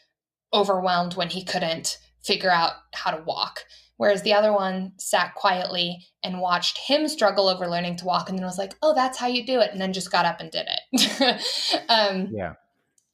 overwhelmed 0.55 1.15
when 1.15 1.29
he 1.29 1.45
couldn't 1.45 1.99
figure 2.25 2.51
out 2.51 2.73
how 2.95 3.11
to 3.11 3.23
walk. 3.25 3.65
Whereas 3.99 4.23
the 4.23 4.33
other 4.33 4.53
one 4.53 4.93
sat 4.99 5.35
quietly 5.35 6.07
and 6.25 6.41
watched 6.41 6.79
him 6.79 7.07
struggle 7.07 7.49
over 7.49 7.69
learning 7.69 7.97
to 7.97 8.05
walk 8.05 8.29
and 8.29 8.39
then 8.39 8.47
was 8.47 8.59
like, 8.59 8.75
oh, 8.83 8.95
that's 8.95 9.19
how 9.19 9.27
you 9.27 9.45
do 9.45 9.61
it. 9.61 9.71
And 9.71 9.81
then 9.81 9.93
just 9.93 10.11
got 10.11 10.25
up 10.25 10.41
and 10.41 10.51
did 10.51 10.67
it. 10.67 11.85
um, 11.89 12.29
yeah. 12.33 12.55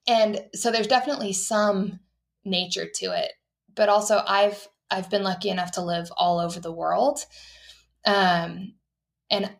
and 0.06 0.40
so 0.54 0.70
there's 0.70 0.86
definitely 0.86 1.32
some 1.32 1.98
nature 2.48 2.86
to 2.94 3.06
it 3.06 3.32
but 3.74 3.88
also 3.88 4.22
i've 4.26 4.68
i've 4.90 5.08
been 5.08 5.22
lucky 5.22 5.48
enough 5.48 5.72
to 5.72 5.82
live 5.82 6.10
all 6.16 6.38
over 6.40 6.60
the 6.60 6.72
world 6.72 7.20
um, 8.04 8.74
and 9.30 9.50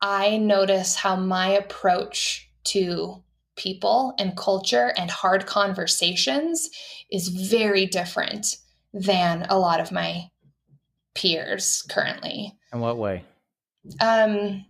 i 0.00 0.36
notice 0.36 0.96
how 0.96 1.16
my 1.16 1.48
approach 1.48 2.49
to 2.64 3.22
people 3.56 4.14
and 4.18 4.36
culture 4.36 4.92
and 4.96 5.10
hard 5.10 5.46
conversations 5.46 6.70
is 7.10 7.28
very 7.28 7.86
different 7.86 8.56
than 8.92 9.46
a 9.48 9.58
lot 9.58 9.80
of 9.80 9.92
my 9.92 10.30
peers 11.14 11.84
currently. 11.88 12.56
In 12.72 12.80
what 12.80 12.96
way? 12.96 13.24
Um, 14.00 14.64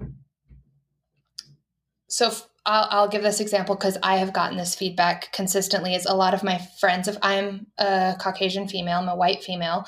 so 2.09 2.29
f- 2.29 2.49
I'll, 2.71 2.87
I'll 2.91 3.09
give 3.09 3.23
this 3.23 3.41
example 3.41 3.75
because 3.75 3.99
I 4.01 4.19
have 4.19 4.33
gotten 4.33 4.57
this 4.57 4.77
feedback 4.77 5.33
consistently. 5.33 5.97
Is 5.97 6.07
a 6.07 6.15
lot 6.15 6.35
of 6.35 6.45
my 6.45 6.59
friends 6.79 7.09
if 7.09 7.17
I'm 7.21 7.67
a 7.79 8.15
Caucasian 8.21 8.69
female, 8.69 9.01
I'm 9.01 9.09
a 9.09 9.17
white 9.17 9.43
female. 9.43 9.87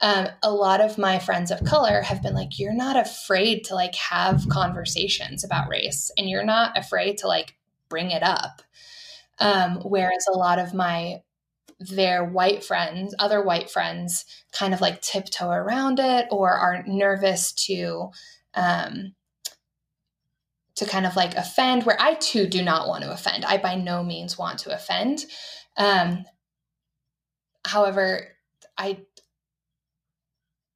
Um, 0.00 0.26
a 0.42 0.50
lot 0.50 0.80
of 0.80 0.98
my 0.98 1.20
friends 1.20 1.52
of 1.52 1.62
color 1.64 2.02
have 2.02 2.24
been 2.24 2.34
like, 2.34 2.58
"You're 2.58 2.74
not 2.74 2.96
afraid 2.96 3.62
to 3.66 3.76
like 3.76 3.94
have 3.94 4.48
conversations 4.48 5.44
about 5.44 5.68
race, 5.68 6.10
and 6.18 6.28
you're 6.28 6.44
not 6.44 6.76
afraid 6.76 7.18
to 7.18 7.28
like 7.28 7.54
bring 7.88 8.10
it 8.10 8.24
up." 8.24 8.62
Um, 9.38 9.76
whereas 9.84 10.26
a 10.28 10.36
lot 10.36 10.58
of 10.58 10.74
my 10.74 11.22
their 11.78 12.24
white 12.24 12.64
friends, 12.64 13.14
other 13.20 13.42
white 13.42 13.70
friends, 13.70 14.24
kind 14.50 14.74
of 14.74 14.80
like 14.80 15.00
tiptoe 15.02 15.50
around 15.50 16.00
it 16.00 16.26
or 16.32 16.50
are 16.50 16.82
nervous 16.84 17.52
to 17.52 18.10
um, 18.54 19.14
to 20.76 20.86
kind 20.86 21.06
of 21.06 21.16
like 21.16 21.34
offend. 21.34 21.84
Where 21.84 22.00
I 22.00 22.14
too 22.14 22.46
do 22.46 22.62
not 22.62 22.88
want 22.88 23.04
to 23.04 23.12
offend. 23.12 23.44
I 23.44 23.58
by 23.58 23.74
no 23.74 24.02
means 24.02 24.38
want 24.38 24.58
to 24.60 24.74
offend. 24.74 25.24
Um, 25.76 26.24
however, 27.64 28.28
I 28.76 29.00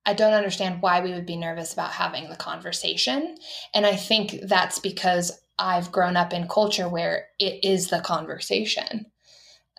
I 0.07 0.15
don't 0.15 0.33
understand 0.33 0.81
why 0.81 1.01
we 1.01 1.13
would 1.13 1.27
be 1.27 1.37
nervous 1.37 1.73
about 1.73 1.93
having 1.93 2.29
the 2.29 2.37
conversation, 2.37 3.37
and 3.75 3.87
I 3.87 3.97
think 3.97 4.41
that's 4.43 4.79
because 4.79 5.41
I've 5.59 5.93
grown 5.93 6.17
up 6.17 6.33
in 6.33 6.49
culture 6.49 6.89
where 6.89 7.27
it 7.39 7.65
is 7.65 7.89
the 7.89 8.01
conversation. 8.01 9.07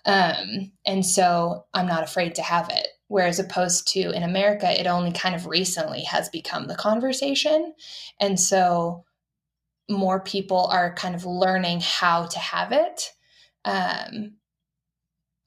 Um, 0.06 0.72
and 0.86 1.06
so 1.06 1.66
I'm 1.74 1.88
not 1.88 2.04
afraid 2.04 2.36
to 2.36 2.41
have 2.41 2.70
it. 2.70 2.88
Whereas 3.08 3.40
opposed 3.40 3.88
to 3.90 4.12
in 4.12 4.24
America, 4.24 4.80
it 4.80 4.88
only 4.88 5.12
kind 5.12 5.36
of 5.36 5.48
recently 5.48 6.04
has 6.04 6.30
become 6.30 6.68
the 6.68 6.76
conversation. 6.76 7.74
And 8.20 8.40
so 8.40 9.04
more 9.90 10.20
people 10.20 10.70
are 10.72 10.94
kind 10.94 11.16
of 11.16 11.26
learning 11.26 11.82
how 11.82 12.26
to 12.28 12.40
have 12.40 12.72
it. 12.72 13.11
Um, 13.66 14.36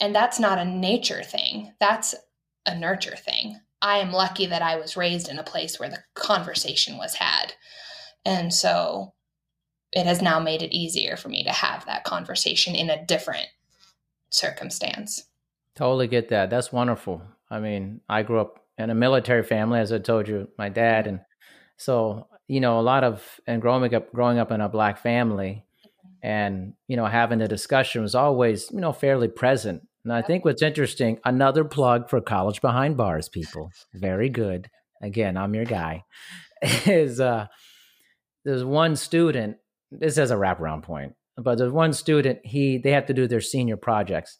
and 0.01 0.14
that's 0.14 0.40
not 0.40 0.59
a 0.59 0.64
nature 0.64 1.23
thing, 1.23 1.73
that's 1.78 2.14
a 2.66 2.77
nurture 2.77 3.16
thing. 3.16 3.59
I 3.81 3.98
am 3.98 4.12
lucky 4.12 4.47
that 4.47 4.62
I 4.62 4.77
was 4.77 4.97
raised 4.97 5.28
in 5.28 5.39
a 5.39 5.44
place 5.44 5.78
where 5.78 5.89
the 5.89 6.02
conversation 6.14 6.97
was 6.98 7.14
had. 7.14 7.55
And 8.24 8.55
so 8.55 9.14
it 9.93 10.06
has 10.06 10.23
now 10.23 10.39
made 10.39 10.62
it 10.62 10.74
easier 10.74 11.16
for 11.16 11.28
me 11.28 11.43
to 11.44 11.51
have 11.51 11.85
that 11.86 12.05
conversation 12.05 12.74
in 12.74 12.90
a 12.90 13.05
different 13.05 13.48
circumstance. 14.31 15.24
Totally 15.74 16.06
get 16.06 16.28
that. 16.28 16.51
That's 16.51 16.73
wonderful. 16.73 17.23
I 17.51 17.60
mean, 17.60 18.01
I 18.09 18.23
grew 18.23 18.40
up 18.40 18.60
in 18.78 18.90
a 18.90 18.94
military 18.94 19.43
family, 19.43 19.81
as 19.81 19.93
I 19.93 19.98
told 19.98 20.28
you, 20.28 20.48
my 20.59 20.69
dad, 20.69 21.06
and 21.06 21.20
so 21.77 22.27
you 22.52 22.60
know, 22.60 22.78
a 22.78 22.82
lot 22.82 23.02
of 23.02 23.40
and 23.46 23.62
growing 23.62 23.94
up 23.94 24.12
growing 24.12 24.38
up 24.38 24.50
in 24.52 24.60
a 24.60 24.68
black 24.68 24.98
family, 24.98 25.64
and 26.22 26.74
you 26.86 26.96
know, 26.96 27.06
having 27.06 27.40
a 27.40 27.48
discussion 27.48 28.02
was 28.02 28.14
always 28.14 28.70
you 28.70 28.80
know 28.80 28.92
fairly 28.92 29.28
present. 29.28 29.82
And 30.04 30.12
I 30.12 30.20
think 30.20 30.44
what's 30.44 30.62
interesting, 30.62 31.18
another 31.24 31.64
plug 31.64 32.10
for 32.10 32.20
College 32.20 32.60
Behind 32.60 32.96
Bars, 32.96 33.28
people, 33.28 33.70
very 33.94 34.28
good. 34.28 34.68
Again, 35.00 35.36
I'm 35.36 35.54
your 35.54 35.64
guy. 35.64 36.04
Is 36.86 37.20
uh, 37.20 37.46
there's 38.44 38.64
one 38.64 38.96
student. 38.96 39.56
This 39.90 40.18
is 40.18 40.30
a 40.30 40.36
wraparound 40.36 40.82
point 40.82 41.14
but 41.36 41.58
there's 41.58 41.72
one 41.72 41.92
student 41.92 42.38
he 42.44 42.78
they 42.78 42.90
have 42.90 43.06
to 43.06 43.14
do 43.14 43.26
their 43.26 43.40
senior 43.40 43.76
projects 43.76 44.38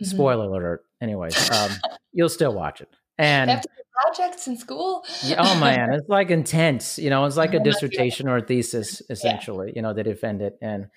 mm-hmm. 0.00 0.10
spoiler 0.10 0.46
alert 0.46 0.84
anyways 1.00 1.50
um, 1.50 1.70
you'll 2.12 2.28
still 2.28 2.54
watch 2.54 2.80
it 2.80 2.88
and 3.18 3.62
projects 4.02 4.46
in 4.46 4.56
school 4.56 5.04
yeah, 5.24 5.36
oh 5.38 5.58
man 5.58 5.92
it's 5.92 6.08
like 6.08 6.30
intense 6.30 6.98
you 6.98 7.10
know 7.10 7.24
it's 7.24 7.36
like 7.36 7.54
a 7.54 7.60
dissertation 7.64 8.28
or 8.28 8.38
a 8.38 8.42
thesis 8.42 9.02
essentially 9.10 9.68
yeah. 9.68 9.72
you 9.76 9.82
know 9.82 9.92
they 9.92 10.02
defend 10.02 10.42
it 10.42 10.58
and 10.60 10.88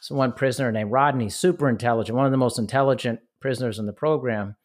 so 0.00 0.14
one 0.14 0.32
prisoner 0.32 0.70
named 0.72 0.90
rodney 0.90 1.28
super 1.28 1.68
intelligent 1.68 2.16
one 2.16 2.26
of 2.26 2.32
the 2.32 2.38
most 2.38 2.58
intelligent 2.58 3.20
prisoners 3.40 3.78
in 3.78 3.86
the 3.86 3.92
program 3.92 4.56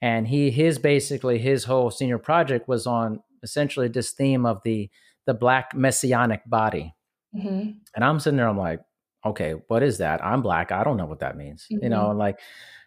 and 0.00 0.28
he 0.28 0.50
his 0.50 0.78
basically 0.78 1.38
his 1.38 1.64
whole 1.64 1.90
senior 1.90 2.18
project 2.18 2.68
was 2.68 2.86
on 2.86 3.20
essentially 3.42 3.88
this 3.88 4.12
theme 4.12 4.46
of 4.46 4.60
the 4.64 4.88
the 5.26 5.34
black 5.34 5.74
messianic 5.74 6.42
body 6.46 6.94
mm-hmm. 7.34 7.70
and 7.94 8.04
i'm 8.04 8.20
sitting 8.20 8.36
there 8.36 8.48
i'm 8.48 8.58
like 8.58 8.80
okay, 9.24 9.52
what 9.68 9.82
is 9.82 9.98
that? 9.98 10.24
I'm 10.24 10.42
black. 10.42 10.72
I 10.72 10.84
don't 10.84 10.96
know 10.96 11.06
what 11.06 11.20
that 11.20 11.36
means. 11.36 11.66
Mm-hmm. 11.72 11.84
You 11.84 11.90
know, 11.90 12.08
mm-hmm. 12.08 12.18
like, 12.18 12.40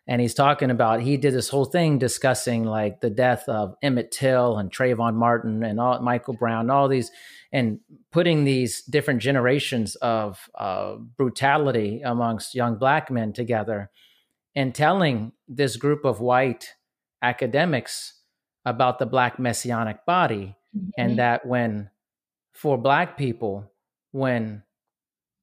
and 0.07 0.21
he's 0.21 0.33
talking 0.33 0.69
about 0.69 1.01
he 1.01 1.17
did 1.17 1.33
this 1.33 1.49
whole 1.49 1.65
thing 1.65 1.97
discussing 1.97 2.63
like 2.63 3.01
the 3.01 3.09
death 3.09 3.47
of 3.47 3.75
Emmett 3.81 4.11
Till 4.11 4.57
and 4.57 4.71
Trayvon 4.71 5.15
Martin 5.15 5.63
and 5.63 5.79
all 5.79 5.99
Michael 6.01 6.35
Brown, 6.35 6.61
and 6.61 6.71
all 6.71 6.87
these, 6.87 7.11
and 7.51 7.79
putting 8.11 8.43
these 8.43 8.83
different 8.83 9.21
generations 9.21 9.95
of 9.95 10.49
uh, 10.55 10.95
brutality 10.95 12.01
amongst 12.03 12.55
young 12.55 12.75
black 12.75 13.09
men 13.09 13.33
together, 13.33 13.89
and 14.55 14.75
telling 14.75 15.31
this 15.47 15.75
group 15.75 16.05
of 16.05 16.19
white 16.19 16.73
academics 17.21 18.21
about 18.63 18.99
the 18.99 19.05
black 19.05 19.39
messianic 19.39 20.05
body, 20.05 20.55
mm-hmm. 20.75 20.89
and 20.97 21.17
that 21.17 21.45
when 21.45 21.89
for 22.53 22.77
black 22.77 23.17
people, 23.17 23.71
when 24.11 24.63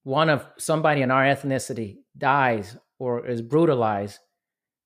one 0.04 0.30
of 0.30 0.46
somebody 0.58 1.02
in 1.02 1.10
our 1.10 1.24
ethnicity 1.24 1.98
dies 2.16 2.76
or 2.98 3.26
is 3.26 3.42
brutalized, 3.42 4.18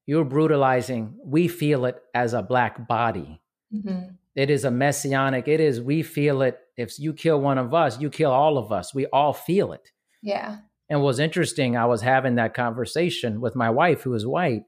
you're 0.07 0.24
brutalizing, 0.24 1.19
we 1.24 1.49
feel 1.49 1.85
it 1.85 2.01
as 2.15 2.33
a 2.33 2.43
black 2.43 2.87
body. 2.89 3.41
Mm-hmm. 3.74 4.15
It 4.35 4.51
is 4.51 4.65
a 4.65 4.70
messianic, 4.70 5.49
it 5.49 5.61
is, 5.61 5.81
we 5.81 6.03
feel 6.03 6.43
it. 6.43 6.59
If 6.77 6.99
you 6.99 7.12
kill 7.12 7.41
one 7.41 7.59
of 7.59 7.74
us, 7.74 8.01
you 8.01 8.11
kill 8.11 8.31
all 8.31 8.59
of 8.59 8.70
us. 8.70 8.95
We 8.95 9.07
all 9.07 9.33
feel 9.33 9.73
it. 9.73 9.91
Yeah. 10.23 10.59
And 10.89 11.03
was 11.03 11.19
interesting, 11.19 11.77
I 11.77 11.87
was 11.87 12.03
having 12.03 12.37
that 12.37 12.55
conversation 12.55 13.41
with 13.41 13.57
my 13.57 13.70
wife, 13.70 14.03
who 14.03 14.15
is 14.15 14.27
white, 14.27 14.65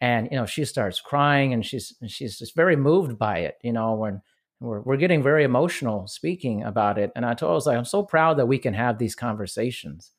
and 0.00 0.28
you 0.30 0.36
know, 0.36 0.46
she 0.46 0.64
starts 0.64 1.00
crying 1.00 1.52
and 1.52 1.66
she's 1.66 1.94
she's 2.06 2.38
just 2.38 2.54
very 2.54 2.76
moved 2.76 3.18
by 3.18 3.38
it, 3.38 3.56
you 3.62 3.72
know, 3.72 3.94
when 3.94 4.22
we're, 4.60 4.80
we're 4.80 4.96
getting 4.96 5.22
very 5.22 5.44
emotional 5.44 6.06
speaking 6.06 6.62
about 6.62 6.98
it. 6.98 7.10
And 7.16 7.24
I 7.24 7.34
told 7.34 7.50
her, 7.50 7.52
I 7.52 7.54
was 7.54 7.66
like, 7.66 7.76
I'm 7.76 7.84
so 7.84 8.02
proud 8.02 8.38
that 8.38 8.46
we 8.46 8.58
can 8.58 8.74
have 8.74 8.98
these 8.98 9.16
conversations 9.16 10.12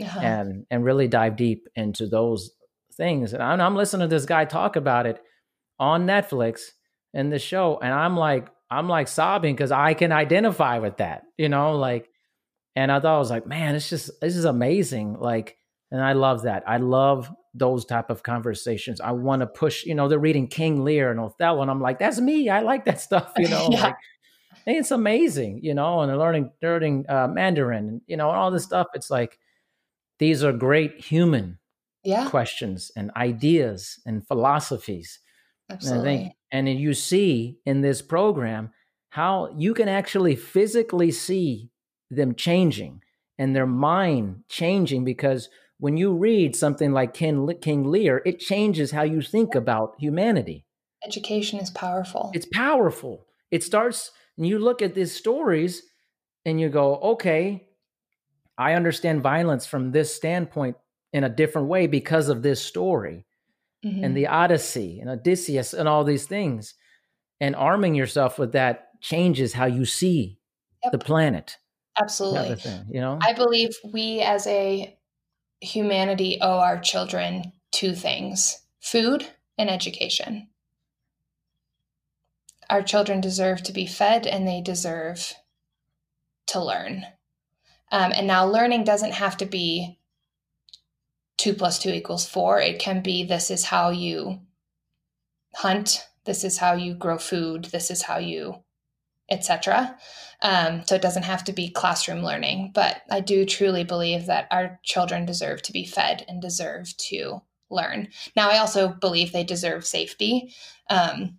uh-huh. 0.00 0.20
and 0.20 0.66
and 0.70 0.84
really 0.84 1.08
dive 1.08 1.36
deep 1.36 1.68
into 1.74 2.06
those 2.06 2.52
things. 2.96 3.32
And 3.32 3.42
I'm, 3.42 3.60
I'm 3.60 3.76
listening 3.76 4.08
to 4.08 4.14
this 4.14 4.26
guy 4.26 4.44
talk 4.44 4.76
about 4.76 5.06
it 5.06 5.20
on 5.78 6.06
Netflix 6.06 6.62
in 7.12 7.30
the 7.30 7.38
show, 7.38 7.78
and 7.82 7.92
I'm 7.92 8.16
like, 8.16 8.48
I'm 8.70 8.88
like 8.88 9.08
sobbing 9.08 9.54
because 9.54 9.72
I 9.72 9.94
can 9.94 10.12
identify 10.12 10.78
with 10.78 10.96
that, 10.98 11.22
you 11.38 11.48
know, 11.48 11.76
like, 11.76 12.08
and 12.74 12.90
I 12.90 13.00
thought 13.00 13.16
I 13.16 13.18
was 13.18 13.30
like, 13.30 13.46
man, 13.46 13.74
it's 13.74 13.88
just 13.88 14.10
this 14.20 14.36
is 14.36 14.44
amazing, 14.44 15.18
like, 15.18 15.56
and 15.90 16.02
I 16.02 16.12
love 16.12 16.42
that. 16.42 16.64
I 16.66 16.78
love 16.78 17.30
those 17.54 17.84
type 17.84 18.10
of 18.10 18.22
conversations. 18.22 19.00
I 19.00 19.12
want 19.12 19.40
to 19.40 19.46
push, 19.46 19.84
you 19.84 19.94
know, 19.94 20.08
they're 20.08 20.18
reading 20.18 20.48
King 20.48 20.84
Lear 20.84 21.10
and 21.10 21.20
Othello, 21.20 21.62
and 21.62 21.70
I'm 21.70 21.80
like, 21.80 21.98
that's 21.98 22.20
me. 22.20 22.48
I 22.48 22.60
like 22.60 22.84
that 22.86 23.00
stuff, 23.00 23.32
you 23.36 23.48
know. 23.48 23.68
yeah. 23.70 23.82
like, 23.82 23.96
it's 24.66 24.90
amazing, 24.90 25.60
you 25.62 25.74
know, 25.74 26.00
and 26.00 26.10
they're 26.10 26.18
learning 26.18 26.50
learning 26.60 27.06
uh, 27.08 27.28
Mandarin, 27.28 28.00
you 28.06 28.16
know, 28.16 28.30
and 28.30 28.38
all 28.38 28.50
this 28.50 28.64
stuff. 28.64 28.88
It's 28.94 29.10
like 29.10 29.38
these 30.18 30.42
are 30.42 30.52
great 30.52 31.00
human 31.00 31.58
yeah. 32.06 32.28
questions 32.28 32.90
and 32.96 33.10
ideas 33.16 34.00
and 34.06 34.26
philosophies. 34.26 35.18
Absolutely. 35.70 35.98
And, 35.98 36.22
think, 36.22 36.34
and 36.52 36.80
you 36.80 36.94
see 36.94 37.58
in 37.66 37.80
this 37.80 38.02
program 38.02 38.70
how 39.10 39.54
you 39.56 39.74
can 39.74 39.88
actually 39.88 40.36
physically 40.36 41.10
see 41.10 41.70
them 42.10 42.34
changing 42.34 43.00
and 43.38 43.54
their 43.54 43.66
mind 43.66 44.44
changing 44.48 45.04
because 45.04 45.48
when 45.78 45.96
you 45.96 46.14
read 46.14 46.56
something 46.56 46.92
like 46.92 47.12
King, 47.12 47.52
King 47.60 47.84
Lear, 47.84 48.22
it 48.24 48.40
changes 48.40 48.92
how 48.92 49.02
you 49.02 49.20
think 49.20 49.54
about 49.54 49.94
humanity. 49.98 50.64
Education 51.04 51.58
is 51.58 51.70
powerful. 51.70 52.30
It's 52.34 52.46
powerful. 52.46 53.26
It 53.50 53.62
starts, 53.62 54.10
and 54.38 54.46
you 54.46 54.58
look 54.58 54.80
at 54.80 54.94
these 54.94 55.14
stories 55.14 55.82
and 56.44 56.60
you 56.60 56.68
go, 56.68 56.96
okay, 56.96 57.68
I 58.56 58.72
understand 58.72 59.22
violence 59.22 59.66
from 59.66 59.92
this 59.92 60.14
standpoint 60.14 60.76
in 61.12 61.24
a 61.24 61.28
different 61.28 61.68
way 61.68 61.86
because 61.86 62.28
of 62.28 62.42
this 62.42 62.62
story 62.62 63.24
mm-hmm. 63.84 64.04
and 64.04 64.16
the 64.16 64.26
Odyssey 64.26 65.00
and 65.00 65.08
Odysseus 65.10 65.72
and 65.72 65.88
all 65.88 66.04
these 66.04 66.26
things. 66.26 66.74
And 67.40 67.54
arming 67.54 67.94
yourself 67.94 68.38
with 68.38 68.52
that 68.52 69.00
changes 69.00 69.52
how 69.52 69.66
you 69.66 69.84
see 69.84 70.38
yep. 70.82 70.92
the 70.92 70.98
planet. 70.98 71.58
Absolutely. 72.00 72.56
Thing, 72.56 72.86
you 72.90 73.00
know, 73.00 73.18
I 73.20 73.32
believe 73.32 73.70
we 73.92 74.20
as 74.20 74.46
a 74.46 74.96
humanity 75.60 76.38
owe 76.40 76.58
our 76.58 76.78
children 76.78 77.52
two 77.72 77.94
things 77.94 78.62
food 78.80 79.26
and 79.58 79.70
education. 79.70 80.48
Our 82.68 82.82
children 82.82 83.20
deserve 83.20 83.62
to 83.64 83.72
be 83.72 83.86
fed 83.86 84.26
and 84.26 84.46
they 84.46 84.60
deserve 84.60 85.34
to 86.48 86.62
learn. 86.62 87.04
Um, 87.92 88.12
and 88.12 88.26
now, 88.26 88.46
learning 88.46 88.84
doesn't 88.84 89.12
have 89.12 89.36
to 89.38 89.46
be 89.46 89.98
two 91.36 91.54
plus 91.54 91.78
two 91.78 91.90
equals 91.90 92.26
four. 92.26 92.60
It 92.60 92.78
can 92.78 93.02
be 93.02 93.24
this 93.24 93.50
is 93.50 93.64
how 93.64 93.90
you 93.90 94.40
hunt, 95.54 96.06
this 96.24 96.44
is 96.44 96.58
how 96.58 96.74
you 96.74 96.94
grow 96.94 97.18
food, 97.18 97.66
this 97.66 97.90
is 97.90 98.02
how 98.02 98.18
you, 98.18 98.62
etc. 99.30 99.98
Um, 100.42 100.82
so 100.86 100.94
it 100.94 101.02
doesn't 101.02 101.24
have 101.24 101.44
to 101.44 101.52
be 101.52 101.70
classroom 101.70 102.22
learning, 102.22 102.72
but 102.74 103.02
I 103.10 103.20
do 103.20 103.44
truly 103.44 103.84
believe 103.84 104.26
that 104.26 104.48
our 104.50 104.78
children 104.82 105.24
deserve 105.24 105.62
to 105.62 105.72
be 105.72 105.84
fed 105.84 106.24
and 106.28 106.42
deserve 106.42 106.94
to 106.96 107.40
learn. 107.70 108.08
Now, 108.36 108.50
I 108.50 108.58
also 108.58 108.88
believe 108.88 109.32
they 109.32 109.44
deserve 109.44 109.86
safety, 109.86 110.54
um, 110.90 111.38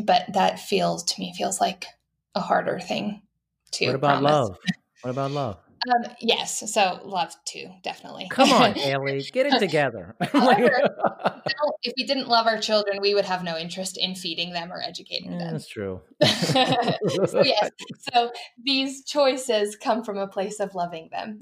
but 0.00 0.24
that 0.32 0.58
feels 0.58 1.04
to 1.04 1.20
me 1.20 1.32
feels 1.36 1.60
like 1.60 1.86
a 2.34 2.40
harder 2.40 2.80
thing 2.80 3.22
to. 3.72 3.86
What 3.86 3.94
about 3.94 4.20
promise. 4.20 4.32
love? 4.32 4.58
What 5.02 5.10
about 5.10 5.30
love? 5.30 5.58
Um, 5.92 6.04
yes, 6.20 6.72
so 6.72 7.00
love 7.04 7.34
to 7.46 7.68
definitely. 7.82 8.28
Come 8.30 8.50
on, 8.52 8.72
Hayley, 8.74 9.22
get 9.32 9.46
it 9.46 9.58
together. 9.58 10.14
However, 10.32 10.96
if 11.82 11.92
we 11.96 12.04
didn't 12.04 12.28
love 12.28 12.46
our 12.46 12.58
children, 12.58 12.98
we 13.00 13.14
would 13.14 13.24
have 13.24 13.44
no 13.44 13.56
interest 13.58 13.98
in 13.98 14.14
feeding 14.14 14.52
them 14.52 14.72
or 14.72 14.80
educating 14.80 15.32
Yeah, 15.32 15.38
them. 15.38 15.52
that's 15.52 15.68
true. 15.68 16.00
so 16.22 17.42
yes, 17.42 17.70
so 18.12 18.30
these 18.64 19.04
choices 19.04 19.76
come 19.76 20.04
from 20.04 20.16
a 20.18 20.26
place 20.26 20.60
of 20.60 20.74
loving 20.74 21.08
them. 21.10 21.38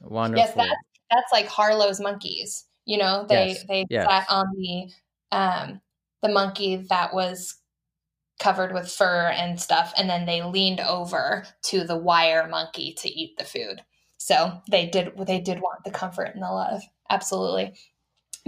Wonderful. 0.00 0.44
yes, 0.44 0.54
that's 0.54 0.82
that's 1.10 1.32
like 1.32 1.46
Harlow's 1.46 2.00
monkeys. 2.00 2.66
You 2.84 2.98
know, 2.98 3.26
they 3.28 3.48
Yes, 3.48 3.64
they 3.68 3.86
yes. 3.88 4.06
sat 4.06 4.26
on 4.28 4.46
the 4.56 4.90
um 5.36 5.80
the 6.22 6.28
monkey 6.28 6.76
that 6.88 7.14
was 7.14 7.56
covered 8.38 8.72
with 8.72 8.90
fur 8.90 9.28
and 9.28 9.60
stuff, 9.60 9.92
and 9.96 10.08
then 10.08 10.26
they 10.26 10.42
leaned 10.42 10.80
over 10.80 11.44
to 11.62 11.84
the 11.84 11.96
wire 11.96 12.46
monkey 12.48 12.94
to 12.98 13.08
eat 13.08 13.36
the 13.38 13.44
food. 13.44 13.82
So 14.18 14.60
they 14.70 14.86
did 14.86 15.12
they 15.26 15.40
did 15.40 15.60
want 15.60 15.84
the 15.84 15.90
comfort 15.90 16.34
and 16.34 16.42
the 16.42 16.50
love. 16.50 16.82
Absolutely. 17.10 17.74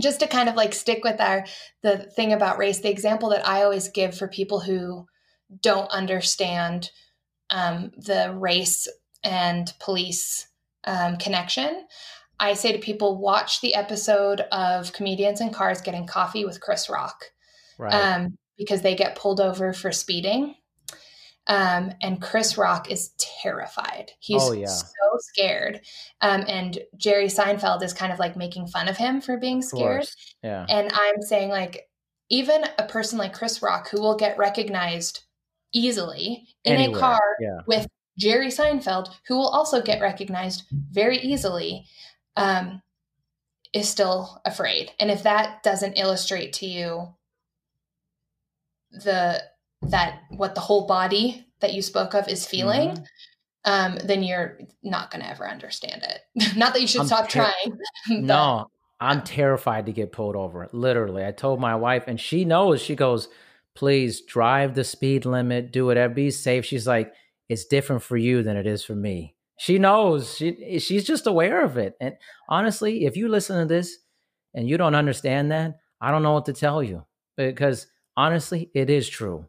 Just 0.01 0.21
to 0.21 0.27
kind 0.27 0.49
of 0.49 0.55
like 0.55 0.75
stick 0.75 1.03
with 1.05 1.21
our 1.21 1.45
the 1.83 1.99
thing 1.99 2.33
about 2.33 2.59
race, 2.59 2.81
the 2.81 2.91
example 2.91 3.31
that 3.31 3.47
I 3.47 3.63
always 3.63 3.89
give 3.89 4.17
for 4.17 4.29
people 4.29 4.61
who 4.61 5.07
don't 5.63 5.91
understand 5.91 6.91
um, 7.51 7.93
the 7.97 8.35
race 8.37 8.87
and 9.25 9.73
police 9.81 10.47
um, 10.85 11.17
connection, 11.17 11.87
I 12.39 12.55
say 12.55 12.73
to 12.73 12.79
people, 12.79 13.19
watch 13.19 13.61
the 13.61 13.75
episode 13.75 14.43
of 14.53 14.93
Comedians 14.93 15.41
in 15.41 15.51
Cars 15.51 15.81
Getting 15.81 16.07
Coffee 16.07 16.45
with 16.45 16.61
Chris 16.61 16.89
Rock 16.89 17.25
right. 17.79 17.93
um, 17.93 18.39
because 18.59 18.83
they 18.83 18.95
get 18.95 19.17
pulled 19.17 19.41
over 19.41 19.73
for 19.73 19.93
speeding. 19.93 20.55
Um, 21.47 21.93
and 22.03 22.21
Chris 22.21 22.59
Rock 22.59 22.91
is 22.91 23.13
terrified. 23.19 24.11
He's 24.21 24.43
Oh, 24.43 24.53
yeah. 24.53 24.67
so 24.67 25.17
scared. 25.19 25.81
Um, 26.21 26.45
and 26.47 26.79
Jerry 26.99 27.29
Seinfeld 27.29 27.83
is 27.83 27.95
kind 27.95 28.13
of 28.13 28.19
like 28.19 28.37
making 28.37 28.67
fun 28.67 28.87
of 28.87 28.99
him 28.99 29.23
for 29.23 29.39
being 29.39 29.63
scared. 29.63 30.07
Yeah. 30.43 30.67
And 30.69 30.91
I'm 30.93 31.23
saying, 31.23 31.49
like, 31.49 31.89
even 32.29 32.65
a 32.79 32.85
person 32.85 33.19
like 33.19 33.33
Chris 33.33 33.63
Rock 33.63 33.89
who 33.89 33.99
will 34.03 34.17
get 34.17 34.37
recognized 34.37 35.23
easily 35.73 36.49
in 36.65 36.75
Anywhere. 36.75 36.99
a 36.99 37.01
car 37.01 37.21
Yeah. 37.41 37.61
with 37.67 37.87
Jerry 38.19 38.49
Seinfeld, 38.49 39.15
who 39.27 39.37
will 39.37 39.49
also 39.49 39.81
get 39.81 40.03
recognized 40.03 40.65
very 40.71 41.17
easily, 41.19 41.87
um, 42.37 42.83
is 43.73 43.89
still 43.89 44.43
afraid. 44.45 44.93
And 45.01 45.11
if 45.11 45.23
that 45.23 45.63
doesn't 45.63 45.95
illustrate 45.99 46.53
to 46.55 46.67
you 46.67 47.15
the 48.91 49.43
that 49.83 50.21
what 50.31 50.55
the 50.55 50.61
whole 50.61 50.87
body 50.87 51.47
that 51.61 51.73
you 51.75 51.83
spoke 51.83 52.15
of 52.15 52.29
is 52.29 52.47
feeling, 52.47 52.91
Mhm. 52.91 53.05
um, 53.65 53.99
then 54.05 54.23
you're 54.23 54.59
not 54.83 55.11
going 55.11 55.23
to 55.23 55.29
ever 55.31 55.49
understand 55.49 56.03
it. 56.03 56.21
not 56.57 56.73
that 56.73 56.81
you 56.81 56.87
should 56.87 57.03
I'm 57.03 57.07
stop 57.07 57.29
ter- 57.29 57.41
trying. 57.45 57.79
but- 58.09 58.21
No, 58.21 58.67
I'm 59.01 59.23
terrified 59.23 59.87
to 59.87 59.93
get 59.93 60.13
pulled 60.13 60.37
over. 60.37 60.69
Literally, 60.73 61.25
I 61.25 61.31
told 61.33 61.61
my 61.61 61.77
wife, 61.77 62.05
and 62.07 62.21
she 62.21 62.45
knows. 62.45 62.81
She 62.83 62.97
goes, 62.97 63.29
"Please 63.77 64.23
drive 64.23 64.75
the 64.75 64.85
speed 64.85 65.25
limit, 65.25 65.71
do 65.73 65.87
whatever, 65.87 66.13
be 66.15 66.31
safe." 66.31 66.65
She's 66.65 66.87
like, 66.87 67.13
"It's 67.49 67.65
different 67.67 68.03
for 68.03 68.17
you 68.17 68.43
than 68.43 68.57
it 68.57 68.67
is 68.67 68.83
for 68.85 68.95
me." 68.97 69.37
She 69.61 69.79
knows. 69.79 70.37
She 70.37 70.79
she's 70.81 71.05
just 71.05 71.27
aware 71.27 71.65
of 71.65 71.77
it. 71.79 71.95
And 72.01 72.15
honestly, 72.49 73.05
if 73.07 73.17
you 73.17 73.29
listen 73.29 73.59
to 73.61 73.67
this 73.67 73.97
and 74.55 74.69
you 74.69 74.77
don't 74.79 74.95
understand 74.95 75.51
that, 75.53 75.79
I 76.01 76.11
don't 76.11 76.23
know 76.23 76.33
what 76.33 76.47
to 76.47 76.53
tell 76.53 76.83
you 76.83 77.05
because 77.37 77.87
honestly, 78.19 78.69
it 78.75 78.91
is 78.91 79.09
true. 79.09 79.47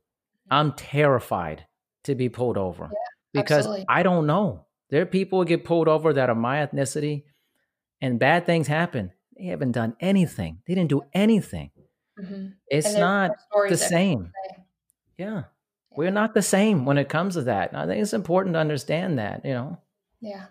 I'm 0.50 0.74
terrified 0.74 1.66
to 2.04 2.16
be 2.16 2.30
pulled 2.30 2.58
over 2.58 2.90
because 3.34 3.66
absolutely. 3.66 3.86
I 3.90 4.04
don't 4.04 4.28
know. 4.28 4.66
There 4.90 5.02
are 5.02 5.08
people 5.08 5.40
who 5.40 5.46
get 5.46 5.66
pulled 5.66 5.88
over 5.88 6.14
that 6.14 6.30
are 6.30 6.36
my 6.36 6.66
ethnicity, 6.66 7.24
and 8.02 8.20
bad 8.20 8.46
things 8.46 8.68
happen. 8.68 9.12
They 9.38 9.46
haven't 9.46 9.72
done 9.74 9.96
anything. 10.00 10.60
They 10.68 10.76
didn't 10.76 10.90
do 10.90 11.02
anything. 11.14 11.72
Mhm. 12.20 12.54
It's 12.68 12.94
not 12.96 13.32
the 13.68 13.78
same. 13.78 14.32
say. 14.50 14.64
Yeah. 15.18 15.44
We're 15.92 16.12
not 16.12 16.34
the 16.34 16.42
same 16.42 16.86
when 16.86 16.98
it 16.98 17.10
comes 17.10 17.34
to 17.34 17.42
that. 17.44 17.72
And 17.72 17.78
I 17.82 17.88
think 17.88 18.02
it's 18.02 18.14
important 18.14 18.54
to 18.54 18.60
understand 18.60 19.18
that, 19.20 19.44
you 19.44 19.54
know. 19.54 19.78
Yeah. 20.22 20.46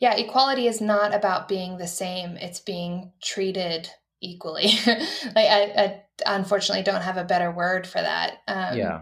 Yeah. 0.00 0.14
Equality 0.16 0.66
is 0.66 0.80
not 0.80 1.14
about 1.14 1.48
being 1.48 1.78
the 1.78 1.86
same, 1.86 2.36
it's 2.36 2.60
being 2.60 3.12
treated 3.22 3.88
equally. 4.20 4.70
like, 4.86 5.36
I, 5.36 5.72
I 5.76 6.01
unfortunately 6.26 6.82
don't 6.84 7.02
have 7.02 7.16
a 7.16 7.24
better 7.24 7.50
word 7.50 7.86
for 7.86 8.00
that. 8.00 8.38
Um, 8.48 8.76
yeah. 8.76 9.00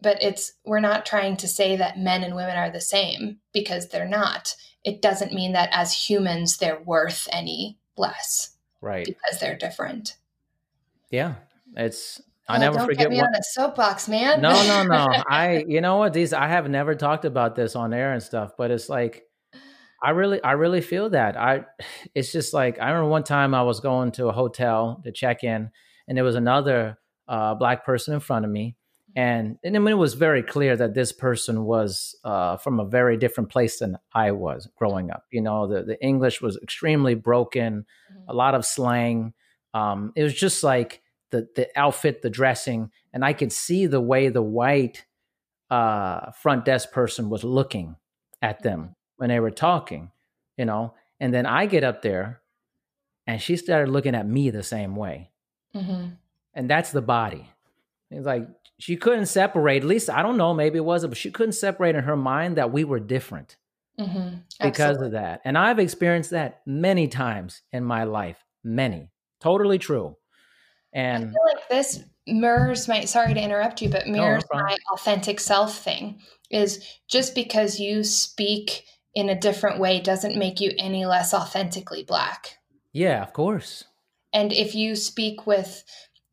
But 0.00 0.22
it's, 0.22 0.52
we're 0.66 0.80
not 0.80 1.06
trying 1.06 1.36
to 1.38 1.48
say 1.48 1.76
that 1.76 1.98
men 1.98 2.22
and 2.22 2.34
women 2.34 2.56
are 2.56 2.70
the 2.70 2.80
same 2.80 3.38
because 3.52 3.88
they're 3.88 4.08
not. 4.08 4.54
It 4.84 5.00
doesn't 5.00 5.32
mean 5.32 5.52
that 5.52 5.70
as 5.72 5.92
humans 6.08 6.58
they're 6.58 6.82
worth 6.82 7.26
any 7.32 7.78
less 7.96 8.50
Right. 8.82 9.06
because 9.06 9.40
they're 9.40 9.56
different. 9.56 10.16
Yeah. 11.10 11.36
It's 11.76 12.20
I 12.46 12.56
Oh, 12.56 12.60
never 12.60 12.76
don't 12.78 12.86
forget 12.86 13.04
get 13.04 13.10
me 13.10 13.20
on 13.20 13.34
a 13.34 13.42
soapbox, 13.42 14.08
man. 14.08 14.42
No, 14.42 14.52
no, 14.66 14.82
no. 14.82 15.06
I 15.28 15.64
you 15.66 15.80
know 15.80 15.96
what 15.96 16.12
these 16.12 16.34
I 16.34 16.48
have 16.48 16.68
never 16.68 16.94
talked 16.94 17.24
about 17.24 17.56
this 17.56 17.74
on 17.74 17.94
air 17.94 18.12
and 18.12 18.22
stuff, 18.22 18.52
but 18.58 18.70
it's 18.70 18.90
like 18.90 19.22
I 20.02 20.10
really 20.10 20.42
I 20.42 20.52
really 20.52 20.82
feel 20.82 21.08
that. 21.10 21.38
I 21.38 21.64
it's 22.14 22.30
just 22.32 22.52
like 22.52 22.78
I 22.78 22.88
remember 22.90 23.08
one 23.08 23.24
time 23.24 23.54
I 23.54 23.62
was 23.62 23.80
going 23.80 24.12
to 24.12 24.26
a 24.28 24.32
hotel 24.32 25.00
to 25.04 25.12
check 25.12 25.42
in 25.44 25.70
and 26.08 26.16
there 26.16 26.24
was 26.24 26.36
another 26.36 26.98
uh, 27.28 27.54
black 27.54 27.84
person 27.84 28.14
in 28.14 28.20
front 28.20 28.44
of 28.44 28.50
me 28.50 28.76
and 29.16 29.58
and 29.62 29.74
then 29.74 29.86
it 29.86 29.94
was 29.94 30.14
very 30.14 30.42
clear 30.42 30.76
that 30.76 30.94
this 30.94 31.12
person 31.12 31.64
was 31.64 32.16
uh, 32.24 32.56
from 32.56 32.80
a 32.80 32.84
very 32.84 33.16
different 33.16 33.50
place 33.50 33.78
than 33.78 33.96
I 34.12 34.32
was 34.32 34.68
growing 34.76 35.10
up. 35.10 35.24
You 35.30 35.40
know, 35.40 35.68
the 35.68 35.82
the 35.82 36.02
English 36.02 36.40
was 36.40 36.56
extremely 36.56 37.14
broken, 37.14 37.86
a 38.28 38.34
lot 38.34 38.54
of 38.54 38.66
slang. 38.66 39.32
Um, 39.72 40.12
it 40.16 40.24
was 40.24 40.34
just 40.34 40.64
like 40.64 41.02
the 41.30 41.48
the 41.54 41.68
outfit, 41.78 42.22
the 42.22 42.30
dressing, 42.30 42.90
and 43.12 43.24
I 43.24 43.34
could 43.34 43.52
see 43.52 43.86
the 43.86 44.00
way 44.00 44.28
the 44.28 44.42
white 44.42 45.04
uh, 45.70 46.32
front 46.32 46.64
desk 46.64 46.90
person 46.90 47.30
was 47.30 47.44
looking 47.44 47.96
at 48.42 48.62
them 48.62 48.96
when 49.16 49.28
they 49.28 49.38
were 49.38 49.52
talking. 49.52 50.10
You 50.56 50.64
know, 50.64 50.94
and 51.20 51.32
then 51.32 51.46
I 51.46 51.66
get 51.66 51.84
up 51.84 52.02
there, 52.02 52.40
and 53.28 53.40
she 53.40 53.56
started 53.56 53.92
looking 53.92 54.16
at 54.16 54.26
me 54.26 54.50
the 54.50 54.64
same 54.64 54.96
way 54.96 55.30
hmm 55.74 56.06
and 56.54 56.70
that's 56.70 56.92
the 56.92 57.02
body. 57.02 57.48
It's 58.10 58.26
like 58.26 58.48
she 58.78 58.96
couldn't 58.96 59.26
separate. 59.26 59.82
At 59.82 59.88
least 59.88 60.08
I 60.08 60.22
don't 60.22 60.36
know. 60.36 60.54
Maybe 60.54 60.78
it 60.78 60.84
was, 60.84 61.06
but 61.06 61.16
she 61.16 61.30
couldn't 61.30 61.52
separate 61.52 61.96
in 61.96 62.04
her 62.04 62.16
mind 62.16 62.56
that 62.56 62.72
we 62.72 62.84
were 62.84 63.00
different 63.00 63.56
hmm 63.98 64.36
because 64.60 65.00
of 65.00 65.12
that. 65.12 65.40
And 65.44 65.58
I've 65.58 65.78
experienced 65.78 66.30
that 66.30 66.62
many 66.66 67.08
times 67.08 67.62
in 67.72 67.84
my 67.84 68.04
life. 68.04 68.44
Many, 68.62 69.10
totally 69.40 69.78
true. 69.78 70.16
I 71.12 71.18
And 71.18 71.30
feel 71.30 71.44
like 71.54 71.68
this 71.68 72.04
mirrors 72.26 72.88
my 72.88 73.04
sorry 73.04 73.34
to 73.34 73.42
interrupt 73.42 73.82
you, 73.82 73.88
but 73.88 74.06
no 74.06 74.12
mirrors 74.22 74.44
problem. 74.44 74.68
my 74.68 74.76
authentic 74.94 75.40
self 75.40 75.76
thing. 75.78 76.20
Is 76.50 76.84
just 77.08 77.34
because 77.34 77.80
you 77.80 78.04
speak 78.04 78.84
in 79.14 79.28
a 79.28 79.38
different 79.40 79.78
way 79.80 80.00
doesn't 80.00 80.36
make 80.36 80.60
you 80.60 80.72
any 80.78 81.04
less 81.06 81.34
authentically 81.34 82.04
black. 82.04 82.58
yeah, 82.92 83.22
of 83.22 83.32
course. 83.32 83.84
And 84.34 84.52
if 84.52 84.74
you 84.74 84.96
speak 84.96 85.46
with 85.46 85.84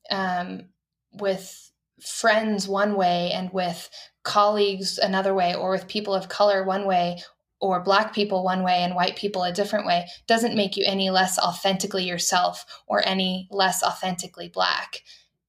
um, 0.09 0.65
with 1.13 1.71
friends 2.01 2.67
one 2.67 2.95
way 2.95 3.31
and 3.31 3.53
with 3.53 3.89
colleagues 4.23 4.97
another 4.97 5.33
way, 5.33 5.55
or 5.55 5.69
with 5.71 5.87
people 5.87 6.13
of 6.13 6.27
color 6.27 6.63
one 6.63 6.85
way, 6.85 7.21
or 7.61 7.83
black 7.83 8.13
people 8.13 8.43
one 8.43 8.63
way 8.63 8.79
and 8.81 8.95
white 8.95 9.15
people 9.15 9.43
a 9.43 9.53
different 9.53 9.85
way, 9.85 10.07
doesn't 10.27 10.55
make 10.55 10.75
you 10.75 10.83
any 10.85 11.11
less 11.11 11.37
authentically 11.37 12.03
yourself 12.03 12.65
or 12.87 13.07
any 13.07 13.47
less 13.51 13.83
authentically 13.83 14.49
black. 14.49 15.01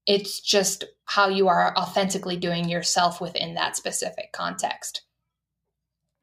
It's 0.07 0.41
just 0.41 0.85
how 1.07 1.29
you 1.29 1.49
are 1.49 1.75
authentically 1.77 2.37
doing 2.37 2.69
yourself 2.69 3.21
within 3.21 3.55
that 3.55 3.77
specific 3.77 4.33
context. 4.33 5.03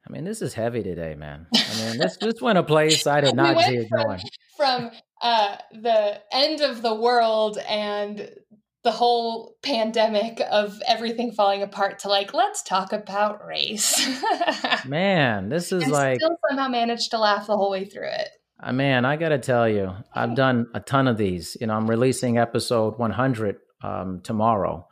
I 0.06 0.12
mean, 0.12 0.24
this 0.24 0.42
is 0.42 0.54
heavy 0.54 0.82
today, 0.82 1.14
man. 1.14 1.46
I 1.54 1.76
mean, 1.76 1.98
this 1.98 2.16
this 2.16 2.40
went 2.40 2.58
a 2.58 2.62
place 2.62 3.06
I 3.06 3.20
did 3.20 3.34
not 3.36 3.56
went 3.56 3.68
see 3.68 3.76
it 3.76 3.88
from- 3.88 4.02
going. 4.02 4.20
From 4.56 4.90
uh, 5.20 5.56
the 5.72 6.20
end 6.32 6.60
of 6.60 6.82
the 6.82 6.94
world 6.94 7.58
and 7.68 8.30
the 8.82 8.90
whole 8.90 9.56
pandemic 9.62 10.40
of 10.50 10.80
everything 10.88 11.32
falling 11.32 11.62
apart 11.62 11.98
to 11.98 12.08
like 12.08 12.32
let's 12.32 12.62
talk 12.62 12.92
about 12.92 13.46
race. 13.46 14.08
man, 14.86 15.48
this 15.50 15.72
is 15.72 15.82
and 15.84 15.92
like 15.92 16.20
still 16.20 16.36
somehow 16.48 16.68
managed 16.68 17.10
to 17.10 17.18
laugh 17.18 17.46
the 17.46 17.56
whole 17.56 17.70
way 17.70 17.84
through 17.84 18.08
it. 18.08 18.28
Uh, 18.62 18.72
man, 18.72 19.04
I 19.04 19.16
got 19.16 19.30
to 19.30 19.38
tell 19.38 19.68
you, 19.68 19.92
I've 20.14 20.34
done 20.34 20.68
a 20.74 20.80
ton 20.80 21.08
of 21.08 21.16
these. 21.16 21.56
You 21.60 21.66
know, 21.66 21.74
I'm 21.74 21.88
releasing 21.88 22.38
episode 22.38 22.98
100 22.98 23.56
um, 23.82 24.20
tomorrow. 24.22 24.86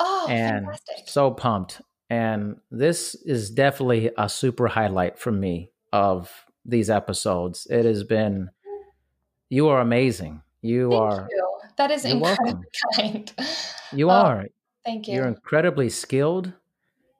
Oh, 0.00 0.26
and 0.28 0.66
fantastic. 0.66 1.08
so 1.08 1.30
pumped. 1.30 1.80
And 2.10 2.56
this 2.70 3.14
is 3.14 3.50
definitely 3.50 4.10
a 4.18 4.28
super 4.28 4.68
highlight 4.68 5.18
for 5.18 5.32
me 5.32 5.70
of 5.92 6.30
these 6.64 6.90
episodes. 6.90 7.66
It 7.70 7.86
has 7.86 8.04
been, 8.04 8.50
you 9.50 9.68
are 9.68 9.80
amazing. 9.80 10.42
You 10.62 10.90
Thank 10.90 11.02
are, 11.02 11.28
you. 11.30 11.58
That 11.76 11.90
is 11.90 12.04
incredibly 12.04 12.52
welcome. 12.54 12.64
kind. 12.96 13.32
you 13.92 14.10
Oh, 14.10 14.14
are, 14.14 14.46
Thank 14.84 15.08
you. 15.08 15.14
you're 15.16 15.26
incredibly 15.28 15.90
skilled, 15.90 16.52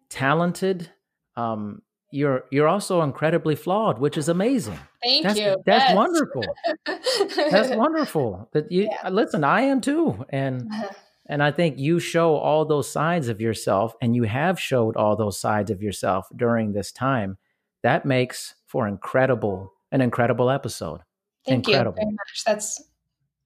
talented. 0.09 0.91
Um, 1.37 1.83
you're 2.11 2.45
you're 2.51 2.69
also 2.69 3.03
incredibly 3.03 3.57
flawed, 3.57 3.99
which 3.99 4.17
is 4.17 4.29
amazing. 4.29 4.79
Thank 5.03 5.25
That's 5.25 5.39
you. 5.39 5.57
that's 5.67 5.85
Yes. 5.91 5.97
wonderful. 5.97 6.45
That's 6.87 7.71
wonderful. 7.77 8.49
That 8.53 8.71
you 8.71 8.89
Yeah. 8.91 9.09
listen. 9.09 9.43
I 9.43 9.63
am 9.63 9.81
too, 9.81 10.25
and 10.29 10.71
and 11.27 11.43
I 11.43 11.51
think 11.51 11.79
you 11.79 11.99
show 11.99 12.37
all 12.37 12.65
those 12.65 12.89
sides 12.91 13.29
of 13.29 13.41
yourself, 13.41 13.95
and 14.01 14.15
you 14.15 14.23
have 14.25 14.61
showed 14.61 14.97
all 14.97 15.17
those 15.17 15.39
sides 15.39 15.71
of 15.73 15.83
yourself 15.83 16.29
during 16.37 16.73
this 16.73 16.93
time. 16.93 17.37
That 17.83 18.05
makes 18.07 18.55
for 18.67 18.87
incredible 18.87 19.73
an 19.91 20.01
incredible 20.01 20.51
episode. 20.51 21.01
Thank 21.47 21.69
you 21.69 21.75
very 21.75 21.85
much. 21.87 22.43
That's 22.47 22.83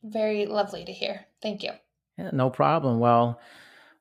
very 0.02 0.46
lovely 0.46 0.84
to 0.84 0.92
hear. 0.92 1.26
Thank 1.42 1.62
you. 1.62 1.70
Yeah, 2.16 2.30
no 2.32 2.50
problem. 2.50 2.98
Well, 2.98 3.40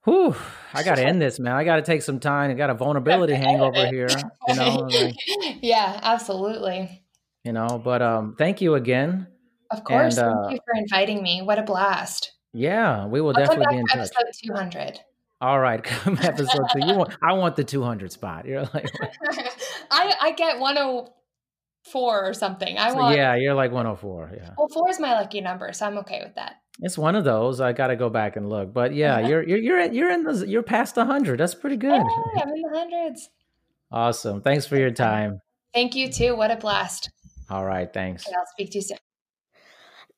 whew, 0.04 0.36
I 0.74 0.84
got 0.84 0.96
to 0.96 1.06
end 1.06 1.22
this, 1.22 1.40
man. 1.40 1.56
I 1.56 1.64
got 1.64 1.78
to 1.78 1.82
take 1.82 2.02
some 2.02 2.20
time. 2.20 2.52
I 2.52 2.54
got 2.54 2.70
a 2.70 2.74
vulnerability 2.74 3.34
hangover 3.34 3.88
here, 3.92 4.08
you 4.48 4.56
know. 4.56 4.88
like, 4.90 5.16
yeah, 5.62 6.00
absolutely. 6.02 7.04
you 7.44 7.54
know, 7.54 7.82
but 7.84 8.02
um, 8.02 8.36
thank 8.38 8.62
you 8.62 8.76
again. 8.76 9.28
Of 9.72 9.84
course. 9.84 10.18
And, 10.18 10.28
uh, 10.28 10.42
Thank 10.44 10.54
you 10.54 10.60
for 10.66 10.80
inviting 10.80 11.22
me. 11.22 11.42
What 11.42 11.60
a 11.60 11.64
blast. 11.64 12.32
Yeah, 12.54 13.06
we 13.06 13.22
will 13.22 13.30
I'll 13.36 13.46
definitely 13.46 13.76
be 13.76 13.80
in 13.80 13.86
touch. 13.88 14.10
episode 14.18 14.54
200. 14.56 15.00
All 15.40 15.60
right, 15.60 15.84
come 15.84 16.18
episode 16.22 16.64
two. 16.74 16.80
You 16.86 16.96
want? 16.96 17.16
I 17.22 17.34
want 17.34 17.56
the 17.56 17.64
two 17.64 17.84
hundred 17.84 18.12
spot. 18.12 18.46
You're 18.46 18.64
like, 18.74 18.90
I, 19.92 20.14
I 20.20 20.32
get 20.32 20.60
104 21.94 22.30
or 22.30 22.34
something. 22.34 22.78
I 22.78 22.90
so 22.90 22.96
want. 22.96 23.16
yeah, 23.18 23.36
you're 23.36 23.54
like 23.54 23.72
104. 23.72 24.32
Yeah, 24.36 24.50
Well, 24.58 24.68
four 24.68 24.90
is 24.90 25.00
my 25.00 25.14
lucky 25.14 25.42
number, 25.42 25.72
so 25.74 25.86
I'm 25.86 25.98
okay 26.00 26.22
with 26.24 26.36
that. 26.36 26.56
it's 26.82 26.98
one 26.98 27.16
of 27.16 27.24
those. 27.24 27.62
I 27.62 27.74
got 27.74 27.88
to 27.88 27.96
go 27.96 28.10
back 28.10 28.36
and 28.36 28.50
look, 28.50 28.74
but 28.74 28.94
yeah, 28.94 29.20
you're 29.28 29.44
you're 29.44 29.58
you're 29.58 29.80
at, 29.80 29.94
you're 29.94 30.12
in 30.12 30.24
the 30.24 30.48
you're 30.48 30.64
past 30.64 30.96
hundred. 30.96 31.40
That's 31.40 31.56
pretty 31.56 31.78
good. 31.78 32.02
Hey, 32.02 32.42
I'm 32.42 32.50
in 32.50 32.62
the 32.62 32.70
hundreds. 32.74 33.30
Awesome. 33.92 34.42
Thanks 34.42 34.66
for 34.66 34.78
your 34.78 34.92
time. 34.92 35.40
Thank 35.74 35.96
you 35.96 36.12
too. 36.12 36.36
What 36.36 36.52
a 36.52 36.58
blast. 36.58 37.10
All 37.50 37.64
right, 37.66 37.92
thanks. 37.92 38.28
Okay, 38.28 38.36
I'll 38.38 38.46
speak 38.48 38.72
to 38.72 38.78
you 38.80 38.82
soon. 38.82 38.98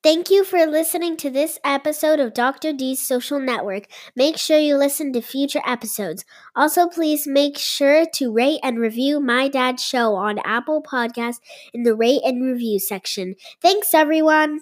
Thank 0.02 0.30
you 0.30 0.44
for 0.44 0.64
listening 0.64 1.18
to 1.18 1.28
this 1.28 1.58
episode 1.62 2.20
of 2.20 2.32
Dr. 2.32 2.72
D's 2.72 3.06
Social 3.06 3.38
Network. 3.38 3.84
Make 4.16 4.38
sure 4.38 4.58
you 4.58 4.78
listen 4.78 5.12
to 5.12 5.20
future 5.20 5.60
episodes. 5.66 6.24
Also, 6.56 6.88
please 6.88 7.26
make 7.26 7.58
sure 7.58 8.06
to 8.14 8.32
rate 8.32 8.60
and 8.62 8.78
review 8.78 9.20
My 9.20 9.48
Dad's 9.48 9.84
Show 9.84 10.14
on 10.14 10.38
Apple 10.38 10.82
Podcasts 10.82 11.40
in 11.74 11.82
the 11.82 11.94
rate 11.94 12.22
and 12.24 12.42
review 12.42 12.78
section. 12.78 13.34
Thanks, 13.60 13.92
everyone. 13.92 14.60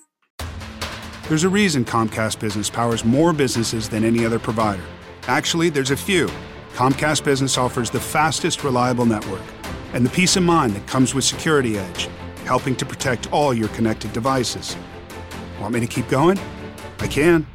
There's 1.28 1.44
a 1.44 1.48
reason 1.48 1.84
Comcast 1.84 2.40
Business 2.40 2.68
powers 2.68 3.04
more 3.04 3.32
businesses 3.32 3.88
than 3.88 4.02
any 4.02 4.26
other 4.26 4.40
provider. 4.40 4.82
Actually, 5.28 5.68
there's 5.68 5.92
a 5.92 5.96
few. 5.96 6.28
Comcast 6.74 7.22
Business 7.22 7.56
offers 7.56 7.90
the 7.90 8.00
fastest, 8.00 8.64
reliable 8.64 9.06
network 9.06 9.42
and 9.92 10.04
the 10.04 10.10
peace 10.10 10.34
of 10.34 10.42
mind 10.42 10.72
that 10.74 10.84
comes 10.88 11.14
with 11.14 11.22
Security 11.22 11.78
Edge, 11.78 12.08
helping 12.44 12.74
to 12.74 12.84
protect 12.84 13.32
all 13.32 13.54
your 13.54 13.68
connected 13.68 14.12
devices. 14.12 14.76
Want 15.60 15.74
me 15.74 15.80
to 15.80 15.86
keep 15.86 16.08
going? 16.08 16.38
I 17.00 17.06
can. 17.06 17.46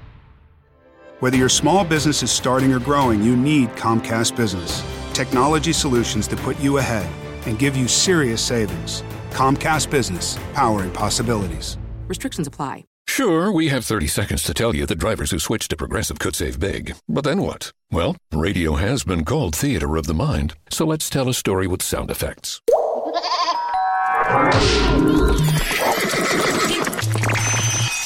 Whether 1.20 1.38
your 1.38 1.50
small 1.50 1.86
business 1.86 2.22
is 2.22 2.32
starting 2.32 2.74
or 2.74 2.80
growing, 2.80 3.24
you 3.24 3.36
need 3.36 3.70
Comcast 3.72 4.36
Business. 4.36 4.84
Technology 5.14 5.72
solutions 5.72 6.28
that 6.28 6.40
put 6.40 6.60
you 6.60 6.80
ahead 6.80 7.10
and 7.46 7.58
give 7.58 7.78
you 7.78 7.88
serious 7.88 8.42
savings. 8.42 9.04
Comcast 9.32 9.90
Business, 9.90 10.38
powering 10.54 10.92
possibilities. 10.92 11.78
Restrictions 12.08 12.48
apply. 12.48 12.86
Sure, 13.08 13.52
we 13.52 13.68
have 13.68 13.86
30 13.86 14.08
seconds 14.08 14.44
to 14.44 14.54
tell 14.54 14.76
you 14.76 14.86
that 14.86 14.96
drivers 14.96 15.32
who 15.32 15.40
switch 15.40 15.68
to 15.68 15.76
Progressive 15.76 16.20
could 16.20 16.36
save 16.36 16.60
big. 16.60 16.96
But 17.08 17.24
then 17.24 17.42
what? 17.42 17.72
Well, 17.92 18.16
radio 18.32 18.76
has 18.76 19.04
been 19.04 19.24
called 19.24 19.56
theater 19.56 19.98
of 19.98 20.08
the 20.08 20.14
mind, 20.14 20.56
so 20.70 20.86
let's 20.86 21.10
tell 21.10 21.30
a 21.30 21.34
story 21.34 21.68
with 21.68 21.82
sound 21.84 22.10
effects. 22.10 22.62